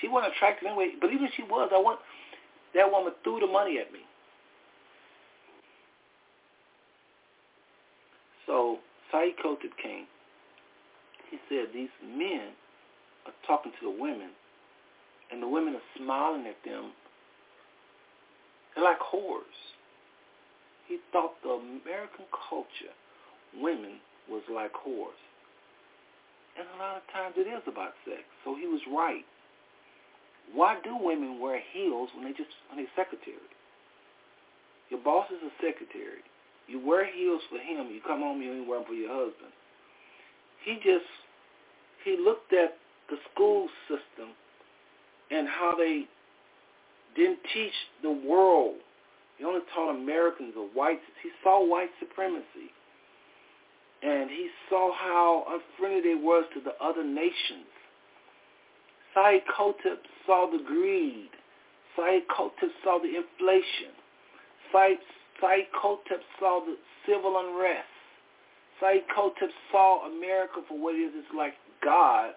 She 0.00 0.08
wasn't 0.08 0.34
attractive 0.34 0.68
anyway, 0.68 0.92
but 1.00 1.08
even 1.08 1.24
if 1.24 1.32
she 1.36 1.44
was, 1.44 1.70
I 1.72 1.78
want 1.78 2.00
that 2.74 2.90
woman 2.90 3.12
threw 3.22 3.40
the 3.40 3.46
money 3.46 3.78
at 3.78 3.92
me. 3.92 4.00
So 8.46 8.78
Saeed 9.10 9.36
came 9.40 10.06
he 11.34 11.38
said 11.48 11.66
these 11.74 11.88
men 12.06 12.54
are 13.26 13.32
talking 13.46 13.72
to 13.80 13.90
the 13.90 14.02
women, 14.02 14.30
and 15.32 15.42
the 15.42 15.48
women 15.48 15.74
are 15.74 15.88
smiling 15.98 16.46
at 16.46 16.56
them 16.64 16.92
They're 18.74 18.84
like 18.84 19.00
whores. 19.00 19.73
He 20.88 20.98
thought 21.12 21.34
the 21.42 21.50
American 21.50 22.26
culture, 22.48 22.92
women 23.60 24.00
was 24.28 24.42
like 24.52 24.72
whores. 24.72 25.20
And 26.58 26.66
a 26.76 26.78
lot 26.78 26.96
of 26.96 27.02
times 27.12 27.34
it 27.36 27.48
is 27.48 27.62
about 27.66 27.92
sex. 28.04 28.22
So 28.44 28.54
he 28.54 28.66
was 28.66 28.80
right. 28.92 29.24
Why 30.52 30.78
do 30.84 30.96
women 31.00 31.40
wear 31.40 31.60
heels 31.72 32.10
when 32.14 32.24
they 32.24 32.36
just 32.36 32.50
when 32.68 32.78
they're 32.78 32.94
secretary? 32.96 33.48
Your 34.90 35.00
boss 35.00 35.26
is 35.30 35.40
a 35.42 35.52
secretary. 35.56 36.22
You 36.68 36.84
wear 36.84 37.06
heels 37.06 37.42
for 37.50 37.58
him. 37.58 37.88
You 37.90 38.00
come 38.06 38.20
home, 38.20 38.40
you 38.40 38.52
ain't 38.52 38.68
wear 38.68 38.78
them 38.78 38.88
for 38.88 38.94
your 38.94 39.08
husband. 39.08 39.52
He 40.64 40.76
just 40.76 41.08
he 42.04 42.16
looked 42.22 42.52
at 42.52 42.76
the 43.10 43.16
school 43.32 43.68
system 43.88 44.30
and 45.30 45.48
how 45.48 45.74
they 45.76 46.04
didn't 47.16 47.38
teach 47.52 47.72
the 48.02 48.10
world. 48.10 48.76
He 49.38 49.44
only 49.44 49.60
taught 49.74 49.90
Americans 49.90 50.54
or 50.56 50.66
whites. 50.68 51.02
He 51.22 51.30
saw 51.42 51.64
white 51.66 51.90
supremacy. 51.98 52.70
And 54.02 54.30
he 54.30 54.48
saw 54.68 54.92
how 54.92 55.44
unfriendly 55.48 56.02
they 56.02 56.14
was 56.14 56.44
to 56.54 56.60
the 56.60 56.74
other 56.84 57.04
nations. 57.04 57.66
Saeed 59.14 59.42
Qutb 59.56 59.98
saw 60.26 60.50
the 60.50 60.62
greed. 60.64 61.30
Saeed 61.96 62.22
Qutb 62.28 62.68
saw 62.82 62.98
the 62.98 63.08
inflation. 63.08 63.94
Saeed, 64.72 64.98
Qutb 65.40 66.20
saw 66.38 66.60
the 66.64 66.76
civil 67.06 67.38
unrest. 67.38 67.88
Saeed 68.80 69.04
Qutb 69.16 69.48
saw 69.70 70.06
America 70.06 70.60
for 70.68 70.78
what 70.78 70.94
it 70.94 70.98
is. 70.98 71.12
It's 71.16 71.34
like 71.36 71.54
God 71.82 72.34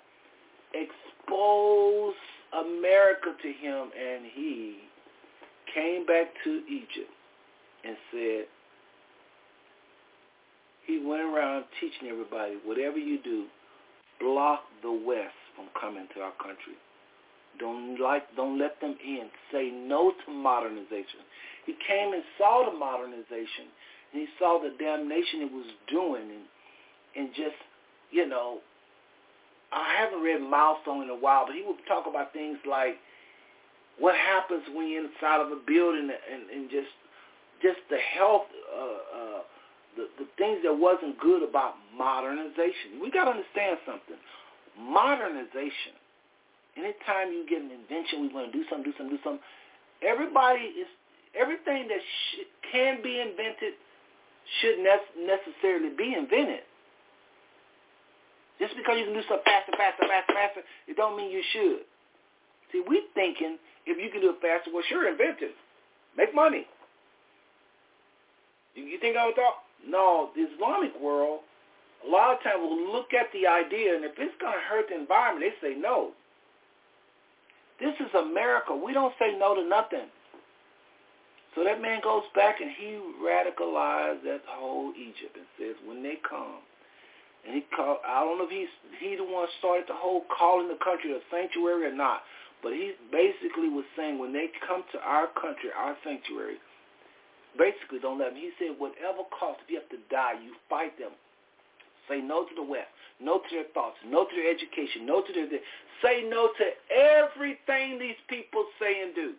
exposed 0.74 2.18
America 2.54 3.34
to 3.42 3.48
him, 3.48 3.90
and 3.98 4.26
he 4.34 4.78
came 5.74 6.06
back 6.06 6.28
to 6.44 6.62
Egypt 6.70 7.12
and 7.86 7.96
said, 8.12 8.46
he 10.86 11.04
went 11.06 11.22
around 11.22 11.66
teaching 11.82 12.08
everybody, 12.10 12.56
whatever 12.64 12.98
you 12.98 13.20
do, 13.22 13.46
block 14.20 14.62
the 14.82 14.92
West 14.92 15.36
from 15.56 15.66
coming 15.80 16.08
to 16.16 16.22
our 16.22 16.32
country. 16.42 16.80
Don't 17.60 18.00
like, 18.00 18.24
don't 18.36 18.60
let 18.60 18.80
them 18.80 18.96
in. 19.04 19.28
Say 19.52 19.72
no 19.72 20.14
to 20.26 20.32
modernization. 20.32 21.26
He 21.66 21.74
came 21.88 22.14
and 22.14 22.24
saw 22.38 22.70
the 22.70 22.78
modernization, 22.78 23.68
and 24.14 24.22
he 24.22 24.28
saw 24.40 24.62
the 24.62 24.72
damnation 24.78 25.42
it 25.42 25.52
was 25.52 25.66
doing, 25.90 26.22
and 26.22 26.46
and 27.18 27.30
just, 27.30 27.58
you 28.12 28.28
know, 28.28 28.60
I 29.72 29.96
haven't 30.00 30.22
read 30.22 30.40
Milestone 30.40 31.04
in 31.04 31.10
a 31.10 31.16
while, 31.16 31.46
but 31.48 31.56
he 31.56 31.64
would 31.66 31.78
talk 31.88 32.06
about 32.08 32.32
things 32.32 32.58
like 32.70 32.98
what 34.00 34.16
happens 34.16 34.64
when 34.74 34.88
you're 34.88 35.06
inside 35.06 35.42
of 35.42 35.52
a 35.52 35.60
building 35.66 36.10
and, 36.10 36.50
and 36.50 36.70
just 36.70 36.94
just 37.62 37.82
the 37.90 37.98
health, 37.98 38.46
uh, 38.70 39.02
uh, 39.18 39.42
the, 39.98 40.06
the 40.22 40.28
things 40.38 40.62
that 40.64 40.74
wasn't 40.74 41.18
good 41.20 41.42
about 41.42 41.74
modernization. 41.96 43.02
We 43.02 43.10
got 43.10 43.26
to 43.26 43.32
understand 43.34 43.82
something. 43.86 44.20
Modernization. 44.78 45.98
Anytime 46.78 47.34
you 47.34 47.42
get 47.50 47.66
an 47.66 47.74
invention, 47.74 48.22
we 48.22 48.30
want 48.30 48.52
to 48.52 48.54
do 48.54 48.62
something, 48.70 48.86
do 48.86 48.94
something, 48.98 49.18
do 49.18 49.24
something. 49.26 49.42
Everybody 50.06 50.78
is 50.78 50.86
everything 51.34 51.90
that 51.90 51.98
sh- 51.98 52.46
can 52.70 53.02
be 53.02 53.18
invented 53.18 53.74
should 54.62 54.78
ne- 54.86 55.26
necessarily 55.26 55.90
be 55.98 56.14
invented. 56.14 56.62
Just 58.62 58.78
because 58.78 58.98
you 59.02 59.06
can 59.06 59.18
do 59.18 59.26
stuff 59.26 59.42
faster, 59.46 59.74
faster, 59.74 60.06
faster, 60.06 60.34
faster, 60.34 60.62
it 60.86 60.98
don't 60.98 61.18
mean 61.18 61.34
you 61.34 61.42
should. 61.54 61.90
See, 62.72 62.84
we 62.88 63.04
thinking 63.14 63.58
if 63.86 63.98
you 63.98 64.10
can 64.12 64.22
do 64.22 64.32
it 64.32 64.42
faster, 64.42 64.72
well, 64.74 64.84
sure, 64.88 65.10
invent 65.10 65.38
it. 65.42 65.56
Make 66.18 66.36
money. 66.36 66.66
You 68.76 69.00
think 69.00 69.18
I 69.18 69.26
would 69.26 69.36
thought? 69.36 69.64
No, 69.86 70.30
the 70.36 70.42
Islamic 70.54 71.00
world, 71.00 71.42
a 72.06 72.10
lot 72.10 72.36
of 72.36 72.44
times 72.44 72.60
will 72.62 72.92
look 72.92 73.14
at 73.14 73.32
the 73.34 73.48
idea, 73.48 73.96
and 73.96 74.04
if 74.04 74.12
it's 74.18 74.36
going 74.42 74.54
to 74.54 74.66
hurt 74.70 74.90
the 74.90 74.96
environment, 75.00 75.54
they 75.62 75.68
say 75.68 75.76
no. 75.80 76.12
This 77.80 77.94
is 78.00 78.14
America. 78.14 78.76
We 78.76 78.94
don't 78.94 79.14
say 79.20 79.38
no 79.38 79.56
to 79.56 79.64
nothing. 79.64 80.10
So 81.56 81.64
that 81.64 81.82
man 81.82 82.02
goes 82.04 82.24
back 82.36 82.62
and 82.62 82.70
he 82.70 83.00
radicalized 83.18 84.22
that 84.24 84.42
whole 84.46 84.94
Egypt 84.94 85.38
and 85.38 85.46
says 85.58 85.76
when 85.86 86.04
they 86.04 86.18
come, 86.28 86.62
and 87.46 87.56
he 87.56 87.66
called, 87.76 87.98
I 88.06 88.22
don't 88.22 88.38
know 88.38 88.46
if 88.46 88.52
he's 88.52 88.70
he 89.00 89.16
the 89.16 89.24
one 89.24 89.48
started 89.58 89.86
the 89.88 89.98
whole 89.98 90.26
calling 90.30 90.68
the 90.68 90.78
country 90.84 91.14
a 91.14 91.20
sanctuary 91.32 91.86
or 91.86 91.96
not, 91.96 92.22
but 92.64 92.74
he 92.74 92.94
basically 93.12 93.70
was 93.70 93.86
saying 93.96 94.20
when 94.20 94.34
they 94.34 94.50
come 94.68 94.84
to 94.92 95.00
our 95.00 95.28
country, 95.40 95.70
our 95.78 95.96
sanctuary, 96.04 96.58
basically 97.58 98.00
don't 98.00 98.20
let 98.20 98.34
them. 98.34 98.38
He 98.38 98.52
said 98.58 98.76
whatever 98.78 99.24
cost, 99.38 99.60
if 99.64 99.70
you 99.70 99.80
have 99.80 99.90
to 99.90 100.02
die, 100.10 100.34
you 100.44 100.54
fight 100.70 100.98
them. 100.98 101.12
Say 102.10 102.22
no 102.22 102.46
to 102.46 102.56
the 102.56 102.64
West, 102.64 102.90
no 103.20 103.40
to 103.40 103.46
their 103.52 103.66
thoughts, 103.74 103.98
no 104.06 104.26
to 104.26 104.36
their 104.36 104.50
education, 104.50 105.06
no 105.06 105.22
to 105.22 105.34
their, 105.34 105.60
say 106.02 106.24
no 106.28 106.50
to 106.58 106.66
everything 106.94 108.00
these 108.00 108.20
people 108.28 108.66
say 108.80 109.02
and 109.02 109.14
do. 109.14 109.34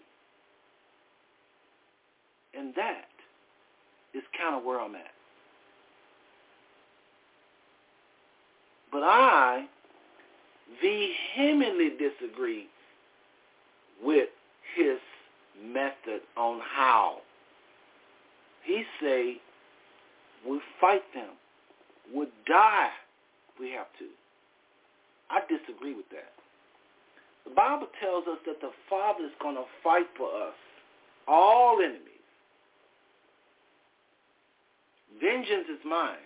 And 2.54 2.74
that 2.74 3.08
is 4.14 4.22
kind 4.36 4.54
of 4.54 4.64
where 4.64 4.80
I'm 4.80 4.94
at. 4.94 5.12
But 8.90 9.02
I 9.02 9.66
vehemently 10.82 11.90
disagree 11.90 12.68
with 14.02 14.28
his 14.76 14.98
method 15.64 16.20
on 16.36 16.60
how. 16.60 17.18
He 18.64 18.82
say 19.00 19.36
we 20.48 20.60
fight 20.80 21.02
them. 21.14 21.30
We 22.14 22.26
die 22.46 22.90
we 23.58 23.70
have 23.72 23.86
to. 23.98 24.06
I 25.30 25.40
disagree 25.48 25.94
with 25.94 26.08
that. 26.10 26.32
The 27.44 27.54
Bible 27.54 27.88
tells 28.00 28.26
us 28.26 28.38
that 28.46 28.60
the 28.60 28.70
Father 28.88 29.24
is 29.24 29.32
going 29.40 29.56
to 29.56 29.64
fight 29.82 30.06
for 30.16 30.28
us, 30.28 30.54
all 31.26 31.78
enemies. 31.80 32.02
Vengeance 35.20 35.66
is 35.68 35.80
mine. 35.84 36.16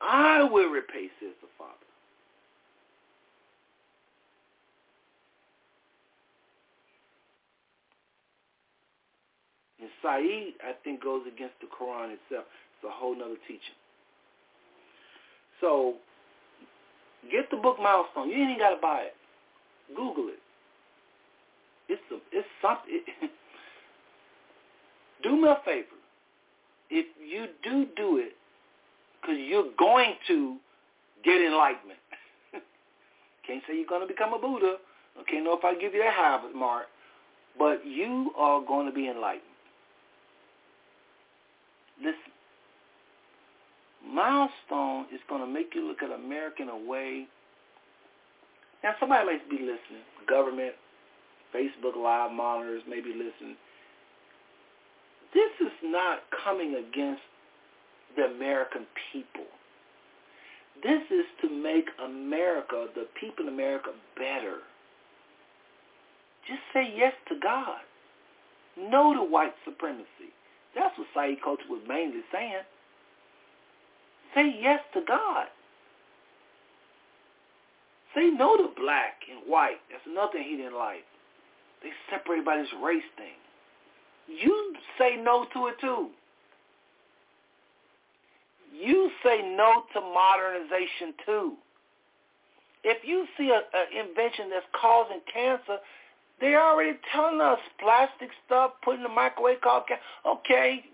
I 0.00 0.42
will 0.42 0.68
repay, 0.68 1.08
says 1.20 1.34
the 1.40 1.48
Father. 1.56 1.72
And 9.82 9.90
Saeed, 10.00 10.54
I 10.62 10.72
think, 10.84 11.02
goes 11.02 11.22
against 11.26 11.54
the 11.60 11.66
Quran 11.66 12.14
itself. 12.14 12.46
It's 12.46 12.86
a 12.86 12.90
whole 12.90 13.18
nother 13.18 13.34
teaching. 13.48 13.74
So 15.60 15.94
get 17.30 17.50
the 17.50 17.56
book 17.56 17.78
Milestone. 17.82 18.30
You 18.30 18.36
ain't 18.36 18.50
even 18.50 18.58
got 18.58 18.76
to 18.76 18.80
buy 18.80 19.10
it. 19.10 19.14
Google 19.96 20.28
it. 20.28 20.38
It's 21.88 22.02
a, 22.12 22.16
it's 22.30 22.46
something. 22.62 22.86
It, 22.88 23.30
do 25.22 25.36
me 25.36 25.48
a 25.48 25.58
favor. 25.64 25.98
If 26.88 27.06
you 27.20 27.46
do 27.64 27.86
do 27.96 28.18
it, 28.18 28.34
because 29.20 29.36
you're 29.38 29.70
going 29.78 30.14
to 30.28 30.56
get 31.24 31.40
enlightenment. 31.40 31.98
Can't 33.46 33.62
say 33.66 33.76
you're 33.76 33.86
going 33.86 34.02
to 34.02 34.06
become 34.06 34.32
a 34.32 34.38
Buddha. 34.38 34.76
Can't 35.28 35.44
know 35.44 35.56
if 35.56 35.64
I 35.64 35.74
give 35.74 35.94
you 35.94 36.00
that 36.02 36.14
Harvard 36.14 36.54
mark. 36.54 36.86
But 37.58 37.86
you 37.86 38.30
are 38.36 38.62
going 38.64 38.86
to 38.86 38.92
be 38.92 39.08
enlightened. 39.08 39.51
Listen. 42.02 42.32
Milestone 44.04 45.06
is 45.14 45.20
going 45.28 45.40
to 45.40 45.46
make 45.46 45.74
you 45.74 45.86
look 45.86 46.02
at 46.02 46.10
America 46.10 46.62
in 46.62 46.68
a 46.68 46.76
way. 46.76 47.26
Now, 48.82 48.94
somebody 48.98 49.24
might 49.24 49.48
be 49.48 49.58
listening. 49.58 50.02
Government, 50.28 50.74
Facebook 51.54 51.96
Live 51.96 52.32
monitors 52.32 52.82
may 52.88 53.00
be 53.00 53.10
listening. 53.10 53.56
This 55.32 55.50
is 55.60 55.72
not 55.84 56.20
coming 56.44 56.74
against 56.74 57.22
the 58.16 58.24
American 58.24 58.86
people. 59.12 59.46
This 60.82 61.02
is 61.10 61.24
to 61.42 61.48
make 61.48 61.86
America, 62.04 62.86
the 62.94 63.06
people 63.18 63.46
in 63.46 63.54
America, 63.54 63.90
better. 64.16 64.58
Just 66.46 66.60
say 66.74 66.92
yes 66.96 67.12
to 67.28 67.36
God. 67.40 67.78
No 68.76 69.14
to 69.14 69.22
white 69.22 69.54
supremacy. 69.64 70.34
That's 70.74 70.96
what 70.98 71.08
Saeed 71.14 71.38
Qutb 71.42 71.68
was 71.68 71.82
mainly 71.86 72.22
saying. 72.32 72.62
Say 74.34 74.54
yes 74.60 74.80
to 74.94 75.02
God. 75.06 75.46
Say 78.14 78.30
no 78.30 78.56
to 78.56 78.68
black 78.76 79.22
and 79.30 79.40
white. 79.50 79.80
That's 79.90 80.04
another 80.06 80.32
thing 80.32 80.44
he 80.48 80.56
didn't 80.56 80.76
like. 80.76 81.04
They 81.82 81.90
separated 82.10 82.44
by 82.44 82.58
this 82.58 82.72
race 82.82 83.02
thing. 83.16 83.36
You 84.28 84.74
say 84.98 85.16
no 85.16 85.46
to 85.52 85.66
it 85.68 85.80
too. 85.80 86.08
You 88.72 89.10
say 89.24 89.42
no 89.56 89.84
to 89.92 90.00
modernization 90.00 91.14
too. 91.26 91.54
If 92.84 93.04
you 93.04 93.26
see 93.36 93.50
an 93.50 93.62
invention 93.92 94.50
that's 94.50 94.66
causing 94.72 95.20
cancer, 95.32 95.78
They 96.42 96.56
already 96.56 96.98
telling 97.14 97.40
us 97.40 97.60
plastic 97.78 98.30
stuff, 98.44 98.72
put 98.84 98.96
in 98.96 99.04
the 99.04 99.08
microwave, 99.08 99.60
called 99.60 99.84
okay. 100.26 100.84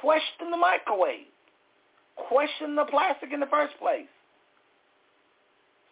Question 0.00 0.50
the 0.52 0.56
microwave. 0.56 1.26
Question 2.14 2.76
the 2.76 2.84
plastic 2.84 3.32
in 3.32 3.40
the 3.40 3.46
first 3.46 3.74
place. 3.80 4.06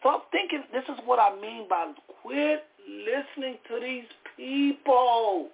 I'm 0.04 0.20
thinking 0.30 0.62
this 0.72 0.84
is 0.84 1.00
what 1.04 1.18
I 1.18 1.34
mean 1.40 1.66
by 1.68 1.92
quit 2.22 2.62
listening 2.86 3.56
to 3.66 3.80
these 3.80 4.04
people. 4.36 5.48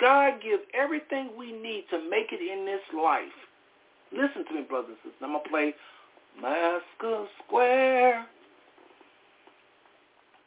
God 0.00 0.40
give 0.42 0.60
everything 0.72 1.32
we 1.38 1.52
need 1.52 1.84
to 1.90 1.98
make 2.08 2.32
it 2.32 2.40
in 2.40 2.64
this 2.64 2.80
life. 2.96 3.28
Listen 4.10 4.46
to 4.46 4.54
me, 4.54 4.62
brothers 4.66 4.96
and 5.04 5.12
sisters. 5.12 5.20
I'm 5.22 5.32
going 5.32 5.44
to 5.44 5.50
play 5.50 5.74
Meskel 6.42 7.26
Square. 7.44 8.26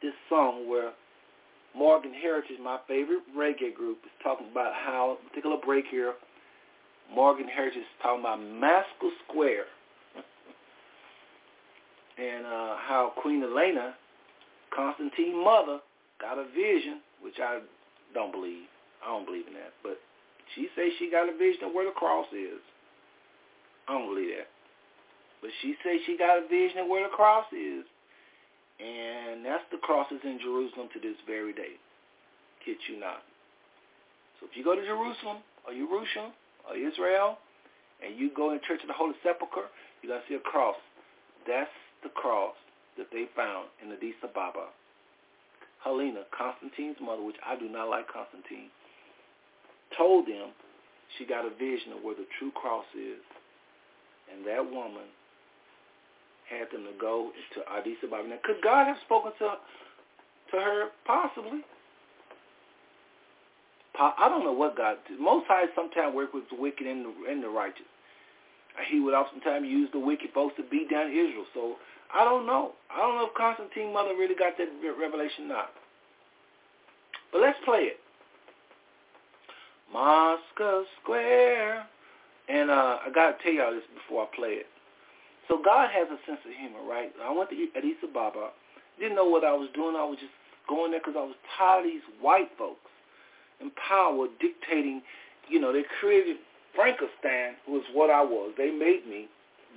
This 0.04 0.12
song 0.28 0.68
where 0.68 0.92
Morgan 1.74 2.12
Heritage, 2.12 2.58
my 2.62 2.76
favorite 2.86 3.22
reggae 3.34 3.72
group, 3.74 4.00
is 4.04 4.12
talking 4.22 4.48
about 4.52 4.74
how, 4.74 5.16
particular 5.26 5.56
break 5.64 5.86
here, 5.90 6.12
Morgan 7.10 7.48
Heritage 7.48 7.78
is 7.78 7.86
talking 8.02 8.20
about 8.20 8.38
Meskel 8.38 9.08
Square 9.26 9.64
and 12.18 12.44
uh, 12.44 12.76
how 12.84 13.14
Queen 13.16 13.40
Helena, 13.40 13.94
Constantine's 14.76 15.40
mother, 15.42 15.78
got 16.20 16.36
a 16.36 16.44
vision, 16.54 17.00
which 17.22 17.40
I 17.40 17.60
don't 18.12 18.30
believe. 18.30 18.68
I 19.02 19.08
don't 19.08 19.24
believe 19.24 19.46
in 19.46 19.54
that. 19.54 19.72
But 19.82 19.96
she 20.54 20.68
says 20.76 20.92
she 20.98 21.10
got 21.10 21.32
a 21.32 21.38
vision 21.38 21.64
of 21.64 21.72
where 21.72 21.86
the 21.86 21.96
cross 21.96 22.26
is. 22.30 22.60
I 23.88 23.94
don't 23.94 24.12
believe 24.14 24.36
that. 24.36 24.48
But 25.40 25.48
she 25.62 25.76
says 25.82 25.96
she 26.04 26.18
got 26.18 26.44
a 26.44 26.46
vision 26.46 26.80
of 26.80 26.88
where 26.88 27.08
the 27.08 27.16
cross 27.16 27.46
is. 27.56 27.86
And 28.80 29.44
that's 29.44 29.64
the 29.70 29.78
crosses 29.78 30.18
in 30.24 30.38
Jerusalem 30.42 30.88
to 30.94 31.00
this 31.00 31.16
very 31.26 31.52
day. 31.52 31.78
Kid 32.64 32.76
you 32.90 32.98
not. 32.98 33.22
So 34.40 34.46
if 34.50 34.56
you 34.56 34.64
go 34.64 34.74
to 34.74 34.82
Jerusalem 34.82 35.44
or 35.62 35.72
Jerusalem 35.72 36.34
or 36.66 36.76
Israel 36.76 37.38
and 38.02 38.18
you 38.18 38.30
go 38.34 38.52
in 38.52 38.60
Church 38.66 38.82
of 38.82 38.88
the 38.88 38.98
Holy 38.98 39.14
Sepulchre, 39.22 39.70
you're 40.02 40.10
going 40.10 40.22
to 40.22 40.28
see 40.28 40.34
a 40.34 40.42
cross. 40.42 40.76
That's 41.46 41.70
the 42.02 42.10
cross 42.10 42.56
that 42.98 43.06
they 43.12 43.26
found 43.36 43.68
in 43.82 43.92
Addis 43.92 44.18
Ababa. 44.22 44.74
Helena, 45.84 46.24
Constantine's 46.32 46.96
mother, 47.00 47.22
which 47.22 47.38
I 47.44 47.56
do 47.56 47.68
not 47.68 47.92
like 47.92 48.08
Constantine, 48.08 48.72
told 49.96 50.26
them 50.26 50.50
she 51.16 51.26
got 51.26 51.44
a 51.44 51.52
vision 51.54 51.92
of 51.92 52.02
where 52.02 52.16
the 52.16 52.26
true 52.38 52.50
cross 52.56 52.88
is. 52.96 53.20
And 54.32 54.46
that 54.48 54.64
woman 54.64 55.04
had 56.58 56.70
them 56.70 56.84
to 56.84 56.96
go 57.00 57.30
to 57.54 57.60
Addis 57.76 57.96
Ababa. 58.04 58.28
Now, 58.28 58.38
could 58.44 58.62
God 58.62 58.86
have 58.86 58.96
spoken 59.04 59.32
to 59.38 59.56
to 60.52 60.56
her? 60.56 60.88
Possibly. 61.06 61.60
I 63.96 64.28
don't 64.28 64.44
know 64.44 64.52
what 64.52 64.76
God 64.76 64.96
did. 65.08 65.20
Most 65.20 65.46
High 65.46 65.66
sometimes 65.76 66.14
work 66.14 66.34
with 66.34 66.44
the 66.50 66.60
wicked 66.60 66.86
and 66.86 67.04
the, 67.06 67.30
and 67.30 67.42
the 67.42 67.48
righteous. 67.48 67.86
He 68.90 68.98
would 68.98 69.14
oftentimes 69.14 69.66
use 69.68 69.88
the 69.92 70.00
wicked 70.00 70.30
folks 70.34 70.56
to 70.56 70.64
beat 70.64 70.90
down 70.90 71.10
Israel. 71.10 71.46
So 71.54 71.76
I 72.12 72.24
don't 72.24 72.44
know. 72.44 72.72
I 72.90 72.98
don't 72.98 73.14
know 73.14 73.26
if 73.26 73.34
Constantine's 73.34 73.94
mother 73.94 74.14
really 74.18 74.34
got 74.34 74.58
that 74.58 74.68
revelation 74.98 75.44
or 75.44 75.48
not. 75.48 75.70
But 77.30 77.42
let's 77.42 77.58
play 77.64 77.94
it. 77.94 78.00
Meskel 79.94 80.84
Square. 81.02 81.86
And 82.48 82.70
uh, 82.70 82.98
I 83.06 83.10
got 83.14 83.38
to 83.38 83.42
tell 83.44 83.52
y'all 83.52 83.72
this 83.72 83.84
before 83.94 84.24
I 84.24 84.36
play 84.36 84.50
it. 84.50 84.66
So 85.48 85.60
God 85.62 85.90
has 85.90 86.08
a 86.08 86.18
sense 86.26 86.40
of 86.44 86.52
humor, 86.52 86.82
right? 86.88 87.12
I 87.22 87.32
went 87.32 87.50
to 87.50 87.56
Addis 87.76 88.00
Ababa. 88.02 88.50
Didn't 88.98 89.16
know 89.16 89.28
what 89.28 89.44
I 89.44 89.52
was 89.52 89.68
doing. 89.74 89.96
I 89.96 90.04
was 90.04 90.18
just 90.18 90.32
going 90.68 90.90
there 90.92 91.00
because 91.00 91.16
I 91.18 91.24
was 91.24 91.36
tired 91.58 91.84
of 91.84 91.92
these 91.92 92.06
white 92.20 92.50
folks 92.56 92.90
in 93.60 93.70
power 93.88 94.26
dictating. 94.40 95.02
You 95.48 95.60
know, 95.60 95.72
they 95.72 95.84
created 96.00 96.36
Frankenstein, 96.74 97.60
who 97.66 97.72
was 97.72 97.84
what 97.92 98.10
I 98.10 98.22
was. 98.22 98.52
They 98.56 98.70
made 98.70 99.06
me. 99.06 99.28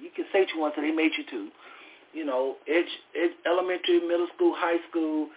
You 0.01 0.09
can 0.15 0.25
say 0.31 0.41
what 0.41 0.49
you 0.53 0.59
want 0.59 0.75
to. 0.75 0.81
They 0.81 0.91
made 0.91 1.11
you 1.17 1.25
too. 1.29 1.49
You 2.13 2.25
know, 2.25 2.55
edge, 2.67 2.89
edge, 3.15 3.35
elementary, 3.45 3.99
middle 3.99 4.27
school, 4.35 4.53
high 4.55 4.79
school. 4.89 5.29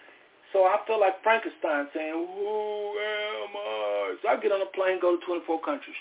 So 0.53 0.63
I 0.63 0.77
feel 0.85 0.99
like 0.99 1.21
Frankenstein 1.23 1.87
saying, 1.93 2.13
who 2.13 2.95
am 2.99 3.51
I? 3.55 4.15
So 4.21 4.29
I 4.29 4.39
get 4.39 4.51
on 4.51 4.61
a 4.61 4.71
plane, 4.75 4.99
go 5.01 5.15
to 5.15 5.25
24 5.25 5.61
countries. 5.61 5.95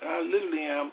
And 0.00 0.10
I 0.10 0.20
literally 0.20 0.64
am. 0.64 0.92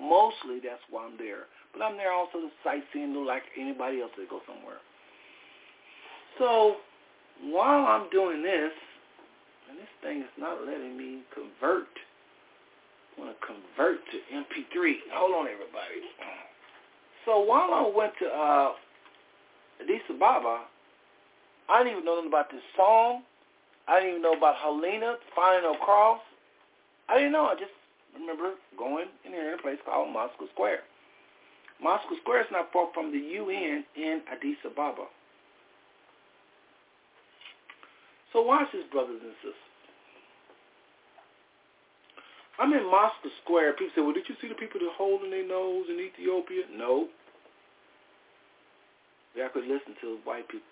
Mostly 0.00 0.58
that's 0.62 0.82
why 0.90 1.04
I'm 1.06 1.16
there. 1.18 1.46
But 1.72 1.82
I'm 1.82 1.96
there 1.96 2.12
also 2.12 2.38
to 2.38 2.50
sightseeing 2.62 3.14
like 3.24 3.42
anybody 3.58 4.00
else 4.00 4.12
that 4.18 4.28
go 4.28 4.40
somewhere. 4.46 4.80
So 6.38 6.76
while 7.42 7.86
I'm 7.86 8.10
doing 8.10 8.42
this, 8.42 8.72
and 9.70 9.78
this 9.78 9.88
thing 10.02 10.20
is 10.20 10.34
not 10.38 10.66
letting 10.66 10.96
me 10.96 11.22
convert. 11.32 11.88
I 13.16 13.20
want 13.20 13.36
to 13.38 13.46
convert 13.46 14.00
to 14.10 14.16
MP3. 14.32 14.94
Hold 15.12 15.34
on, 15.34 15.46
everybody. 15.46 16.04
So 17.24 17.40
while 17.40 17.72
I 17.72 17.90
went 17.94 18.12
to 18.20 18.26
uh, 18.26 18.72
Addis 19.80 20.02
Ababa, 20.10 20.64
I 21.68 21.78
didn't 21.78 21.92
even 21.92 22.04
know 22.04 22.16
nothing 22.16 22.28
about 22.28 22.50
this 22.50 22.62
song. 22.76 23.22
I 23.88 24.00
didn't 24.00 24.10
even 24.10 24.22
know 24.22 24.34
about 24.34 24.56
Helena, 24.56 25.16
Final 25.34 25.74
Cross. 25.76 26.20
I 27.08 27.16
didn't 27.16 27.32
know. 27.32 27.46
I 27.46 27.54
just 27.54 27.72
remember 28.14 28.54
going 28.78 29.06
in 29.24 29.32
here 29.32 29.52
in 29.52 29.58
a 29.58 29.62
place 29.62 29.78
called 29.84 30.08
Meskel 30.08 30.48
Square. 30.52 30.80
Meskel 31.84 32.16
Square 32.22 32.42
is 32.42 32.52
not 32.52 32.72
far 32.72 32.88
from 32.94 33.10
the 33.10 33.18
UN 33.18 33.84
in 33.96 34.22
Addis 34.30 34.56
Ababa. 34.64 35.06
So 38.32 38.42
watch 38.42 38.68
this, 38.72 38.84
brothers 38.90 39.20
and 39.22 39.34
sisters. 39.42 39.54
I'm 42.58 42.72
in 42.72 42.86
Meskel 42.86 43.32
Square. 43.42 43.72
People 43.74 43.92
say, 43.94 44.02
well, 44.02 44.12
did 44.12 44.28
you 44.28 44.36
see 44.40 44.48
the 44.48 44.54
people 44.54 44.80
that 44.80 44.90
holding 44.96 45.30
their 45.30 45.46
nose 45.46 45.86
in 45.90 45.98
Ethiopia? 45.98 46.62
No. 46.70 47.08
Yeah, 49.36 49.46
I 49.46 49.48
could 49.48 49.64
listen 49.64 49.96
to 50.02 50.18
white 50.24 50.46
people. 50.48 50.66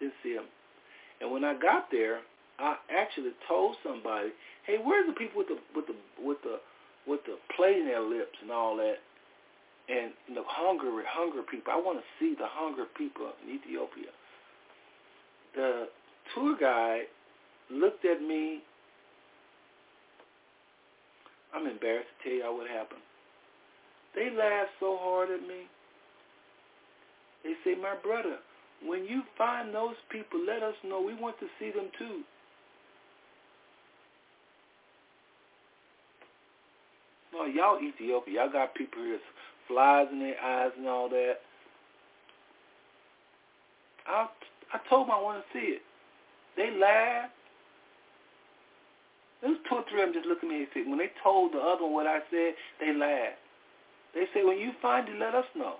Didn't 0.00 0.14
see 0.22 0.34
them. 0.34 0.46
And 1.20 1.30
when 1.30 1.44
I 1.44 1.54
got 1.58 1.90
there, 1.90 2.20
I 2.58 2.76
actually 2.90 3.32
told 3.46 3.76
somebody, 3.82 4.32
"Hey, 4.64 4.78
where's 4.78 5.06
the 5.06 5.12
people 5.12 5.38
with 5.38 5.48
the 5.48 5.58
with 5.74 5.86
the 5.86 5.96
with 6.20 6.42
the 6.42 6.60
with 7.06 7.24
the 7.24 7.38
plate 7.54 7.78
in 7.78 7.86
their 7.86 8.00
lips 8.00 8.36
and 8.42 8.50
all 8.50 8.76
that, 8.76 8.98
and 9.88 10.12
the 10.34 10.42
hungry 10.44 11.04
hunger 11.06 11.42
people? 11.42 11.72
I 11.72 11.76
want 11.76 11.98
to 11.98 12.04
see 12.18 12.34
the 12.34 12.46
hunger 12.46 12.84
people 12.84 13.32
in 13.44 13.54
Ethiopia." 13.54 14.10
The 15.54 15.88
tour 16.34 16.56
guide 16.56 17.08
looked 17.70 18.04
at 18.04 18.20
me. 18.20 18.62
I'm 21.54 21.66
embarrassed 21.66 22.10
to 22.22 22.28
tell 22.28 22.38
y'all 22.38 22.56
what 22.56 22.68
happened. 22.68 23.00
They 24.14 24.30
laughed 24.30 24.72
so 24.80 24.98
hard 24.98 25.30
at 25.30 25.42
me. 25.46 25.68
They 27.44 27.54
say, 27.64 27.74
"My 27.76 27.94
brother, 27.94 28.38
when 28.82 29.06
you 29.06 29.22
find 29.36 29.72
those 29.72 29.96
people, 30.10 30.40
let 30.40 30.62
us 30.62 30.74
know. 30.82 31.00
We 31.00 31.14
want 31.14 31.38
to 31.38 31.48
see 31.58 31.70
them 31.70 31.90
too." 31.98 32.24
No, 37.38 37.44
y'all 37.46 37.78
Ethiopia, 37.78 38.34
y'all 38.34 38.52
got 38.52 38.74
people 38.74 38.98
here 38.98 39.20
flies 39.68 40.08
in 40.10 40.18
their 40.18 40.40
eyes 40.42 40.72
and 40.76 40.88
all 40.88 41.08
that. 41.08 41.38
I 44.08 44.26
I 44.74 44.78
told 44.90 45.06
them 45.06 45.14
I 45.14 45.22
want 45.22 45.44
to 45.44 45.46
see 45.54 45.78
it. 45.78 45.82
They 46.56 46.74
laughed. 46.74 47.32
There 49.40 49.50
was 49.50 49.60
two 49.70 49.76
or 49.76 49.84
three 49.86 50.02
of 50.02 50.10
them 50.10 50.18
just 50.18 50.26
looking 50.26 50.50
at 50.50 50.52
me 50.52 50.66
and 50.66 50.72
said, 50.74 50.90
when 50.90 50.98
they 50.98 51.14
told 51.22 51.54
the 51.54 51.62
other 51.62 51.86
one 51.86 51.94
what 51.94 52.10
I 52.10 52.18
said, 52.26 52.58
they 52.82 52.90
laughed. 52.90 53.38
They 54.18 54.26
said, 54.34 54.42
when 54.42 54.58
you 54.58 54.74
find 54.82 55.06
it, 55.06 55.14
let 55.14 55.36
us 55.36 55.46
know. 55.54 55.78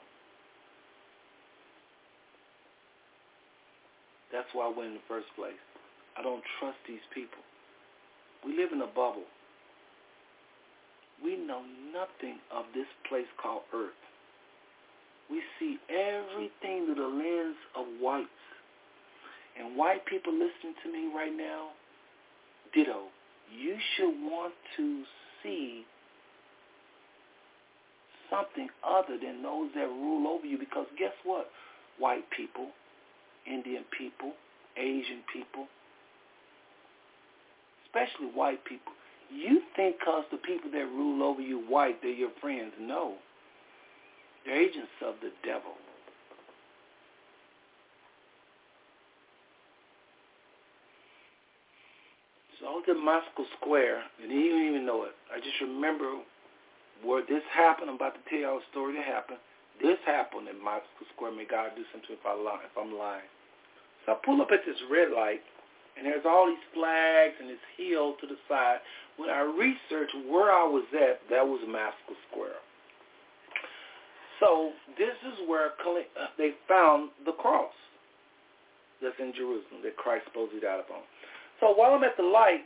That's 4.31 4.47
why 4.55 4.71
I 4.71 4.71
went 4.71 4.95
in 4.95 5.03
the 5.03 5.09
first 5.11 5.27
place. 5.35 5.59
I 6.15 6.23
don't 6.23 6.45
trust 6.61 6.79
these 6.87 7.03
people. 7.11 7.43
We 8.47 8.55
live 8.55 8.71
in 8.71 8.79
a 8.81 8.87
bubble 8.87 9.27
we 11.23 11.37
know 11.37 11.63
nothing 11.93 12.39
of 12.53 12.65
this 12.75 12.87
place 13.09 13.27
called 13.41 13.63
earth. 13.75 13.91
We 15.31 15.43
see 15.59 15.79
everything 15.89 16.87
through 16.87 16.95
the 16.95 17.03
lens 17.03 17.57
of 17.77 17.87
whites. 18.01 18.29
And 19.59 19.77
white 19.77 20.07
people 20.07 20.33
listening 20.33 20.75
to 20.85 20.93
me 20.93 21.11
right 21.15 21.35
now, 21.37 21.71
ditto. 22.73 23.05
You 23.53 23.77
should 23.97 24.15
want 24.31 24.55
to 24.77 25.03
see 25.43 25.85
something 28.31 28.69
other 28.87 29.19
than 29.21 29.43
those 29.43 29.71
that 29.75 29.89
rule 29.89 30.29
over 30.29 30.47
you 30.47 30.59
because 30.59 30.87
guess 30.99 31.13
what? 31.25 31.49
White 31.99 32.25
people, 32.31 32.69
Indian 33.47 33.85
people, 33.97 34.33
Asian 34.77 35.23
people, 35.33 35.67
especially 37.87 38.27
white 38.35 38.65
people, 38.65 38.93
you 39.31 39.61
think 39.77 39.97
because 39.99 40.25
the 40.31 40.39
people 40.39 40.71
that 40.73 40.87
rule 40.87 41.23
over 41.23 41.41
you 41.41 41.61
white, 41.69 42.01
they're 42.03 42.11
your 42.11 42.31
friends. 42.41 42.73
No. 42.81 43.15
They're 44.45 44.61
agents 44.63 44.89
of 45.05 45.15
the 45.21 45.31
devil. 45.45 45.73
So 52.59 52.67
I 52.67 52.71
was 52.71 52.85
at 52.89 52.97
Meskel 52.97 53.47
Square, 53.61 54.03
and 54.23 54.33
he 54.33 54.39
didn't 54.51 54.67
even 54.67 54.87
know 54.87 55.05
it. 55.05 55.15
I 55.31 55.39
just 55.39 55.61
remember 55.61 56.19
where 57.05 57.23
this 57.23 57.43
happened. 57.55 57.91
I'm 57.91 57.97
about 57.97 58.15
to 58.19 58.25
tell 58.29 58.39
y'all 58.41 58.59
a 58.59 58.71
story 58.73 58.97
that 58.99 59.05
happened. 59.07 59.39
This 59.81 59.99
happened 60.05 60.49
in 60.49 60.57
Meskel 60.59 61.07
Square. 61.15 61.39
May 61.39 61.47
God 61.47 61.71
do 61.77 61.85
something 61.93 62.11
if, 62.11 62.27
I 62.27 62.35
lie, 62.35 62.59
if 62.67 62.75
I'm 62.75 62.99
lying. 62.99 63.31
So 64.05 64.13
I 64.13 64.17
pull 64.25 64.43
up 64.43 64.51
at 64.51 64.67
this 64.67 64.79
red 64.91 65.15
light, 65.15 65.43
and 65.99 66.07
there's 66.07 66.25
all 66.25 66.47
these 66.47 66.63
flags 66.73 67.35
and 67.41 67.51
this 67.51 67.65
hill 67.77 68.15
to 68.21 68.27
the 68.27 68.39
side. 68.49 68.79
When 69.17 69.29
I 69.29 69.43
researched 69.43 70.15
where 70.31 70.55
I 70.55 70.63
was 70.63 70.87
at, 70.95 71.19
that 71.29 71.43
was 71.43 71.61
Meskel 71.67 72.15
Square. 72.31 72.63
So 74.39 74.71
this 74.97 75.19
is 75.27 75.49
where 75.49 75.75
uh, 75.75 76.31
they 76.39 76.55
found 76.69 77.11
the 77.27 77.33
cross 77.33 77.75
that's 79.03 79.19
in 79.19 79.33
Jerusalem 79.35 79.83
that 79.83 79.97
Christ 79.97 80.27
supposedly 80.27 80.61
died 80.61 80.81
upon. 80.81 81.03
So 81.59 81.75
while 81.75 81.91
I'm 81.91 82.05
at 82.05 82.17
the 82.17 82.23
light, 82.23 82.63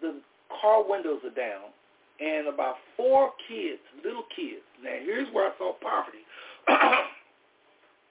the 0.00 0.20
car 0.60 0.88
windows 0.88 1.18
are 1.24 1.34
down, 1.34 1.74
and 2.20 2.46
about 2.46 2.76
four 2.96 3.30
kids, 3.48 3.82
little 4.04 4.24
kids. 4.34 4.62
Now 4.82 4.94
here's 5.02 5.26
where 5.34 5.50
I 5.50 5.58
saw 5.58 5.74
poverty. 5.82 6.22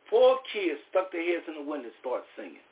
four 0.10 0.40
kids 0.52 0.80
stuck 0.90 1.12
their 1.12 1.24
heads 1.24 1.48
in 1.48 1.56
the 1.56 1.70
window 1.70 1.88
and 1.88 1.96
start 2.02 2.24
singing. 2.36 2.64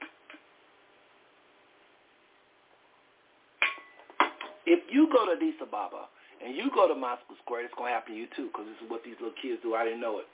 If 4.70 4.86
you 4.94 5.10
go 5.10 5.26
to 5.26 5.34
Addis 5.34 5.58
Ababa 5.66 6.06
and 6.46 6.54
you 6.54 6.70
go 6.70 6.86
to 6.86 6.94
Meskel 6.94 7.34
Square, 7.42 7.66
it's 7.66 7.74
going 7.74 7.90
to 7.90 7.96
happen 7.98 8.14
to 8.14 8.20
you 8.22 8.30
too 8.38 8.54
because 8.54 8.70
this 8.70 8.78
is 8.86 8.88
what 8.88 9.02
these 9.02 9.18
little 9.18 9.34
kids 9.42 9.58
do. 9.66 9.74
I 9.74 9.84
didn't 9.84 10.00
know 10.00 10.22
it. 10.22 10.30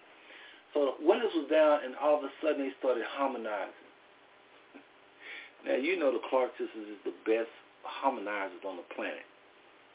So 0.75 0.91
the 0.91 1.07
windows 1.07 1.31
was 1.31 1.47
down, 1.47 1.87
and 1.87 1.95
all 2.03 2.19
of 2.19 2.27
a 2.27 2.31
sudden 2.43 2.67
they 2.67 2.75
started 2.83 3.07
harmonizing. 3.15 3.87
now, 5.65 5.79
you 5.79 5.95
know 5.95 6.11
the 6.11 6.19
Clark 6.27 6.51
sisters 6.59 6.99
is 6.99 6.99
the 7.07 7.15
best 7.23 7.47
harmonizers 7.87 8.59
on 8.67 8.75
the 8.75 8.87
planet. 8.91 9.23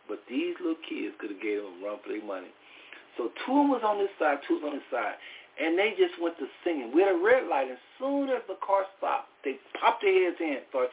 But 0.09 0.25
these 0.25 0.57
little 0.57 0.81
kids 0.89 1.13
could 1.21 1.37
have 1.37 1.43
gave 1.45 1.61
them 1.61 1.85
a 1.85 1.85
run 1.85 2.01
for 2.01 2.09
their 2.09 2.25
money. 2.25 2.49
So 3.21 3.29
two 3.45 3.53
of 3.53 3.69
them 3.69 3.71
was 3.77 3.85
on 3.85 4.01
this 4.01 4.11
side, 4.17 4.41
two 4.49 4.57
was 4.57 4.73
on 4.73 4.81
this 4.81 4.89
side. 4.89 5.21
And 5.61 5.77
they 5.77 5.93
just 6.01 6.17
went 6.17 6.41
to 6.41 6.49
singing. 6.65 6.97
We 6.97 7.05
had 7.05 7.13
a 7.13 7.21
red 7.21 7.45
light. 7.45 7.69
As 7.69 7.83
soon 8.01 8.33
as 8.33 8.41
the 8.49 8.57
car 8.65 8.89
stopped, 8.97 9.29
they 9.45 9.61
popped 9.77 10.01
their 10.01 10.17
heads 10.17 10.41
in. 10.41 10.65
Thought, 10.73 10.89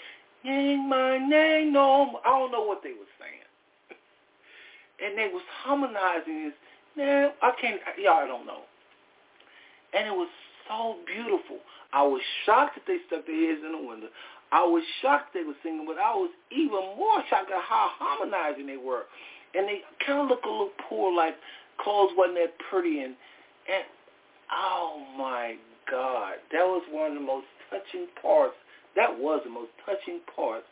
ain't 0.46 0.88
my 0.88 1.18
name 1.18 1.74
no 1.74 2.20
I 2.26 2.30
don't 2.30 2.52
know 2.52 2.64
what 2.64 2.84
they 2.84 2.92
were 2.92 3.12
saying 3.20 3.48
and 5.04 5.18
they 5.18 5.28
was 5.32 5.44
harmonizing 5.64 6.46
this. 6.46 6.54
Man, 6.96 7.30
I 7.42 7.52
can't, 7.62 7.80
y'all 8.02 8.24
I 8.24 8.28
don't 8.28 8.46
know. 8.46 8.62
And 9.94 10.08
it 10.08 10.12
was 10.12 10.30
so 10.68 10.98
beautiful. 11.06 11.58
I 11.94 12.04
was 12.04 12.22
shocked 12.46 12.76
that 12.76 12.84
they 12.88 12.98
stuck 13.08 13.26
their 13.26 13.36
heads 13.36 13.62
in 13.64 13.72
the 13.72 13.88
window. 13.88 14.08
I 14.52 14.64
was 14.64 14.84
shocked 15.02 15.34
they 15.34 15.44
were 15.44 15.58
singing, 15.62 15.86
but 15.86 15.98
I 16.00 16.14
was 16.16 16.32
even 16.52 16.98
more 16.98 17.22
shocked 17.30 17.52
at 17.52 17.62
how 17.62 17.92
harmonizing 18.00 18.66
they 18.66 18.78
were. 18.78 19.04
And 19.54 19.68
they 19.68 19.82
kind 20.06 20.22
of 20.22 20.28
looked 20.30 20.46
a 20.46 20.50
little 20.50 20.72
poor, 20.90 21.14
like 21.16 21.36
clothes 21.78 22.12
wasn't 22.18 22.38
that 22.38 22.54
pretty. 22.70 23.02
And, 23.02 23.16
and 23.70 23.86
oh 24.52 25.06
my 25.18 25.56
God, 25.90 26.36
that 26.52 26.66
was 26.66 26.84
one 26.92 27.12
of 27.12 27.16
the 27.16 27.26
most 27.26 27.48
touching 27.70 28.08
parts. 28.22 28.56
That 28.98 29.18
was 29.18 29.42
the 29.46 29.50
most 29.50 29.70
touching 29.86 30.20
part 30.36 30.64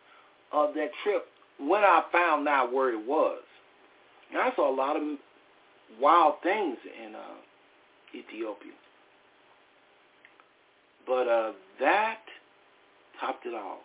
of 0.52 0.74
that 0.74 0.90
trip 1.04 1.28
when 1.60 1.84
I 1.84 2.04
found 2.12 2.48
out 2.48 2.74
where 2.74 2.90
it 2.92 3.08
was. 3.08 3.40
And 4.32 4.42
I 4.42 4.54
saw 4.56 4.74
a 4.74 4.76
lot 4.76 4.98
of 4.98 5.04
wild 6.02 6.36
things 6.44 6.78
in 6.84 7.16
uh, 7.16 7.38
Ethiopia. 8.14 8.74
But 11.06 11.28
uh, 11.30 11.52
that 11.80 12.20
topped 13.22 13.46
it 13.46 13.54
all. 13.54 13.80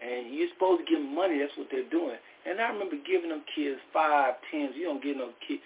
And 0.00 0.34
you're 0.34 0.48
supposed 0.54 0.86
to 0.86 0.86
give 0.90 1.02
them 1.02 1.14
money. 1.14 1.38
That's 1.38 1.52
what 1.58 1.68
they're 1.70 1.88
doing. 1.90 2.16
And 2.48 2.60
I 2.60 2.70
remember 2.70 2.96
giving 3.04 3.28
them 3.28 3.42
kids 3.54 3.78
five, 3.92 4.34
tens. 4.50 4.72
You 4.74 4.84
don't 4.84 5.02
give 5.02 5.18
them 5.18 5.34
kids. 5.46 5.60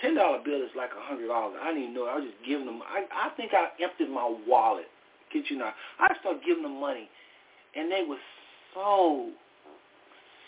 Ten 0.00 0.14
dollar 0.14 0.38
bill 0.44 0.62
is 0.62 0.70
like 0.76 0.90
a 0.96 1.02
hundred 1.02 1.28
dollars. 1.28 1.58
I 1.60 1.74
didn't 1.74 1.82
even 1.90 1.94
know. 1.94 2.06
It. 2.06 2.10
I 2.10 2.16
was 2.16 2.24
just 2.30 2.40
giving 2.46 2.64
them. 2.64 2.80
I 2.86 3.04
I 3.12 3.34
think 3.36 3.52
I 3.52 3.68
emptied 3.82 4.08
my 4.08 4.24
wallet. 4.46 4.88
Kid 5.32 5.44
you 5.48 5.58
not. 5.58 5.74
I 5.98 6.14
started 6.20 6.42
giving 6.46 6.62
them 6.62 6.80
money, 6.80 7.08
and 7.76 7.90
they 7.90 8.04
were 8.08 8.16
so, 8.74 9.30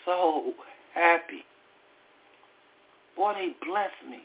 so 0.05 0.53
happy. 0.93 1.45
Boy, 3.15 3.33
they 3.35 3.65
blessed 3.65 4.09
me. 4.09 4.19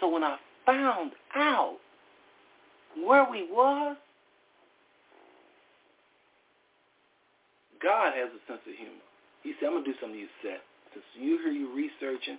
So 0.00 0.08
when 0.08 0.22
I 0.22 0.36
found 0.66 1.12
out 1.34 1.78
where 3.04 3.26
we 3.30 3.48
was, 3.50 3.96
God 7.82 8.12
has 8.14 8.28
a 8.28 8.40
sense 8.46 8.60
of 8.68 8.76
humor. 8.76 9.04
He 9.42 9.54
said, 9.56 9.72
I'm 9.72 9.80
going 9.80 9.84
to 9.84 9.92
do 9.92 9.98
something 10.00 10.18
you 10.18 10.28
said. 10.44 10.60
Since 10.92 11.04
you 11.16 11.38
hear 11.40 11.52
you 11.52 11.72
researching. 11.72 12.36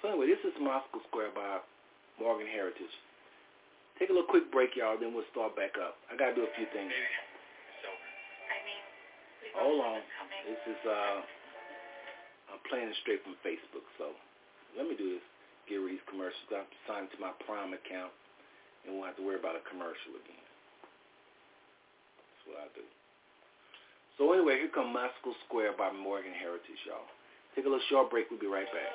So 0.00 0.10
anyway, 0.10 0.26
this 0.26 0.42
is 0.42 0.58
Meskel 0.58 0.98
Square 1.06 1.30
by 1.38 1.62
Morgan 2.18 2.50
Heritage. 2.50 2.90
Take 3.98 4.10
a 4.10 4.12
little 4.12 4.26
quick 4.26 4.50
break, 4.50 4.74
y'all, 4.74 4.98
then 4.98 5.14
we'll 5.14 5.28
start 5.30 5.54
back 5.54 5.78
up. 5.78 5.94
I 6.10 6.16
got 6.18 6.34
to 6.34 6.34
do 6.34 6.42
a 6.42 6.52
few 6.58 6.66
things. 6.74 6.90
Hold 9.56 9.80
on. 9.80 10.00
This 10.48 10.62
is... 10.66 10.80
uh 10.86 11.20
I'm 12.52 12.60
playing 12.68 12.92
it 12.92 12.98
straight 13.00 13.24
from 13.24 13.32
Facebook. 13.40 13.88
So 13.96 14.12
let 14.76 14.84
me 14.84 14.92
do 14.92 15.16
this. 15.16 15.24
Get 15.64 15.80
rid 15.80 15.96
of 15.96 15.96
these 15.96 16.04
commercials. 16.04 16.44
I'm 16.52 16.68
signed 16.84 17.08
to 17.16 17.18
my 17.22 17.32
Prime 17.48 17.72
account, 17.72 18.12
and 18.84 18.92
we 18.92 19.00
won't 19.00 19.16
have 19.16 19.20
to 19.20 19.24
worry 19.24 19.40
about 19.40 19.56
a 19.56 19.64
commercial 19.64 20.12
again. 20.20 20.44
That's 22.20 22.44
what 22.44 22.58
I 22.60 22.68
do. 22.76 22.84
So 24.20 24.28
anyway, 24.36 24.60
here 24.60 24.68
comes 24.68 24.92
Meskel 24.92 25.32
Square 25.48 25.80
by 25.80 25.88
Morgan 25.96 26.36
Heritage, 26.36 26.84
y'all. 26.84 27.08
Take 27.56 27.64
a 27.64 27.72
little 27.72 27.84
short 27.88 28.12
break. 28.12 28.28
We'll 28.28 28.40
be 28.40 28.52
right 28.52 28.68
back. 28.68 28.92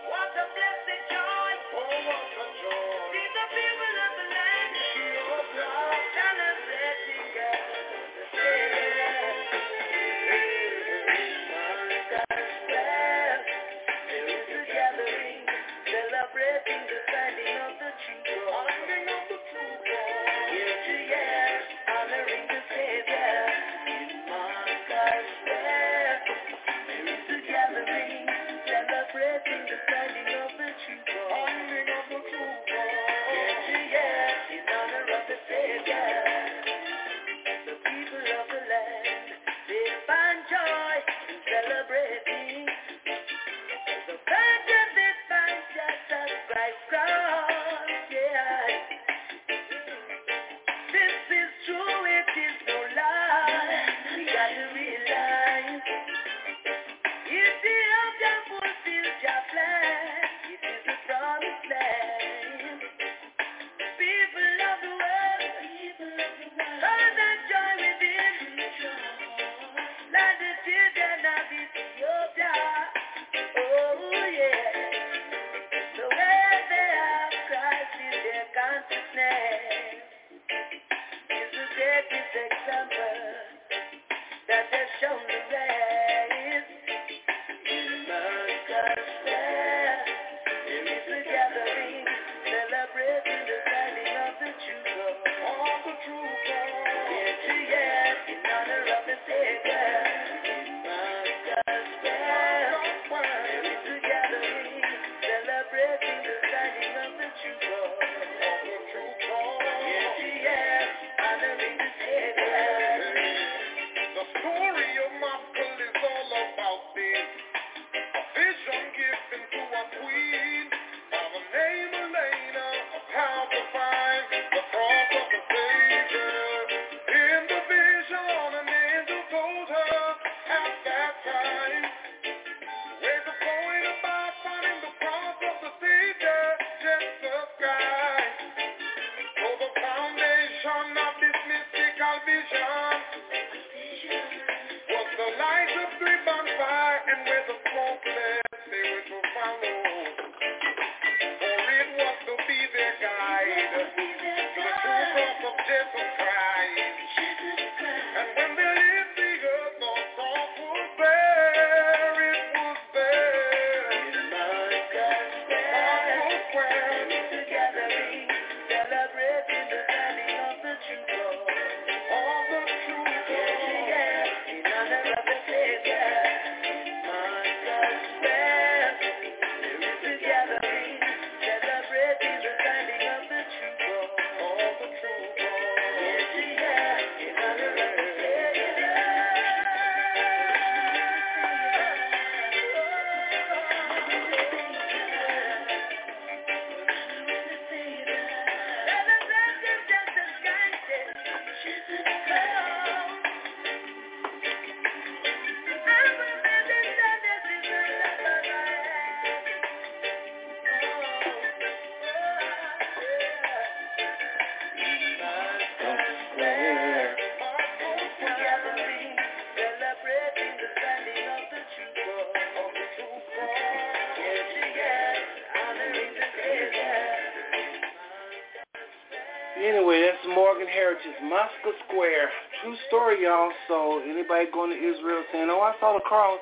Y'all. 232.91 233.51
So 233.68 234.01
anybody 234.03 234.45
going 234.51 234.72
to 234.72 234.77
Israel 234.77 235.23
saying, 235.31 235.49
"Oh, 235.49 235.61
I 235.61 235.73
saw 235.80 235.93
the 235.93 236.03
cross," 236.03 236.39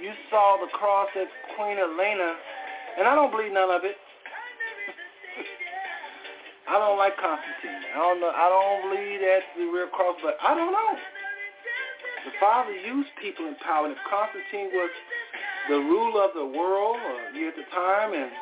you 0.00 0.12
saw 0.30 0.56
the 0.60 0.68
cross 0.72 1.08
at 1.16 1.28
Queen 1.56 1.76
Helena, 1.76 2.36
and 2.98 3.06
I 3.06 3.14
don't 3.14 3.30
believe 3.30 3.52
none 3.52 3.70
of 3.70 3.84
it. 3.84 3.96
I 6.68 6.78
don't 6.78 6.98
like 6.98 7.16
Constantine. 7.16 7.82
I 7.94 7.98
don't 7.98 8.20
know. 8.20 8.30
I 8.30 8.48
don't 8.48 8.90
believe 8.90 9.20
that's 9.20 9.46
the 9.56 9.66
real 9.66 9.88
cross, 9.88 10.16
but 10.22 10.36
I 10.42 10.54
don't 10.54 10.72
know. 10.72 10.98
The 12.24 12.32
Father 12.40 12.72
used 12.72 13.10
people 13.20 13.46
in 13.46 13.54
power. 13.56 13.86
And 13.86 13.96
if 13.96 14.02
Constantine 14.08 14.70
was 14.72 14.90
the 15.68 15.76
ruler 15.76 16.24
of 16.24 16.34
the 16.34 16.44
world 16.44 16.96
or 16.96 17.20
at 17.28 17.56
the 17.56 17.62
time, 17.72 18.12
and 18.12 18.32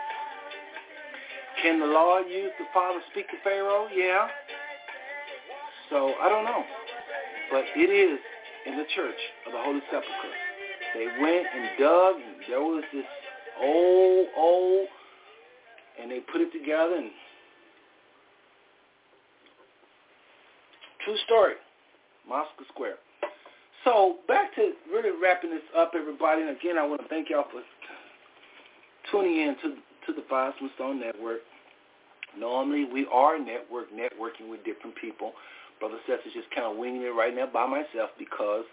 can 1.62 1.80
the 1.80 1.86
Lord 1.86 2.28
use 2.28 2.52
the 2.58 2.66
Father 2.72 3.00
speak 3.10 3.28
to 3.30 3.36
Pharaoh? 3.44 3.88
Yeah. 3.94 4.28
So 5.90 6.14
I 6.20 6.28
don't 6.28 6.44
know. 6.44 6.64
But 7.56 7.64
it 7.74 7.88
is 7.88 8.20
in 8.66 8.76
the 8.76 8.84
church 8.94 9.16
of 9.46 9.52
the 9.54 9.58
Holy 9.58 9.80
Sepulchre. 9.86 10.36
They 10.92 11.06
went 11.22 11.46
and 11.56 11.70
dug, 11.78 12.16
and 12.16 12.36
there 12.46 12.60
was 12.60 12.84
this 12.92 13.06
old, 13.62 14.26
old, 14.36 14.88
and 15.98 16.10
they 16.10 16.20
put 16.20 16.42
it 16.42 16.52
together. 16.52 16.96
And 16.96 17.10
true 21.02 21.16
story, 21.24 21.54
Meskel 22.30 22.68
Square. 22.74 22.96
So 23.84 24.16
back 24.28 24.54
to 24.56 24.72
really 24.92 25.16
wrapping 25.18 25.48
this 25.48 25.64
up, 25.74 25.92
everybody. 25.96 26.42
And 26.42 26.50
again, 26.50 26.76
I 26.76 26.86
want 26.86 27.00
to 27.00 27.08
thank 27.08 27.30
y'all 27.30 27.46
for 27.50 27.62
tuning 29.10 29.40
in 29.40 29.56
to 29.62 29.76
to 30.06 30.12
the 30.12 30.26
Five 30.28 30.52
Stone 30.74 31.00
Network. 31.00 31.40
Normally, 32.38 32.84
we 32.84 33.06
are 33.10 33.38
network 33.38 33.86
networking 33.92 34.50
with 34.50 34.62
different 34.62 34.94
people. 35.00 35.32
Brother 35.86 36.02
Seth 36.10 36.26
is 36.26 36.34
just 36.34 36.50
kind 36.50 36.66
of 36.66 36.76
winging 36.76 37.06
it 37.06 37.14
right 37.14 37.30
now 37.30 37.46
by 37.46 37.62
myself 37.62 38.10
because 38.18 38.66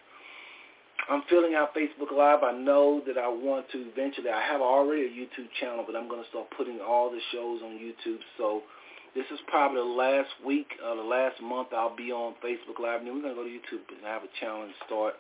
I'm 1.06 1.22
filling 1.30 1.54
out 1.54 1.78
Facebook 1.78 2.10
Live. 2.10 2.42
I 2.42 2.58
know 2.58 3.06
that 3.06 3.22
I 3.22 3.30
want 3.30 3.70
to 3.70 3.86
eventually. 3.86 4.34
I 4.34 4.42
have 4.42 4.62
already 4.62 5.06
a 5.06 5.14
YouTube 5.14 5.46
channel, 5.62 5.86
but 5.86 5.96
I'm 5.96 6.10
going 6.10 6.24
to 6.24 6.30
start 6.34 6.50
putting 6.58 6.82
all 6.82 7.12
the 7.14 7.22
shows 7.30 7.62
on 7.62 7.78
YouTube. 7.78 8.18
So 8.42 8.64
this 9.14 9.30
is 9.30 9.38
probably 9.46 9.78
the 9.78 9.94
last 9.94 10.34
week, 10.42 10.74
uh, 10.82 10.96
the 10.96 11.06
last 11.06 11.38
month 11.38 11.70
I'll 11.70 11.96
be 11.96 12.10
on 12.10 12.34
Facebook 12.42 12.82
Live. 12.82 13.06
And 13.06 13.08
then 13.08 13.14
we're 13.14 13.30
going 13.30 13.38
to 13.38 13.42
go 13.42 13.46
to 13.46 13.54
YouTube 13.54 13.86
and 13.94 14.02
have 14.10 14.26
a 14.26 14.32
and 14.42 14.74
start 14.90 15.14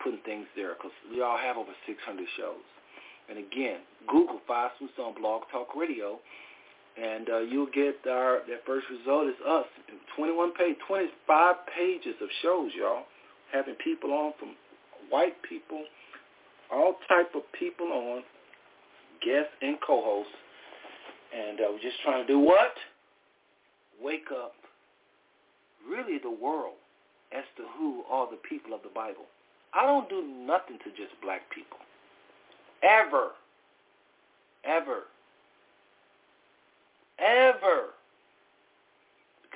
putting 0.00 0.24
things 0.24 0.46
there 0.56 0.72
because 0.72 0.96
we 1.12 1.20
all 1.20 1.36
have 1.36 1.60
over 1.60 1.76
600 1.84 2.00
shows. 2.40 2.64
And 3.28 3.36
again, 3.36 3.84
Google 4.08 4.40
Five 4.48 4.70
Smooth 4.78 4.96
on 5.04 5.20
Blog 5.20 5.42
Talk 5.52 5.76
Radio 5.76 6.16
and 6.96 7.28
uh, 7.28 7.38
you'll 7.40 7.70
get 7.72 7.96
our 8.08 8.40
that 8.48 8.64
first 8.64 8.86
result 8.90 9.28
is 9.28 9.36
us. 9.46 9.66
21 10.16 10.52
page, 10.54 10.76
25 10.88 11.56
pages 11.76 12.14
of 12.22 12.28
shows, 12.42 12.70
y'all, 12.78 13.04
having 13.52 13.74
people 13.76 14.12
on 14.12 14.32
from 14.38 14.54
white 15.10 15.40
people, 15.48 15.84
all 16.72 16.96
type 17.08 17.34
of 17.34 17.42
people 17.58 17.86
on, 17.86 18.22
guests 19.24 19.52
and 19.62 19.76
co-hosts, 19.86 20.32
and 21.36 21.60
uh, 21.60 21.64
we're 21.70 21.80
just 21.80 22.00
trying 22.02 22.26
to 22.26 22.32
do 22.32 22.38
what? 22.38 22.74
Wake 24.02 24.28
up, 24.32 24.54
really 25.88 26.18
the 26.18 26.30
world 26.30 26.74
as 27.32 27.44
to 27.56 27.64
who 27.78 28.02
are 28.10 28.28
the 28.30 28.38
people 28.48 28.74
of 28.74 28.82
the 28.82 28.90
Bible. 28.94 29.26
I 29.74 29.84
don't 29.84 30.08
do 30.08 30.22
nothing 30.22 30.78
to 30.84 30.90
just 30.90 31.12
black 31.22 31.42
people. 31.50 31.78
Ever. 32.82 33.30
Ever 34.64 35.04
ever. 37.18 37.94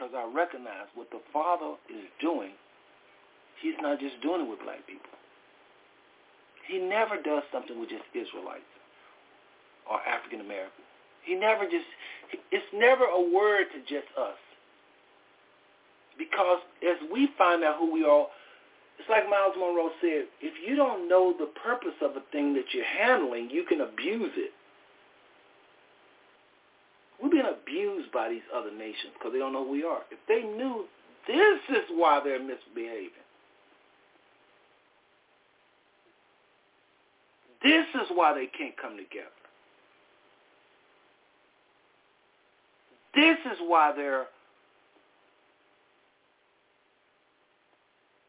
Because 0.01 0.15
I 0.17 0.25
recognize 0.35 0.89
what 0.95 1.11
the 1.11 1.21
Father 1.31 1.77
is 1.91 2.09
doing, 2.23 2.53
he's 3.61 3.77
not 3.83 4.01
just 4.01 4.17
doing 4.23 4.41
it 4.41 4.49
with 4.49 4.65
black 4.65 4.87
people. 4.87 5.13
He 6.67 6.79
never 6.79 7.21
does 7.21 7.43
something 7.53 7.79
with 7.79 7.91
just 7.91 8.05
Israelites 8.15 8.65
or 9.85 10.01
African 10.01 10.41
Americans. 10.41 10.89
He 11.23 11.35
never 11.35 11.65
just, 11.65 11.85
it's 12.51 12.65
never 12.73 13.05
a 13.05 13.21
word 13.21 13.67
to 13.77 13.81
just 13.81 14.09
us. 14.17 14.41
Because 16.17 16.61
as 16.81 16.97
we 17.13 17.29
find 17.37 17.63
out 17.63 17.77
who 17.77 17.93
we 17.93 18.03
are, 18.03 18.25
it's 18.99 19.09
like 19.11 19.29
Myles 19.29 19.53
Munroe 19.59 19.91
said, 20.01 20.33
if 20.41 20.55
you 20.67 20.77
don't 20.77 21.11
know 21.11 21.35
the 21.39 21.53
purpose 21.61 22.01
of 22.01 22.13
a 22.17 22.25
thing 22.33 22.55
that 22.55 22.73
you're 22.73 22.85
handling, 22.85 23.51
you 23.51 23.65
can 23.65 23.83
abuse 23.83 24.33
it. 24.37 24.53
We're 27.23 27.31
being 27.31 27.45
abused 27.45 28.13
by 28.13 28.31
these 28.31 28.47
other 28.55 28.71
nations 28.71 29.13
because 29.15 29.33
they 29.33 29.39
don't 29.39 29.53
know 29.53 29.65
who 29.65 29.73
we 29.73 29.85
are. 29.85 30.03
If 30.11 30.19
they 30.27 30.43
knew 30.47 30.87
this 31.27 31.77
is 31.77 31.85
why 31.95 32.21
they're 32.25 32.41
misbehaving. 32.41 33.11
This 37.63 37.87
is 37.95 38.09
why 38.15 38.33
they 38.33 38.47
can't 38.47 38.77
come 38.81 38.97
together. 38.97 39.29
This 43.15 43.37
is 43.53 43.59
why 43.67 43.93
they're, 43.95 44.23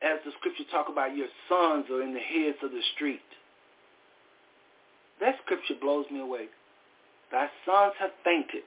as 0.01 0.19
the 0.25 0.31
scripture 0.39 0.63
talk 0.69 0.89
about, 0.89 1.15
your 1.15 1.27
sons 1.47 1.85
are 1.89 2.01
in 2.01 2.13
the 2.13 2.19
heads 2.19 2.57
of 2.61 2.71
the 2.71 2.81
street. 2.95 3.21
That 5.21 5.35
scripture 5.45 5.75
blows 5.79 6.05
me 6.11 6.19
away. 6.19 6.47
Thy 7.31 7.47
sons 7.65 7.93
have 7.99 8.09
fainted. 8.25 8.63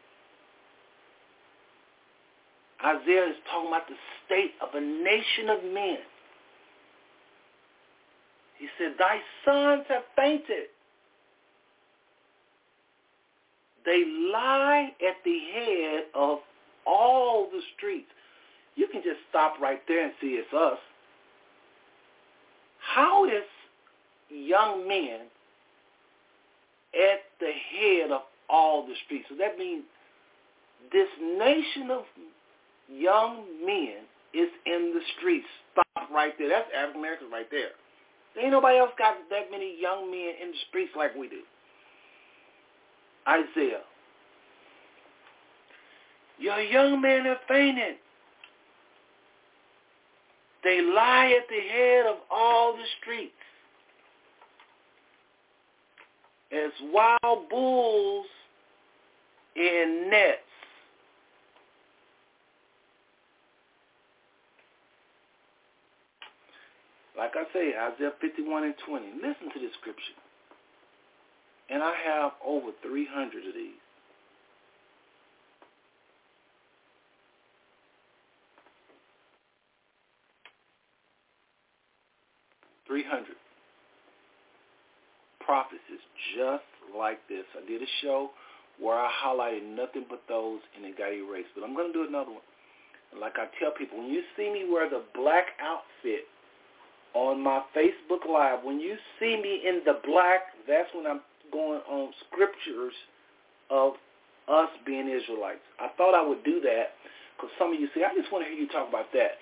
Isaiah 2.85 3.28
is 3.31 3.36
talking 3.51 3.69
about 3.69 3.89
the 3.89 3.94
state 4.27 4.52
of 4.61 4.69
a 4.74 4.81
nation 4.81 5.48
of 5.48 5.65
men. 5.73 5.98
He 8.59 8.69
said, 8.78 8.93
thy 8.98 9.19
sons 9.44 9.85
have 9.89 10.02
fainted. 10.16 10.69
They 13.85 14.05
lie 14.32 14.93
at 15.06 15.16
the 15.24 15.39
head 15.55 16.05
of 16.15 16.39
all 16.86 17.48
the 17.51 17.61
streets. 17.77 18.09
You 18.77 18.89
can 18.89 19.02
just 19.02 19.20
stop 19.31 19.61
right 19.61 19.81
there 19.89 20.05
and 20.05 20.12
see 20.20 20.39
it's 20.39 20.52
us. 20.52 20.78
How 22.78 23.24
is 23.24 23.44
young 24.28 24.86
men 24.86 25.20
at 26.94 27.20
the 27.40 27.51
head 27.51 28.11
of 28.11 28.23
all 28.48 28.86
the 28.86 28.94
streets? 29.05 29.27
So 29.28 29.36
that 29.36 29.59
means 29.59 29.85
this 30.93 31.09
nation 31.20 31.90
of 31.90 32.05
young 32.89 33.44
men 33.65 34.05
is 34.32 34.48
in 34.66 34.93
the 34.94 35.01
streets. 35.16 35.47
Stop 35.73 36.11
right 36.11 36.32
there. 36.39 36.48
That's 36.48 36.69
African 36.77 37.01
Americans 37.01 37.31
right 37.32 37.51
there. 37.51 37.70
Ain't 38.40 38.51
nobody 38.51 38.78
else 38.78 38.90
got 38.98 39.15
that 39.31 39.51
many 39.51 39.81
young 39.81 40.11
men 40.11 40.32
in 40.43 40.51
the 40.51 40.56
streets 40.69 40.93
like 40.97 41.15
we 41.15 41.28
do. 41.28 41.40
Isaiah. 43.28 43.82
Your 46.39 46.61
young 46.61 47.01
men 47.01 47.24
have 47.24 47.39
fainted. 47.47 47.97
They 50.65 50.81
lie 50.81 51.39
at 51.39 51.48
the 51.48 51.61
head 51.61 52.06
of 52.06 52.16
all 52.31 52.73
the 52.73 52.85
streets 53.01 53.32
as 56.52 56.70
wild 56.93 57.48
bulls 57.48 58.27
in 59.56 60.09
nets. 60.11 60.39
Like 67.16 67.32
I 67.36 67.44
say, 67.52 67.72
Isaiah 67.78 68.12
51 68.20 68.64
and 68.64 68.74
20. 68.86 69.06
Listen 69.16 69.52
to 69.54 69.60
this 69.60 69.70
scripture. 69.80 70.18
And 71.70 71.82
I 71.82 71.94
have 72.06 72.32
over 72.44 72.70
300 72.82 73.46
of 73.46 73.54
these. 73.54 73.80
Three 82.86 83.02
hundred 83.02 83.36
prophecies 85.40 86.04
just 86.36 86.68
like 86.96 87.20
this. 87.28 87.44
I 87.56 87.66
did 87.66 87.80
a 87.82 87.90
show 88.02 88.30
where 88.78 88.98
I 88.98 89.08
highlighted 89.08 89.64
nothing 89.76 90.04
but 90.08 90.22
those 90.28 90.60
and 90.76 90.84
it 90.84 90.98
got 90.98 91.12
erased. 91.12 91.48
But 91.54 91.64
I'm 91.64 91.74
going 91.74 91.92
to 91.92 91.92
do 91.92 92.06
another 92.06 92.32
one. 92.32 92.44
And 93.12 93.20
like 93.20 93.34
I 93.36 93.46
tell 93.58 93.72
people, 93.72 93.98
when 93.98 94.10
you 94.10 94.22
see 94.36 94.52
me 94.52 94.66
wear 94.70 94.88
the 94.88 95.02
black 95.14 95.56
outfit 95.60 96.28
on 97.14 97.42
my 97.42 97.62
Facebook 97.76 98.28
Live, 98.28 98.64
when 98.64 98.80
you 98.80 98.96
see 99.18 99.40
me 99.40 99.62
in 99.66 99.82
the 99.84 100.00
black, 100.04 100.42
that's 100.66 100.88
when 100.94 101.06
I'm 101.06 101.20
going 101.52 101.80
on 101.88 102.12
scriptures 102.28 102.92
of 103.70 103.94
us 104.48 104.68
being 104.84 105.08
Israelites. 105.08 105.62
I 105.80 105.88
thought 105.96 106.14
I 106.14 106.26
would 106.26 106.44
do 106.44 106.60
that 106.60 106.98
because 107.36 107.50
some 107.58 107.72
of 107.72 107.80
you 107.80 107.88
say, 107.94 108.02
I 108.02 108.14
just 108.18 108.30
want 108.32 108.44
to 108.44 108.50
hear 108.50 108.58
you 108.58 108.68
talk 108.68 108.88
about 108.88 109.12
that. 109.14 109.38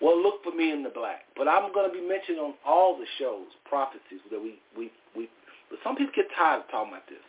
Well, 0.00 0.20
look 0.20 0.44
for 0.44 0.54
me 0.54 0.72
in 0.72 0.82
the 0.82 0.90
black. 0.90 1.24
But 1.36 1.48
I'm 1.48 1.72
going 1.72 1.90
to 1.90 1.94
be 1.94 2.06
mentioned 2.06 2.38
on 2.38 2.54
all 2.64 2.96
the 2.96 3.06
shows, 3.18 3.48
prophecies 3.64 4.20
that 4.30 4.40
we, 4.40 4.60
we, 4.76 4.92
we 5.16 5.28
but 5.70 5.78
some 5.82 5.96
people 5.96 6.12
get 6.14 6.26
tired 6.36 6.62
of 6.62 6.70
talking 6.70 6.92
about 6.92 7.08
this. 7.08 7.24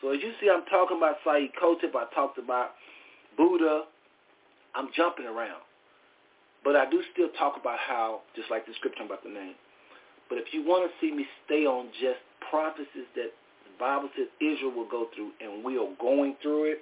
So 0.00 0.12
as 0.12 0.20
you 0.22 0.32
see, 0.40 0.50
I'm 0.50 0.64
talking 0.66 0.98
about 0.98 1.16
Saeed 1.24 1.50
Qutb. 1.60 1.90
I 1.96 2.06
talked 2.14 2.38
about 2.38 2.76
Buddha. 3.36 3.84
I'm 4.74 4.88
jumping 4.94 5.26
around. 5.26 5.62
But 6.64 6.76
I 6.76 6.88
do 6.90 7.02
still 7.12 7.28
talk 7.38 7.60
about 7.60 7.78
how, 7.78 8.22
just 8.34 8.50
like 8.50 8.66
the 8.66 8.72
scripture 8.74 9.04
about 9.04 9.22
the 9.22 9.28
name. 9.28 9.54
But 10.28 10.38
if 10.38 10.46
you 10.52 10.64
want 10.64 10.90
to 10.90 11.06
see 11.06 11.14
me 11.14 11.26
stay 11.44 11.66
on 11.66 11.88
just 12.00 12.20
prophecies 12.50 13.06
that 13.14 13.30
the 13.64 13.74
Bible 13.78 14.08
says 14.16 14.28
Israel 14.40 14.72
will 14.74 14.88
go 14.88 15.08
through, 15.14 15.32
and 15.40 15.62
we 15.62 15.76
are 15.76 15.88
going 16.00 16.36
through 16.42 16.72
it, 16.72 16.78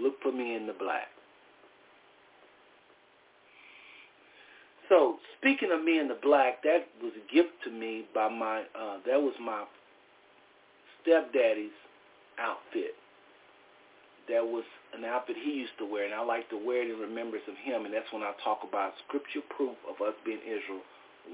look 0.00 0.14
for 0.22 0.30
me 0.30 0.54
in 0.54 0.66
the 0.66 0.72
black. 0.72 1.08
So 4.88 5.16
speaking 5.38 5.70
of 5.72 5.84
me 5.84 5.98
in 5.98 6.08
the 6.08 6.18
black, 6.20 6.62
that 6.62 6.86
was 7.02 7.12
a 7.14 7.34
gift 7.34 7.50
to 7.64 7.70
me 7.70 8.06
by 8.14 8.28
my, 8.28 8.62
uh, 8.78 8.98
that 9.06 9.20
was 9.20 9.34
my 9.40 9.64
stepdaddy's 11.02 11.70
outfit. 12.38 12.94
That 14.28 14.44
was 14.44 14.64
an 14.94 15.04
outfit 15.04 15.36
he 15.38 15.52
used 15.52 15.76
to 15.78 15.86
wear, 15.86 16.04
and 16.04 16.14
I 16.14 16.22
like 16.24 16.50
to 16.50 16.58
wear 16.58 16.82
it 16.82 16.90
in 16.90 16.98
remembrance 16.98 17.46
of 17.46 17.54
him, 17.62 17.84
and 17.86 17.94
that's 17.94 18.10
when 18.12 18.22
I 18.22 18.32
talk 18.42 18.66
about 18.66 18.92
scripture 19.06 19.44
proof 19.54 19.78
of 19.86 20.02
us 20.02 20.14
being 20.24 20.42
Israel 20.42 20.82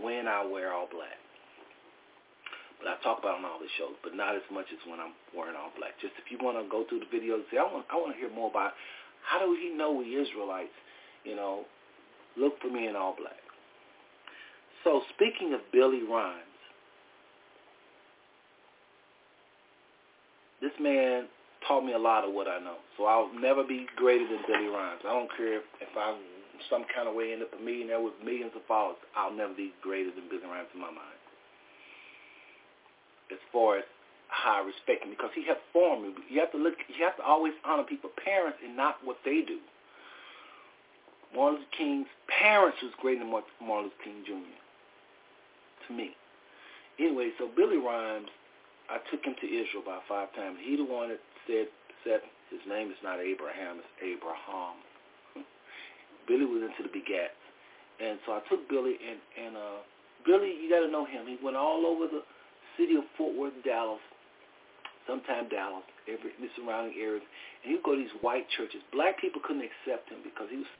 when 0.02 0.28
I 0.28 0.44
wear 0.44 0.72
all 0.72 0.88
black. 0.90 1.16
But 2.78 2.92
I 2.92 2.94
talk 3.00 3.18
about 3.18 3.40
it 3.40 3.44
on 3.44 3.48
all 3.48 3.58
the 3.58 3.72
shows, 3.80 3.96
but 4.04 4.12
not 4.12 4.36
as 4.36 4.44
much 4.52 4.68
as 4.68 4.80
when 4.84 5.00
I'm 5.00 5.16
wearing 5.32 5.56
all 5.56 5.72
black. 5.80 5.96
Just 6.00 6.12
if 6.20 6.28
you 6.28 6.36
want 6.36 6.60
to 6.60 6.68
go 6.68 6.84
through 6.84 7.00
the 7.00 7.10
videos 7.10 7.40
and 7.40 7.48
say, 7.50 7.56
I 7.56 7.64
want, 7.64 7.88
I 7.88 7.96
want 7.96 8.12
to 8.12 8.18
hear 8.20 8.28
more 8.28 8.52
about 8.52 8.76
how 9.24 9.40
do 9.40 9.56
he 9.56 9.72
know 9.72 9.92
we 9.92 10.12
Israelites, 10.20 10.76
you 11.24 11.34
know, 11.34 11.64
look 12.36 12.60
for 12.60 12.68
me 12.68 12.86
in 12.86 12.94
all 12.94 13.16
black. 13.16 13.40
So 14.84 15.00
speaking 15.16 15.54
of 15.54 15.60
Billy 15.72 16.04
Rhymes, 16.04 16.44
this 20.60 20.72
man 20.78 21.26
taught 21.66 21.84
me 21.84 21.92
a 21.92 21.98
lot 21.98 22.24
of 22.24 22.32
what 22.32 22.48
I 22.48 22.58
know. 22.58 22.76
So 22.96 23.04
I'll 23.06 23.32
never 23.34 23.64
be 23.64 23.86
greater 23.96 24.26
than 24.26 24.42
Billy 24.46 24.68
Rhymes. 24.68 25.02
I 25.04 25.12
don't 25.12 25.30
care 25.36 25.58
if, 25.58 25.64
if 25.80 25.92
I'm 25.96 26.16
some 26.70 26.84
kind 26.94 27.08
of 27.08 27.14
way 27.14 27.32
end 27.32 27.42
up 27.42 27.52
a 27.52 27.62
millionaire 27.62 28.00
with 28.00 28.14
millions 28.24 28.52
of 28.56 28.62
followers. 28.66 28.96
I'll 29.14 29.34
never 29.34 29.54
be 29.54 29.72
greater 29.82 30.10
than 30.10 30.28
Billy 30.28 30.44
Rhymes 30.44 30.68
in 30.74 30.80
my 30.80 30.90
mind. 30.90 31.20
As 33.30 33.38
far 33.52 33.78
as 33.78 33.84
how 34.28 34.62
I 34.62 34.66
respect 34.66 35.04
him, 35.04 35.10
because 35.10 35.30
he 35.34 35.46
has 35.46 35.56
formed 35.72 36.02
me. 36.02 36.10
You 36.28 36.40
have 36.40 36.52
to 36.52 36.58
look. 36.58 36.74
You 36.88 37.04
have 37.04 37.16
to 37.16 37.22
always 37.22 37.54
honor 37.64 37.84
people's 37.84 38.14
parents 38.22 38.58
and 38.64 38.76
not 38.76 38.98
what 39.04 39.18
they 39.24 39.42
do. 39.42 39.58
Martin 41.34 41.58
Luther 41.58 41.70
King's 41.76 42.10
parents 42.26 42.78
was 42.82 42.92
greater 43.00 43.20
than 43.20 43.30
Martin 43.30 43.50
Luther 43.60 44.02
King 44.02 44.22
Jr 44.26 44.56
to 45.86 45.94
me. 45.94 46.10
Anyway, 46.98 47.30
so 47.38 47.48
Billy 47.54 47.76
Rhymes, 47.76 48.28
I 48.88 48.98
took 49.10 49.24
him 49.24 49.34
to 49.40 49.46
Israel 49.46 49.82
about 49.82 50.02
five 50.08 50.34
times. 50.34 50.58
He 50.62 50.76
the 50.76 50.84
one 50.84 51.10
that 51.10 51.20
said, 51.46 51.66
said 52.04 52.20
his 52.50 52.60
name 52.68 52.90
is 52.90 53.00
not 53.02 53.18
Abraham, 53.18 53.78
it's 53.78 53.94
Abraham. 54.02 54.78
Billy 56.28 56.46
was 56.46 56.62
into 56.62 56.86
the 56.86 56.92
begats. 56.92 57.40
And 57.98 58.18
so 58.26 58.32
I 58.36 58.40
took 58.50 58.68
Billy, 58.68 59.00
and, 59.00 59.18
and 59.40 59.56
uh, 59.56 59.80
Billy, 60.26 60.52
you 60.60 60.68
got 60.68 60.84
to 60.84 60.90
know 60.92 61.06
him. 61.06 61.26
He 61.26 61.38
went 61.42 61.56
all 61.56 61.86
over 61.86 62.06
the 62.06 62.22
city 62.76 62.94
of 62.96 63.04
Fort 63.16 63.34
Worth, 63.34 63.56
Dallas, 63.64 64.02
sometime 65.06 65.48
Dallas, 65.48 65.86
every 66.04 66.36
the 66.36 66.48
surrounding 66.56 66.98
areas, 67.00 67.24
and 67.64 67.72
he'd 67.72 67.82
go 67.82 67.96
to 67.96 68.02
these 68.02 68.12
white 68.20 68.44
churches. 68.56 68.82
Black 68.92 69.18
people 69.18 69.40
couldn't 69.40 69.64
accept 69.64 70.10
him 70.10 70.20
because 70.22 70.48
he 70.50 70.58
was 70.58 70.70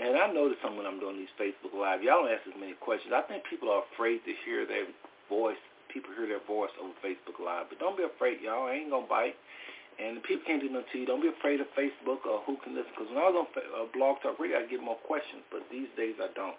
And 0.00 0.16
I 0.16 0.32
notice 0.32 0.56
some 0.64 0.80
when 0.80 0.88
I'm 0.88 1.00
doing 1.00 1.20
these 1.20 1.32
Facebook 1.36 1.76
Live, 1.76 2.00
y'all 2.02 2.24
don't 2.24 2.32
ask 2.32 2.48
as 2.48 2.56
many 2.56 2.72
questions. 2.80 3.12
I 3.12 3.20
think 3.28 3.44
people 3.44 3.68
are 3.68 3.84
afraid 3.92 4.24
to 4.24 4.32
hear 4.48 4.64
their 4.64 4.88
voice. 5.28 5.60
People 5.92 6.16
hear 6.16 6.24
their 6.24 6.44
voice 6.48 6.72
over 6.80 6.92
Facebook 7.04 7.36
Live. 7.36 7.68
But 7.68 7.80
don't 7.80 8.00
be 8.00 8.04
afraid, 8.04 8.40
y'all. 8.40 8.68
I 8.68 8.80
ain't 8.80 8.88
going 8.88 9.04
to 9.04 9.12
bite. 9.12 9.36
And 10.00 10.24
people 10.24 10.40
can't 10.48 10.64
do 10.64 10.72
nothing 10.72 10.88
to 10.92 10.98
you. 11.04 11.06
Don't 11.06 11.20
be 11.20 11.28
afraid 11.28 11.60
of 11.60 11.68
Facebook 11.76 12.24
or 12.24 12.40
who 12.48 12.56
can 12.64 12.72
listen. 12.72 12.88
Because 12.96 13.12
when 13.12 13.20
I 13.20 13.28
was 13.28 13.44
on 13.44 13.48
uh, 13.52 13.84
Blog 13.92 14.24
Talk 14.24 14.40
Radio, 14.40 14.56
I 14.56 14.64
get 14.64 14.80
more 14.80 14.96
questions, 15.04 15.44
but 15.52 15.68
these 15.68 15.92
days 16.00 16.16
I 16.16 16.32
don't. 16.32 16.56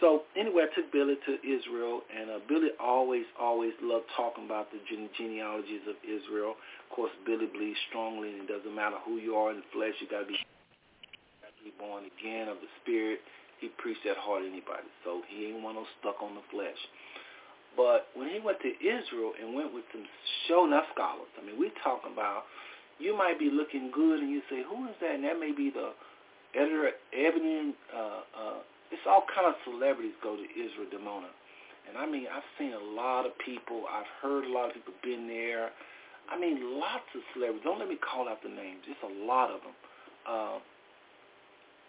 So 0.00 0.22
anyway, 0.36 0.66
I 0.66 0.74
took 0.74 0.90
Billy 0.90 1.14
to 1.14 1.32
Israel, 1.46 2.02
and 2.10 2.30
uh, 2.30 2.38
Billy 2.48 2.70
always, 2.80 3.24
always 3.38 3.72
loved 3.80 4.06
talking 4.16 4.44
about 4.44 4.70
the 4.72 4.78
gene- 4.90 5.10
genealogies 5.16 5.86
of 5.88 5.94
Israel. 6.02 6.58
Of 6.58 6.88
course, 6.94 7.12
Billy 7.24 7.46
believes 7.46 7.78
strongly, 7.88 8.34
and 8.34 8.42
it 8.42 8.48
doesn't 8.50 8.74
matter 8.74 8.96
who 9.06 9.16
you 9.22 9.34
are 9.36 9.50
in 9.50 9.62
the 9.62 9.70
flesh, 9.72 9.94
you 10.00 10.08
got 10.10 10.26
to 10.26 10.26
be, 10.26 10.36
be 11.62 11.72
born 11.78 12.04
again 12.18 12.48
of 12.48 12.58
the 12.58 12.68
Spirit. 12.82 13.20
He 13.62 13.70
preached 13.78 14.02
that 14.04 14.18
hard 14.18 14.42
to 14.42 14.48
anybody, 14.50 14.90
so 15.06 15.22
he 15.30 15.46
ain't 15.46 15.62
one 15.62 15.78
of 15.78 15.86
those 15.86 15.94
stuck 16.02 16.20
on 16.20 16.34
the 16.34 16.44
flesh. 16.50 16.76
But 17.76 18.10
when 18.14 18.28
he 18.28 18.38
went 18.38 18.58
to 18.60 18.70
Israel 18.82 19.32
and 19.40 19.54
went 19.54 19.72
with 19.74 19.84
some 19.92 20.04
show 20.46 20.66
enough 20.66 20.84
scholars, 20.94 21.30
I 21.40 21.46
mean, 21.46 21.58
we 21.58 21.70
talking 21.82 22.12
about, 22.12 22.44
you 22.98 23.16
might 23.16 23.38
be 23.38 23.50
looking 23.50 23.90
good 23.90 24.20
and 24.20 24.30
you 24.30 24.42
say, 24.50 24.62
who 24.62 24.86
is 24.86 24.94
that? 25.00 25.14
And 25.16 25.24
that 25.24 25.38
may 25.38 25.50
be 25.50 25.70
the 25.70 25.90
editor, 26.54 26.90
Ebony, 27.10 27.74
uh, 27.90 28.20
uh, 28.30 28.58
it's 28.92 29.04
all 29.08 29.24
kind 29.32 29.48
of 29.48 29.54
celebrities 29.64 30.16
go 30.22 30.36
to 30.36 30.46
Israel 30.52 30.88
Dimona. 30.92 31.32
And 31.88 32.00
I 32.00 32.08
mean, 32.08 32.26
I've 32.28 32.46
seen 32.56 32.72
a 32.72 32.84
lot 32.96 33.26
of 33.26 33.36
people. 33.44 33.84
I've 33.88 34.08
heard 34.20 34.44
a 34.44 34.52
lot 34.52 34.68
of 34.68 34.74
people 34.74 34.94
been 35.04 35.28
there. 35.28 35.70
I 36.32 36.40
mean, 36.40 36.80
lots 36.80 37.04
of 37.12 37.20
celebrities. 37.36 37.64
Don't 37.64 37.78
let 37.78 37.88
me 37.88 38.00
call 38.00 38.28
out 38.28 38.40
the 38.40 38.48
names. 38.48 38.80
It's 38.88 39.04
a 39.04 39.14
lot 39.24 39.52
of 39.52 39.60
them. 39.60 39.76
Uh, 40.24 40.56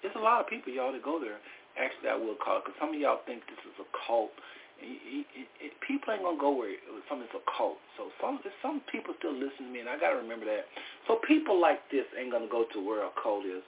there's 0.03 0.15
a 0.19 0.23
lot 0.23 0.43
of 0.43 0.47
people, 0.51 0.75
y'all, 0.75 0.91
that 0.91 1.03
go 1.03 1.19
there. 1.19 1.39
Actually, 1.79 2.11
I 2.11 2.19
will 2.19 2.35
call 2.39 2.59
it 2.59 2.67
because 2.67 2.77
some 2.79 2.91
of 2.91 2.99
y'all 2.99 3.23
think 3.23 3.43
this 3.47 3.59
is 3.63 3.75
a 3.79 3.87
cult. 4.07 4.31
It, 4.79 5.23
it, 5.31 5.47
it, 5.59 5.71
people 5.79 6.11
ain't 6.11 6.23
gonna 6.23 6.39
go 6.39 6.51
where 6.51 6.75
something's 7.07 7.31
a 7.31 7.43
cult. 7.47 7.79
So 7.95 8.11
some 8.19 8.43
some 8.59 8.83
people 8.91 9.15
still 9.19 9.31
listen 9.31 9.67
to 9.67 9.71
me, 9.71 9.79
and 9.79 9.87
I 9.87 9.95
gotta 9.95 10.19
remember 10.19 10.43
that. 10.51 10.67
So 11.07 11.19
people 11.23 11.55
like 11.55 11.79
this 11.91 12.03
ain't 12.19 12.31
gonna 12.31 12.51
go 12.51 12.67
to 12.75 12.79
where 12.83 13.07
a 13.07 13.11
cult 13.15 13.47
is. 13.47 13.63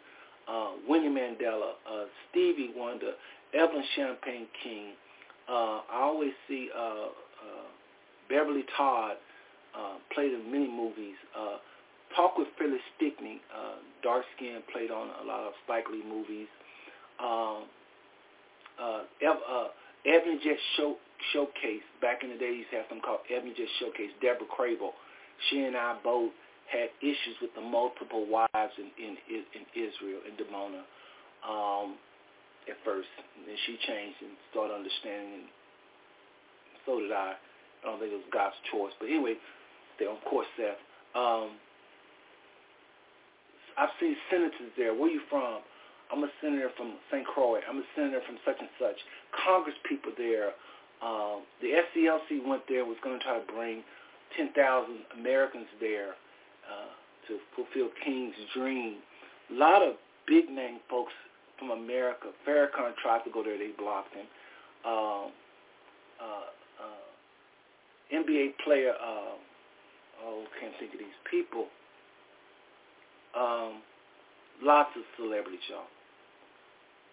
Uh, 0.49 0.71
Winnie 0.87 1.09
Mandela, 1.09 1.71
uh, 1.91 2.05
Stevie 2.29 2.71
Wonder, 2.75 3.13
Evelyn 3.53 3.83
Champagne 3.95 4.47
King. 4.63 4.91
Uh, 5.49 5.81
I 5.91 6.01
always 6.01 6.31
see 6.47 6.69
uh, 6.75 6.81
uh, 6.81 7.67
Beverly 8.29 8.65
Todd 8.75 9.17
uh, 9.77 9.95
played 10.13 10.33
in 10.33 10.51
many 10.51 10.67
movies. 10.67 11.15
Uh, 11.37 11.57
Talk 12.15 12.37
with 12.37 12.47
Phyllis 12.57 12.79
Stickney, 12.95 13.41
uh, 13.53 13.75
dark 14.01 14.23
skin, 14.35 14.61
played 14.71 14.91
on 14.91 15.09
a 15.21 15.25
lot 15.27 15.41
of 15.41 15.53
Spike 15.65 15.85
Lee 15.91 16.03
movies. 16.07 16.47
Um, 17.19 17.63
uh, 18.81 19.01
Ev- 19.21 19.43
uh, 19.49 19.67
Ebony 20.05 20.39
Jet 20.43 20.57
Show, 20.77 20.95
Showcase, 21.33 21.83
back 22.01 22.23
in 22.23 22.29
the 22.29 22.37
day, 22.37 22.53
used 22.53 22.69
to 22.71 22.77
have 22.77 22.85
something 22.89 23.03
called 23.03 23.19
Ebony 23.29 23.53
Jet 23.57 23.67
Showcase. 23.79 24.11
Deborah 24.21 24.47
Crable, 24.47 24.91
she 25.49 25.59
and 25.63 25.75
I 25.75 25.97
both 26.03 26.31
had 26.67 26.91
issues 27.01 27.39
with 27.41 27.55
the 27.55 27.63
multiple 27.63 28.27
wives 28.27 28.75
in, 28.77 28.91
in, 28.99 29.15
in 29.31 29.63
Israel, 29.71 30.19
in 30.27 30.35
Dimona, 30.35 30.83
um, 31.47 31.95
at 32.67 32.75
first. 32.83 33.07
And 33.39 33.47
then 33.47 33.55
she 33.65 33.79
changed 33.87 34.19
and 34.21 34.35
started 34.51 34.75
understanding, 34.75 35.47
and 35.47 35.49
so 36.85 36.99
did 36.99 37.11
I. 37.11 37.35
I 37.35 37.83
don't 37.85 37.99
think 37.99 38.11
it 38.11 38.19
was 38.19 38.31
God's 38.33 38.57
choice. 38.71 38.91
But 38.99 39.07
anyway, 39.07 39.39
they 39.99 40.05
of 40.05 40.19
course 40.27 40.47
Seth. 40.57 40.81
Um, 41.15 41.55
I've 43.77 43.93
seen 44.01 44.17
senators 44.29 44.73
there. 44.75 44.91
Where 44.91 45.07
are 45.07 45.13
you 45.13 45.21
from? 45.29 45.61
I'm 46.11 46.23
a 46.23 46.31
senator 46.41 46.71
from 46.75 46.97
St. 47.11 47.25
Croix. 47.27 47.59
I'm 47.69 47.77
a 47.77 47.87
senator 47.95 48.21
from 48.25 48.37
such 48.43 48.57
and 48.59 48.69
such. 48.79 48.97
Congress 49.45 49.75
people 49.87 50.11
there. 50.17 50.57
Um, 51.03 51.45
the 51.61 51.77
SCLC 51.77 52.41
went 52.41 52.63
there, 52.67 52.83
was 52.83 52.97
going 53.03 53.19
to 53.19 53.23
try 53.23 53.37
to 53.37 53.45
bring 53.53 53.83
10,000 54.35 54.57
Americans 55.19 55.67
there 55.79 56.17
uh, 56.67 57.27
to 57.27 57.39
fulfill 57.55 57.89
King's 58.03 58.35
dream. 58.53 58.97
A 59.51 59.53
lot 59.53 59.81
of 59.81 59.95
big-name 60.27 60.79
folks 60.89 61.13
from 61.57 61.71
America. 61.71 62.27
Farrakhan 62.47 62.95
tried 63.01 63.23
to 63.23 63.31
go 63.31 63.43
there. 63.43 63.57
They 63.57 63.71
blocked 63.77 64.13
him. 64.13 64.25
Um, 64.85 65.31
uh, 66.21 66.49
uh, 66.81 68.15
NBA 68.15 68.53
player, 68.63 68.93
uh, 68.93 69.35
oh, 70.23 70.43
can't 70.59 70.73
think 70.79 70.93
of 70.93 70.99
these 70.99 71.19
people. 71.29 71.67
Um, 73.37 73.81
lots 74.63 74.89
of 74.95 75.03
celebrities, 75.17 75.59
y'all. 75.69 75.87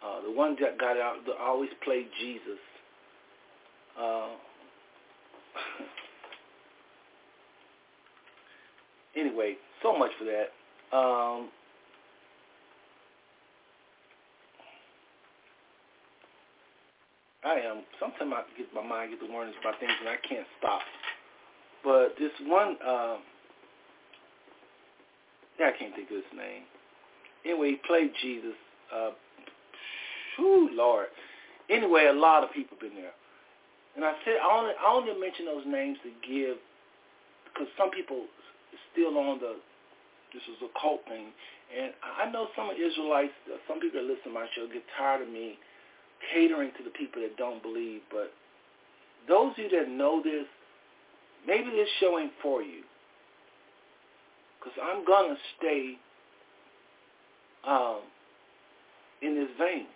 Uh, 0.05 0.22
the 0.22 0.31
one 0.31 0.56
that 0.60 0.78
got 0.78 0.98
out, 0.98 1.24
that 1.26 1.36
always 1.40 1.70
played 1.82 2.09
Jesus. 2.20 2.60
Uh, 3.98 4.28
anyway, 9.16 9.57
so 9.82 9.97
much 9.97 10.11
for 10.19 10.24
that. 10.24 10.97
Um, 10.97 11.49
I 17.45 17.61
am. 17.61 17.82
Sometimes 18.01 18.32
I 18.35 18.43
get 18.57 18.73
my 18.74 18.82
mind 18.82 19.11
get 19.11 19.20
the 19.20 19.32
warnings 19.32 19.57
about 19.61 19.78
things 19.78 19.93
and 20.01 20.09
I 20.09 20.16
can't 20.27 20.47
stop. 20.59 20.81
But 21.85 22.15
this 22.19 22.32
one, 22.47 22.77
uh, 22.85 23.16
yeah, 25.61 25.69
I 25.69 25.78
can't 25.78 25.95
think 25.95 26.09
of 26.11 26.16
his 26.16 26.32
name. 26.35 26.62
Anyway, 27.45 27.70
he 27.73 27.77
played 27.86 28.11
Jesus. 28.23 28.57
Uh, 28.95 29.11
whew, 30.36 30.70
Lord. 30.73 31.09
Anyway, 31.69 32.07
a 32.07 32.12
lot 32.12 32.43
of 32.43 32.53
people 32.53 32.77
been 32.81 32.95
there. 32.95 33.12
And 33.97 34.05
I 34.05 34.12
said 34.24 34.35
I 34.43 34.59
only 34.59 34.73
I 34.74 34.91
only 34.91 35.20
mention 35.20 35.47
those 35.47 35.65
names 35.66 35.99
to 36.03 36.11
give 36.27 36.57
because 37.45 37.69
some 37.78 37.91
people 37.91 38.24
still 38.92 39.16
on 39.18 39.38
the 39.40 39.56
this 40.32 40.42
is 40.51 40.59
a 40.66 40.70
cult 40.80 41.06
thing, 41.06 41.30
and 41.70 41.92
I 42.02 42.28
know 42.30 42.48
some 42.56 42.68
of 42.68 42.74
Israelites, 42.74 43.30
some 43.68 43.78
people 43.78 44.02
that 44.02 44.06
listen 44.06 44.34
to 44.34 44.34
my 44.34 44.46
show 44.56 44.66
get 44.66 44.82
tired 44.98 45.22
of 45.22 45.28
me 45.28 45.59
catering 46.34 46.72
to 46.76 46.82
the 46.82 46.90
people 46.90 47.22
that 47.22 47.36
don't 47.36 47.62
believe. 47.62 48.01
But 48.10 48.32
those 49.28 49.52
of 49.52 49.59
you 49.59 49.70
that 49.70 49.88
know 49.88 50.20
this, 50.22 50.46
maybe 51.46 51.70
this 51.70 51.88
show 52.01 52.18
ain't 52.18 52.32
for 52.42 52.62
you, 52.62 52.82
because 54.59 54.74
I'm 54.82 55.05
gonna 55.06 55.36
stay 55.56 55.94
um, 57.66 58.01
in 59.22 59.34
this 59.34 59.48
vein. 59.59 59.86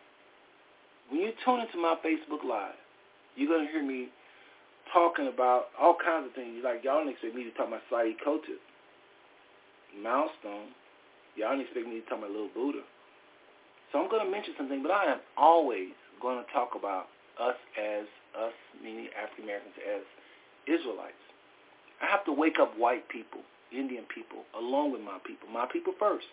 When 1.11 1.21
you 1.21 1.33
tune 1.45 1.61
into 1.61 1.79
my 1.79 1.97
Facebook 2.05 2.45
Live, 2.49 2.79
you're 3.37 3.49
going 3.49 3.67
to 3.67 3.73
hear 3.73 3.85
me 3.85 4.09
talking 4.93 5.29
about 5.29 5.73
all 5.79 5.97
kinds 5.97 6.27
of 6.27 6.33
things. 6.35 6.61
Like, 6.63 6.85
y'all 6.85 7.01
don't 7.05 7.09
expect 7.09 7.35
me 7.35 7.45
to 7.45 7.53
talk 7.53 7.69
about 7.69 7.85
Saeed 7.91 8.17
Kotis, 8.25 8.63
Milestone. 9.97 10.75
Y'all 11.37 11.53
don't 11.53 11.61
expect 11.61 11.87
me 11.87 12.01
to 12.01 12.07
talk 12.07 12.19
about 12.19 12.31
Little 12.31 12.53
Buddha. 12.55 12.83
So 13.93 14.01
I'm 14.01 14.11
going 14.11 14.25
to 14.25 14.31
mention 14.31 14.55
something, 14.57 14.83
but 14.83 14.93
I 14.93 15.13
am 15.13 15.21
always 15.37 15.97
going 16.21 16.45
to 16.45 16.47
talk 16.53 16.77
about 16.77 17.09
us 17.41 17.57
as, 17.79 18.05
us 18.37 18.53
meaning 18.83 19.09
African 19.17 19.45
Americans, 19.45 19.75
as 19.81 20.03
Israelites. 20.69 21.23
I 22.03 22.07
have 22.07 22.25
to 22.27 22.33
wake 22.33 22.61
up 22.61 22.77
white 22.77 23.09
people, 23.09 23.41
Indian 23.73 24.05
people, 24.13 24.45
along 24.55 24.93
with 24.93 25.01
my 25.01 25.19
people. 25.25 25.49
My 25.49 25.67
people 25.71 25.95
first. 25.99 26.29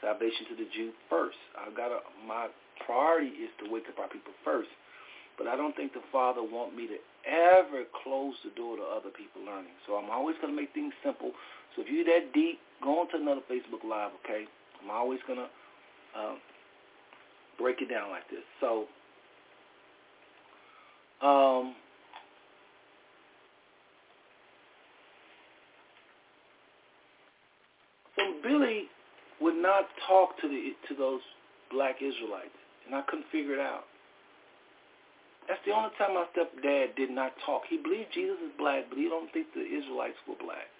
Salvation 0.00 0.44
to 0.50 0.56
the 0.56 0.68
Jew 0.74 0.90
first. 1.08 1.38
I've 1.56 1.76
got 1.76 1.92
a, 1.92 2.00
my 2.26 2.48
priority 2.84 3.32
is 3.40 3.50
to 3.62 3.70
wake 3.70 3.88
up 3.88 3.98
our 3.98 4.08
people 4.08 4.32
first. 4.44 4.68
But 5.36 5.46
I 5.48 5.56
don't 5.56 5.74
think 5.74 5.92
the 5.92 6.04
Father 6.12 6.42
want 6.42 6.76
me 6.76 6.86
to 6.86 6.98
ever 7.26 7.84
close 8.04 8.34
the 8.44 8.50
door 8.54 8.76
to 8.76 8.82
other 8.82 9.10
people 9.10 9.42
learning. 9.44 9.74
So 9.86 9.94
I'm 9.94 10.10
always 10.10 10.36
going 10.40 10.54
to 10.54 10.60
make 10.60 10.72
things 10.74 10.92
simple. 11.02 11.32
So 11.74 11.82
if 11.82 11.88
you're 11.88 12.04
that 12.04 12.32
deep, 12.32 12.60
go 12.82 13.00
on 13.00 13.10
to 13.10 13.16
another 13.16 13.40
Facebook 13.50 13.82
Live, 13.88 14.12
okay? 14.24 14.44
I'm 14.82 14.90
always 14.90 15.20
going 15.26 15.38
to 15.38 15.48
um, 16.18 16.38
break 17.58 17.82
it 17.82 17.88
down 17.88 18.10
like 18.10 18.28
this. 18.30 18.44
So 18.60 18.86
um, 21.24 21.74
so 28.16 28.22
Billy 28.42 28.84
would 29.40 29.54
not 29.54 29.86
talk 30.06 30.38
to 30.42 30.48
the 30.48 30.72
to 30.88 30.94
those 30.94 31.20
black 31.70 31.96
Israelites, 32.02 32.50
and 32.86 32.94
I 32.94 33.02
couldn't 33.08 33.26
figure 33.32 33.54
it 33.54 33.60
out. 33.60 33.84
That's 35.48 35.60
the 35.66 35.72
only 35.72 35.90
time 35.98 36.14
my 36.14 36.24
stepdad 36.32 36.96
did 36.96 37.10
not 37.10 37.32
talk. 37.44 37.62
He 37.68 37.76
believed 37.76 38.12
Jesus 38.14 38.36
is 38.40 38.52
black, 38.56 38.88
but 38.88 38.96
he 38.96 39.04
don't 39.08 39.30
think 39.32 39.48
the 39.54 39.60
Israelites 39.60 40.16
were 40.26 40.40
black. 40.40 40.72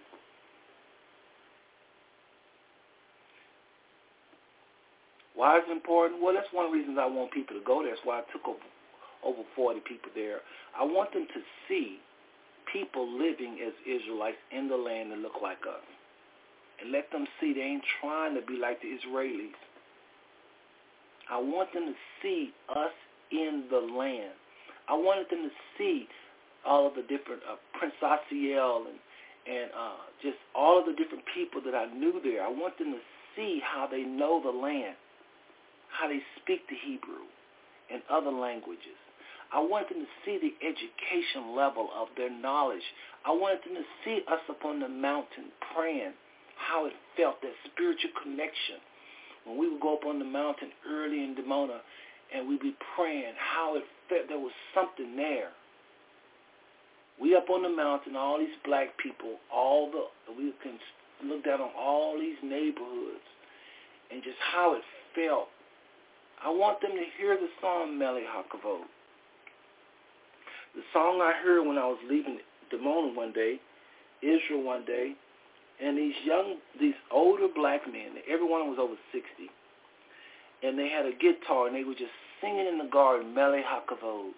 Why 5.35 5.59
is 5.59 5.65
it 5.69 5.73
important? 5.73 6.23
Well, 6.23 6.33
that's 6.33 6.49
one 6.53 6.67
of 6.67 6.73
the 6.73 6.79
reasons 6.79 6.97
I 7.01 7.07
want 7.07 7.33
people 7.33 7.59
to 7.59 7.65
go 7.65 7.83
there. 7.83 7.93
That's 7.93 8.07
why 8.07 8.21
I 8.21 8.25
took 8.33 8.47
over, 8.49 8.65
over 9.25 9.43
40 9.57 9.81
people 9.81 10.11
there. 10.15 10.41
I 10.79 10.85
want 10.85 11.13
them 11.13 11.27
to 11.27 11.41
see 11.69 11.99
people 12.73 13.05
living 13.07 13.59
as 13.61 13.75
Israelites 13.85 14.39
in 14.51 14.69
the 14.69 14.77
land 14.77 15.13
that 15.13 15.19
look 15.19 15.43
like 15.43 15.61
us. 15.69 15.85
And 16.81 16.93
let 16.93 17.11
them 17.11 17.27
see 17.41 17.53
they 17.53 17.61
ain't 17.61 17.85
trying 18.01 18.35
to 18.35 18.43
be 18.43 18.57
like 18.57 18.81
the 18.81 18.89
Israelis. 18.89 19.59
I 21.31 21.39
want 21.39 21.73
them 21.73 21.87
to 21.87 21.95
see 22.23 22.53
us 22.71 22.95
in 23.31 23.65
the 23.71 23.79
land. 23.79 24.35
I 24.89 24.95
wanted 24.95 25.31
them 25.31 25.49
to 25.49 25.55
see 25.79 26.09
all 26.67 26.87
of 26.87 26.95
the 26.95 27.03
different 27.03 27.43
uh, 27.49 27.57
Prince 27.79 27.95
Asiel 28.03 28.89
and 28.89 28.99
and 29.47 29.71
uh, 29.77 30.01
just 30.23 30.39
all 30.55 30.81
of 30.81 30.87
the 30.87 30.97
different 30.97 31.25
people 31.35 31.61
that 31.61 31.75
I 31.75 31.85
knew 31.93 32.21
there. 32.25 32.43
I 32.43 32.49
want 32.49 32.79
them 32.79 32.93
to 32.93 33.03
see 33.37 33.61
how 33.61 33.87
they 33.87 34.03
know 34.03 34.41
the 34.43 34.51
land, 34.51 34.97
how 35.93 36.09
they 36.09 36.21
speak 36.41 36.67
the 36.69 36.77
Hebrew 36.81 37.29
and 37.93 38.01
other 38.09 38.31
languages. 38.31 38.97
I 39.53 39.61
want 39.61 39.89
them 39.89 40.01
to 40.01 40.13
see 40.25 40.41
the 40.41 40.55
education 40.67 41.55
level 41.55 41.91
of 41.95 42.09
their 42.17 42.31
knowledge. 42.31 42.83
I 43.27 43.33
wanted 43.33 43.61
them 43.65 43.75
to 43.77 43.87
see 44.05 44.25
us 44.27 44.41
upon 44.49 44.81
the 44.81 44.89
mountain 44.89 45.53
praying, 45.77 46.15
how 46.57 46.87
it 46.87 46.95
felt, 47.17 47.43
that 47.43 47.53
spiritual 47.71 48.11
connection. 48.23 48.81
When 49.45 49.59
we 49.59 49.69
would 49.69 49.81
go 49.81 49.95
up 49.95 50.07
on 50.07 50.19
the 50.19 50.25
mountain 50.25 50.71
early 50.89 51.23
in 51.23 51.37
Dimona 51.37 51.81
and 52.35 52.49
we'd 52.49 52.61
be 52.61 52.75
praying, 52.97 53.35
how 53.37 53.77
it 53.77 53.85
felt 54.09 54.29
there 54.29 54.39
was 54.39 54.53
something 54.75 55.17
there. 55.17 55.51
We 57.21 57.37
up 57.37 57.49
on 57.49 57.63
the 57.63 57.69
mountain, 57.69 58.17
all 58.17 58.39
these 58.39 58.59
black 58.65 58.89
people, 58.99 59.37
all 59.53 59.91
the 59.91 60.33
we 60.35 60.53
can 60.63 60.79
look 61.25 61.45
down 61.45 61.61
on 61.61 61.71
all 61.79 62.19
these 62.19 62.37
neighborhoods 62.43 63.23
and 64.11 64.23
just 64.23 64.37
how 64.53 64.75
it 64.75 64.83
felt. 65.15 65.49
I 66.45 66.51
want 66.51 66.81
them 66.81 66.91
to 66.91 67.05
hear 67.17 67.37
the 67.37 67.49
song 67.61 67.97
Mele 67.99 68.21
Hakavod. 68.27 68.85
The 70.75 70.83
song 70.93 71.21
I 71.23 71.33
heard 71.43 71.67
when 71.67 71.79
I 71.79 71.87
was 71.87 71.99
leaving 72.11 72.39
Dimona 72.73 73.15
one 73.15 73.33
day 73.33 73.61
Israel 74.25 74.63
one 74.63 74.85
day, 74.85 75.13
and 75.83 75.99
these 75.99 76.15
young, 76.25 76.57
these 76.81 76.97
older 77.11 77.49
black 77.55 77.85
men, 77.87 78.17
everyone 78.31 78.71
was 78.71 78.79
over 78.81 78.95
60, 79.13 79.29
and 80.63 80.79
they 80.79 80.89
had 80.89 81.05
a 81.05 81.13
guitar, 81.13 81.67
and 81.67 81.77
they 81.77 81.85
were 81.85 81.95
just 81.95 82.15
singing 82.45 82.67
in 82.67 82.79
the 82.79 82.91
garden, 82.91 83.35
Meli 83.35 83.63
HaKavod. 83.63 84.31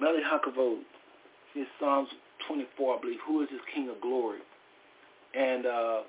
Mele 0.00 0.20
HaKavod. 0.20 0.80
It's 1.54 1.70
Psalms 1.80 2.08
24, 2.48 2.96
I 2.96 3.00
believe. 3.00 3.18
Who 3.26 3.42
is 3.42 3.48
this 3.50 3.60
King 3.74 3.88
of 3.88 4.00
Glory? 4.00 4.40
And, 5.34 5.66
uh, 5.66 6.00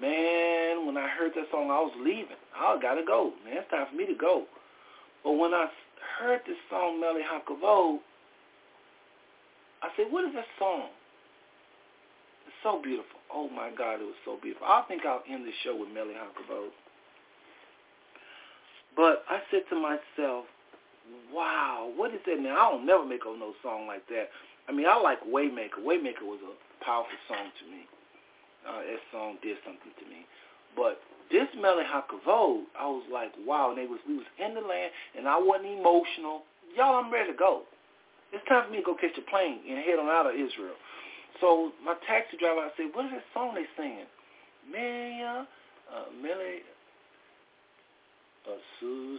man, 0.00 0.86
when 0.86 0.96
I 0.96 1.08
heard 1.08 1.32
that 1.34 1.46
song, 1.50 1.70
I 1.70 1.80
was 1.80 1.92
leaving. 1.98 2.38
I 2.56 2.78
got 2.80 2.94
to 2.94 3.04
go. 3.04 3.32
Man, 3.44 3.58
it's 3.58 3.70
time 3.70 3.86
for 3.90 3.96
me 3.96 4.06
to 4.06 4.14
go. 4.14 4.44
But 5.24 5.32
when 5.32 5.52
I 5.54 5.66
heard 6.18 6.40
this 6.46 6.56
song, 6.70 7.00
Mele 7.00 7.22
HaKavod, 7.22 7.98
I 9.82 9.88
said, 9.96 10.06
what 10.10 10.24
is 10.24 10.34
that 10.34 10.46
song? 10.58 10.88
It's 12.46 12.56
so 12.62 12.80
beautiful. 12.82 13.18
Oh, 13.32 13.48
my 13.48 13.70
God, 13.76 13.94
it 13.94 14.06
was 14.06 14.18
so 14.24 14.38
beautiful. 14.40 14.66
I 14.66 14.82
think 14.88 15.02
I'll 15.04 15.22
end 15.28 15.44
the 15.46 15.52
show 15.64 15.76
with 15.76 15.88
Mele 15.90 16.14
HaKavod. 16.14 16.70
But 18.96 19.24
I 19.28 19.40
said 19.50 19.62
to 19.70 19.76
myself, 19.76 20.46
wow, 21.32 21.92
what 21.94 22.12
is 22.14 22.20
that 22.26 22.40
now? 22.40 22.56
I 22.56 22.70
don't 22.72 22.86
never 22.86 23.04
make 23.04 23.22
a 23.26 23.38
no 23.38 23.52
song 23.62 23.86
like 23.86 24.08
that. 24.08 24.30
I 24.68 24.72
mean, 24.72 24.86
I 24.88 24.98
like 24.98 25.20
Waymaker. 25.22 25.84
Waymaker 25.84 26.24
was 26.24 26.40
a 26.42 26.84
powerful 26.84 27.20
song 27.28 27.52
to 27.60 27.64
me. 27.70 27.86
Uh, 28.66 28.80
that 28.80 29.00
song 29.12 29.36
did 29.42 29.56
something 29.64 29.92
to 30.00 30.04
me. 30.10 30.26
But 30.74 30.98
this 31.30 31.46
Mele 31.54 31.84
HaKavod, 31.84 32.66
I 32.74 32.86
was 32.86 33.04
like, 33.12 33.32
wow. 33.46 33.70
And 33.70 33.78
they 33.78 33.86
was 33.86 34.00
we 34.08 34.16
was 34.16 34.26
in 34.42 34.54
the 34.54 34.60
land, 34.60 34.90
and 35.16 35.28
I 35.28 35.38
wasn't 35.38 35.78
emotional. 35.78 36.42
Y'all, 36.74 36.96
I'm 36.96 37.12
ready 37.12 37.30
to 37.30 37.38
go. 37.38 37.62
It's 38.32 38.42
time 38.48 38.66
for 38.66 38.72
me 38.72 38.78
to 38.78 38.84
go 38.84 38.94
catch 38.94 39.16
a 39.16 39.30
plane 39.30 39.60
and 39.68 39.78
head 39.84 39.98
on 39.98 40.08
out 40.10 40.26
of 40.26 40.34
Israel. 40.34 40.74
So 41.40 41.70
my 41.84 41.94
taxi 42.08 42.36
driver, 42.38 42.60
I 42.60 42.70
said, 42.76 42.90
what 42.92 43.06
is 43.06 43.12
that 43.12 43.24
song 43.34 43.54
they 43.54 43.68
singing? 43.76 44.08
Maya, 44.66 45.46
uh, 45.92 46.10
Mele, 48.46 49.18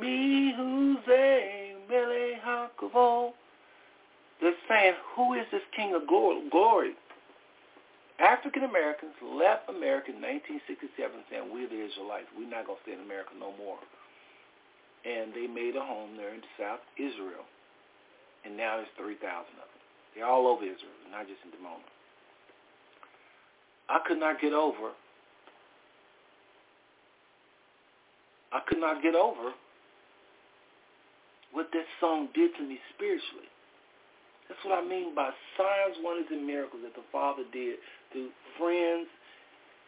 me 0.00 0.52
who's 0.56 0.98
a 1.08 1.76
Mele 1.88 2.40
HaKavod. 2.44 3.32
They're 4.40 4.52
saying, 4.68 4.94
who 5.14 5.34
is 5.34 5.46
this 5.52 5.62
king 5.76 5.94
of 5.94 6.06
glory? 6.06 6.94
African 8.18 8.64
Americans 8.64 9.12
left 9.22 9.68
America 9.68 10.10
in 10.10 10.22
1967 10.22 10.90
saying, 11.30 11.50
we're 11.52 11.68
the 11.68 11.82
Israelites. 11.82 12.26
We're 12.36 12.50
not 12.50 12.66
going 12.66 12.78
to 12.78 12.82
stay 12.82 12.94
in 12.94 13.00
America 13.00 13.30
no 13.38 13.52
more. 13.58 13.78
And 15.04 15.34
they 15.34 15.46
made 15.46 15.76
a 15.76 15.84
home 15.84 16.16
there 16.16 16.34
in 16.34 16.42
South 16.58 16.80
Israel. 16.96 17.44
And 18.44 18.56
now 18.56 18.76
there's 18.78 18.90
3,000 18.96 19.18
of 19.20 19.46
them. 19.54 19.82
They're 20.14 20.26
all 20.26 20.46
over 20.46 20.62
Israel, 20.62 20.94
not 21.10 21.26
just 21.26 21.42
in 21.44 21.50
Dimona. 21.50 21.84
I 23.88 23.98
could 24.06 24.18
not 24.18 24.40
get 24.40 24.52
over 24.52 24.94
I 28.54 28.60
could 28.68 28.78
not 28.78 29.02
get 29.02 29.14
over 29.14 29.50
what 31.52 31.68
that 31.72 31.86
song 32.00 32.28
did 32.34 32.54
to 32.56 32.62
me 32.62 32.78
spiritually. 32.94 33.50
That's 34.48 34.60
what 34.64 34.78
I 34.78 34.86
mean 34.86 35.14
by 35.14 35.30
signs, 35.58 35.96
wonders, 36.02 36.30
and 36.30 36.46
miracles 36.46 36.82
that 36.84 36.94
the 36.94 37.06
Father 37.10 37.42
did 37.52 37.76
through 38.12 38.30
friends 38.58 39.08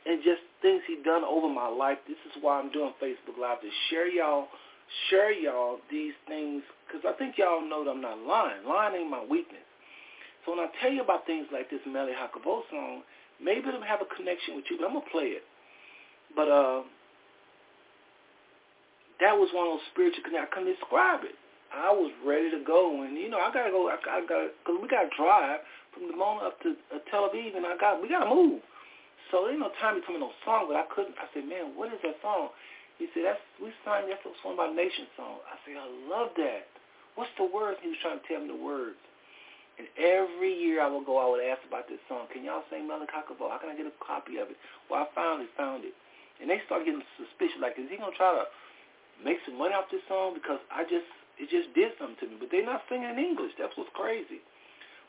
and 0.06 0.22
just 0.22 0.42
things 0.62 0.82
he 0.86 0.98
done 1.04 1.22
over 1.22 1.48
my 1.48 1.68
life. 1.68 1.98
This 2.08 2.18
is 2.26 2.42
why 2.42 2.58
I'm 2.58 2.70
doing 2.72 2.94
Facebook 3.02 3.38
Live 3.38 3.60
to 3.60 3.70
share 3.90 4.08
y'all, 4.08 4.48
share 5.10 5.32
y'all 5.32 5.78
these 5.90 6.14
things 6.26 6.62
because 6.86 7.02
I 7.06 7.12
think 7.18 7.38
y'all 7.38 7.62
know 7.62 7.84
that 7.84 7.90
I'm 7.90 8.00
not 8.00 8.18
lying. 8.18 8.64
Lying 8.66 9.02
ain't 9.02 9.10
my 9.10 9.22
weakness. 9.22 9.66
So 10.44 10.54
when 10.54 10.60
I 10.60 10.70
tell 10.80 10.90
you 10.90 11.02
about 11.02 11.26
things 11.26 11.46
like 11.52 11.70
this 11.70 11.82
Mele 11.86 12.14
HaKavod 12.14 12.62
song, 12.70 13.02
maybe 13.42 13.68
it'll 13.68 13.82
have 13.82 14.00
a 14.00 14.14
connection 14.14 14.54
with 14.54 14.64
you, 14.70 14.78
but 14.78 14.86
I'm 14.86 14.94
gonna 14.94 15.10
play 15.10 15.34
it. 15.38 15.42
But 16.34 16.48
uh, 16.48 16.82
that 19.20 19.34
was 19.34 19.48
one 19.52 19.68
of 19.68 19.78
those 19.78 19.88
spiritual 19.92 20.24
connections. 20.24 20.48
I 20.48 20.54
couldn't 20.54 20.72
describe 20.76 21.24
it. 21.24 21.36
I 21.72 21.90
was 21.92 22.12
ready 22.24 22.50
to 22.54 22.62
go, 22.62 23.02
and 23.02 23.18
you 23.18 23.28
know, 23.28 23.42
I 23.42 23.52
gotta 23.52 23.70
go. 23.70 23.90
I, 23.90 23.98
I 23.98 24.22
gotta 24.24 24.54
because 24.62 24.78
we 24.80 24.88
gotta 24.88 25.10
drive 25.12 25.60
from 25.92 26.08
Dimona 26.08 26.52
up 26.52 26.56
to 26.62 26.76
uh, 26.94 27.02
Tel 27.10 27.28
Aviv, 27.28 27.56
and 27.56 27.66
I 27.66 27.76
got 27.76 28.00
we 28.00 28.08
gotta 28.08 28.30
move. 28.30 28.62
So 29.30 29.42
there 29.42 29.58
ain't 29.58 29.64
no 29.64 29.74
time 29.82 29.98
to 29.98 30.00
tell 30.06 30.14
me 30.14 30.22
no 30.22 30.30
song, 30.46 30.70
but 30.70 30.78
I 30.78 30.86
couldn't. 30.94 31.18
I 31.18 31.26
said, 31.34 31.50
man, 31.50 31.74
what 31.74 31.90
is 31.90 31.98
that 32.06 32.22
song? 32.22 32.54
He 32.96 33.10
said, 33.12 33.26
that's 33.26 33.42
we 33.58 33.74
signed 33.84 34.08
that's 34.08 34.22
one 34.46 34.54
of 34.54 34.60
our 34.62 34.72
nation 34.72 35.10
song. 35.18 35.42
I 35.44 35.58
said, 35.66 35.76
I 35.76 35.88
love 36.06 36.30
that. 36.38 36.70
What's 37.18 37.32
the 37.36 37.48
words? 37.48 37.82
He 37.82 37.90
was 37.90 38.00
trying 38.00 38.22
to 38.22 38.24
tell 38.24 38.40
me 38.40 38.48
the 38.48 38.60
words. 38.60 39.00
And 39.76 39.84
every 40.00 40.56
year 40.56 40.80
I 40.80 40.88
would 40.88 41.04
go, 41.04 41.20
I 41.20 41.28
would 41.28 41.44
ask 41.44 41.60
about 41.68 41.84
this 41.88 42.00
song. 42.08 42.28
Can 42.32 42.44
y'all 42.44 42.64
sing 42.72 42.88
HaKavod? 42.88 43.52
How 43.52 43.60
can 43.60 43.68
I 43.68 43.76
get 43.76 43.84
a 43.84 43.92
copy 44.00 44.40
of 44.40 44.48
it? 44.48 44.56
Well, 44.88 45.04
I 45.04 45.06
finally 45.12 45.48
found 45.52 45.84
it. 45.84 45.92
And 46.40 46.48
they 46.48 46.64
started 46.64 46.88
getting 46.88 47.04
suspicious. 47.20 47.60
Like, 47.60 47.76
is 47.76 47.88
he 47.92 48.00
going 48.00 48.12
to 48.12 48.16
try 48.16 48.32
to 48.32 48.48
make 49.24 49.38
some 49.44 49.56
money 49.58 49.74
off 49.74 49.88
this 49.90 50.04
song 50.08 50.34
because 50.34 50.60
I 50.72 50.82
just 50.84 51.08
it 51.36 51.52
just 51.52 51.72
did 51.76 51.92
something 52.00 52.16
to 52.20 52.26
me. 52.32 52.36
But 52.40 52.48
they're 52.50 52.64
not 52.64 52.82
singing 52.88 53.08
in 53.08 53.18
English. 53.20 53.52
That's 53.60 53.72
what's 53.76 53.92
crazy. 53.92 54.40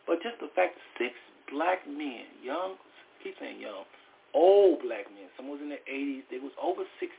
But 0.05 0.23
just 0.23 0.39
the 0.39 0.51
fact 0.55 0.79
six 0.99 1.15
black 1.51 1.88
men, 1.88 2.27
young, 2.43 2.75
keep 3.23 3.35
saying 3.39 3.59
young, 3.59 3.88
old 4.34 4.84
black 4.84 5.07
men, 5.11 5.31
some 5.35 5.47
was 5.47 5.59
in 5.63 5.69
their 5.69 5.84
80s, 5.88 6.23
they 6.31 6.39
was 6.39 6.51
over 6.59 6.84
60, 6.99 7.11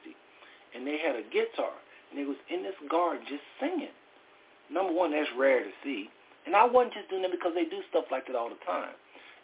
and 0.77 0.85
they 0.86 1.01
had 1.01 1.16
a 1.16 1.24
guitar, 1.32 1.73
and 2.09 2.16
they 2.16 2.24
was 2.24 2.36
in 2.48 2.62
this 2.62 2.77
garden 2.89 3.24
just 3.28 3.44
singing. 3.60 3.93
Number 4.69 4.93
one, 4.93 5.12
that's 5.12 5.28
rare 5.36 5.65
to 5.65 5.73
see. 5.85 6.09
And 6.44 6.56
I 6.56 6.65
wasn't 6.65 6.94
just 6.94 7.09
doing 7.09 7.24
it 7.24 7.32
because 7.32 7.52
they 7.56 7.65
do 7.65 7.81
stuff 7.89 8.09
like 8.12 8.28
that 8.28 8.36
all 8.36 8.48
the 8.48 8.60
time. 8.65 8.97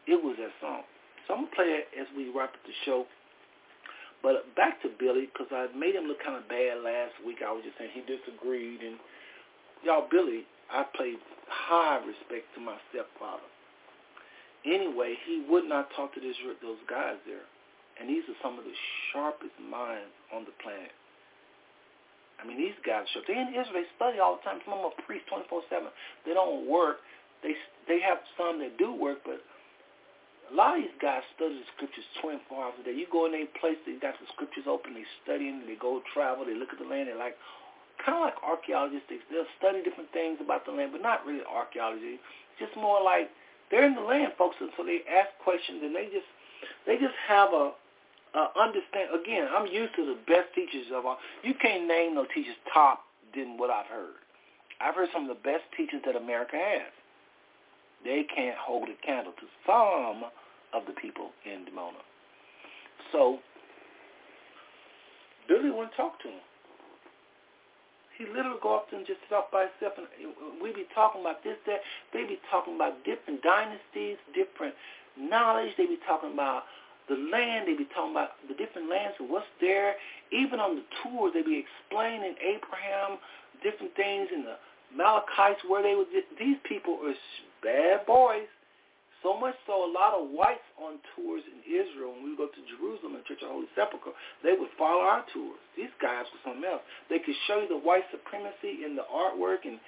It 0.07 0.21
was 0.21 0.37
that 0.41 0.53
song. 0.61 0.85
So 1.27 1.35
I'm 1.35 1.49
to 1.49 1.53
play 1.57 1.81
it 1.81 1.89
as 1.97 2.09
we 2.17 2.29
wrap 2.29 2.53
up 2.53 2.61
the 2.65 2.77
show. 2.85 3.09
But 4.25 4.49
back 4.57 4.81
to 4.81 4.89
Billy, 4.89 5.29
because 5.29 5.53
I 5.53 5.69
made 5.77 5.93
him 5.93 6.09
look 6.09 6.25
kind 6.25 6.41
of 6.41 6.49
bad 6.49 6.81
last 6.81 7.13
week. 7.21 7.45
I 7.45 7.53
was 7.53 7.61
just 7.61 7.77
saying 7.77 7.93
he 7.93 8.01
disagreed. 8.09 8.81
And 8.81 8.97
y'all, 9.85 10.09
Billy, 10.09 10.49
I 10.73 10.89
played 10.97 11.21
high 11.45 12.01
respect 12.01 12.49
to 12.57 12.61
my 12.65 12.81
stepfather. 12.89 13.45
Anyway, 14.65 15.21
he 15.29 15.45
would 15.45 15.69
not 15.69 15.93
talk 15.93 16.17
to 16.17 16.25
this, 16.25 16.41
those 16.65 16.81
guys 16.89 17.21
there. 17.29 17.45
And 18.01 18.09
these 18.09 18.25
are 18.25 18.39
some 18.41 18.57
of 18.57 18.65
the 18.65 18.73
sharpest 19.13 19.53
minds 19.61 20.17
on 20.33 20.49
the 20.49 20.57
planet. 20.65 20.97
I 22.41 22.49
mean, 22.49 22.57
these 22.57 22.75
guys 22.81 23.05
are 23.05 23.21
sharp. 23.21 23.29
They 23.29 23.37
in 23.37 23.53
Israel. 23.53 23.77
They 23.77 23.89
study 24.01 24.25
all 24.25 24.41
the 24.41 24.45
time. 24.49 24.65
Some 24.65 24.81
of 24.81 24.89
them 24.89 24.89
are 24.89 25.05
priests 25.05 25.29
24-7. 25.29 25.85
They 26.25 26.33
don't 26.33 26.65
work. 26.65 27.05
They 27.45 27.53
they 27.87 28.01
have 28.01 28.25
some 28.41 28.59
that 28.65 28.81
do 28.81 28.97
work, 28.97 29.21
but 29.21 29.45
a 30.51 30.55
lot 30.55 30.77
of 30.77 30.85
these 30.85 30.99
guys 31.01 31.25
study 31.37 31.57
the 31.57 31.67
scriptures 31.77 32.05
24 32.21 32.45
hours 32.53 32.77
a 32.81 32.85
day. 32.85 32.95
You 32.95 33.07
go 33.11 33.27
in 33.27 33.35
a 33.35 33.45
place, 33.59 33.79
they 33.87 33.97
got 33.97 34.19
the 34.21 34.29
scriptures 34.33 34.69
open, 34.69 34.95
they 34.95 35.07
studying, 35.25 35.65
they 35.67 35.77
go 35.77 36.03
travel, 36.13 36.45
they 36.45 36.55
look 36.55 36.73
at 36.73 36.79
the 36.79 36.89
land, 36.89 37.09
they're 37.09 37.19
like, 37.19 37.37
kind 38.03 38.19
of 38.19 38.23
like 38.23 38.39
archaeologists. 38.43 39.09
They'll 39.09 39.49
study 39.59 39.83
different 39.83 40.13
things 40.13 40.39
about 40.43 40.67
the 40.67 40.73
land, 40.73 40.93
but 40.93 41.01
not 41.01 41.25
really 41.25 41.45
archaeology. 41.47 42.21
It's 42.21 42.61
just 42.61 42.77
more 42.77 43.03
like 43.03 43.31
they're 43.71 43.87
in 43.87 43.95
the 43.95 44.05
land, 44.05 44.37
folks, 44.37 44.57
and 44.61 44.71
so 44.77 44.85
they 44.85 45.01
ask 45.09 45.31
questions, 45.43 45.81
and 45.83 45.95
they 45.95 46.07
just 46.13 46.29
they 46.87 46.97
just 46.97 47.17
have 47.27 47.53
a, 47.53 47.73
a 48.37 48.43
understand. 48.59 49.15
Again, 49.15 49.49
I'm 49.51 49.67
used 49.67 49.95
to 49.97 50.05
the 50.05 50.19
best 50.27 50.53
teachers 50.55 50.93
of 50.93 51.07
all. 51.07 51.19
You 51.43 51.55
can't 51.55 51.89
name 51.89 52.15
no 52.15 52.27
teachers 52.29 52.57
top 52.73 53.05
than 53.35 53.57
what 53.57 53.71
I've 53.71 53.89
heard. 53.89 54.21
I've 54.81 54.95
heard 54.95 55.09
some 55.13 55.29
of 55.29 55.33
the 55.33 55.43
best 55.43 55.65
teachers 55.77 56.03
that 56.05 56.17
America 56.17 56.57
has 56.57 56.93
they 58.05 58.25
can't 58.35 58.57
hold 58.57 58.89
a 58.89 59.07
candle 59.07 59.33
to 59.33 59.47
some 59.67 60.25
of 60.73 60.87
the 60.87 60.93
people 61.01 61.31
in 61.45 61.65
Dimona. 61.65 62.03
So 63.13 63.39
Billy 65.49 65.71
wouldn't 65.71 65.95
talk 65.97 66.21
to 66.23 66.29
him. 66.29 66.45
He 68.19 68.27
literally 68.27 68.63
go 68.63 68.77
up 68.77 68.89
to 68.91 68.97
him 68.97 69.05
just 69.07 69.19
sit 69.27 69.35
off 69.35 69.51
by 69.51 69.67
himself, 69.67 69.99
and 69.99 70.07
we'd 70.63 70.79
be 70.79 70.87
talking 70.95 71.21
about 71.21 71.43
this, 71.43 71.59
that. 71.67 71.83
They'd 72.13 72.29
be 72.29 72.39
talking 72.51 72.77
about 72.77 73.03
different 73.03 73.43
dynasties, 73.43 74.19
different 74.31 74.75
knowledge. 75.19 75.75
They'd 75.77 75.91
be 75.91 75.99
talking 76.07 76.33
about 76.33 76.63
the 77.09 77.17
land. 77.19 77.67
They'd 77.67 77.79
be 77.79 77.91
talking 77.91 78.15
about 78.15 78.39
the 78.47 78.55
different 78.55 78.89
lands 78.89 79.19
and 79.19 79.29
what's 79.29 79.51
there. 79.61 79.99
Even 80.31 80.61
on 80.63 80.79
the 80.79 80.87
tours, 81.03 81.35
they'd 81.35 81.45
be 81.45 81.59
explaining 81.67 82.39
Abraham, 82.39 83.19
different 83.67 83.95
things 83.99 84.31
in 84.31 84.47
the 84.47 84.63
Amalekites 84.95 85.67
where 85.67 85.83
they 85.83 85.99
were. 85.99 86.07
These 86.39 86.63
people 86.63 87.03
are 87.03 87.19
bad 87.65 88.07
boys. 88.07 88.47
So 89.25 89.33
much 89.41 89.57
so, 89.65 89.89
a 89.89 89.91
lot 89.91 90.13
of 90.13 90.29
whites 90.29 90.69
on 90.77 91.01
tours 91.17 91.41
in 91.49 91.65
Israel, 91.65 92.13
when 92.13 92.29
we 92.29 92.37
go 92.37 92.45
to 92.45 92.61
Jerusalem 92.77 93.17
and 93.17 93.25
Church 93.25 93.41
of 93.41 93.49
the 93.49 93.57
Holy 93.57 93.73
Sepulchre, 93.73 94.13
they 94.45 94.53
would 94.53 94.69
follow 94.77 95.01
our 95.01 95.25
tours. 95.33 95.57
These 95.81 95.97
guys 95.97 96.29
were 96.29 96.45
something 96.45 96.69
else. 96.69 96.85
They 97.09 97.25
could 97.25 97.35
show 97.49 97.65
you 97.65 97.69
the 97.73 97.81
white 97.81 98.05
supremacy 98.13 98.85
in 98.85 98.93
the 99.01 99.09
artwork, 99.09 99.65
and 99.65 99.81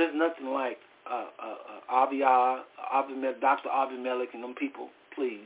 there's 0.00 0.16
nothing 0.16 0.56
like 0.56 0.80
uh, 1.04 1.28
uh, 1.36 1.60
uh, 1.92 2.04
Avia, 2.08 2.64
Avimelech, 2.80 3.44
Dr. 3.44 3.68
Avimelech 3.68 4.32
and 4.32 4.42
them 4.42 4.54
people, 4.56 4.88
please. 5.14 5.44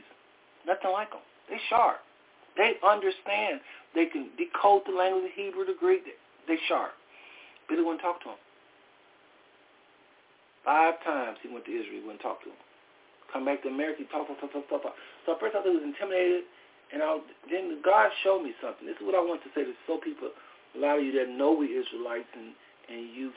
Nothing 0.65 0.95
like 0.95 1.11
them. 1.11 1.23
They 1.49 1.59
sharp. 1.69 1.99
They 2.55 2.79
understand. 2.79 3.59
They 3.93 4.05
can 4.07 4.31
decode 4.39 4.83
the 4.87 4.95
language 4.95 5.25
of 5.25 5.35
Hebrew, 5.35 5.65
the 5.65 5.75
Greek. 5.77 6.03
They 6.47 6.55
sharp. 6.67 6.91
Billy 7.67 7.83
wouldn't 7.83 8.01
talk 8.01 8.23
to 8.23 8.29
them. 8.31 8.39
Five 10.67 10.99
times 11.07 11.39
he 11.39 11.47
went 11.47 11.63
to 11.63 11.71
Israel, 11.71 12.03
wouldn't 12.03 12.19
talk 12.19 12.43
to 12.43 12.51
him. 12.51 12.59
Come 13.31 13.47
back 13.47 13.63
to 13.63 13.71
America, 13.71 14.03
he 14.03 14.07
talked, 14.11 14.27
talk, 14.27 14.43
talk, 14.43 14.51
talk, 14.51 14.67
talk, 14.67 14.83
talk. 14.83 14.95
So 15.23 15.31
at 15.31 15.39
first 15.39 15.55
I 15.55 15.63
thought 15.63 15.71
he 15.71 15.79
was 15.79 15.87
intimidated, 15.87 16.43
and 16.91 16.99
I, 16.99 17.23
then 17.47 17.79
God 17.79 18.11
showed 18.27 18.43
me 18.43 18.51
something. 18.59 18.83
This 18.83 18.99
is 18.99 19.05
what 19.07 19.15
I 19.15 19.23
want 19.23 19.39
to 19.47 19.51
say 19.55 19.63
to 19.63 19.71
so 19.87 19.95
people, 20.03 20.27
a 20.27 20.79
lot 20.79 20.99
of 20.99 21.07
you 21.07 21.15
that 21.23 21.31
know 21.31 21.55
we 21.55 21.71
Israelites, 21.71 22.27
and 22.35 22.51
and 22.91 23.15
you 23.15 23.31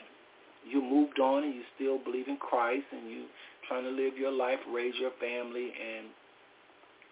you 0.67 0.83
moved 0.83 1.23
on 1.23 1.47
and 1.47 1.55
you 1.55 1.63
still 1.79 1.97
believe 2.03 2.27
in 2.27 2.35
Christ, 2.35 2.85
and 2.91 3.07
you 3.07 3.31
trying 3.67 3.87
to 3.87 3.95
live 3.95 4.19
your 4.19 4.31
life, 4.31 4.59
raise 4.67 4.93
your 4.99 5.15
family, 5.19 5.71
and 5.71 6.11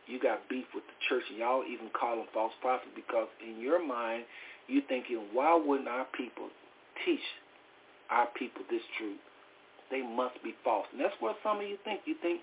you 0.03 0.19
got 0.19 0.43
beef 0.51 0.67
with 0.75 0.83
the 0.83 0.97
church, 1.07 1.23
and 1.31 1.39
y'all 1.39 1.63
even 1.63 1.87
call 1.95 2.19
them 2.19 2.27
false 2.35 2.53
prophets 2.59 2.91
because 2.91 3.31
in 3.39 3.59
your 3.63 3.79
mind 3.79 4.27
you 4.67 4.81
thinking, 4.87 5.31
why 5.33 5.55
wouldn't 5.55 5.87
our 5.87 6.05
people 6.15 6.49
teach 7.05 7.23
our 8.11 8.27
people 8.37 8.61
this 8.69 8.83
truth? 8.99 9.17
They 9.91 10.01
must 10.01 10.41
be 10.43 10.53
false. 10.63 10.85
And 10.91 11.01
that's 11.01 11.15
what 11.19 11.37
some 11.43 11.57
of 11.57 11.63
you 11.63 11.77
think. 11.83 12.01
You 12.05 12.15
think, 12.21 12.41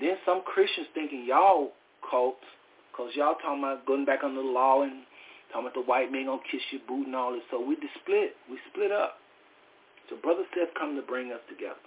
then 0.00 0.16
some 0.24 0.42
Christians 0.42 0.86
thinking 0.94 1.24
y'all 1.26 1.72
cults, 2.08 2.44
because 2.90 3.10
y'all 3.14 3.34
talking 3.42 3.58
about 3.58 3.86
going 3.86 4.04
back 4.04 4.22
under 4.22 4.42
the 4.42 4.48
law 4.48 4.82
and 4.82 5.02
talking 5.50 5.66
about 5.66 5.74
the 5.74 5.82
white 5.86 6.10
man 6.10 6.26
going 6.26 6.40
to 6.40 6.50
kiss 6.50 6.62
your 6.70 6.82
boot 6.86 7.06
and 7.06 7.16
all 7.16 7.32
this. 7.32 7.42
So 7.50 7.60
we 7.60 7.74
just 7.76 7.94
split. 8.02 8.34
We 8.50 8.58
split 8.70 8.92
up. 8.92 9.18
So 10.10 10.16
Brother 10.22 10.44
Seth 10.54 10.74
come 10.78 10.96
to 10.96 11.02
bring 11.02 11.32
us 11.32 11.40
together. 11.48 11.80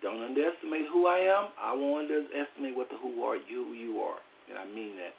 Don't 0.00 0.22
underestimate 0.22 0.86
who 0.92 1.06
I 1.06 1.18
am. 1.18 1.48
I 1.60 1.74
won't 1.74 2.06
underestimate 2.06 2.76
what 2.76 2.88
the 2.88 2.96
who 2.96 3.22
are 3.24 3.36
you 3.36 3.74
you 3.74 3.98
are. 3.98 4.22
And 4.48 4.56
I 4.56 4.64
mean 4.64 4.96
that. 4.96 5.12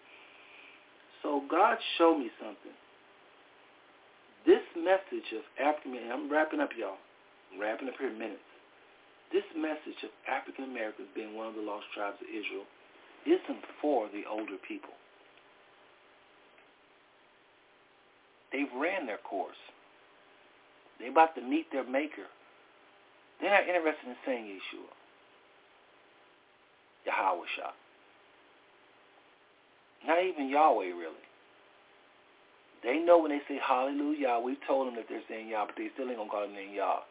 So 1.21 1.43
God 1.51 1.77
showed 1.97 2.17
me 2.17 2.31
something. 2.39 2.71
This 4.49 4.65
message 4.73 5.29
of 5.37 5.45
African 5.61 5.93
I'm 6.09 6.25
wrapping 6.25 6.59
up, 6.59 6.71
y'all. 6.75 6.97
I'm 7.53 7.61
wrapping 7.61 7.87
up 7.87 7.93
here 7.99 8.09
in 8.09 8.17
minutes. 8.17 8.41
This 9.31 9.45
message 9.55 10.01
of 10.01 10.09
African 10.25 10.65
Americans 10.65 11.07
being 11.13 11.37
one 11.37 11.45
of 11.45 11.53
the 11.53 11.61
lost 11.61 11.85
tribes 11.93 12.17
of 12.17 12.25
Israel 12.25 12.65
isn't 13.29 13.61
for 13.79 14.09
the 14.09 14.23
older 14.25 14.57
people. 14.67 14.97
They've 18.51 18.73
ran 18.73 19.05
their 19.05 19.21
course. 19.21 19.61
They're 20.97 21.11
about 21.11 21.35
to 21.35 21.41
meet 21.41 21.71
their 21.71 21.85
maker. 21.85 22.25
They're 23.39 23.53
not 23.53 23.69
interested 23.69 24.09
in 24.09 24.15
saying 24.25 24.45
Yeshua. 24.49 24.89
Yahweh 27.05 27.45
Shah. 27.53 27.77
Not 30.07 30.23
even 30.25 30.49
Yahweh, 30.49 30.89
really. 30.97 31.28
They 32.83 32.99
know 32.99 33.19
when 33.19 33.31
they 33.31 33.41
say 33.47 33.59
hallelujah, 33.59 34.39
we've 34.43 34.61
told 34.65 34.87
them 34.87 34.95
that 34.95 35.05
they're 35.09 35.25
saying 35.27 35.49
Yah, 35.49 35.65
but 35.65 35.75
they 35.75 35.89
still 35.93 36.07
ain't 36.07 36.17
going 36.17 36.29
to 36.29 36.33
call 36.33 36.47
name 36.47 36.73
Yah. 36.73 37.03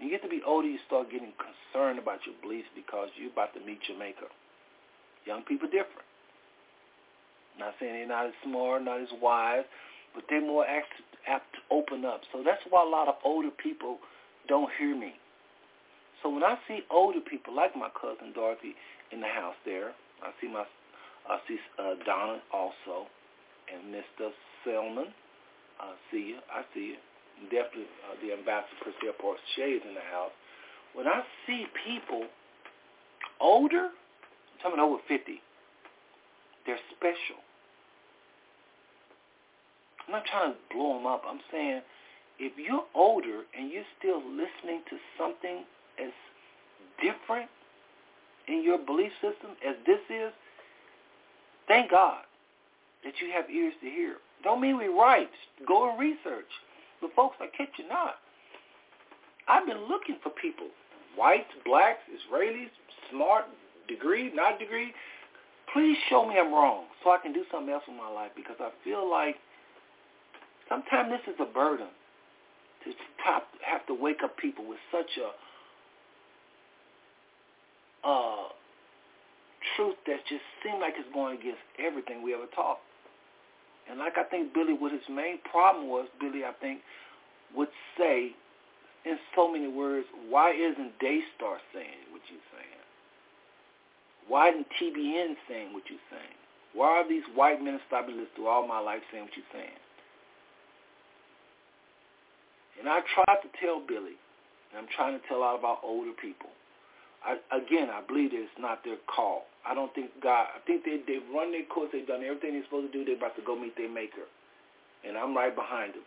You 0.00 0.10
get 0.10 0.22
to 0.22 0.28
be 0.28 0.42
older, 0.46 0.66
you 0.66 0.78
start 0.86 1.10
getting 1.10 1.32
concerned 1.36 1.98
about 1.98 2.26
your 2.26 2.34
beliefs 2.42 2.68
because 2.74 3.08
you're 3.16 3.30
about 3.30 3.54
to 3.54 3.60
meet 3.60 3.78
your 3.88 3.98
maker. 3.98 4.26
Young 5.26 5.42
people 5.42 5.68
different. 5.68 6.08
Not 7.58 7.74
saying 7.78 7.92
they're 7.92 8.08
not 8.08 8.26
as 8.26 8.32
smart, 8.42 8.82
not 8.82 9.00
as 9.00 9.12
wise, 9.20 9.64
but 10.14 10.24
they're 10.28 10.40
more 10.40 10.66
apt, 10.66 10.90
apt 11.28 11.52
to 11.54 11.60
open 11.70 12.04
up. 12.04 12.22
So 12.32 12.42
that's 12.44 12.62
why 12.68 12.82
a 12.82 12.88
lot 12.88 13.08
of 13.08 13.14
older 13.24 13.50
people 13.50 13.98
don't 14.48 14.70
hear 14.78 14.96
me. 14.96 15.14
So 16.22 16.30
when 16.30 16.42
I 16.42 16.56
see 16.66 16.80
older 16.90 17.20
people 17.20 17.54
like 17.54 17.76
my 17.76 17.88
cousin 18.00 18.32
Dorothy 18.32 18.74
in 19.12 19.20
the 19.20 19.28
house 19.28 19.56
there, 19.64 19.92
I 20.22 20.30
see 20.40 20.48
my 20.48 20.64
I 21.28 21.38
see 21.46 21.58
uh, 21.78 21.94
Donna 22.04 22.42
also, 22.52 23.06
and 23.72 23.94
Mr. 23.94 24.30
Selman. 24.64 25.12
I 25.80 25.92
see 26.10 26.36
you. 26.36 26.38
I 26.52 26.62
see 26.74 26.94
you. 26.94 26.96
Definitely 27.50 27.90
uh, 28.06 28.14
the 28.22 28.32
ambassador 28.32 28.78
Priscilla 28.82 29.12
Porche 29.18 29.40
is 29.58 29.82
in 29.88 29.94
the 29.94 30.06
house. 30.12 30.30
When 30.94 31.08
I 31.08 31.22
see 31.46 31.66
people 31.86 32.24
older, 33.40 33.88
I'm 33.88 34.58
talking 34.62 34.78
over 34.78 34.98
50, 35.08 35.40
they're 36.66 36.78
special. 36.96 37.40
I'm 40.06 40.12
not 40.12 40.24
trying 40.26 40.52
to 40.52 40.58
blow 40.70 40.98
them 40.98 41.06
up. 41.06 41.22
I'm 41.26 41.40
saying 41.50 41.82
if 42.38 42.52
you're 42.58 42.84
older 42.94 43.42
and 43.58 43.72
you're 43.72 43.88
still 43.98 44.18
listening 44.18 44.82
to 44.90 44.96
something 45.18 45.64
as 45.98 46.12
different 47.00 47.48
in 48.46 48.62
your 48.62 48.78
belief 48.78 49.12
system 49.20 49.56
as 49.66 49.74
this 49.86 50.00
is, 50.10 50.32
thank 51.66 51.90
God 51.90 52.22
that 53.04 53.14
you 53.20 53.32
have 53.32 53.50
ears 53.50 53.74
to 53.82 53.88
hear. 53.88 54.16
Don't 54.44 54.60
mean 54.60 54.78
we 54.78 54.86
right. 54.86 55.30
Go 55.66 55.90
and 55.90 55.98
research. 55.98 56.50
But 57.00 57.14
folks, 57.14 57.36
I 57.40 57.46
kid 57.56 57.68
you 57.78 57.88
not. 57.88 58.16
I've 59.48 59.66
been 59.66 59.88
looking 59.88 60.18
for 60.22 60.30
people, 60.30 60.68
whites, 61.18 61.50
blacks, 61.64 62.00
Israelis, 62.08 62.70
smart, 63.10 63.44
degree, 63.88 64.30
not 64.34 64.58
degree. 64.58 64.92
Please 65.72 65.96
show 66.08 66.26
me 66.26 66.36
I'm 66.38 66.52
wrong 66.52 66.84
so 67.02 67.10
I 67.10 67.18
can 67.18 67.32
do 67.32 67.44
something 67.50 67.72
else 67.72 67.82
in 67.88 67.96
my 67.96 68.08
life 68.08 68.30
because 68.36 68.56
I 68.60 68.70
feel 68.84 69.08
like 69.10 69.36
sometimes 70.68 71.10
this 71.10 71.34
is 71.34 71.40
a 71.40 71.52
burden 71.52 71.88
to 72.84 72.90
have 73.24 73.86
to 73.86 73.94
wake 73.94 74.22
up 74.24 74.36
people 74.36 74.66
with 74.68 74.78
such 74.90 75.10
a 75.18 75.30
uh, 78.06 78.48
truth 79.76 79.96
that 80.06 80.18
just 80.28 80.42
seems 80.62 80.78
like 80.80 80.94
it's 80.98 81.08
going 81.14 81.38
against 81.38 81.62
everything 81.78 82.22
we 82.22 82.34
ever 82.34 82.46
taught. 82.54 82.78
And 83.90 83.98
like 83.98 84.16
I 84.16 84.24
think 84.24 84.54
Billy, 84.54 84.72
what 84.72 84.92
his 84.92 85.02
main 85.10 85.38
problem 85.50 85.88
was, 85.88 86.06
Billy, 86.20 86.44
I 86.44 86.52
think, 86.60 86.80
would 87.54 87.68
say 87.98 88.32
in 89.04 89.18
so 89.34 89.50
many 89.50 89.68
words, 89.68 90.06
why 90.28 90.52
isn't 90.52 90.98
Daystar 91.00 91.58
saying 91.74 92.06
what 92.10 92.22
you're 92.30 92.48
saying? 92.54 92.82
Why 94.28 94.50
isn't 94.50 94.66
TBN 94.80 95.34
saying 95.48 95.72
what 95.72 95.82
you're 95.90 96.06
saying? 96.10 96.36
Why 96.74 96.88
are 97.02 97.08
these 97.08 97.24
white 97.34 97.62
men 97.62 97.78
established 97.84 98.18
through 98.34 98.46
all 98.46 98.66
my 98.66 98.78
life 98.78 99.02
saying 99.10 99.24
what 99.24 99.36
you're 99.36 99.52
saying? 99.52 99.78
And 102.78 102.88
I 102.88 103.00
tried 103.14 103.42
to 103.42 103.48
tell 103.60 103.80
Billy, 103.86 104.16
and 104.72 104.78
I'm 104.78 104.88
trying 104.96 105.18
to 105.18 105.26
tell 105.28 105.38
a 105.38 105.44
lot 105.44 105.58
of 105.58 105.64
our 105.64 105.78
older 105.82 106.12
people, 106.12 106.50
I, 107.24 107.36
again, 107.54 107.88
I 107.90 108.00
believe 108.06 108.30
that 108.30 108.38
it's 108.40 108.58
not 108.58 108.82
their 108.84 108.96
call. 109.06 109.44
I 109.68 109.74
don't 109.74 109.94
think 109.94 110.10
God. 110.22 110.46
I 110.56 110.60
think 110.66 110.84
they 110.84 110.98
they've 111.06 111.26
run 111.34 111.52
their 111.52 111.64
course. 111.66 111.90
They've 111.92 112.06
done 112.06 112.22
everything 112.24 112.54
they're 112.54 112.64
supposed 112.64 112.92
to 112.92 112.98
do. 112.98 113.04
They're 113.04 113.16
about 113.16 113.36
to 113.36 113.42
go 113.42 113.58
meet 113.58 113.76
their 113.76 113.88
Maker, 113.90 114.26
and 115.06 115.16
I'm 115.16 115.36
right 115.36 115.54
behind 115.54 115.94
them. 115.94 116.02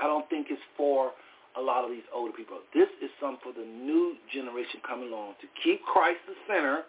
I 0.00 0.06
don't 0.06 0.28
think 0.28 0.48
it's 0.50 0.62
for 0.76 1.12
a 1.56 1.60
lot 1.60 1.84
of 1.84 1.90
these 1.90 2.06
older 2.14 2.32
people. 2.32 2.58
This 2.74 2.88
is 3.02 3.10
something 3.20 3.40
for 3.42 3.52
the 3.52 3.66
new 3.66 4.14
generation 4.32 4.80
coming 4.86 5.08
along 5.08 5.34
to 5.40 5.46
keep 5.64 5.82
Christ 5.82 6.20
the 6.28 6.34
center. 6.46 6.82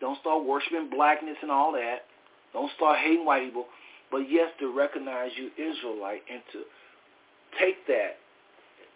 Don't 0.00 0.18
start 0.20 0.44
worshiping 0.44 0.88
blackness 0.88 1.36
and 1.42 1.50
all 1.50 1.72
that. 1.72 2.06
Don't 2.52 2.70
start 2.76 2.98
hating 2.98 3.24
white 3.24 3.44
people. 3.44 3.66
But 4.10 4.30
yes, 4.30 4.50
to 4.60 4.74
recognize 4.74 5.30
you 5.36 5.50
Israelite 5.56 6.22
and 6.30 6.42
to 6.52 6.62
take 7.58 7.86
that 7.86 8.18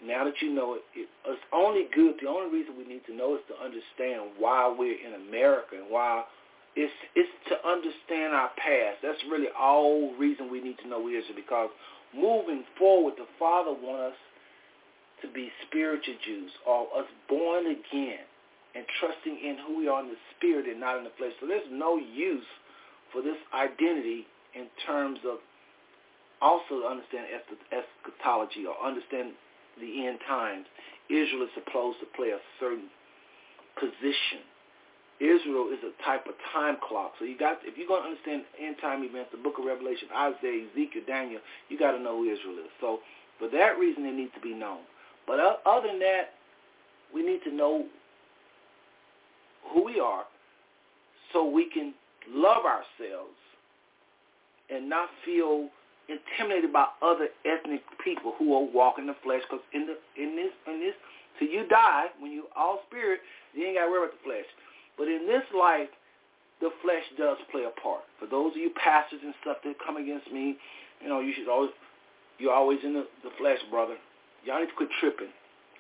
now 0.03 0.25
that 0.25 0.35
you 0.41 0.53
know 0.53 0.75
it, 0.75 0.83
it, 0.95 1.09
it's 1.27 1.43
only 1.53 1.87
good. 1.95 2.17
The 2.21 2.29
only 2.29 2.51
reason 2.51 2.75
we 2.77 2.87
need 2.87 3.05
to 3.07 3.15
know 3.15 3.35
is 3.35 3.43
to 3.49 3.55
understand 3.55 4.35
why 4.39 4.73
we're 4.77 4.99
in 4.99 5.15
America 5.29 5.77
and 5.77 5.91
why 5.91 6.25
it's 6.77 6.93
it's 7.15 7.31
to 7.49 7.57
understand 7.67 8.35
our 8.35 8.51
past. 8.57 8.99
That's 9.03 9.21
really 9.31 9.49
all 9.59 10.15
reason 10.17 10.51
we 10.51 10.61
need 10.61 10.79
to 10.83 10.89
know 10.89 11.07
is 11.09 11.25
because 11.35 11.71
moving 12.15 12.65
forward, 12.79 13.15
the 13.17 13.27
Father 13.39 13.73
wants 13.73 14.15
us 14.15 14.19
to 15.23 15.33
be 15.33 15.51
spiritual 15.67 16.15
Jews 16.25 16.51
or 16.67 16.87
us 16.99 17.07
born 17.29 17.67
again 17.67 18.27
and 18.75 18.85
trusting 18.99 19.39
in 19.39 19.57
who 19.67 19.79
we 19.79 19.89
are 19.89 20.03
in 20.03 20.09
the 20.09 20.21
spirit 20.37 20.67
and 20.67 20.81
not 20.81 20.99
in 20.99 21.05
the 21.05 21.15
flesh. 21.17 21.33
So 21.41 21.47
there's 21.47 21.71
no 21.71 21.97
use 21.97 22.45
for 23.13 23.23
this 23.23 23.39
identity 23.55 24.27
in 24.55 24.67
terms 24.87 25.21
of 25.25 25.39
also 26.43 26.87
understand 26.87 27.27
eschatology 27.71 28.67
or 28.67 28.75
understand 28.85 29.33
the 29.81 30.07
end 30.07 30.19
times, 30.27 30.67
Israel 31.09 31.43
is 31.45 31.51
supposed 31.55 31.99
to 32.01 32.07
play 32.17 32.31
a 32.31 32.41
certain 32.61 32.89
position. 33.79 34.45
Israel 35.21 35.71
is 35.73 35.79
a 35.85 35.95
type 36.03 36.27
of 36.27 36.35
time 36.53 36.77
clock. 36.83 37.13
So 37.19 37.25
you 37.25 37.39
got, 37.39 37.59
if 37.63 37.79
you're 37.79 37.87
going 37.87 38.03
to 38.03 38.09
understand 38.09 38.43
end 38.61 38.77
time 38.81 39.05
events, 39.05 39.31
the 39.31 39.39
book 39.39 39.59
of 39.59 39.65
Revelation, 39.65 40.09
Isaiah, 40.15 40.67
Ezekiel, 40.73 41.03
Daniel, 41.07 41.41
you 41.69 41.79
got 41.79 41.93
to 41.93 42.01
know 42.01 42.19
who 42.19 42.31
Israel 42.31 42.59
is. 42.59 42.71
So 42.81 42.99
for 43.39 43.49
that 43.49 43.79
reason, 43.79 44.05
it 44.07 44.15
needs 44.15 44.35
to 44.35 44.41
be 44.41 44.55
known. 44.55 44.81
But 45.27 45.39
other 45.41 45.89
than 45.89 46.01
that, 46.01 46.35
we 47.15 47.25
need 47.25 47.43
to 47.45 47.55
know 47.55 47.87
who 49.73 49.85
we 49.85 50.01
are 50.01 50.25
so 51.33 51.49
we 51.49 51.71
can 51.71 51.95
love 52.29 52.65
ourselves 52.65 53.39
and 54.71 54.89
not 54.89 55.09
feel 55.25 55.69
intimidated 56.09 56.73
by 56.73 56.87
other 57.03 57.29
ethnic 57.45 57.83
people 58.03 58.35
who 58.39 58.55
are 58.55 58.65
walking 58.65 59.07
the 59.07 59.17
flesh. 59.23 59.43
Because 59.49 59.65
in 59.73 59.87
the 59.87 59.97
in 60.21 60.37
this 60.37 60.53
in 60.67 60.81
this, 60.81 60.95
till 61.39 61.49
you 61.49 61.67
die, 61.69 62.07
when 62.21 62.33
you 62.33 62.45
all 62.57 62.83
spirit, 62.89 63.21
you 63.55 63.67
ain't 63.67 63.77
got 63.77 63.87
to 63.87 63.91
worry 63.91 64.07
about 64.07 64.17
the 64.19 64.25
flesh. 64.25 64.49
But 64.97 65.09
in 65.09 65.27
this 65.27 65.43
life, 65.57 65.89
the 66.61 66.71
flesh 66.83 67.03
does 67.19 67.39
play 67.51 67.65
a 67.65 67.81
part. 67.81 68.03
For 68.21 68.27
those 68.27 68.53
of 68.53 68.59
you 68.59 68.71
pastors 68.77 69.21
and 69.23 69.35
stuff 69.43 69.59
that 69.65 69.75
come 69.85 69.97
against 69.97 70.31
me, 70.31 70.57
you 71.03 71.09
know, 71.09 71.21
you 71.21 71.33
should 71.35 71.49
always 71.49 71.71
You're 72.39 72.55
always 72.55 72.79
in 72.83 72.93
the, 72.95 73.07
the 73.23 73.31
flesh, 73.39 73.59
brother. 73.71 73.97
Y'all 74.45 74.61
need 74.61 74.67
to 74.67 74.75
quit 74.77 74.91
tripping. 75.01 75.33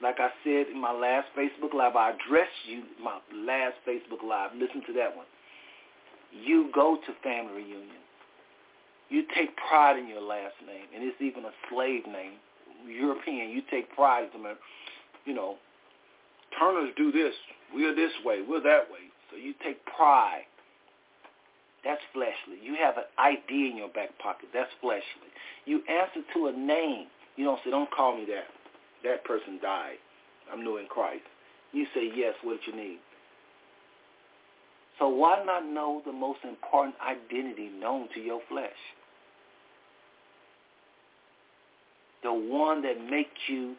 Like 0.03 0.19
I 0.19 0.31
said 0.43 0.67
in 0.73 0.81
my 0.81 0.93
last 0.93 1.29
Facebook 1.37 1.75
Live, 1.75 1.97
I 1.97 2.11
addressed 2.11 2.63
you 2.67 2.83
my 3.03 3.19
last 3.33 3.77
Facebook 3.87 4.23
Live. 4.23 4.51
Listen 4.55 4.83
to 4.87 4.93
that 4.95 5.17
one. 5.17 5.27
You 6.33 6.71
go 6.75 6.97
to 6.97 7.11
family 7.23 7.63
reunions. 7.63 8.04
You 9.11 9.25
take 9.35 9.57
pride 9.57 9.99
in 9.99 10.09
your 10.09 10.23
last 10.23 10.55
name, 10.67 10.87
and 10.95 11.05
it's 11.05 11.21
even 11.21 11.45
a 11.45 11.53
slave 11.71 12.07
name, 12.07 12.35
European. 12.89 13.51
You 13.51 13.63
take 13.71 13.95
pride 13.95 14.29
in 14.35 14.45
it. 14.47 14.57
You 15.25 15.35
know, 15.35 15.57
Turners 16.59 16.93
do 16.97 17.11
this. 17.11 17.35
We're 17.75 17.95
this 17.95 18.13
way. 18.25 18.41
We're 18.47 18.63
that 18.63 18.91
way. 18.91 19.11
So 19.31 19.37
you 19.37 19.55
take 19.65 19.85
pride. 19.87 20.45
That's 21.85 22.01
fleshly. 22.13 22.63
You 22.63 22.77
have 22.81 22.97
an 22.97 23.05
ID 23.19 23.71
in 23.71 23.77
your 23.77 23.89
back 23.89 24.17
pocket. 24.19 24.49
That's 24.55 24.71
fleshly. 24.81 25.31
You 25.67 25.83
answer 25.89 26.21
to 26.35 26.47
a 26.47 26.53
name. 26.53 27.07
You 27.37 27.45
don't 27.45 27.61
say, 27.65 27.71
don't 27.71 27.91
call 27.91 28.17
me 28.17 28.25
that. 28.27 28.49
That 29.03 29.25
person 29.25 29.59
died. 29.61 29.99
I'm 30.51 30.63
new 30.63 30.79
in 30.79 30.87
Christ. 30.87 31.25
You 31.73 31.87
say, 31.95 32.11
yes, 32.15 32.35
what 32.43 32.61
you 32.67 32.75
need? 32.75 32.99
So 34.99 35.09
why 35.09 35.43
not 35.45 35.67
know 35.67 36.03
the 36.07 36.13
most 36.13 36.41
important 36.45 36.95
identity 37.01 37.69
known 37.69 38.09
to 38.15 38.21
your 38.21 38.41
flesh? 38.49 38.71
The 42.23 42.33
one 42.33 42.83
that 42.83 42.99
makes 43.11 43.41
you 43.49 43.75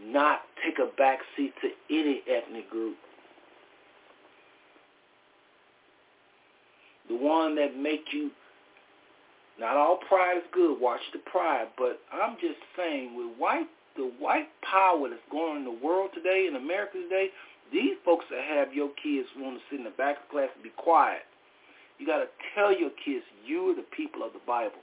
not 0.00 0.40
take 0.64 0.78
a 0.78 0.96
back 0.96 1.18
seat 1.36 1.52
to 1.60 1.68
any 1.90 2.22
ethnic 2.28 2.70
group. 2.70 2.96
The 7.08 7.16
one 7.16 7.56
that 7.56 7.76
make 7.76 8.04
you 8.12 8.30
not 9.58 9.76
all 9.76 9.98
pride 10.08 10.36
is 10.36 10.44
good, 10.52 10.80
watch 10.80 11.00
the 11.12 11.18
pride, 11.18 11.68
but 11.76 12.00
I'm 12.12 12.36
just 12.40 12.60
saying 12.76 13.16
with 13.16 13.36
white 13.38 13.66
the 13.96 14.12
white 14.20 14.48
power 14.62 15.08
that's 15.10 15.20
going 15.30 15.56
in 15.58 15.64
the 15.64 15.84
world 15.84 16.10
today, 16.14 16.46
in 16.48 16.54
America 16.54 16.98
today, 17.02 17.30
these 17.72 17.96
folks 18.04 18.24
that 18.30 18.42
have 18.44 18.72
your 18.72 18.90
kids 19.02 19.28
want 19.36 19.58
to 19.58 19.62
sit 19.70 19.78
in 19.78 19.84
the 19.84 19.96
back 19.96 20.24
of 20.24 20.28
class 20.30 20.48
and 20.54 20.62
be 20.62 20.72
quiet. 20.76 21.22
You 21.98 22.06
got 22.06 22.18
to 22.18 22.30
tell 22.54 22.72
your 22.72 22.90
kids 23.04 23.24
you 23.44 23.70
are 23.70 23.76
the 23.76 23.86
people 23.96 24.22
of 24.22 24.32
the 24.32 24.44
Bible. 24.46 24.80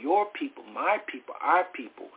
Your 0.00 0.26
people, 0.38 0.62
my 0.72 0.98
people, 1.10 1.34
our 1.40 1.64
people 1.74 2.08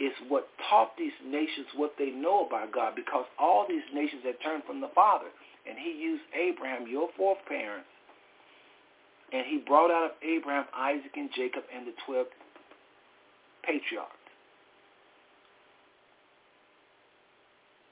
is 0.00 0.12
what 0.28 0.48
taught 0.70 0.96
these 0.96 1.14
nations 1.26 1.66
what 1.74 1.94
they 1.98 2.10
know 2.10 2.46
about 2.46 2.72
God 2.72 2.94
because 2.94 3.26
all 3.38 3.66
these 3.68 3.82
nations 3.92 4.22
had 4.24 4.36
turned 4.42 4.62
from 4.64 4.80
the 4.80 4.90
Father. 4.94 5.26
And 5.68 5.76
he 5.76 5.90
used 5.90 6.22
Abraham, 6.32 6.86
your 6.88 7.08
fourth 7.16 7.38
parents, 7.46 7.88
and 9.32 9.44
he 9.46 9.58
brought 9.58 9.90
out 9.90 10.04
of 10.04 10.10
Abraham, 10.22 10.64
Isaac, 10.74 11.12
and 11.16 11.28
Jacob 11.36 11.64
and 11.74 11.86
the 11.86 11.92
12 12.06 12.26
patriarchs. 13.62 14.17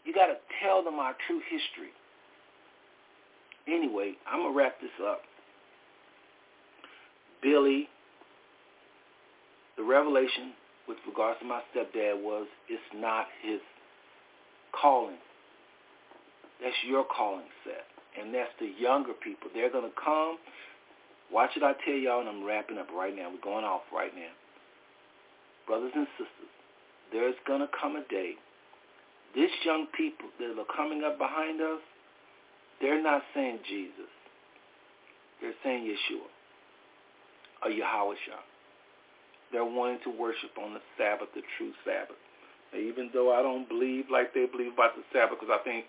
You 0.07 0.15
got 0.15 0.27
to 0.27 0.37
tell 0.63 0.85
them 0.85 1.01
our 1.01 1.15
true 1.27 1.41
history. 1.51 1.91
Anyway, 3.67 4.15
I'm 4.31 4.41
going 4.41 4.53
to 4.53 4.57
wrap 4.57 4.81
this 4.81 4.95
up. 5.05 5.21
Billy, 7.43 7.89
the 9.77 9.83
revelation 9.83 10.55
with 10.87 10.99
regards 11.07 11.41
to 11.41 11.47
my 11.47 11.61
stepdad 11.75 12.23
was 12.23 12.47
it's 12.69 12.83
not 12.95 13.27
his 13.43 13.61
calling. 14.81 15.19
That's 16.63 16.77
your 16.87 17.05
calling 17.05 17.51
set. 17.65 17.85
And 18.19 18.33
that's 18.33 18.51
the 18.61 18.71
younger 18.79 19.13
people. 19.13 19.51
They're 19.53 19.71
going 19.71 19.91
to 19.91 19.97
come. 20.03 20.39
Watch 21.33 21.51
it, 21.57 21.65
I 21.65 21.75
tell 21.85 21.95
y'all, 21.95 22.21
and 22.21 22.29
I'm 22.29 22.45
wrapping 22.45 22.79
up 22.79 22.87
right 22.97 23.15
now. 23.15 23.29
We're 23.31 23.43
going 23.43 23.65
off 23.65 23.83
right 23.93 24.15
now. 24.15 24.31
Brothers 25.67 25.91
and 25.97 26.07
sisters, 26.17 26.55
there's 27.13 27.35
going 27.47 27.61
to 27.61 27.69
come 27.79 27.97
a 27.97 28.05
day. 28.09 28.35
This 29.37 29.51
young 29.65 29.87
people 29.97 30.29
that 30.41 30.59
are 30.59 30.77
coming 30.77 31.05
up 31.05 31.19
behind 31.19 31.61
us, 31.61 31.81
they're 32.81 33.03
not 33.03 33.23
saying 33.35 33.59
Jesus. 33.69 34.09
They're 35.41 35.55
saying 35.63 35.85
Yeshua 35.85 36.25
or 37.63 37.71
Yahweh. 37.71 38.15
They're 39.53 39.65
wanting 39.65 39.99
to 40.05 40.11
worship 40.11 40.51
on 40.63 40.75
the 40.75 40.81
Sabbath, 40.99 41.29
the 41.35 41.43
true 41.59 41.73
Sabbath. 41.85 42.17
And 42.73 42.83
even 42.83 43.11
though 43.13 43.33
I 43.33 43.43
don't 43.43 43.69
believe 43.69 44.07
like 44.11 44.35
they 44.35 44.47
believe 44.47 44.73
about 44.73 44.97
the 44.97 45.03
Sabbath, 45.13 45.39
because 45.39 45.55
I 45.55 45.63
think 45.65 45.85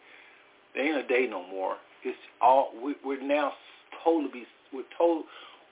there 0.75 0.85
ain't 0.85 1.05
a 1.05 1.07
day 1.07 1.27
no 1.29 1.47
more. 1.47 1.77
It's 2.03 2.17
all 2.41 2.71
we, 2.83 2.95
we're 3.03 3.21
now 3.21 3.53
told 4.03 4.25
to 4.25 4.31
be. 4.31 4.45
We're 4.73 4.83
told 4.97 5.23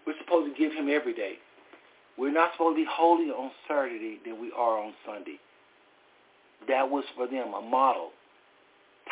we're 0.07 0.17
supposed 0.19 0.55
to 0.55 0.59
give 0.59 0.73
him 0.73 0.89
every 0.89 1.13
day. 1.13 1.33
We're 2.17 2.31
not 2.31 2.53
supposed 2.53 2.77
to 2.77 2.83
be 2.83 2.89
holy 2.89 3.29
on 3.29 3.51
Saturday 3.67 4.19
than 4.25 4.39
we 4.39 4.51
are 4.55 4.79
on 4.79 4.93
Sunday. 5.05 5.39
That 6.67 6.89
was 6.89 7.03
for 7.15 7.27
them 7.27 7.53
a 7.53 7.61
model. 7.61 8.09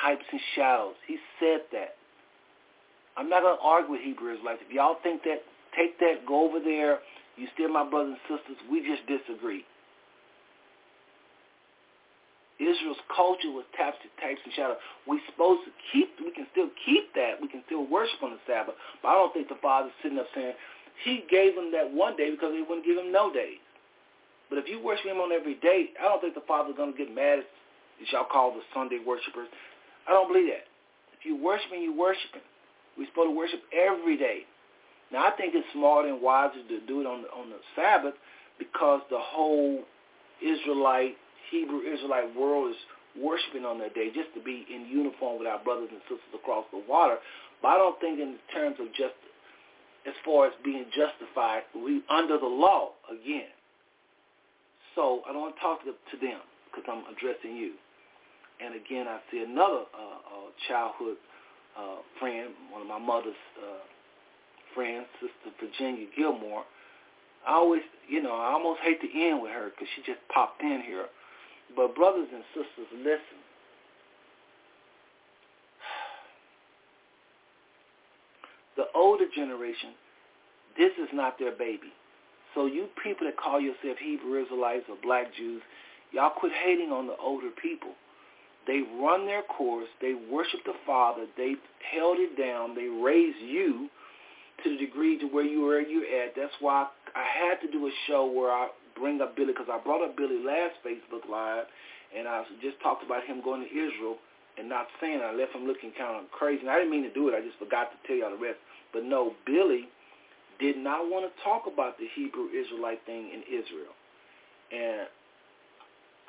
Types 0.01 0.25
and 0.31 0.41
shadows. 0.55 0.95
He 1.07 1.17
said 1.39 1.61
that. 1.71 1.95
I'm 3.15 3.29
not 3.29 3.43
going 3.43 3.57
to 3.57 3.63
argue 3.63 3.91
with 3.91 4.01
Hebrew 4.01 4.33
Israelites. 4.33 4.61
If 4.65 4.73
y'all 4.73 4.97
think 5.03 5.23
that, 5.23 5.43
take 5.77 5.99
that, 5.99 6.25
go 6.27 6.49
over 6.49 6.59
there 6.59 6.99
you 7.35 7.47
still 7.53 7.69
my 7.69 7.87
brothers 7.87 8.17
and 8.17 8.37
sisters. 8.37 8.57
We 8.69 8.85
just 8.85 9.05
disagree. 9.09 9.65
Israel's 12.61 13.01
culture 13.09 13.49
was 13.49 13.65
types, 13.75 13.97
types 14.21 14.39
and 14.45 14.53
shadows. 14.53 14.77
We 15.09 15.19
supposed 15.25 15.65
to 15.65 15.73
keep. 15.91 16.13
We 16.21 16.31
can 16.31 16.45
still 16.53 16.69
keep 16.85 17.11
that. 17.17 17.41
We 17.41 17.49
can 17.49 17.63
still 17.65 17.89
worship 17.89 18.21
on 18.21 18.37
the 18.37 18.41
Sabbath. 18.45 18.77
But 19.01 19.09
I 19.09 19.13
don't 19.17 19.33
think 19.33 19.49
the 19.49 19.57
Father's 19.61 19.91
sitting 20.03 20.19
up 20.19 20.29
saying 20.35 20.53
He 21.03 21.25
gave 21.29 21.55
them 21.55 21.73
that 21.73 21.89
one 21.89 22.15
day 22.15 22.29
because 22.29 22.53
He 22.53 22.61
wouldn't 22.61 22.85
give 22.85 22.95
them 22.95 23.11
no 23.11 23.33
days. 23.33 23.57
But 24.53 24.61
if 24.61 24.69
you 24.69 24.77
worship 24.77 25.09
Him 25.09 25.17
on 25.17 25.33
every 25.33 25.57
day, 25.65 25.89
I 25.97 26.05
don't 26.05 26.21
think 26.21 26.37
the 26.37 26.45
Father's 26.45 26.77
going 26.77 26.93
to 26.93 26.97
get 26.97 27.09
mad 27.09 27.41
at 27.41 27.49
y'all 28.13 28.29
call 28.29 28.53
the 28.53 28.61
Sunday 28.69 29.01
worshipers. 29.01 29.49
I 30.05 30.13
don't 30.13 30.29
believe 30.29 30.45
that. 30.53 30.69
If 31.17 31.25
you 31.25 31.41
worshiping, 31.41 31.81
you 31.81 31.89
worshiping. 31.89 32.45
We're 32.93 33.09
supposed 33.09 33.33
to 33.33 33.35
worship 33.35 33.65
every 33.73 34.13
day. 34.13 34.45
Now, 35.09 35.25
I 35.25 35.31
think 35.33 35.57
it's 35.57 35.65
smarter 35.73 36.13
and 36.13 36.21
wiser 36.21 36.61
to 36.69 36.77
do 36.85 37.01
it 37.01 37.09
on 37.09 37.25
the, 37.25 37.29
on 37.33 37.49
the 37.49 37.57
Sabbath 37.73 38.13
because 38.61 39.01
the 39.09 39.17
whole 39.17 39.81
Israelite, 40.37 41.17
Hebrew 41.49 41.81
Israelite 41.81 42.29
world 42.37 42.77
is 42.77 42.77
worshiping 43.17 43.65
on 43.65 43.81
that 43.81 43.97
day 43.97 44.13
just 44.13 44.37
to 44.37 44.41
be 44.45 44.69
in 44.69 44.85
uniform 44.85 45.41
with 45.41 45.49
our 45.49 45.65
brothers 45.65 45.89
and 45.89 46.01
sisters 46.05 46.29
across 46.37 46.69
the 46.69 46.83
water. 46.85 47.17
But 47.65 47.73
I 47.73 47.77
don't 47.81 47.97
think 47.97 48.21
in 48.21 48.37
terms 48.53 48.77
of 48.77 48.93
just 48.93 49.17
as 50.05 50.13
far 50.21 50.45
as 50.45 50.53
being 50.61 50.85
justified, 50.93 51.65
we 51.73 52.05
under 52.05 52.37
the 52.37 52.45
law 52.45 52.93
again. 53.09 53.49
So 54.95 55.21
I 55.27 55.33
don't 55.33 55.41
want 55.41 55.55
to 55.55 55.61
talk 55.61 55.79
to, 55.83 56.17
them 56.17 56.39
because 56.69 56.85
I'm 56.87 57.03
addressing 57.09 57.57
you. 57.57 57.73
And 58.63 58.75
again, 58.75 59.07
I 59.07 59.19
see 59.31 59.43
another 59.43 59.89
uh, 59.89 60.19
uh, 60.29 60.49
childhood 60.67 61.17
uh, 61.77 61.97
friend, 62.19 62.51
one 62.71 62.81
of 62.81 62.87
my 62.87 62.99
mother's 62.99 63.33
uh, 63.57 63.81
friend, 64.75 65.05
Sister 65.19 65.49
Virginia 65.59 66.05
Gilmore. 66.15 66.63
I 67.47 67.53
always, 67.53 67.81
you 68.07 68.21
know, 68.21 68.35
I 68.35 68.53
almost 68.53 68.79
hate 68.81 69.01
to 69.01 69.07
end 69.09 69.41
with 69.41 69.51
her 69.51 69.71
because 69.71 69.87
she 69.95 70.01
just 70.03 70.19
popped 70.33 70.61
in 70.61 70.81
here. 70.85 71.05
But 71.75 71.95
brothers 71.95 72.27
and 72.33 72.43
sisters, 72.53 72.87
listen. 72.97 73.41
The 78.75 78.85
older 78.95 79.25
generation, 79.35 79.93
this 80.75 80.89
is 80.97 81.09
not 81.13 81.37
their 81.37 81.51
baby. 81.51 81.93
So 82.55 82.65
you 82.65 82.87
people 83.03 83.25
that 83.25 83.37
call 83.37 83.59
yourself 83.59 83.97
Hebrew 83.97 84.43
Israelites 84.43 84.85
or 84.89 84.95
black 85.01 85.33
Jews, 85.35 85.61
y'all 86.11 86.31
quit 86.31 86.51
hating 86.53 86.91
on 86.91 87.07
the 87.07 87.15
older 87.17 87.49
people. 87.49 87.91
They 88.65 88.81
run 88.99 89.25
their 89.25 89.43
course. 89.43 89.89
They 90.01 90.13
worship 90.13 90.61
the 90.65 90.73
Father. 90.85 91.25
They 91.35 91.55
held 91.91 92.17
it 92.19 92.37
down. 92.37 92.75
They 92.75 92.87
raised 92.87 93.39
you 93.39 93.89
to 94.63 94.69
the 94.69 94.77
degree 94.77 95.17
to 95.19 95.25
where 95.25 95.43
you 95.43 95.67
are 95.67 95.81
you 95.81 96.05
at. 96.23 96.33
That's 96.35 96.53
why 96.61 96.87
I 97.15 97.25
had 97.25 97.59
to 97.65 97.71
do 97.71 97.87
a 97.87 97.91
show 98.07 98.25
where 98.25 98.51
I 98.51 98.69
bring 98.97 99.19
up 99.21 99.35
Billy 99.35 99.51
because 99.51 99.67
I 99.71 99.83
brought 99.83 100.03
up 100.03 100.15
Billy 100.15 100.39
last 100.39 100.75
Facebook 100.85 101.27
Live, 101.29 101.65
and 102.15 102.27
I 102.27 102.43
just 102.61 102.79
talked 102.81 103.03
about 103.03 103.25
him 103.25 103.41
going 103.43 103.67
to 103.67 103.69
Israel 103.69 104.17
and 104.57 104.69
not 104.69 104.87
saying 105.01 105.19
I 105.23 105.33
left 105.33 105.53
him 105.53 105.65
looking 105.65 105.91
kind 105.97 106.23
of 106.23 106.29
crazy. 106.31 106.61
And 106.61 106.69
I 106.69 106.77
didn't 106.77 106.91
mean 106.91 107.03
to 107.03 107.13
do 107.13 107.27
it. 107.27 107.33
I 107.33 107.41
just 107.41 107.57
forgot 107.57 107.89
to 107.91 107.97
tell 108.07 108.15
y'all 108.15 108.37
the 108.37 108.41
rest. 108.41 108.59
But 108.93 109.03
no, 109.03 109.33
Billy 109.45 109.89
did 110.59 110.77
not 110.77 111.09
want 111.09 111.25
to 111.25 111.43
talk 111.43 111.63
about 111.71 111.97
the 111.97 112.07
Hebrew 112.15 112.47
Israelite 112.49 113.05
thing 113.05 113.29
in 113.33 113.41
Israel. 113.47 113.93
And 114.71 115.07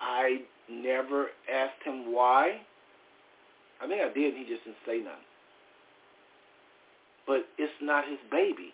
I 0.01 0.43
never 0.71 1.29
asked 1.53 1.83
him 1.85 2.13
why. 2.13 2.61
I 3.83 3.89
think 3.89 4.01
I 4.01 4.13
did, 4.13 4.35
and 4.35 4.47
he 4.47 4.53
just 4.53 4.65
didn't 4.65 4.79
say 4.87 4.99
nothing 4.99 5.25
but 7.27 7.47
it's 7.59 7.73
not 7.81 8.05
his 8.09 8.19
baby. 8.31 8.73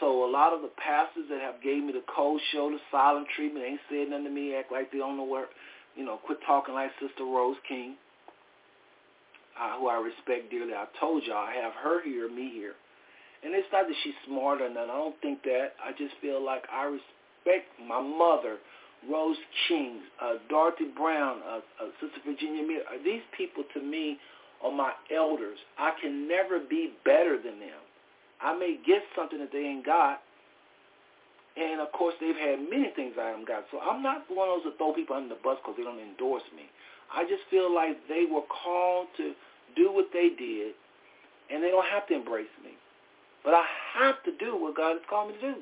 So 0.00 0.24
a 0.24 0.30
lot 0.30 0.52
of 0.52 0.62
the 0.62 0.70
pastors 0.76 1.24
that 1.30 1.40
have 1.40 1.62
gave 1.62 1.82
me 1.82 1.92
the 1.92 2.04
cold 2.14 2.40
shoulder, 2.52 2.76
silent 2.90 3.26
treatment, 3.36 3.64
ain't 3.64 3.80
said 3.88 4.10
nothing 4.10 4.24
to 4.24 4.30
me, 4.30 4.54
act 4.54 4.72
like 4.72 4.92
they 4.92 4.98
don't 4.98 5.16
know 5.16 5.24
where, 5.24 5.46
you 5.96 6.04
know, 6.04 6.18
quit 6.26 6.38
talking 6.46 6.74
like 6.74 6.90
Sister 7.00 7.24
Rose 7.24 7.56
King, 7.68 7.94
uh, 9.58 9.78
who 9.78 9.88
I 9.88 9.96
respect 9.96 10.50
dearly. 10.50 10.74
I 10.74 10.86
told 10.98 11.22
y'all 11.24 11.36
I 11.36 11.54
have 11.54 11.72
her 11.74 12.02
here, 12.02 12.28
me 12.28 12.50
here. 12.52 12.74
And 13.44 13.54
it's 13.54 13.68
not 13.70 13.86
that 13.86 13.96
she's 14.02 14.16
smart 14.26 14.62
or 14.62 14.68
nothing. 14.68 14.90
I 14.90 14.96
don't 14.96 15.20
think 15.20 15.42
that. 15.44 15.76
I 15.84 15.92
just 15.92 16.14
feel 16.22 16.42
like 16.42 16.64
I 16.72 16.84
respect 16.88 17.68
my 17.86 18.00
mother, 18.00 18.56
Rose 19.04 19.36
King, 19.68 20.00
uh, 20.20 20.40
Dorothy 20.48 20.88
Brown, 20.96 21.40
uh, 21.44 21.60
uh, 21.76 21.92
Sister 22.00 22.20
Virginia 22.24 22.62
Miller. 22.62 22.88
Uh, 22.88 23.02
these 23.04 23.20
people 23.36 23.64
to 23.74 23.82
me 23.82 24.16
are 24.64 24.72
my 24.72 24.92
elders. 25.14 25.58
I 25.76 25.92
can 26.00 26.26
never 26.26 26.58
be 26.58 26.94
better 27.04 27.36
than 27.36 27.60
them. 27.60 27.84
I 28.40 28.56
may 28.56 28.78
get 28.84 29.02
something 29.14 29.38
that 29.38 29.52
they 29.52 29.60
ain't 29.60 29.84
got, 29.84 30.20
and 31.56 31.80
of 31.80 31.92
course 31.92 32.14
they've 32.20 32.36
had 32.36 32.58
many 32.60 32.90
things 32.96 33.14
I 33.20 33.28
haven't 33.28 33.48
got. 33.48 33.64
So 33.70 33.78
I'm 33.78 34.02
not 34.02 34.24
one 34.28 34.48
of 34.48 34.64
those 34.64 34.72
that 34.72 34.78
throw 34.78 34.92
people 34.92 35.16
under 35.16 35.28
the 35.28 35.40
bus 35.44 35.58
because 35.60 35.76
they 35.76 35.84
don't 35.84 36.00
endorse 36.00 36.44
me. 36.56 36.64
I 37.12 37.24
just 37.24 37.44
feel 37.50 37.72
like 37.72 37.96
they 38.08 38.24
were 38.24 38.44
called 38.48 39.08
to 39.18 39.32
do 39.76 39.92
what 39.92 40.08
they 40.12 40.30
did, 40.36 40.72
and 41.52 41.62
they 41.62 41.68
don't 41.68 41.86
have 41.86 42.08
to 42.08 42.14
embrace 42.14 42.52
me. 42.64 42.72
But 43.44 43.54
I 43.54 43.64
have 44.00 44.22
to 44.24 44.32
do 44.40 44.56
what 44.56 44.74
God 44.74 44.96
has 44.96 45.04
called 45.08 45.28
me 45.28 45.34
to 45.40 45.54
do. 45.54 45.60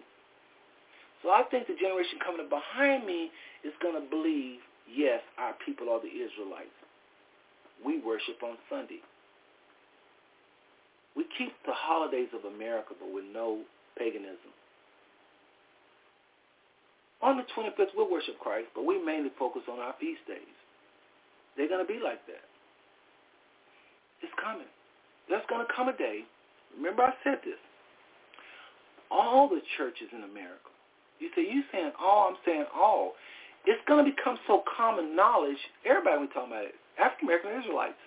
So 1.23 1.31
I 1.31 1.43
think 1.51 1.67
the 1.67 1.75
generation 1.75 2.19
coming 2.23 2.41
up 2.41 2.51
behind 2.51 3.07
me 3.07 3.31
is 3.63 3.75
going 3.83 3.95
to 3.95 4.07
believe, 4.09 4.59
yes, 4.87 5.21
our 5.39 5.55
people 5.67 5.91
are 5.91 6.01
the 6.01 6.11
Israelites. 6.11 6.75
We 7.85 7.99
worship 7.99 8.43
on 8.43 8.59
Sunday. 8.71 9.03
We 11.15 11.27
keep 11.37 11.53
the 11.67 11.75
holidays 11.75 12.31
of 12.33 12.47
America, 12.47 12.95
but 12.99 13.13
with 13.13 13.27
no 13.33 13.63
paganism. 13.99 14.55
On 17.23 17.37
the 17.37 17.47
25th, 17.55 17.95
we'll 17.95 18.11
worship 18.11 18.39
Christ, 18.39 18.67
but 18.75 18.85
we 18.85 18.99
mainly 18.99 19.31
focus 19.39 19.63
on 19.71 19.79
our 19.79 19.95
feast 20.01 20.27
days. 20.27 20.57
They're 21.57 21.69
going 21.69 21.85
to 21.85 21.93
be 21.93 22.01
like 22.03 22.27
that. 22.27 22.47
It's 24.23 24.33
coming. 24.43 24.67
There's 25.29 25.47
going 25.49 25.65
to 25.65 25.73
come 25.73 25.89
a 25.89 25.97
day. 25.97 26.23
Remember 26.77 27.03
I 27.03 27.15
said 27.23 27.39
this. 27.45 27.59
All 29.13 29.49
the 29.49 29.61
churches 29.77 30.09
in 30.13 30.25
America. 30.25 30.73
You 31.21 31.29
say, 31.37 31.43
you 31.43 31.63
saying 31.71 31.93
all, 32.01 32.33
I'm 32.33 32.41
saying 32.47 32.65
all. 32.75 33.13
It's 33.67 33.81
going 33.87 34.05
to 34.05 34.11
become 34.11 34.39
so 34.47 34.65
common 34.77 35.15
knowledge. 35.15 35.61
Everybody 35.85 36.23
we 36.23 36.27
talking 36.33 36.51
about 36.51 36.65
it. 36.65 36.75
African 36.99 37.29
American 37.29 37.61
Israelites. 37.61 38.01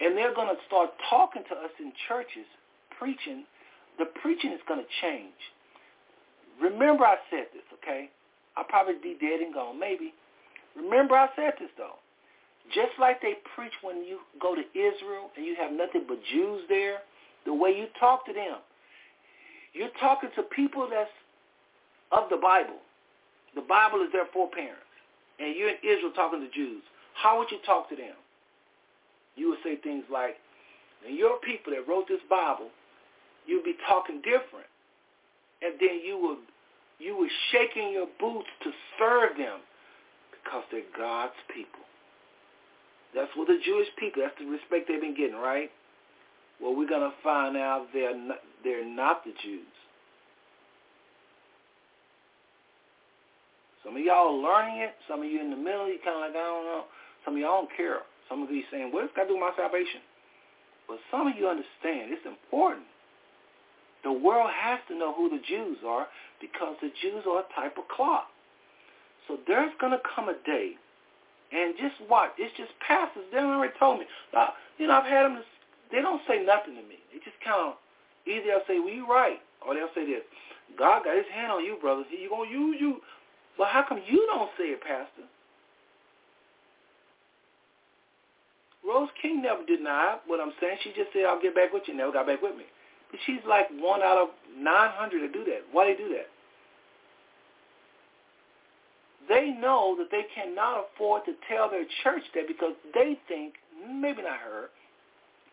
And 0.00 0.16
they're 0.16 0.34
going 0.34 0.48
to 0.48 0.60
start 0.66 0.90
talking 1.10 1.42
to 1.50 1.54
us 1.54 1.74
in 1.78 1.92
churches, 2.08 2.48
preaching. 2.96 3.44
The 3.98 4.06
preaching 4.22 4.52
is 4.52 4.60
going 4.66 4.80
to 4.80 4.88
change. 5.02 5.36
Remember 6.62 7.04
I 7.04 7.16
said 7.28 7.52
this, 7.52 7.66
okay? 7.82 8.08
I'll 8.56 8.64
probably 8.64 8.96
be 9.02 9.16
dead 9.20 9.40
and 9.40 9.52
gone, 9.52 9.78
maybe. 9.78 10.14
Remember 10.76 11.14
I 11.16 11.28
said 11.36 11.52
this, 11.60 11.68
though. 11.76 12.00
Just 12.72 12.92
like 12.98 13.20
they 13.20 13.34
preach 13.54 13.72
when 13.82 14.04
you 14.04 14.20
go 14.40 14.54
to 14.54 14.62
Israel 14.72 15.30
and 15.36 15.44
you 15.44 15.56
have 15.60 15.72
nothing 15.72 16.04
but 16.06 16.18
Jews 16.32 16.62
there, 16.68 16.98
the 17.44 17.52
way 17.52 17.70
you 17.70 17.86
talk 17.98 18.24
to 18.26 18.32
them, 18.32 18.64
you're 19.72 19.94
talking 20.00 20.30
to 20.36 20.42
people 20.42 20.88
that's 20.90 21.10
of 22.12 22.28
the 22.30 22.36
Bible. 22.36 22.78
The 23.54 23.62
Bible 23.62 24.02
is 24.02 24.12
their 24.12 24.26
foreparents. 24.32 24.82
And 25.38 25.56
you're 25.56 25.70
in 25.70 25.80
Israel 25.82 26.12
talking 26.14 26.40
to 26.40 26.50
Jews. 26.50 26.82
How 27.14 27.38
would 27.38 27.50
you 27.50 27.58
talk 27.64 27.88
to 27.90 27.96
them? 27.96 28.18
You 29.36 29.50
would 29.50 29.58
say 29.64 29.76
things 29.76 30.04
like, 30.10 30.36
and 31.06 31.16
your 31.16 31.38
people 31.40 31.72
that 31.72 31.88
wrote 31.88 32.08
this 32.08 32.20
Bible, 32.28 32.68
you'd 33.46 33.64
be 33.64 33.74
talking 33.88 34.20
different. 34.20 34.68
And 35.62 35.74
then 35.80 36.00
you 36.04 36.18
would 36.20 36.38
you 37.00 37.16
were 37.16 37.32
shaking 37.50 37.92
your 37.92 38.06
boots 38.20 38.48
to 38.62 38.70
serve 38.98 39.36
them 39.38 39.64
because 40.30 40.62
they're 40.70 40.84
God's 40.96 41.32
people. 41.48 41.80
That's 43.14 43.30
what 43.34 43.48
the 43.48 43.58
Jewish 43.64 43.88
people, 43.98 44.22
that's 44.22 44.36
the 44.38 44.46
respect 44.46 44.86
they've 44.86 45.00
been 45.00 45.16
getting, 45.16 45.40
right? 45.40 45.70
Well, 46.60 46.76
we're 46.76 46.88
going 46.88 47.08
to 47.08 47.16
find 47.22 47.56
out 47.56 47.86
they're 47.92 48.16
not, 48.16 48.38
they're 48.62 48.84
not 48.86 49.24
the 49.24 49.32
Jews. 49.42 49.66
Some 53.84 53.96
of 53.96 54.02
y'all 54.02 54.28
are 54.28 54.42
learning 54.42 54.82
it. 54.82 54.94
Some 55.08 55.20
of 55.20 55.26
you 55.26 55.40
in 55.40 55.50
the 55.50 55.56
middle, 55.56 55.88
you 55.88 55.98
kind 56.04 56.16
of 56.16 56.20
like, 56.20 56.36
I 56.36 56.44
don't 56.44 56.66
know. 56.66 56.84
Some 57.24 57.34
of 57.34 57.40
y'all 57.40 57.64
don't 57.64 57.76
care. 57.76 58.00
Some 58.28 58.42
of 58.42 58.50
you 58.50 58.62
saying, 58.70 58.90
what's 58.92 59.12
got 59.16 59.22
to 59.24 59.28
do 59.28 59.34
with 59.34 59.40
my 59.40 59.52
salvation? 59.56 60.00
But 60.86 60.98
some 61.10 61.26
of 61.26 61.36
you 61.36 61.48
understand 61.48 62.12
it's 62.12 62.26
important. 62.26 62.84
The 64.04 64.12
world 64.12 64.50
has 64.52 64.80
to 64.88 64.96
know 64.96 65.14
who 65.14 65.28
the 65.30 65.40
Jews 65.46 65.78
are 65.86 66.06
because 66.40 66.76
the 66.82 66.90
Jews 67.02 67.24
are 67.28 67.40
a 67.40 67.48
type 67.54 67.78
of 67.78 67.88
clock. 67.88 68.28
So 69.28 69.38
there's 69.46 69.72
going 69.80 69.92
to 69.92 70.00
come 70.14 70.28
a 70.28 70.36
day, 70.44 70.72
and 71.52 71.74
just 71.78 71.94
watch. 72.08 72.30
It's 72.38 72.56
just 72.56 72.70
pastors. 72.86 73.24
They 73.32 73.38
already 73.38 73.72
told 73.78 74.00
me. 74.00 74.06
Now, 74.32 74.54
you 74.78 74.86
know, 74.88 74.94
I've 74.94 75.04
had 75.04 75.24
them. 75.24 75.42
They 75.90 76.00
don't 76.00 76.22
say 76.28 76.42
nothing 76.44 76.74
to 76.76 76.82
me. 76.82 76.98
They 77.12 77.18
just 77.18 77.38
kind 77.44 77.74
of 77.74 77.74
either 78.26 78.46
they'll 78.46 78.66
say, 78.66 78.78
"Well, 78.78 78.94
you 78.94 79.06
right," 79.06 79.40
or 79.66 79.74
they'll 79.74 79.92
say 79.94 80.06
this. 80.06 80.22
God 80.78 81.04
got 81.04 81.16
His 81.16 81.26
hand 81.34 81.50
on 81.52 81.64
you, 81.64 81.76
brother. 81.80 82.04
He 82.08 82.28
gonna 82.28 82.50
use 82.50 82.80
you. 82.80 83.02
But 83.58 83.68
how 83.68 83.82
come 83.82 84.00
you 84.06 84.26
don't 84.32 84.50
say 84.56 84.72
it, 84.72 84.80
Pastor? 84.80 85.26
Rose 88.86 89.10
King 89.20 89.42
never 89.42 89.64
denied 89.66 90.20
what 90.26 90.40
I'm 90.40 90.52
saying. 90.60 90.78
She 90.82 90.90
just 90.90 91.12
said, 91.12 91.24
I'll 91.24 91.40
get 91.40 91.54
back 91.54 91.72
with 91.72 91.82
you. 91.86 91.94
Never 91.94 92.12
got 92.12 92.26
back 92.26 92.42
with 92.42 92.56
me. 92.56 92.64
But 93.10 93.20
she's 93.26 93.44
like 93.46 93.68
one 93.78 94.02
out 94.02 94.18
of 94.18 94.28
900 94.56 95.20
to 95.20 95.28
do 95.28 95.44
that. 95.44 95.62
Why 95.72 95.92
they 95.92 95.96
do 95.96 96.08
that? 96.10 96.28
They 99.28 99.50
know 99.50 99.94
that 99.98 100.10
they 100.10 100.24
cannot 100.34 100.86
afford 100.86 101.24
to 101.26 101.34
tell 101.48 101.70
their 101.70 101.84
church 102.02 102.22
that 102.34 102.48
because 102.48 102.74
they 102.94 103.18
think, 103.28 103.54
maybe 103.78 104.22
not 104.22 104.38
her, 104.38 104.70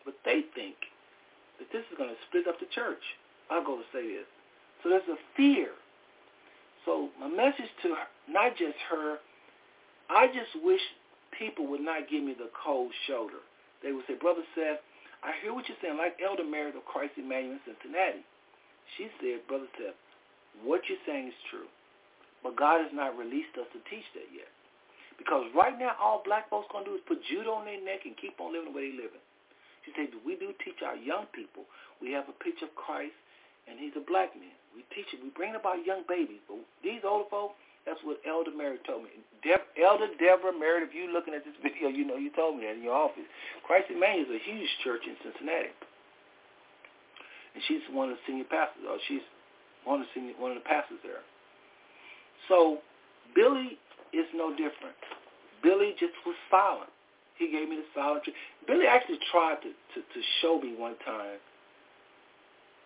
but 0.08 0.16
they 0.24 0.40
think 0.56 0.80
that 1.60 1.68
this 1.68 1.84
is 1.92 2.00
going 2.00 2.08
to 2.08 2.16
split 2.32 2.48
up 2.48 2.56
the 2.56 2.70
church. 2.72 3.04
I'll 3.52 3.60
go 3.60 3.76
to 3.76 3.84
say 3.92 4.08
this. 4.08 4.24
So 4.80 4.88
there's 4.88 5.04
a 5.12 5.20
fear. 5.36 5.76
So 6.88 7.12
my 7.20 7.28
message 7.28 7.68
to 7.84 7.92
her, 7.92 8.08
not 8.24 8.56
just 8.56 8.80
her, 8.88 9.20
I 10.08 10.32
just 10.32 10.64
wish 10.64 10.80
people 11.36 11.68
would 11.68 11.84
not 11.84 12.08
give 12.08 12.24
me 12.24 12.32
the 12.32 12.48
cold 12.56 12.88
shoulder. 13.04 13.44
They 13.84 13.92
would 13.92 14.08
say, 14.08 14.16
Brother 14.16 14.48
Seth, 14.56 14.80
I 15.20 15.36
hear 15.44 15.52
what 15.52 15.68
you're 15.68 15.76
saying, 15.84 16.00
like 16.00 16.16
Elder 16.24 16.48
Mary 16.48 16.72
of 16.72 16.80
Christ 16.88 17.20
Emmanuel 17.20 17.60
in 17.60 17.68
Cincinnati. 17.68 18.24
She 18.96 19.12
said, 19.20 19.44
Brother 19.44 19.68
Seth, 19.76 20.00
what 20.64 20.80
you're 20.88 21.04
saying 21.04 21.28
is 21.28 21.40
true. 21.52 21.68
But 22.40 22.56
God 22.56 22.80
has 22.80 22.96
not 22.96 23.20
released 23.20 23.52
us 23.60 23.68
to 23.76 23.80
teach 23.92 24.08
that 24.16 24.32
yet. 24.32 24.48
Because 25.20 25.52
right 25.52 25.76
now, 25.76 26.00
all 26.00 26.24
black 26.24 26.48
folks 26.48 26.72
going 26.72 26.88
to 26.88 26.94
do 26.94 26.96
is 26.96 27.04
put 27.04 27.20
judo 27.28 27.60
on 27.60 27.68
their 27.68 27.82
neck 27.84 28.08
and 28.08 28.16
keep 28.16 28.40
on 28.40 28.56
living 28.56 28.72
the 28.72 28.76
way 28.76 28.88
they're 28.88 29.04
living. 29.04 29.24
She 29.88 29.96
said, 29.96 30.12
we 30.20 30.36
do 30.36 30.52
teach 30.60 30.84
our 30.84 31.00
young 31.00 31.24
people. 31.32 31.64
We 32.04 32.12
have 32.12 32.28
a 32.28 32.36
picture 32.44 32.68
of 32.68 32.74
Christ, 32.76 33.16
and 33.64 33.80
he's 33.80 33.96
a 33.96 34.04
black 34.04 34.36
man. 34.36 34.52
We 34.76 34.84
teach 34.92 35.08
it. 35.16 35.24
We 35.24 35.32
bring 35.32 35.56
about 35.56 35.80
young 35.88 36.04
babies. 36.04 36.44
But 36.44 36.60
these 36.84 37.00
older 37.08 37.24
folks, 37.32 37.56
that's 37.88 38.00
what 38.04 38.20
Elder 38.28 38.52
Mary 38.52 38.76
told 38.84 39.08
me. 39.08 39.16
De- 39.40 39.80
Elder 39.80 40.12
Deborah 40.20 40.52
Merritt, 40.52 40.84
if 40.84 40.92
you're 40.92 41.08
looking 41.08 41.32
at 41.32 41.40
this 41.48 41.56
video, 41.64 41.88
you 41.88 42.04
know 42.04 42.20
you 42.20 42.28
told 42.36 42.60
me 42.60 42.68
that 42.68 42.76
in 42.76 42.84
your 42.84 42.92
office. 42.92 43.24
Christ 43.64 43.88
Emmanuel 43.88 44.28
is 44.28 44.36
a 44.36 44.42
huge 44.44 44.68
church 44.84 45.08
in 45.08 45.16
Cincinnati. 45.24 45.72
And 47.56 47.64
she's 47.64 47.80
one 47.88 48.12
of 48.12 48.20
the 48.20 48.22
senior 48.28 48.44
pastors, 48.44 48.84
or 48.84 49.00
she's 49.08 49.24
one 49.88 50.04
of 50.04 50.06
the 50.06 50.12
senior, 50.12 50.36
one 50.36 50.52
of 50.52 50.60
the 50.60 50.68
pastors 50.68 51.00
there. 51.00 51.24
So 52.52 52.84
Billy 53.32 53.80
is 54.12 54.28
no 54.36 54.52
different. 54.52 55.00
Billy 55.64 55.96
just 55.96 56.12
was 56.28 56.36
silent. 56.52 56.92
He 57.38 57.50
gave 57.50 57.68
me 57.68 57.76
the 57.76 57.86
silent 57.94 58.24
treatment. 58.24 58.44
Billy 58.66 58.86
actually 58.86 59.18
tried 59.30 59.62
to, 59.62 59.70
to, 59.70 59.98
to 60.02 60.20
show 60.42 60.60
me 60.60 60.74
one 60.76 60.96
time, 61.06 61.38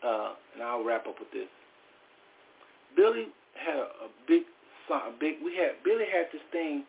uh, 0.05 0.33
and 0.55 0.63
I'll 0.63 0.85
wrap 0.85 1.07
up 1.07 1.19
with 1.19 1.33
this. 1.33 1.49
Billy 2.95 3.29
had 3.57 3.77
a, 3.77 3.89
a 4.05 4.09
big 4.29 4.43
a 4.91 5.13
big. 5.19 5.41
We 5.43 5.57
had 5.57 5.81
Billy 5.85 6.05
had 6.05 6.29
this 6.33 6.43
thing. 6.53 6.85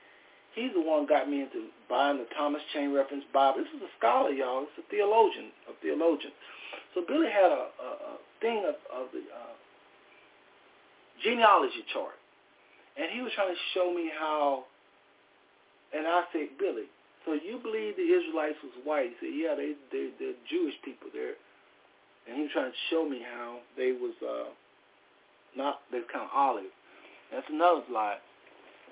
He's 0.53 0.73
the 0.73 0.81
one 0.81 1.07
got 1.07 1.29
me 1.29 1.41
into 1.41 1.71
buying 1.89 2.17
the 2.17 2.27
Thompson 2.35 2.61
Chain 2.73 2.93
Reference 2.93 3.23
Bible. 3.33 3.63
This 3.63 3.73
is 3.73 3.81
a 3.81 3.91
scholar, 3.97 4.29
y'all. 4.29 4.63
It's 4.63 4.77
a 4.77 4.85
theologian, 4.91 5.49
a 5.65 5.73
theologian. 5.81 6.31
So 6.93 7.01
Billy 7.07 7.31
had 7.31 7.49
a, 7.49 7.71
a, 7.73 7.89
a 8.11 8.13
thing 8.39 8.61
of, 8.67 8.75
of 8.93 9.07
the 9.13 9.23
uh, 9.33 9.55
genealogy 11.23 11.81
chart, 11.93 12.19
and 12.97 13.09
he 13.09 13.21
was 13.21 13.31
trying 13.33 13.53
to 13.55 13.61
show 13.73 13.93
me 13.93 14.11
how. 14.13 14.65
And 15.95 16.07
I 16.07 16.23
said, 16.33 16.57
Billy, 16.57 16.89
so 17.25 17.33
you 17.33 17.59
believe 17.61 17.95
the 17.95 18.03
Israelites 18.03 18.59
was 18.63 18.73
white? 18.83 19.11
He 19.19 19.27
said, 19.27 19.33
Yeah, 19.35 19.55
they 19.55 19.73
they 19.91 20.11
they're 20.19 20.39
Jewish 20.49 20.75
people. 20.83 21.07
They're 21.13 21.39
and 22.27 22.37
he 22.37 22.41
was 22.43 22.51
trying 22.53 22.71
to 22.71 22.77
show 22.89 23.07
me 23.07 23.21
how 23.23 23.59
they 23.75 23.91
was 23.91 24.15
uh, 24.23 24.51
not 25.55 25.79
they're 25.91 26.07
kind 26.11 26.25
of 26.25 26.31
olive. 26.33 26.71
That's 27.31 27.47
another 27.49 27.81
lie. 27.91 28.17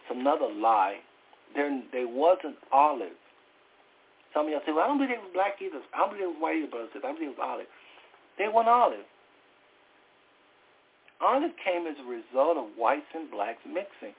It's 0.01 0.11
another 0.11 0.51
lie. 0.51 0.97
There, 1.55 1.69
they 1.91 2.05
wasn't 2.05 2.55
olive. 2.71 3.15
Some 4.33 4.47
of 4.47 4.51
y'all 4.51 4.61
say, 4.65 4.71
well, 4.71 4.83
I 4.83 4.87
don't 4.87 4.97
believe 4.97 5.19
it 5.19 5.21
was 5.21 5.35
black 5.35 5.59
either. 5.59 5.83
I 5.93 5.99
don't 5.99 6.15
believe 6.15 6.31
it 6.31 6.35
was 6.39 6.41
white 6.41 6.55
either, 6.55 6.71
but 6.71 7.03
I 7.03 7.11
believe 7.11 7.35
it 7.35 7.37
was 7.37 7.43
olive. 7.43 7.67
They 8.39 8.47
weren't 8.47 8.71
olive. 8.71 9.05
Olive 11.19 11.51
came 11.61 11.85
as 11.85 11.99
a 11.99 12.07
result 12.07 12.57
of 12.57 12.73
whites 12.79 13.11
and 13.13 13.29
blacks 13.29 13.61
mixing. 13.67 14.15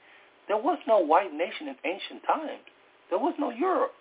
There 0.47 0.61
was 0.61 0.77
no 0.87 0.99
white 0.99 1.33
nation 1.33 1.67
in 1.67 1.75
ancient 1.83 2.23
times. 2.23 2.63
There 3.09 3.19
was 3.19 3.33
no 3.39 3.49
Europe. 3.49 3.91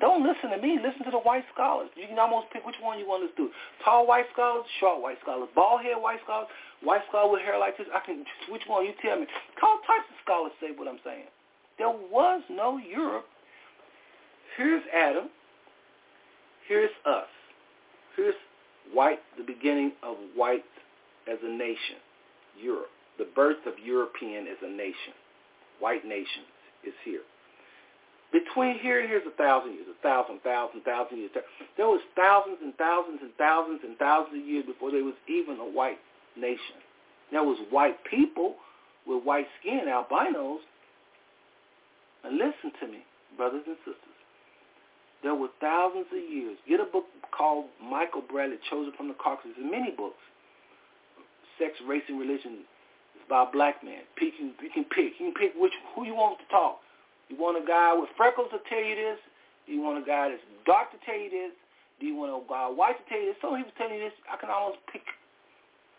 Don't 0.00 0.22
listen 0.22 0.50
to 0.50 0.58
me. 0.58 0.78
Listen 0.82 1.04
to 1.04 1.10
the 1.10 1.24
white 1.24 1.44
scholars. 1.54 1.88
You 1.96 2.06
can 2.06 2.18
almost 2.18 2.48
pick 2.52 2.66
which 2.66 2.76
one 2.80 2.98
you 2.98 3.06
want 3.08 3.28
to 3.28 3.32
do. 3.36 3.50
Tall 3.84 4.06
white 4.06 4.26
scholars, 4.32 4.64
short 4.80 5.00
white 5.00 5.18
scholars, 5.22 5.48
bald 5.54 5.82
head 5.82 5.96
white 5.96 6.20
scholars, 6.24 6.48
white 6.82 7.02
scholar 7.08 7.32
with 7.32 7.42
hair 7.42 7.58
like 7.58 7.78
this. 7.78 7.86
I 7.94 8.00
can 8.04 8.24
which 8.50 8.62
one 8.66 8.84
you 8.84 8.92
tell 9.00 9.18
me. 9.18 9.26
All 9.62 9.78
types 9.86 10.08
of 10.10 10.16
scholars 10.24 10.52
say 10.60 10.68
what 10.76 10.88
I'm 10.88 11.00
saying. 11.04 11.26
There 11.78 11.88
was 11.88 12.42
no 12.50 12.78
Europe. 12.78 13.26
Here's 14.56 14.82
Adam. 14.94 15.28
Here's 16.68 16.90
us. 17.06 17.28
Here's 18.16 18.34
white, 18.92 19.20
the 19.36 19.44
beginning 19.44 19.92
of 20.02 20.16
white 20.34 20.64
as 21.30 21.38
a 21.42 21.48
nation, 21.48 22.00
Europe. 22.60 22.90
The 23.18 23.28
birth 23.34 23.64
of 23.66 23.74
European 23.82 24.46
as 24.46 24.56
a 24.62 24.70
nation. 24.70 25.14
White 25.80 26.04
nations 26.04 26.46
is 26.84 26.94
here. 27.04 27.20
Between 28.36 28.78
here 28.80 29.00
and 29.00 29.08
here's 29.08 29.24
a 29.26 29.32
thousand 29.40 29.72
years, 29.72 29.86
a 29.88 29.96
thousand, 30.02 30.44
thousand, 30.44 30.82
thousand 30.84 31.16
years. 31.16 31.30
There 31.78 31.88
was 31.88 32.04
thousands 32.14 32.58
and 32.60 32.76
thousands 32.76 33.20
and 33.22 33.32
thousands 33.40 33.80
and 33.82 33.96
thousands 33.96 34.42
of 34.42 34.46
years 34.46 34.66
before 34.68 34.90
there 34.90 35.04
was 35.04 35.16
even 35.24 35.56
a 35.56 35.64
white 35.64 35.96
nation. 36.36 36.76
There 37.32 37.42
was 37.42 37.56
white 37.70 37.96
people 38.04 38.56
with 39.06 39.24
white 39.24 39.46
skin, 39.58 39.88
albinos. 39.88 40.60
And 42.24 42.36
listen 42.36 42.76
to 42.80 42.86
me, 42.92 43.00
brothers 43.38 43.64
and 43.66 43.76
sisters. 43.88 44.16
There 45.22 45.34
were 45.34 45.48
thousands 45.58 46.12
of 46.12 46.20
years. 46.20 46.58
Get 46.68 46.80
a 46.80 46.84
book 46.84 47.06
called 47.32 47.72
Michael 47.80 48.20
Bradley, 48.20 48.58
Chosen 48.68 48.92
from 48.98 49.08
the 49.08 49.14
Caucasus. 49.14 49.56
There's 49.56 49.70
many 49.70 49.96
books. 49.96 50.20
Sex, 51.58 51.72
Race, 51.88 52.04
and 52.08 52.20
Religion. 52.20 52.68
It's 53.16 53.24
about 53.24 53.48
a 53.48 53.52
black 53.52 53.82
man. 53.82 54.04
You 54.20 54.30
can 54.74 54.84
pick. 54.84 55.16
You 55.16 55.32
can 55.32 55.34
pick 55.40 55.52
which 55.56 55.72
who 55.94 56.04
you 56.04 56.14
want 56.14 56.38
to 56.38 56.44
talk. 56.52 56.84
You 57.28 57.36
want 57.36 57.58
a 57.58 57.66
guy 57.66 57.94
with 57.94 58.10
freckles 58.16 58.48
to 58.52 58.60
tell 58.68 58.82
you 58.82 58.94
this? 58.94 59.18
Do 59.66 59.72
you 59.72 59.82
want 59.82 59.98
a 59.98 60.06
guy 60.06 60.30
that's 60.30 60.42
dark 60.64 60.94
to 60.94 60.98
tell 61.04 61.18
you 61.18 61.30
this? 61.30 61.52
Do 61.98 62.06
you 62.06 62.14
want 62.14 62.30
a 62.30 62.40
guy 62.46 62.70
white 62.70 62.98
to 62.98 63.04
tell 63.10 63.18
you 63.18 63.34
this? 63.34 63.38
Some 63.42 63.56
people 63.56 63.74
tell 63.74 63.90
you 63.90 63.98
this. 63.98 64.14
I 64.30 64.36
can 64.38 64.50
almost 64.50 64.78
pick. 64.92 65.02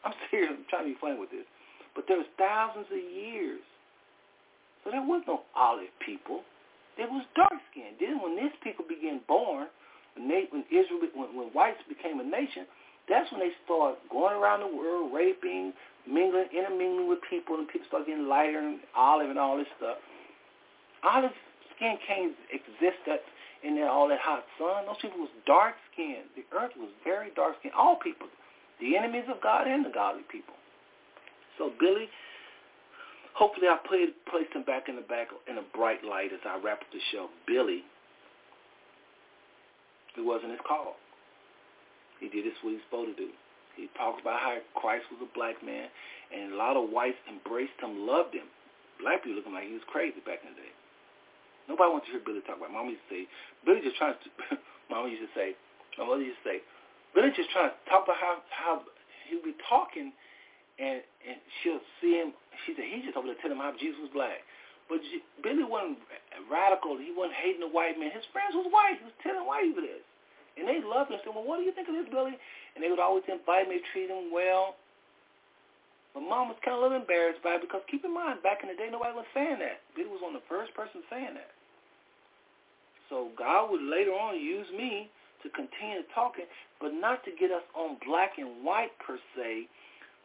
I'm 0.05 0.13
serious. 0.31 0.55
I'm 0.55 0.65
trying 0.69 0.87
to 0.87 0.93
be 0.95 0.99
funny 0.99 1.19
with 1.19 1.31
this. 1.31 1.47
But 1.95 2.05
there 2.07 2.17
was 2.17 2.29
thousands 2.37 2.87
of 2.87 3.01
years. 3.01 3.59
So 4.83 4.91
there 4.91 5.03
was 5.03 5.23
no 5.27 5.43
olive 5.51 5.91
people. 5.99 6.47
There 6.95 7.11
was 7.11 7.25
dark 7.35 7.59
skin. 7.71 7.97
Then 7.99 8.21
when 8.23 8.37
these 8.37 8.55
people 8.63 8.85
began 8.87 9.19
born, 9.27 9.67
when, 10.15 10.29
they, 10.29 10.47
when 10.49 10.63
Israel, 10.71 11.03
when, 11.13 11.35
when 11.35 11.47
whites 11.51 11.81
became 11.89 12.19
a 12.19 12.23
nation, 12.23 12.65
that's 13.09 13.29
when 13.31 13.41
they 13.41 13.51
started 13.65 13.99
going 14.09 14.35
around 14.35 14.61
the 14.61 14.71
world, 14.71 15.11
raping, 15.13 15.73
mingling, 16.07 16.47
intermingling 16.55 17.07
with 17.07 17.19
people, 17.29 17.55
and 17.55 17.67
people 17.67 17.87
started 17.87 18.07
getting 18.07 18.27
lighter 18.27 18.59
and 18.59 18.79
olive 18.95 19.29
and 19.29 19.39
all 19.39 19.57
this 19.57 19.67
stuff. 19.77 19.97
Olive 21.07 21.31
skin 21.75 21.97
can't 22.05 22.35
exist 22.51 22.99
that 23.07 23.23
in 23.63 23.75
there, 23.75 23.89
all 23.89 24.07
that 24.09 24.19
hot 24.19 24.43
sun. 24.59 24.85
Those 24.85 24.99
people 25.01 25.19
was 25.19 25.33
dark 25.47 25.75
skinned. 25.91 26.29
The 26.35 26.43
earth 26.51 26.75
was 26.77 26.89
very 27.03 27.31
dark 27.35 27.55
skinned. 27.59 27.73
All 27.73 27.95
people, 27.95 28.27
the 28.79 28.97
enemies 28.97 29.25
of 29.31 29.41
God 29.41 29.67
and 29.67 29.85
the 29.85 29.89
godly 29.89 30.23
people. 30.29 30.53
So 31.57 31.71
Billy, 31.79 32.05
hopefully 33.33 33.67
I 33.67 33.77
played, 33.87 34.13
placed 34.29 34.53
him 34.53 34.63
back 34.63 34.89
in 34.89 34.95
the 34.95 35.01
back 35.01 35.29
in 35.49 35.57
a 35.57 35.65
bright 35.73 36.03
light 36.03 36.33
as 36.33 36.43
I 36.45 36.59
wrap 36.61 36.81
up 36.81 36.91
the 36.93 37.01
show. 37.11 37.29
Billy, 37.47 37.81
it 40.17 40.21
wasn't 40.21 40.51
his 40.51 40.61
call. 40.67 40.97
He 42.19 42.29
did 42.29 42.45
what 42.61 42.73
he's 42.73 42.81
supposed 42.89 43.17
to 43.17 43.17
do. 43.17 43.29
He 43.77 43.89
talked 43.93 44.21
about 44.21 44.41
how 44.41 44.57
Christ 44.73 45.05
was 45.13 45.21
a 45.21 45.29
black 45.37 45.61
man, 45.61 45.89
and 46.33 46.53
a 46.53 46.57
lot 46.57 46.73
of 46.73 46.89
whites 46.89 47.21
embraced 47.29 47.77
him, 47.77 48.09
loved 48.09 48.33
him. 48.33 48.49
Black 48.97 49.21
people 49.21 49.37
looking 49.37 49.53
like 49.53 49.69
he 49.69 49.77
was 49.77 49.85
crazy 49.85 50.17
back 50.25 50.41
in 50.41 50.57
the 50.57 50.61
day. 50.61 50.73
Nobody 51.67 51.91
wants 51.91 52.07
to 52.07 52.15
hear 52.15 52.23
Billy 52.23 52.41
talk 52.47 52.57
about. 52.57 52.71
Mama 52.71 52.95
used 52.95 53.03
to 53.07 53.11
say, 53.11 53.21
Billy 53.67 53.83
just 53.83 53.99
trying 53.99 54.15
to. 54.15 54.29
Mama 54.89 55.11
used 55.11 55.23
to 55.23 55.31
say, 55.35 55.55
my 55.99 56.05
mother 56.07 56.23
used 56.23 56.39
to 56.43 56.47
say, 56.47 56.57
Billy 57.11 57.33
just 57.35 57.51
trying 57.51 57.73
to 57.73 57.77
talk 57.89 58.07
about 58.07 58.21
how 58.21 58.39
how 58.53 58.73
he'll 59.27 59.43
be 59.43 59.57
talking, 59.67 60.13
and 60.79 61.01
and 61.25 61.37
she'll 61.59 61.83
see 61.99 62.15
him. 62.15 62.31
She 62.65 62.77
said 62.77 62.85
he 62.85 63.03
just 63.03 63.17
over 63.17 63.27
there 63.27 63.39
telling 63.41 63.57
him 63.57 63.63
how 63.63 63.75
Jesus 63.75 63.99
was 63.99 64.13
black. 64.13 64.45
But 64.87 65.03
Billy 65.43 65.67
wasn't 65.67 65.99
radical. 66.47 66.95
He 66.95 67.11
wasn't 67.11 67.35
hating 67.35 67.59
the 67.59 67.67
white 67.67 67.99
man. 67.99 68.15
His 68.15 68.23
friends 68.31 68.55
was 68.55 68.71
white. 68.71 68.95
He 68.95 69.03
was 69.03 69.17
telling 69.19 69.43
white 69.43 69.67
people 69.67 69.83
this. 69.83 70.05
And 70.55 70.63
they 70.63 70.79
loved 70.79 71.11
him. 71.11 71.19
Said, 71.27 71.35
well, 71.35 71.43
what 71.43 71.59
do 71.59 71.67
you 71.67 71.75
think 71.75 71.91
of 71.91 71.95
this, 71.99 72.07
Billy? 72.07 72.39
And 72.73 72.79
they 72.79 72.87
would 72.87 73.03
always 73.03 73.27
invite 73.27 73.67
me, 73.67 73.83
treat 73.91 74.07
him 74.07 74.31
well. 74.31 74.79
But 76.17 76.25
mom 76.25 76.49
was 76.49 76.57
kind 76.65 76.73
of 76.73 76.81
a 76.81 76.83
little 76.89 76.97
embarrassed 76.97 77.45
by 77.45 77.61
it 77.61 77.61
because 77.61 77.85
keep 77.85 78.01
in 78.01 78.09
mind, 78.09 78.41
back 78.41 78.65
in 78.65 78.73
the 78.73 78.73
day, 78.73 78.89
nobody 78.89 79.13
was 79.13 79.29
saying 79.37 79.61
that. 79.61 79.85
Billy 79.93 80.09
was 80.09 80.25
of 80.25 80.33
the 80.33 80.41
first 80.49 80.73
person 80.73 81.05
saying 81.13 81.37
that. 81.37 81.53
So 83.05 83.29
God 83.37 83.69
would 83.69 83.85
later 83.85 84.17
on 84.17 84.33
use 84.41 84.65
me 84.73 85.13
to 85.45 85.47
continue 85.53 86.01
talking, 86.17 86.49
but 86.81 86.97
not 86.97 87.21
to 87.29 87.31
get 87.37 87.53
us 87.53 87.61
on 87.77 88.01
black 88.01 88.41
and 88.41 88.65
white 88.65 88.97
per 88.97 89.21
se, 89.37 89.69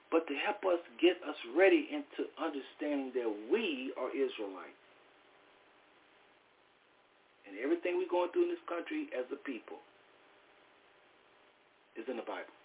but 0.09 0.25
to 0.33 0.35
help 0.41 0.65
us 0.65 0.81
get 0.97 1.21
us 1.29 1.37
ready 1.53 1.93
into 1.93 2.25
understanding 2.41 3.13
that 3.13 3.29
we 3.53 3.93
are 4.01 4.09
Israelites. 4.17 4.81
And 7.45 7.61
everything 7.61 8.01
we're 8.01 8.09
going 8.09 8.33
through 8.33 8.49
in 8.49 8.57
this 8.57 8.65
country 8.65 9.13
as 9.13 9.29
a 9.29 9.37
people 9.45 9.77
is 12.01 12.09
in 12.09 12.17
the 12.17 12.25
Bible. 12.25 12.62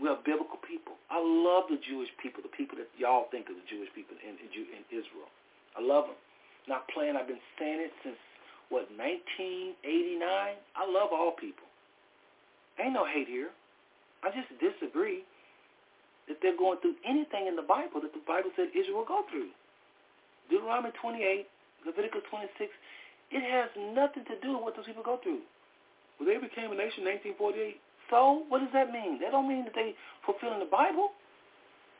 We 0.00 0.08
are 0.08 0.18
biblical 0.24 0.58
people. 0.64 0.96
I 1.12 1.20
love 1.20 1.68
the 1.68 1.78
Jewish 1.82 2.08
people, 2.22 2.40
the 2.40 2.52
people 2.52 2.78
that 2.80 2.88
y'all 2.96 3.28
think 3.28 3.52
of 3.52 3.56
the 3.56 3.66
Jewish 3.68 3.92
people 3.92 4.16
in, 4.24 4.40
in, 4.40 4.48
in 4.48 4.82
Israel. 4.88 5.28
I 5.76 5.80
love 5.84 6.08
them. 6.08 6.18
Not 6.68 6.88
playing. 6.88 7.16
I've 7.16 7.28
been 7.28 7.42
saying 7.58 7.80
it 7.82 7.92
since 8.02 8.16
what, 8.72 8.88
1989? 8.96 10.16
I 10.24 10.84
love 10.88 11.12
all 11.12 11.36
people. 11.36 11.68
Ain't 12.80 12.96
no 12.96 13.04
hate 13.04 13.28
here. 13.28 13.52
I 14.24 14.32
just 14.32 14.48
disagree 14.56 15.28
that 16.28 16.40
they're 16.40 16.56
going 16.56 16.80
through 16.80 16.96
anything 17.04 17.50
in 17.50 17.56
the 17.58 17.66
Bible 17.66 18.00
that 18.00 18.14
the 18.16 18.24
Bible 18.24 18.48
said 18.56 18.72
Israel 18.72 19.04
will 19.04 19.10
go 19.10 19.28
through. 19.28 19.52
Deuteronomy 20.48 20.94
28, 20.96 21.44
Leviticus 21.84 22.24
26, 22.30 22.70
it 23.32 23.42
has 23.44 23.68
nothing 23.92 24.24
to 24.30 24.40
do 24.40 24.56
with 24.56 24.62
what 24.64 24.72
those 24.76 24.86
people 24.86 25.04
go 25.04 25.18
through. 25.20 25.44
Well, 26.16 26.28
they 26.28 26.38
became 26.38 26.70
a 26.70 26.78
nation 26.78 27.04
in 27.04 27.18
1948. 27.36 27.76
So 28.12 28.44
what 28.52 28.60
does 28.60 28.68
that 28.76 28.92
mean? 28.92 29.24
That 29.24 29.32
don't 29.32 29.48
mean 29.48 29.64
that 29.64 29.72
they 29.72 29.96
fulfilling 30.28 30.60
the 30.60 30.68
Bible. 30.68 31.16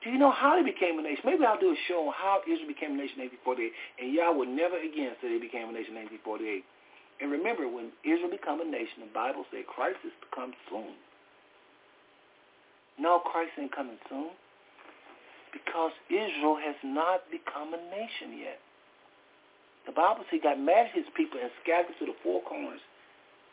Do 0.05 0.13
you 0.13 0.21
know 0.21 0.31
how 0.31 0.61
they 0.61 0.67
became 0.67 1.01
a 1.01 1.03
nation? 1.03 1.25
Maybe 1.25 1.41
I'll 1.49 1.59
do 1.59 1.73
a 1.73 1.81
show 1.89 2.13
on 2.13 2.13
how 2.13 2.45
Israel 2.45 2.69
became 2.69 2.93
a 2.93 3.01
nation 3.01 3.25
in 3.25 3.33
1848, 3.33 3.73
and 4.03 4.07
y'all 4.13 4.37
will 4.37 4.51
never 4.51 4.77
again 4.77 5.17
say 5.25 5.33
they 5.33 5.41
became 5.41 5.73
a 5.73 5.75
nation 5.75 5.97
in 5.97 6.05
1848. 6.21 6.67
And 7.25 7.33
remember, 7.33 7.65
when 7.71 7.95
Israel 8.05 8.29
become 8.29 8.61
a 8.61 8.69
nation, 8.69 9.09
the 9.09 9.15
Bible 9.15 9.49
said 9.49 9.65
Christ 9.65 10.05
is 10.05 10.13
to 10.21 10.29
come 10.35 10.53
soon. 10.69 10.93
No, 13.01 13.25
Christ 13.25 13.57
ain't 13.57 13.73
coming 13.73 13.97
soon 14.11 14.37
because 15.55 15.97
Israel 16.13 16.59
has 16.61 16.77
not 16.85 17.25
become 17.33 17.73
a 17.73 17.81
nation 17.89 18.37
yet. 18.37 18.61
The 19.87 19.97
Bible 19.97 20.29
said 20.29 20.43
he 20.43 20.45
got 20.45 20.61
mad 20.61 20.91
at 20.91 20.99
his 20.99 21.09
people 21.17 21.41
and 21.41 21.49
scattered 21.63 21.97
to 22.03 22.11
the 22.11 22.17
four 22.21 22.43
corners. 22.43 22.83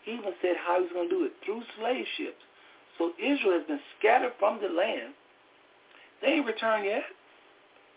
He 0.04 0.18
even 0.18 0.34
said 0.42 0.58
how 0.58 0.82
he 0.82 0.90
was 0.90 0.94
going 0.94 1.10
to 1.10 1.14
do 1.14 1.24
it, 1.30 1.38
through 1.46 1.62
slave 1.78 2.10
ships. 2.18 2.42
So 3.00 3.14
Israel 3.18 3.58
has 3.58 3.66
been 3.66 3.80
scattered 3.98 4.34
from 4.38 4.60
the 4.62 4.68
land 4.68 5.16
they 6.22 6.40
ain't 6.40 6.46
returned 6.46 6.86
yet. 6.86 7.04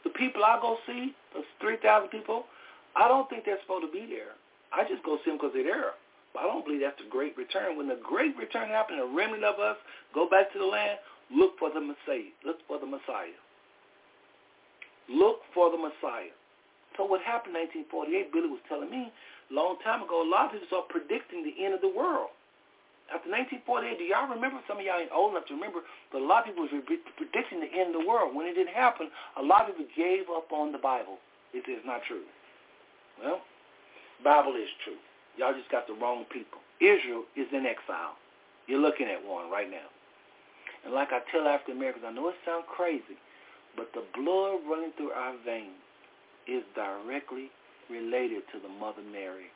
The 0.04 0.10
people 0.10 0.44
I 0.44 0.58
go 0.60 0.78
see, 0.86 1.14
those 1.34 1.44
3,000 1.60 2.08
people, 2.08 2.44
I 2.96 3.08
don't 3.08 3.28
think 3.30 3.44
they're 3.44 3.60
supposed 3.62 3.86
to 3.86 3.92
be 3.92 4.06
there. 4.06 4.34
I 4.72 4.86
just 4.88 5.02
go 5.04 5.18
see 5.24 5.30
them 5.30 5.38
because 5.38 5.52
they're 5.54 5.66
there. 5.66 5.98
But 6.34 6.40
I 6.40 6.46
don't 6.46 6.64
believe 6.64 6.80
that's 6.80 6.98
the 6.98 7.10
great 7.10 7.36
return. 7.36 7.76
When 7.76 7.88
the 7.88 8.00
great 8.02 8.36
return 8.36 8.68
happens, 8.68 9.00
a 9.02 9.06
remnant 9.06 9.44
of 9.44 9.60
us 9.60 9.76
go 10.14 10.28
back 10.28 10.52
to 10.52 10.58
the 10.58 10.64
land, 10.64 10.98
look 11.30 11.58
for 11.58 11.70
the 11.70 11.80
Messiah. 11.80 12.32
Look 12.44 12.58
for 12.66 12.78
the 12.78 12.86
Messiah. 12.86 13.36
Look 15.10 15.42
for 15.52 15.70
the 15.70 15.76
Messiah. 15.76 16.32
So 16.96 17.04
what 17.04 17.22
happened 17.22 17.56
in 17.56 17.68
1948, 17.90 18.32
Billy 18.32 18.48
was 18.48 18.62
telling 18.68 18.90
me 18.90 19.12
long 19.50 19.76
time 19.84 20.02
ago, 20.02 20.24
a 20.24 20.28
lot 20.28 20.54
of 20.54 20.60
people 20.60 20.78
are 20.78 20.88
predicting 20.88 21.44
the 21.44 21.52
end 21.64 21.74
of 21.74 21.80
the 21.80 21.92
world 21.92 22.32
after 23.12 23.28
1948, 23.28 24.00
do 24.00 24.04
y'all 24.08 24.28
remember? 24.32 24.58
Some 24.64 24.80
of 24.80 24.84
y'all 24.88 24.96
ain't 24.96 25.12
old 25.12 25.36
enough 25.36 25.44
to 25.52 25.54
remember, 25.54 25.84
but 26.08 26.24
a 26.24 26.26
lot 26.26 26.48
of 26.48 26.56
people 26.56 26.64
was 26.64 26.72
predicting 27.20 27.60
the 27.60 27.68
end 27.68 27.92
of 27.92 28.00
the 28.00 28.08
world. 28.08 28.32
When 28.32 28.48
it 28.48 28.56
didn't 28.56 28.72
happen, 28.72 29.12
a 29.36 29.44
lot 29.44 29.68
of 29.68 29.76
people 29.76 29.92
gave 29.92 30.32
up 30.32 30.48
on 30.48 30.72
the 30.72 30.80
Bible. 30.80 31.20
It 31.52 31.68
is 31.68 31.84
not 31.84 32.00
true. 32.08 32.24
Well, 33.20 33.44
Bible 34.24 34.56
is 34.56 34.72
true. 34.80 34.96
Y'all 35.36 35.52
just 35.52 35.68
got 35.68 35.86
the 35.86 35.92
wrong 35.92 36.24
people. 36.32 36.64
Israel 36.80 37.28
is 37.36 37.46
in 37.52 37.68
exile. 37.68 38.16
You're 38.66 38.80
looking 38.80 39.06
at 39.06 39.20
one 39.20 39.50
right 39.52 39.68
now. 39.68 39.92
And 40.84 40.94
like 40.94 41.12
I 41.12 41.20
tell 41.30 41.46
African 41.46 41.76
Americans, 41.76 42.04
I 42.08 42.12
know 42.12 42.32
it 42.32 42.40
sounds 42.48 42.64
crazy, 42.66 43.20
but 43.76 43.92
the 43.92 44.02
blood 44.16 44.64
running 44.64 44.92
through 44.96 45.12
our 45.12 45.36
veins 45.44 45.76
is 46.48 46.64
directly 46.74 47.52
related 47.90 48.42
to 48.52 48.58
the 48.58 48.68
Mother 48.68 49.04
Mary. 49.04 49.52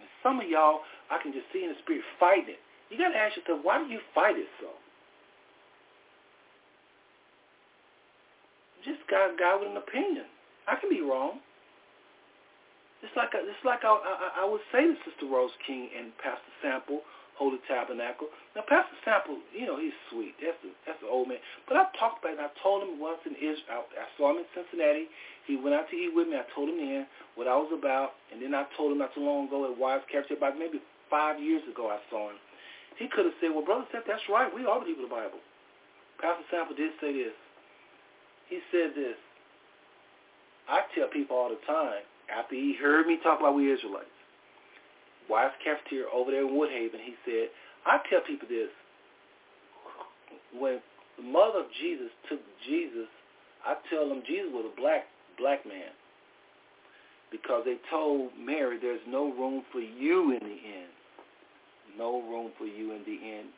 And 0.00 0.08
some 0.22 0.40
of 0.40 0.48
y'all, 0.48 0.82
I 1.10 1.22
can 1.22 1.32
just 1.32 1.46
see 1.52 1.62
in 1.64 1.70
the 1.74 1.78
spirit 1.82 2.02
fighting 2.18 2.56
it. 2.56 2.62
You 2.90 2.96
got 2.98 3.12
to 3.12 3.20
ask 3.20 3.36
yourself, 3.36 3.60
why 3.62 3.78
do 3.78 3.86
you 3.90 4.00
fight 4.14 4.36
it 4.36 4.48
so? 4.60 4.72
Just 8.84 9.04
got 9.10 9.34
a 9.34 9.36
guy 9.36 9.58
with 9.58 9.68
an 9.68 9.76
opinion. 9.76 10.24
I 10.66 10.76
can 10.80 10.88
be 10.88 11.02
wrong. 11.02 11.40
It's 13.02 13.14
like 13.14 13.30
a, 13.34 13.42
it's 13.42 13.64
like 13.64 13.84
I, 13.84 13.92
I, 13.92 14.42
I 14.42 14.44
would 14.48 14.62
say 14.72 14.82
to 14.82 14.94
Sister 15.06 15.26
Rose 15.26 15.54
King 15.66 15.90
and 15.94 16.10
Pastor 16.18 16.52
Sample, 16.62 17.02
Holy 17.38 17.62
Tabernacle. 17.70 18.26
Now, 18.58 18.66
Pastor 18.66 18.98
Sample, 19.06 19.38
you 19.54 19.64
know, 19.64 19.78
he's 19.78 19.94
sweet. 20.10 20.34
That's 20.42 20.58
the, 20.66 20.74
that's 20.82 20.98
the 20.98 21.06
old 21.06 21.30
man. 21.30 21.38
But 21.70 21.78
I 21.78 21.86
talked 21.94 22.18
about 22.20 22.34
it. 22.34 22.42
I 22.42 22.50
told 22.58 22.82
him 22.82 22.98
once 22.98 23.22
in 23.22 23.38
Israel. 23.38 23.86
I, 23.94 24.10
saw 24.18 24.34
him 24.34 24.42
in 24.42 24.48
Cincinnati. 24.50 25.06
He 25.46 25.54
went 25.54 25.78
out 25.78 25.86
to 25.88 25.96
eat 25.96 26.10
with 26.10 26.26
me. 26.26 26.34
I 26.34 26.44
told 26.50 26.68
him 26.68 26.82
then 26.82 27.06
what 27.38 27.46
I 27.46 27.54
was 27.54 27.70
about. 27.70 28.18
And 28.34 28.42
then 28.42 28.58
I 28.58 28.66
told 28.74 28.90
him 28.90 28.98
not 28.98 29.14
too 29.14 29.22
long 29.22 29.46
ago 29.46 29.70
at 29.70 29.78
Wise 29.78 30.02
Cafeteria, 30.10 30.42
about 30.42 30.58
maybe 30.58 30.82
five 31.06 31.38
years 31.38 31.62
ago 31.70 31.88
I 31.94 32.02
saw 32.10 32.34
him. 32.34 32.42
He 32.98 33.06
could 33.06 33.30
have 33.30 33.38
said, 33.38 33.54
well, 33.54 33.64
Brother 33.64 33.86
Seth, 33.94 34.10
that's 34.10 34.26
right. 34.26 34.50
We 34.50 34.66
all 34.66 34.82
believe 34.82 34.98
in 34.98 35.06
the 35.06 35.14
Bible. 35.14 35.38
Pastor 36.18 36.42
Sample 36.50 36.74
did 36.74 36.90
say 36.98 37.14
this. 37.14 37.38
He 38.50 38.58
said 38.74 38.98
this. 38.98 39.14
I 40.66 40.82
tell 40.92 41.06
people 41.06 41.38
all 41.38 41.48
the 41.48 41.62
time, 41.64 42.02
after 42.26 42.58
he 42.58 42.74
heard 42.74 43.06
me 43.06 43.22
talk 43.22 43.38
about 43.40 43.54
we 43.54 43.72
Israelites, 43.72 44.17
Wise 45.28 45.52
Cafeteria 45.62 46.06
over 46.12 46.30
there 46.30 46.46
in 46.46 46.54
Woodhaven, 46.54 47.00
he 47.04 47.14
said, 47.24 47.48
I 47.86 47.98
tell 48.10 48.20
people 48.26 48.48
this. 48.48 48.68
When 50.56 50.80
the 51.16 51.22
mother 51.22 51.60
of 51.60 51.66
Jesus 51.80 52.08
took 52.28 52.40
Jesus, 52.66 53.08
I 53.66 53.76
tell 53.90 54.08
them 54.08 54.22
Jesus 54.26 54.50
was 54.52 54.66
a 54.72 54.80
black 54.80 55.04
black 55.38 55.66
man. 55.66 55.92
Because 57.30 57.62
they 57.64 57.76
told 57.90 58.30
Mary 58.38 58.78
there's 58.80 59.04
no 59.06 59.32
room 59.32 59.62
for 59.70 59.80
you 59.80 60.32
in 60.32 60.40
the 60.40 60.58
end. 60.64 60.90
No 61.96 62.22
room 62.22 62.52
for 62.56 62.64
you 62.64 62.92
in 62.92 63.02
the 63.04 63.18
end. 63.36 63.48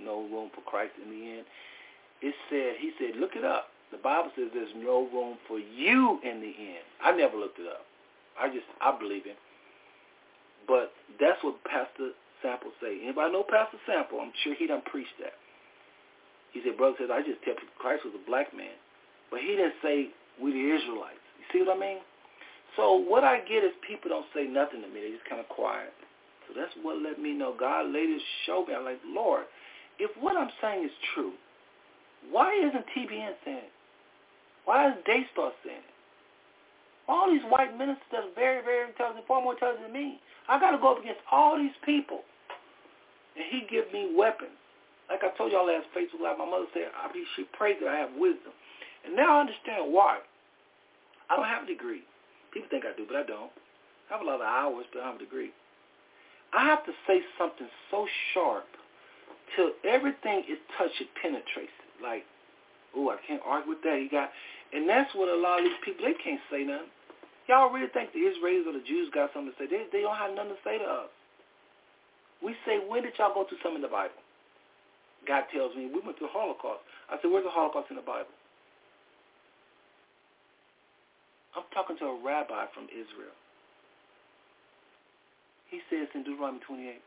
No 0.00 0.22
room 0.22 0.50
for 0.54 0.62
Christ 0.62 0.92
in 1.02 1.10
the 1.10 1.38
end. 1.38 1.44
It 2.22 2.34
said, 2.50 2.74
he 2.80 2.92
said, 2.98 3.20
look 3.20 3.36
it 3.36 3.44
up. 3.44 3.68
The 3.92 3.98
Bible 3.98 4.30
says 4.36 4.48
there's 4.52 4.74
no 4.76 5.08
room 5.12 5.36
for 5.48 5.58
you 5.58 6.18
in 6.22 6.40
the 6.40 6.54
end. 6.58 6.84
I 7.02 7.12
never 7.12 7.36
looked 7.36 7.58
it 7.58 7.66
up. 7.66 7.86
I 8.38 8.48
just, 8.48 8.66
I 8.80 8.96
believe 8.98 9.26
in. 9.26 9.34
But 10.70 10.94
that's 11.18 11.42
what 11.42 11.58
Pastor 11.66 12.14
Sample 12.38 12.70
say. 12.78 13.02
Anybody 13.02 13.34
know 13.34 13.42
Pastor 13.42 13.82
Sample? 13.90 14.22
I'm 14.22 14.30
sure 14.46 14.54
he 14.54 14.70
done 14.70 14.86
preached 14.86 15.18
that. 15.18 15.34
He 16.54 16.62
said, 16.62 16.78
brother 16.78 16.94
says, 17.02 17.10
I 17.10 17.26
just 17.26 17.42
tell 17.42 17.58
people 17.58 17.74
Christ 17.74 18.06
was 18.06 18.14
a 18.14 18.22
black 18.22 18.54
man. 18.54 18.78
But 19.34 19.42
he 19.42 19.58
didn't 19.58 19.82
say 19.82 20.14
we 20.38 20.54
the 20.54 20.66
Israelites. 20.70 21.26
You 21.42 21.44
see 21.50 21.60
what 21.66 21.74
I 21.74 21.80
mean? 21.80 21.98
So 22.78 23.02
what 23.02 23.26
I 23.26 23.42
get 23.42 23.66
is 23.66 23.74
people 23.82 24.14
don't 24.14 24.30
say 24.30 24.46
nothing 24.46 24.78
to 24.82 24.88
me. 24.88 25.02
They 25.02 25.10
just 25.10 25.26
kind 25.26 25.42
of 25.42 25.50
quiet. 25.50 25.90
So 26.46 26.54
that's 26.54 26.70
what 26.86 27.02
let 27.02 27.18
me 27.18 27.34
know. 27.34 27.50
God 27.58 27.90
later 27.90 28.18
showed 28.46 28.70
me. 28.70 28.74
I'm 28.78 28.86
like, 28.86 29.02
Lord, 29.02 29.50
if 29.98 30.10
what 30.22 30.38
I'm 30.38 30.54
saying 30.62 30.86
is 30.86 30.94
true, 31.14 31.34
why 32.30 32.54
isn't 32.54 32.86
TBN 32.94 33.34
saying 33.42 33.66
it? 33.66 33.74
Why 34.70 34.90
is 34.90 34.94
Daystar 35.02 35.50
saying 35.66 35.82
it? 35.82 35.89
All 37.10 37.26
these 37.26 37.42
white 37.50 37.74
ministers 37.74 38.06
that 38.14 38.22
are 38.30 38.34
very, 38.38 38.62
very 38.62 38.86
intelligent, 38.86 39.26
far 39.26 39.42
more 39.42 39.58
intelligent 39.58 39.90
than 39.90 39.92
me. 39.92 40.22
I 40.46 40.62
got 40.62 40.70
to 40.70 40.78
go 40.78 40.94
up 40.94 41.02
against 41.02 41.26
all 41.26 41.58
these 41.58 41.74
people. 41.82 42.22
And 43.34 43.42
he 43.50 43.66
give 43.66 43.90
me 43.90 44.14
weapons. 44.14 44.54
Like 45.10 45.26
I 45.26 45.34
told 45.34 45.50
y'all 45.50 45.66
last 45.66 45.90
Facebook 45.90 46.22
Live, 46.22 46.38
my 46.38 46.46
mother 46.46 46.70
said, 46.70 46.94
I 46.94 47.10
she 47.34 47.42
prayed 47.58 47.82
that 47.82 47.90
I 47.90 47.98
have 47.98 48.14
wisdom. 48.14 48.54
And 49.04 49.16
now 49.18 49.38
I 49.38 49.40
understand 49.42 49.90
why. 49.90 50.22
I 51.26 51.34
don't 51.34 51.50
have 51.50 51.64
a 51.64 51.66
degree. 51.66 52.06
People 52.54 52.70
think 52.70 52.84
I 52.86 52.94
do, 52.94 53.06
but 53.06 53.16
I 53.18 53.26
don't. 53.26 53.50
I 54.06 54.14
have 54.14 54.22
a 54.22 54.24
lot 54.24 54.38
of 54.38 54.46
hours, 54.46 54.86
but 54.94 55.02
I 55.02 55.06
have 55.06 55.16
a 55.16 55.18
degree. 55.18 55.50
I 56.54 56.66
have 56.66 56.84
to 56.86 56.92
say 57.06 57.22
something 57.38 57.66
so 57.90 58.06
sharp 58.34 58.66
till 59.56 59.70
everything 59.82 60.46
is 60.50 60.58
touched, 60.78 61.00
it 61.00 61.08
penetrates 61.20 61.74
it. 61.74 62.02
Like, 62.02 62.24
oh, 62.94 63.10
I 63.10 63.16
can't 63.26 63.42
argue 63.44 63.70
with 63.70 63.82
that. 63.82 63.98
You 64.02 64.10
got, 64.10 64.30
and 64.72 64.88
that's 64.88 65.14
what 65.14 65.28
a 65.28 65.38
lot 65.38 65.58
of 65.58 65.64
these 65.64 65.80
people, 65.84 66.06
they 66.06 66.14
can't 66.22 66.40
say 66.50 66.64
nothing. 66.64 66.90
Y'all 67.50 67.74
really 67.74 67.90
think 67.90 68.14
the 68.14 68.22
Israelis 68.22 68.62
or 68.62 68.78
the 68.78 68.86
Jews 68.86 69.10
got 69.10 69.34
something 69.34 69.50
to 69.50 69.58
say? 69.58 69.66
They, 69.66 69.82
they 69.90 70.06
don't 70.06 70.14
have 70.14 70.38
nothing 70.38 70.54
to 70.54 70.62
say 70.62 70.78
to 70.78 70.86
us. 70.86 71.10
We 72.38 72.54
say, 72.62 72.78
when 72.78 73.02
did 73.02 73.18
y'all 73.18 73.34
go 73.34 73.42
through 73.42 73.58
something 73.58 73.82
in 73.82 73.86
the 73.86 73.90
Bible? 73.90 74.22
God 75.26 75.50
tells 75.50 75.74
me, 75.74 75.90
we 75.90 75.98
went 75.98 76.14
through 76.14 76.30
the 76.30 76.38
Holocaust. 76.38 76.86
I 77.10 77.18
said, 77.18 77.26
where's 77.26 77.42
the 77.42 77.50
Holocaust 77.50 77.90
in 77.90 77.98
the 77.98 78.06
Bible? 78.06 78.30
I'm 81.58 81.66
talking 81.74 81.98
to 81.98 82.14
a 82.14 82.16
rabbi 82.22 82.70
from 82.70 82.86
Israel. 82.94 83.34
He 85.74 85.82
says 85.90 86.06
in 86.14 86.22
Deuteronomy 86.22 86.62
28, 86.62 87.02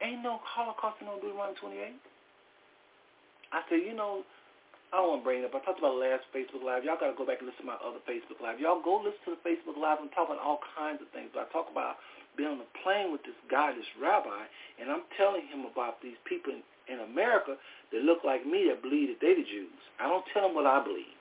ain't 0.00 0.24
no 0.24 0.40
Holocaust 0.48 0.96
in 1.04 1.12
no 1.12 1.20
Deuteronomy 1.20 1.60
28. 1.60 1.92
I 3.52 3.60
said, 3.68 3.84
you 3.84 3.92
know, 3.92 4.24
I 4.94 5.02
don't 5.02 5.18
want 5.18 5.20
to 5.22 5.26
bring 5.26 5.42
it 5.42 5.48
up. 5.48 5.54
I 5.54 5.60
talked 5.66 5.82
about 5.82 5.98
last 5.98 6.24
Facebook 6.30 6.62
Live. 6.62 6.86
Y'all 6.86 6.98
got 6.98 7.10
to 7.10 7.18
go 7.18 7.26
back 7.26 7.42
and 7.42 7.50
listen 7.50 7.66
to 7.66 7.70
my 7.74 7.80
other 7.82 8.00
Facebook 8.06 8.38
Live. 8.38 8.62
Y'all 8.62 8.80
go 8.80 9.02
listen 9.02 9.18
to 9.26 9.32
the 9.34 9.42
Facebook 9.42 9.74
Live. 9.74 9.98
I'm 9.98 10.12
talking 10.14 10.38
all 10.38 10.62
kinds 10.78 11.02
of 11.02 11.10
things. 11.10 11.34
But 11.34 11.46
I 11.46 11.46
talk 11.50 11.66
about 11.68 11.98
being 12.38 12.54
on 12.54 12.62
a 12.62 12.70
plane 12.86 13.10
with 13.10 13.26
this 13.26 13.36
guy, 13.50 13.74
this 13.74 13.88
rabbi, 13.98 14.46
and 14.78 14.86
I'm 14.88 15.02
telling 15.18 15.42
him 15.50 15.66
about 15.66 15.98
these 16.00 16.16
people 16.22 16.54
in, 16.54 16.62
in 16.86 17.02
America 17.02 17.58
that 17.92 18.06
look 18.06 18.22
like 18.22 18.46
me 18.46 18.70
that 18.70 18.80
believe 18.80 19.10
that 19.10 19.18
they 19.18 19.34
the 19.34 19.46
Jews. 19.46 19.80
I 19.98 20.06
don't 20.06 20.24
tell 20.30 20.46
him 20.46 20.54
what 20.54 20.70
I 20.70 20.78
believe. 20.78 21.16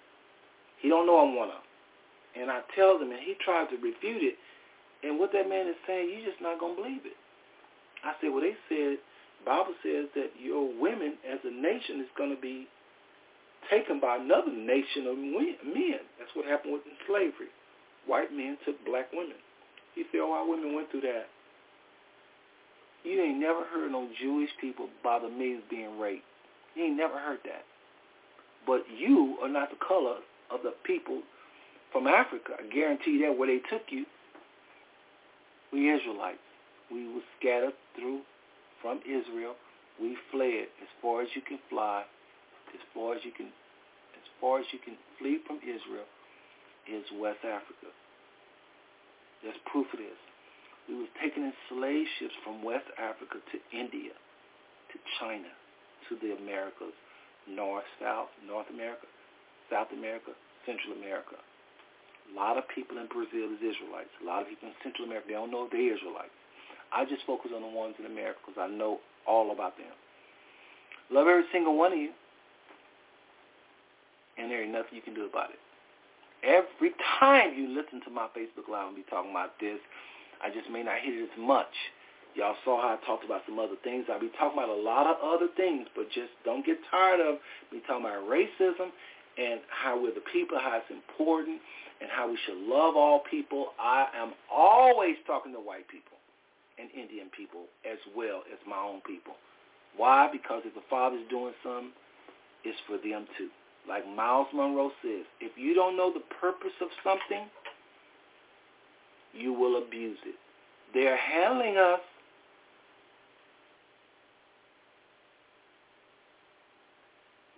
He 0.79 0.91
don't 0.91 1.09
know 1.09 1.23
I'm 1.23 1.33
one 1.33 1.49
of 1.49 1.59
them 1.59 1.65
and 2.35 2.51
I 2.51 2.61
tell 2.75 2.99
them, 2.99 3.11
and 3.11 3.19
he 3.19 3.35
tries 3.43 3.69
to 3.71 3.77
refute 3.79 4.23
it, 4.23 4.35
and 5.03 5.19
what 5.19 5.31
that 5.31 5.47
man 5.47 5.67
is 5.67 5.79
saying, 5.87 6.11
you're 6.11 6.27
just 6.27 6.41
not 6.41 6.59
going 6.59 6.75
to 6.75 6.81
believe 6.81 7.05
it. 7.07 7.17
I 8.03 8.13
said, 8.19 8.29
well, 8.29 8.43
they 8.43 8.55
said, 8.67 8.99
Bible 9.45 9.73
says 9.81 10.11
that 10.15 10.35
your 10.35 10.67
women 10.79 11.15
as 11.23 11.39
a 11.43 11.53
nation 11.53 12.01
is 12.01 12.11
going 12.17 12.35
to 12.35 12.39
be 12.39 12.67
taken 13.69 13.99
by 13.99 14.17
another 14.17 14.51
nation 14.51 15.07
of 15.07 15.17
men. 15.17 15.99
That's 16.19 16.31
what 16.35 16.45
happened 16.45 16.73
with 16.73 16.83
slavery. 17.07 17.49
White 18.05 18.31
men 18.31 18.57
took 18.65 18.83
black 18.85 19.11
women. 19.13 19.37
He 19.95 20.03
said, 20.11 20.21
oh, 20.21 20.33
our 20.33 20.47
women 20.47 20.75
went 20.75 20.91
through 20.91 21.01
that. 21.01 21.27
You 23.03 23.21
ain't 23.21 23.39
never 23.39 23.63
heard 23.65 23.91
no 23.91 24.09
Jewish 24.19 24.49
people 24.59 24.89
by 25.03 25.19
the 25.19 25.29
millions 25.29 25.63
being 25.69 25.99
raped. 25.99 26.25
You 26.75 26.85
ain't 26.85 26.97
never 26.97 27.17
heard 27.17 27.39
that. 27.45 27.63
But 28.65 28.81
you 28.97 29.37
are 29.41 29.49
not 29.49 29.69
the 29.69 29.77
color 29.87 30.17
of 30.51 30.61
the 30.63 30.73
people 30.83 31.21
from 31.91 32.07
Africa. 32.07 32.53
I 32.59 32.73
guarantee 32.73 33.21
that 33.23 33.37
where 33.37 33.47
they 33.47 33.61
took 33.69 33.83
you, 33.89 34.05
we 35.71 35.93
Israelites, 35.93 36.39
we 36.91 37.07
were 37.07 37.21
scattered 37.39 37.73
through 37.95 38.21
from 38.81 38.99
Israel. 39.05 39.55
We 40.01 40.17
fled 40.31 40.67
as 40.81 40.89
far 41.01 41.21
as 41.21 41.29
you 41.35 41.41
can 41.41 41.59
fly, 41.69 42.03
as 42.75 42.83
far 42.91 43.15
as 43.15 43.23
you 43.23 43.31
can, 43.31 43.47
as 43.47 44.27
far 44.43 44.59
as 44.59 44.67
you 44.75 44.79
can 44.83 44.99
flee 45.17 45.39
from 45.47 45.63
Israel 45.63 46.07
is 46.91 47.07
West 47.15 47.41
Africa. 47.47 47.89
There's 49.41 49.57
proof 49.71 49.87
of 49.95 49.99
this. 49.99 50.19
We 50.91 50.99
was 50.99 51.09
taken 51.17 51.47
in 51.47 51.53
slave 51.71 52.05
ships 52.19 52.35
from 52.43 52.61
West 52.61 52.85
Africa 52.99 53.41
to 53.41 53.57
India, 53.73 54.13
to 54.13 54.97
China, 55.17 55.49
to 56.09 56.13
the 56.21 56.37
Americas, 56.37 56.93
North, 57.49 57.87
South, 57.97 58.29
North 58.45 58.69
America, 58.69 59.07
South 59.71 59.89
America, 59.93 60.37
Central 60.65 60.93
America. 60.93 61.37
A 61.37 62.33
lot 62.33 62.57
of 62.57 62.65
people 62.69 62.97
in 62.97 63.07
Brazil 63.09 63.53
is 63.53 63.61
Israelites. 63.61 64.13
A 64.21 64.25
lot 64.25 64.41
of 64.41 64.49
people 64.49 64.69
in 64.69 64.75
Central 64.81 65.05
America, 65.09 65.29
they 65.29 65.37
don't 65.37 65.53
know 65.53 65.69
they're 65.69 65.93
Israelites. 65.93 66.33
I 66.93 67.05
just 67.05 67.25
focus 67.25 67.51
on 67.53 67.61
the 67.61 67.69
ones 67.69 67.95
in 67.97 68.05
America 68.05 68.41
because 68.45 68.61
I 68.61 68.69
know 68.69 69.01
all 69.25 69.51
about 69.53 69.77
them. 69.77 69.93
Love 71.09 71.27
every 71.27 71.45
single 71.53 71.77
one 71.77 71.93
of 71.93 71.99
you. 71.99 72.13
And 74.37 74.51
there 74.51 74.63
ain't 74.63 74.71
nothing 74.71 74.95
you 74.95 75.01
can 75.01 75.13
do 75.13 75.25
about 75.25 75.49
it. 75.51 75.59
Every 76.43 76.93
time 77.19 77.55
you 77.55 77.69
listen 77.69 78.01
to 78.05 78.11
my 78.11 78.27
Facebook 78.37 78.69
Live 78.69 78.87
and 78.87 78.95
be 78.95 79.05
talking 79.09 79.31
about 79.31 79.57
this, 79.59 79.79
I 80.43 80.49
just 80.49 80.69
may 80.69 80.83
not 80.83 80.99
hit 81.01 81.15
it 81.15 81.23
as 81.23 81.37
much. 81.39 81.71
Y'all 82.35 82.55
saw 82.65 82.81
how 82.81 82.99
I 82.99 83.05
talked 83.07 83.23
about 83.23 83.41
some 83.47 83.57
other 83.57 83.79
things. 83.83 84.05
I'll 84.11 84.19
be 84.19 84.29
talking 84.37 84.59
about 84.59 84.69
a 84.69 84.75
lot 84.75 85.07
of 85.07 85.15
other 85.23 85.47
things, 85.55 85.87
but 85.95 86.11
just 86.11 86.35
don't 86.43 86.65
get 86.65 86.77
tired 86.91 87.21
of 87.21 87.39
me 87.71 87.79
talking 87.87 88.05
about 88.05 88.27
racism 88.27 88.91
and 89.39 89.61
how 89.71 89.95
we're 89.95 90.13
the 90.13 90.25
people, 90.31 90.59
how 90.59 90.77
it's 90.83 90.91
important, 90.91 91.61
and 92.01 92.09
how 92.11 92.29
we 92.29 92.37
should 92.45 92.59
love 92.67 92.95
all 92.95 93.23
people. 93.31 93.71
I 93.79 94.07
am 94.15 94.33
always 94.51 95.15
talking 95.25 95.53
to 95.53 95.59
white 95.59 95.87
people 95.87 96.19
and 96.77 96.91
Indian 96.91 97.31
people 97.31 97.71
as 97.89 97.99
well 98.15 98.43
as 98.51 98.59
my 98.67 98.77
own 98.77 98.99
people. 99.07 99.39
Why? 99.95 100.27
Because 100.29 100.63
if 100.65 100.75
the 100.75 100.83
Father's 100.89 101.23
doing 101.29 101.53
something, 101.63 101.95
it's 102.65 102.77
for 102.85 102.97
them 102.97 103.27
too. 103.37 103.47
Like 103.87 104.03
Myles 104.15 104.47
Munroe 104.53 104.91
says, 105.01 105.25
if 105.39 105.51
you 105.57 105.73
don't 105.73 105.95
know 105.95 106.11
the 106.11 106.23
purpose 106.41 106.73
of 106.81 106.87
something, 107.03 107.45
you 109.33 109.53
will 109.53 109.81
abuse 109.81 110.17
it. 110.25 110.35
They're 110.93 111.17
handling 111.17 111.77
us 111.77 111.99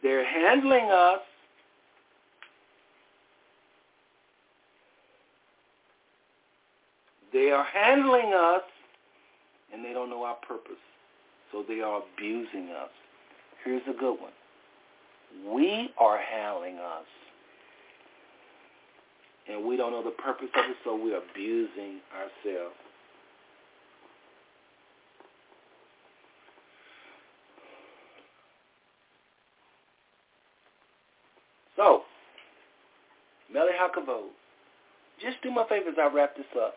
They're 0.04 0.26
handling 0.26 0.86
us 0.86 1.20
They 7.34 7.52
are 7.52 7.66
handling 7.66 8.34
us 8.34 8.64
and 9.74 9.84
they 9.84 9.94
don't 9.94 10.10
know 10.10 10.24
our 10.24 10.36
purpose. 10.36 10.82
So 11.52 11.64
they 11.68 11.82
are 11.82 12.02
abusing 12.02 12.70
us. 12.70 12.90
Here's 13.64 13.84
a 13.88 13.94
good 13.94 14.20
one. 14.20 14.37
We 15.46 15.92
are 16.00 16.18
handling 16.18 16.78
us 16.78 17.06
and 19.50 19.66
we 19.66 19.78
don't 19.78 19.92
know 19.92 20.04
the 20.04 20.12
purpose 20.12 20.50
of 20.56 20.70
it, 20.70 20.78
so 20.84 20.96
we're 20.96 21.18
abusing 21.18 22.00
ourselves. 22.14 22.76
So, 31.76 32.02
Mele 33.54 33.70
Hakavod, 33.80 34.30
just 35.22 35.42
do 35.44 35.52
my 35.52 35.66
favor 35.70 35.90
as 35.90 35.96
I 36.02 36.14
wrap 36.14 36.36
this 36.36 36.46
up. 36.60 36.76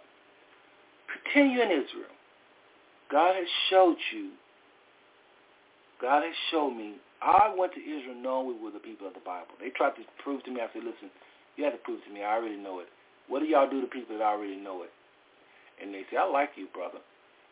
Pretend 1.08 1.52
you're 1.52 1.64
in 1.64 1.70
Israel. 1.70 2.12
God 3.10 3.34
has 3.34 3.48
showed 3.68 3.96
you. 4.12 4.30
God 6.00 6.22
has 6.22 6.34
showed 6.50 6.70
me. 6.70 6.94
I 7.20 7.52
went 7.52 7.76
to 7.76 7.82
Israel 7.84 8.16
knowing 8.16 8.56
we 8.56 8.56
were 8.56 8.72
the 8.72 8.82
people 8.82 9.06
of 9.06 9.14
the 9.14 9.24
Bible. 9.24 9.52
They 9.60 9.68
tried 9.70 9.96
to 10.00 10.04
prove 10.24 10.42
to 10.44 10.50
me. 10.50 10.64
I 10.64 10.72
said, 10.72 10.84
listen, 10.84 11.12
you 11.56 11.64
have 11.64 11.76
to 11.76 11.82
prove 11.84 12.00
to 12.04 12.10
me. 12.12 12.24
I 12.24 12.36
already 12.36 12.56
know 12.56 12.80
it. 12.80 12.88
What 13.28 13.40
do 13.40 13.46
y'all 13.46 13.68
do 13.68 13.80
to 13.80 13.86
people 13.86 14.16
that 14.16 14.24
already 14.24 14.56
know 14.56 14.82
it? 14.82 14.92
And 15.80 15.92
they 15.92 16.08
say, 16.08 16.16
I 16.16 16.24
like 16.24 16.56
you, 16.56 16.66
brother. 16.72 17.00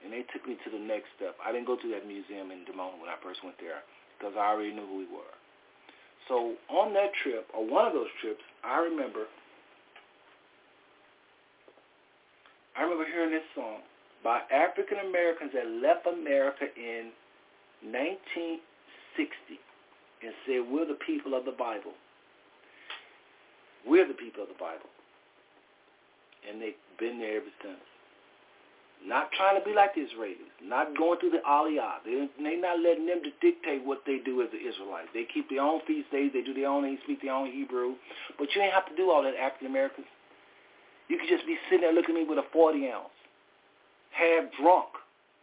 And 0.05 0.13
they 0.13 0.25
took 0.33 0.47
me 0.49 0.57
to 0.65 0.69
the 0.71 0.81
next 0.81 1.13
step. 1.17 1.37
I 1.45 1.53
didn't 1.53 1.67
go 1.67 1.77
to 1.77 1.89
that 1.93 2.07
museum 2.09 2.51
in 2.51 2.65
Dimona 2.65 2.97
when 2.97 3.13
I 3.13 3.21
first 3.21 3.45
went 3.45 3.61
there 3.61 3.85
because 4.17 4.33
I 4.39 4.49
already 4.49 4.73
knew 4.73 4.87
who 4.87 5.05
we 5.05 5.11
were. 5.11 5.35
So 6.29 6.55
on 6.69 6.93
that 6.95 7.13
trip, 7.25 7.49
or 7.57 7.65
one 7.65 7.87
of 7.87 7.93
those 7.93 8.13
trips, 8.21 8.45
I 8.63 8.79
remember 8.79 9.27
I 12.77 12.83
remember 12.87 13.11
hearing 13.11 13.35
this 13.35 13.43
song 13.57 13.83
by 14.23 14.43
African 14.55 14.99
Americans 15.03 15.51
that 15.51 15.67
left 15.67 16.07
America 16.07 16.71
in 16.79 17.11
1960 17.83 18.68
and 19.19 20.33
said, 20.47 20.63
we're 20.71 20.87
the 20.87 20.99
people 21.07 21.35
of 21.35 21.45
the 21.45 21.53
Bible. 21.53 21.93
We're 23.87 24.07
the 24.07 24.15
people 24.15 24.43
of 24.43 24.49
the 24.49 24.59
Bible. 24.59 24.91
And 26.49 26.61
they've 26.61 26.79
been 26.99 27.19
there 27.19 27.37
ever 27.39 27.53
since. 27.63 27.83
Not 29.07 29.31
trying 29.33 29.59
to 29.59 29.65
be 29.65 29.75
like 29.75 29.95
the 29.95 30.03
Israelis. 30.03 30.51
Not 30.63 30.97
going 30.99 31.21
through 31.21 31.31
the 31.31 31.43
Aliyah. 31.47 32.03
They, 32.05 32.27
they're 32.43 32.61
not 32.61 32.81
letting 32.81 33.07
them 33.07 33.23
to 33.23 33.31
dictate 33.41 33.85
what 33.85 34.03
they 34.07 34.19
do 34.19 34.43
as 34.43 34.51
the 34.51 34.59
Israelites. 34.59 35.09
They 35.15 35.27
keep 35.33 35.49
their 35.49 35.63
own 35.63 35.81
feast 35.87 36.11
days. 36.11 36.31
They 36.35 36.43
do 36.43 36.53
their 36.53 36.67
own, 36.69 36.83
they 36.83 36.99
speak 37.05 37.23
their 37.23 37.33
own 37.33 37.51
Hebrew. 37.51 37.95
But 38.39 38.49
you 38.55 38.63
ain't 38.63 38.75
have 38.75 38.89
to 38.89 38.97
do 38.97 39.11
all 39.11 39.23
that, 39.23 39.35
African 39.39 39.69
Americans. 39.69 40.07
You 41.07 41.19
could 41.19 41.29
just 41.29 41.47
be 41.47 41.57
sitting 41.71 41.83
there 41.83 41.93
looking 41.93 42.17
at 42.17 42.23
me 42.23 42.29
with 42.29 42.39
a 42.39 42.47
40 42.53 42.91
ounce, 42.91 43.15
half 44.11 44.51
drunk. 44.61 44.91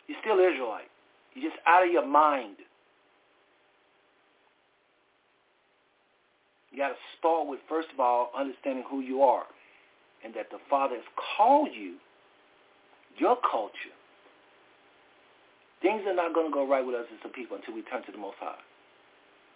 You're 0.08 0.20
still 0.22 0.38
Israelite. 0.38 0.92
You're 1.34 1.50
just 1.50 1.60
out 1.66 1.84
of 1.84 1.92
your 1.92 2.06
mind. 2.06 2.58
You 6.76 6.84
got 6.84 6.90
to 6.90 7.08
start 7.18 7.48
with, 7.48 7.62
first 7.70 7.88
of 7.94 8.02
all, 8.02 8.36
understanding 8.38 8.84
who 8.92 9.00
you 9.00 9.22
are 9.22 9.48
and 10.26 10.34
that 10.36 10.52
the 10.52 10.60
Father 10.70 10.95
has 10.95 11.08
called 11.16 11.70
you, 11.72 11.95
your 13.16 13.38
culture. 13.50 13.95
Things 15.82 16.04
are 16.06 16.14
not 16.14 16.36
going 16.36 16.52
to 16.52 16.54
go 16.54 16.68
right 16.68 16.86
with 16.86 16.95
us 16.95 17.08
as 17.14 17.24
a 17.24 17.32
people 17.32 17.56
until 17.56 17.76
we 17.76 17.82
turn 17.84 18.04
to 18.04 18.12
the 18.12 18.18
Most 18.18 18.36
High. 18.42 18.60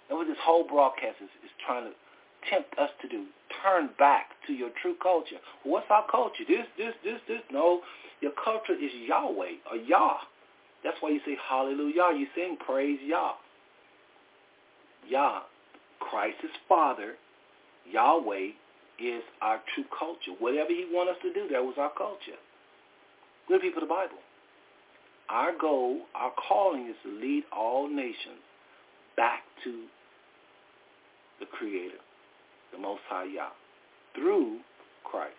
And 0.07 0.17
what 0.17 0.27
this 0.27 0.39
whole 0.39 0.63
broadcast 0.63 1.19
is, 1.19 1.27
is 1.43 1.51
trying 1.67 1.91
to 1.91 1.93
tempt 2.49 2.71
us 2.79 2.89
to 3.01 3.09
do. 3.09 3.25
Turn 3.67 3.89
back 3.99 4.39
to 4.47 4.53
your 4.53 4.69
true 4.81 4.95
culture. 5.03 5.43
What's 5.63 5.91
our 5.91 6.07
culture? 6.09 6.47
This, 6.47 6.71
this, 6.77 6.95
this, 7.03 7.19
this. 7.27 7.43
No, 7.51 7.81
your 8.21 8.31
culture 8.41 8.79
is 8.79 8.95
Yahweh 8.95 9.59
or 9.69 9.75
Yah. 9.75 10.23
That's 10.85 10.95
why 11.01 11.09
you 11.09 11.19
say 11.25 11.35
hallelujah. 11.35 12.15
You 12.15 12.27
sing 12.33 12.55
praise 12.65 12.99
Yah. 13.03 13.35
Yah, 15.09 15.41
Christ's 15.99 16.57
Father, 16.67 17.15
Yahweh, 17.89 18.51
is 18.99 19.23
our 19.41 19.61
true 19.73 19.85
culture. 19.97 20.37
Whatever 20.39 20.69
he 20.69 20.87
wants 20.91 21.13
us 21.15 21.21
to 21.23 21.33
do, 21.33 21.47
that 21.51 21.63
was 21.63 21.75
our 21.77 21.91
culture. 21.97 22.39
We're 23.49 23.59
people 23.59 23.81
of 23.81 23.89
the 23.89 23.93
Bible. 23.93 24.19
Our 25.29 25.51
goal, 25.59 26.01
our 26.15 26.31
calling 26.47 26.87
is 26.87 26.95
to 27.03 27.09
lead 27.09 27.43
all 27.55 27.87
nations 27.87 28.43
back 29.15 29.43
to 29.63 29.83
the 31.39 31.45
Creator 31.45 31.99
the 32.71 32.77
Most 32.77 33.01
High 33.09 33.25
Yah, 33.25 33.53
through 34.15 34.59
Christ. 35.03 35.33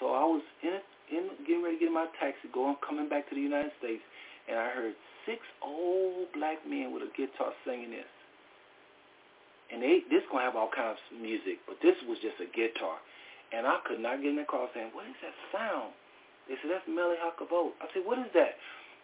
So 0.00 0.12
I 0.12 0.24
was 0.24 0.42
in, 0.62 0.78
in 1.10 1.30
getting 1.46 1.62
ready 1.62 1.76
to 1.76 1.80
get 1.80 1.88
in 1.88 1.94
my 1.94 2.06
taxi, 2.20 2.48
going 2.52 2.76
coming 2.86 3.08
back 3.08 3.28
to 3.28 3.34
the 3.34 3.40
United 3.40 3.72
States, 3.78 4.02
and 4.48 4.58
I 4.58 4.68
heard 4.70 4.94
six 5.24 5.40
old 5.62 6.28
black 6.34 6.58
men 6.68 6.92
with 6.92 7.02
a 7.02 7.10
guitar 7.16 7.52
singing 7.64 7.90
this. 7.90 8.10
And 9.72 9.82
they 9.82 10.06
this 10.10 10.22
gonna 10.30 10.44
have 10.44 10.56
all 10.56 10.70
kinds 10.70 10.98
of 11.10 11.18
music, 11.18 11.58
but 11.66 11.76
this 11.82 11.96
was 12.06 12.18
just 12.22 12.38
a 12.38 12.48
guitar. 12.50 12.98
And 13.52 13.66
I 13.66 13.78
could 13.86 14.00
not 14.00 14.22
get 14.22 14.30
in 14.34 14.38
the 14.38 14.48
car 14.48 14.68
saying, 14.74 14.90
What 14.94 15.06
is 15.06 15.18
that 15.22 15.34
sound? 15.50 15.94
They 16.48 16.54
said, 16.62 16.70
That's 16.70 16.86
Mele 16.86 17.18
Hakavod. 17.18 17.74
I 17.82 17.86
said, 17.94 18.02
What 18.06 18.18
is 18.18 18.30
that? 18.34 18.58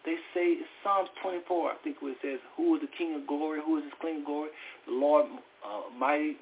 They 0.05 0.19
say 0.35 0.59
it's 0.59 0.71
Psalms 0.83 1.11
24, 1.23 1.47
I 1.47 1.77
think, 1.87 2.03
where 2.03 2.11
it 2.13 2.19
says, 2.23 2.39
Who 2.57 2.75
is 2.75 2.83
the 2.83 2.91
King 2.99 3.15
of 3.15 3.27
glory? 3.27 3.63
Who 3.63 3.79
is 3.79 3.85
this 3.87 3.95
King 4.03 4.23
of 4.23 4.27
glory? 4.27 4.51
The 4.87 4.95
Lord 4.95 5.27
uh, 5.63 5.91
mighty, 5.95 6.39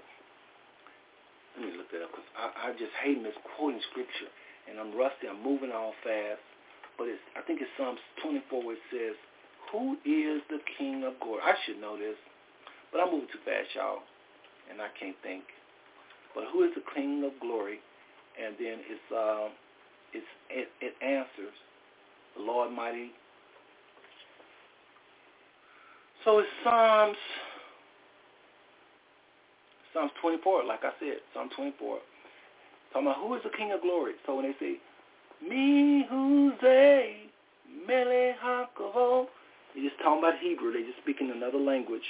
let 1.57 1.67
me 1.67 1.77
look 1.77 1.91
that 1.93 2.01
up 2.05 2.11
because 2.13 2.29
I, 2.37 2.73
I 2.73 2.79
just 2.81 2.95
hate 3.05 3.21
misquoting 3.21 3.81
scripture, 3.93 4.33
and 4.69 4.81
I'm 4.81 4.97
rusty. 4.97 5.29
I'm 5.29 5.43
moving 5.45 5.73
all 5.73 5.93
fast, 6.05 6.41
but 6.97 7.09
it's 7.09 7.21
I 7.37 7.43
think 7.45 7.61
it's 7.61 7.71
Psalms 7.77 8.01
24 8.23 8.65
where 8.65 8.77
it 8.77 8.85
says, 8.89 9.17
"Who 9.73 10.01
is 10.09 10.41
the 10.49 10.63
King 10.79 11.05
of 11.05 11.19
glory?" 11.21 11.43
I 11.45 11.53
should 11.67 11.81
know 11.81 11.99
this, 11.99 12.17
but 12.93 13.03
I'm 13.05 13.13
moving 13.13 13.29
too 13.29 13.43
fast, 13.45 13.75
y'all, 13.75 14.07
and 14.71 14.81
I 14.81 14.89
can't 14.99 15.17
think. 15.23 15.45
But 16.35 16.45
who 16.53 16.63
is 16.65 16.71
the 16.75 16.83
King 16.95 17.25
of 17.25 17.39
glory? 17.41 17.79
And 18.43 18.55
then 18.59 18.79
it's 18.89 19.09
um, 19.13 19.51
it's 20.13 20.27
it, 20.49 20.69
it 20.81 20.95
answers 21.03 21.55
the 22.37 22.43
Lord 22.43 22.73
mighty. 22.73 23.11
So 26.25 26.39
it's 26.39 26.49
Psalms 26.63 27.17
Psalms 29.93 30.13
24, 30.21 30.65
like 30.65 30.81
I 30.85 30.93
said, 31.01 31.19
Psalm 31.35 31.51
24. 31.57 31.99
Talking 32.93 33.07
about 33.09 33.19
who 33.23 33.35
is 33.35 33.43
the 33.43 33.51
King 33.57 33.73
of 33.73 33.83
glory. 33.83 34.15
So 34.27 34.37
when 34.37 34.45
they 34.47 34.55
say, 34.61 34.79
Me 35.47 36.07
who's 36.09 36.55
a 36.63 37.27
Mele 37.87 38.35
Hakavod, 38.43 39.27
they're 39.75 39.85
just 39.85 39.99
talking 40.03 40.19
about 40.19 40.39
Hebrew. 40.41 40.73
They're 40.73 40.87
just 40.87 40.99
speaking 41.03 41.33
another 41.35 41.59
language. 41.59 42.03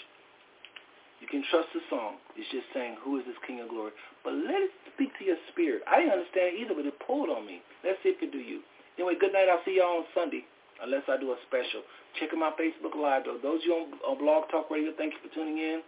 You 1.20 1.28
can 1.28 1.44
trust 1.52 1.68
the 1.76 1.84
song. 1.92 2.16
It's 2.34 2.48
just 2.48 2.66
saying, 2.72 2.96
who 3.04 3.20
is 3.20 3.24
this 3.28 3.36
King 3.46 3.60
of 3.60 3.68
glory? 3.68 3.92
But 4.24 4.34
let 4.34 4.64
it 4.64 4.72
speak 4.96 5.12
to 5.20 5.24
your 5.24 5.36
spirit. 5.52 5.84
I 5.84 6.00
didn't 6.00 6.16
understand 6.16 6.56
either, 6.56 6.72
but 6.72 6.88
it 6.88 6.96
pulled 7.04 7.28
on 7.28 7.44
me. 7.44 7.60
Let's 7.84 8.00
see 8.02 8.16
if 8.16 8.22
it 8.24 8.32
do 8.32 8.40
you. 8.40 8.64
Anyway, 8.96 9.20
good 9.20 9.32
night. 9.32 9.48
I'll 9.52 9.60
see 9.64 9.76
y'all 9.76 10.00
on 10.00 10.08
Sunday, 10.16 10.44
unless 10.80 11.04
I 11.08 11.20
do 11.20 11.32
a 11.32 11.38
special. 11.44 11.84
Check 12.18 12.32
out 12.32 12.40
my 12.40 12.52
Facebook 12.56 12.96
Live, 12.96 13.28
though. 13.28 13.36
Those 13.36 13.60
of 13.60 13.66
you 13.68 13.74
on, 13.76 13.86
on 14.00 14.16
Blog 14.16 14.48
Talk 14.50 14.72
Radio, 14.72 14.96
thank 14.96 15.12
you 15.12 15.20
for 15.20 15.32
tuning 15.36 15.60
in. 15.60 15.84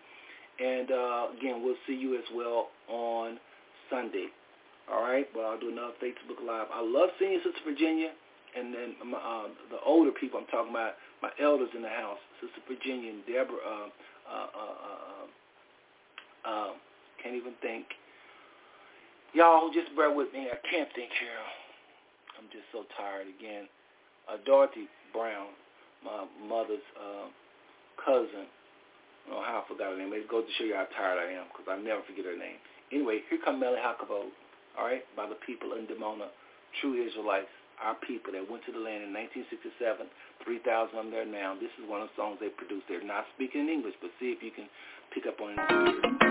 And 0.61 0.93
uh, 0.93 1.33
again, 1.37 1.65
we'll 1.65 1.81
see 1.89 1.97
you 1.97 2.17
as 2.17 2.29
well 2.37 2.69
on 2.89 3.41
Sunday. 3.89 4.29
All 4.93 5.01
right, 5.01 5.27
but 5.33 5.49
I'll 5.49 5.61
do 5.61 5.71
another 5.73 5.97
Facebook 6.03 6.45
Live. 6.45 6.69
I 6.73 6.85
love 6.85 7.09
seeing 7.19 7.33
you, 7.33 7.41
Sister 7.41 7.65
Virginia, 7.65 8.13
and 8.57 8.75
then 8.75 8.95
my, 9.07 9.17
uh, 9.17 9.49
the 9.71 9.81
older 9.81 10.11
people 10.13 10.41
I'm 10.41 10.51
talking 10.53 10.73
about, 10.73 11.01
my 11.23 11.31
elders 11.41 11.71
in 11.75 11.81
the 11.81 11.89
house, 11.89 12.21
Sister 12.41 12.61
Virginia 12.69 13.11
and 13.11 13.25
Deborah. 13.25 13.63
Uh, 13.65 13.89
uh, 14.29 14.49
uh, 14.53 14.77
uh, 14.89 15.27
uh, 16.49 16.73
can't 17.23 17.37
even 17.37 17.55
think. 17.63 17.87
Y'all, 19.35 19.71
just 19.73 19.95
bear 19.97 20.13
with 20.13 20.33
me. 20.33 20.49
I 20.53 20.59
can't 20.69 20.89
think 20.95 21.11
here. 21.19 21.41
I'm 22.37 22.51
just 22.53 22.67
so 22.73 22.85
tired 22.99 23.27
again. 23.31 23.69
Uh, 24.29 24.37
Dorothy 24.45 24.89
Brown, 25.13 25.55
my 26.05 26.27
mother's 26.43 26.85
uh, 26.99 27.31
cousin, 28.05 28.47
I 28.47 29.31
don't 29.31 29.39
know 29.39 29.47
how 29.47 29.63
I 29.63 29.69
forgot 29.69 29.93
her 29.95 29.99
name. 29.99 30.13
It 30.13 30.29
goes 30.29 30.45
to 30.45 30.53
show 30.59 30.67
you 30.67 30.75
how 30.75 30.87
tired 30.99 31.19
I 31.23 31.31
am 31.39 31.47
because 31.49 31.71
I 31.71 31.79
never 31.79 32.03
forget 32.03 32.27
her 32.27 32.37
name. 32.37 32.59
Anyway, 32.91 33.23
here 33.31 33.39
come 33.45 33.61
Mele 33.61 33.79
Hakavod, 33.79 34.35
all 34.77 34.85
right, 34.85 35.03
by 35.17 35.29
the 35.29 35.39
people 35.47 35.79
in 35.79 35.87
Dimona, 35.87 36.29
true 36.81 36.99
Israelites, 36.99 37.53
our 37.83 37.99
people 38.07 38.33
that 38.33 38.47
went 38.49 38.65
to 38.67 38.73
the 38.73 38.79
land 38.79 39.03
in 39.03 39.13
1967, 39.13 40.07
3,000 40.47 40.97
of 40.97 41.05
them 41.05 41.11
there 41.11 41.27
now. 41.27 41.55
This 41.59 41.75
is 41.79 41.85
one 41.91 42.01
of 42.01 42.09
the 42.09 42.17
songs 42.17 42.39
they 42.41 42.49
produced. 42.49 42.87
They're 42.89 43.03
not 43.03 43.27
speaking 43.35 43.67
in 43.67 43.69
English, 43.69 43.95
but 44.01 44.11
see 44.19 44.31
if 44.31 44.43
you 44.43 44.51
can 44.55 44.71
pick 45.13 45.27
up 45.27 45.39
on 45.43 45.59
it. 45.59 46.22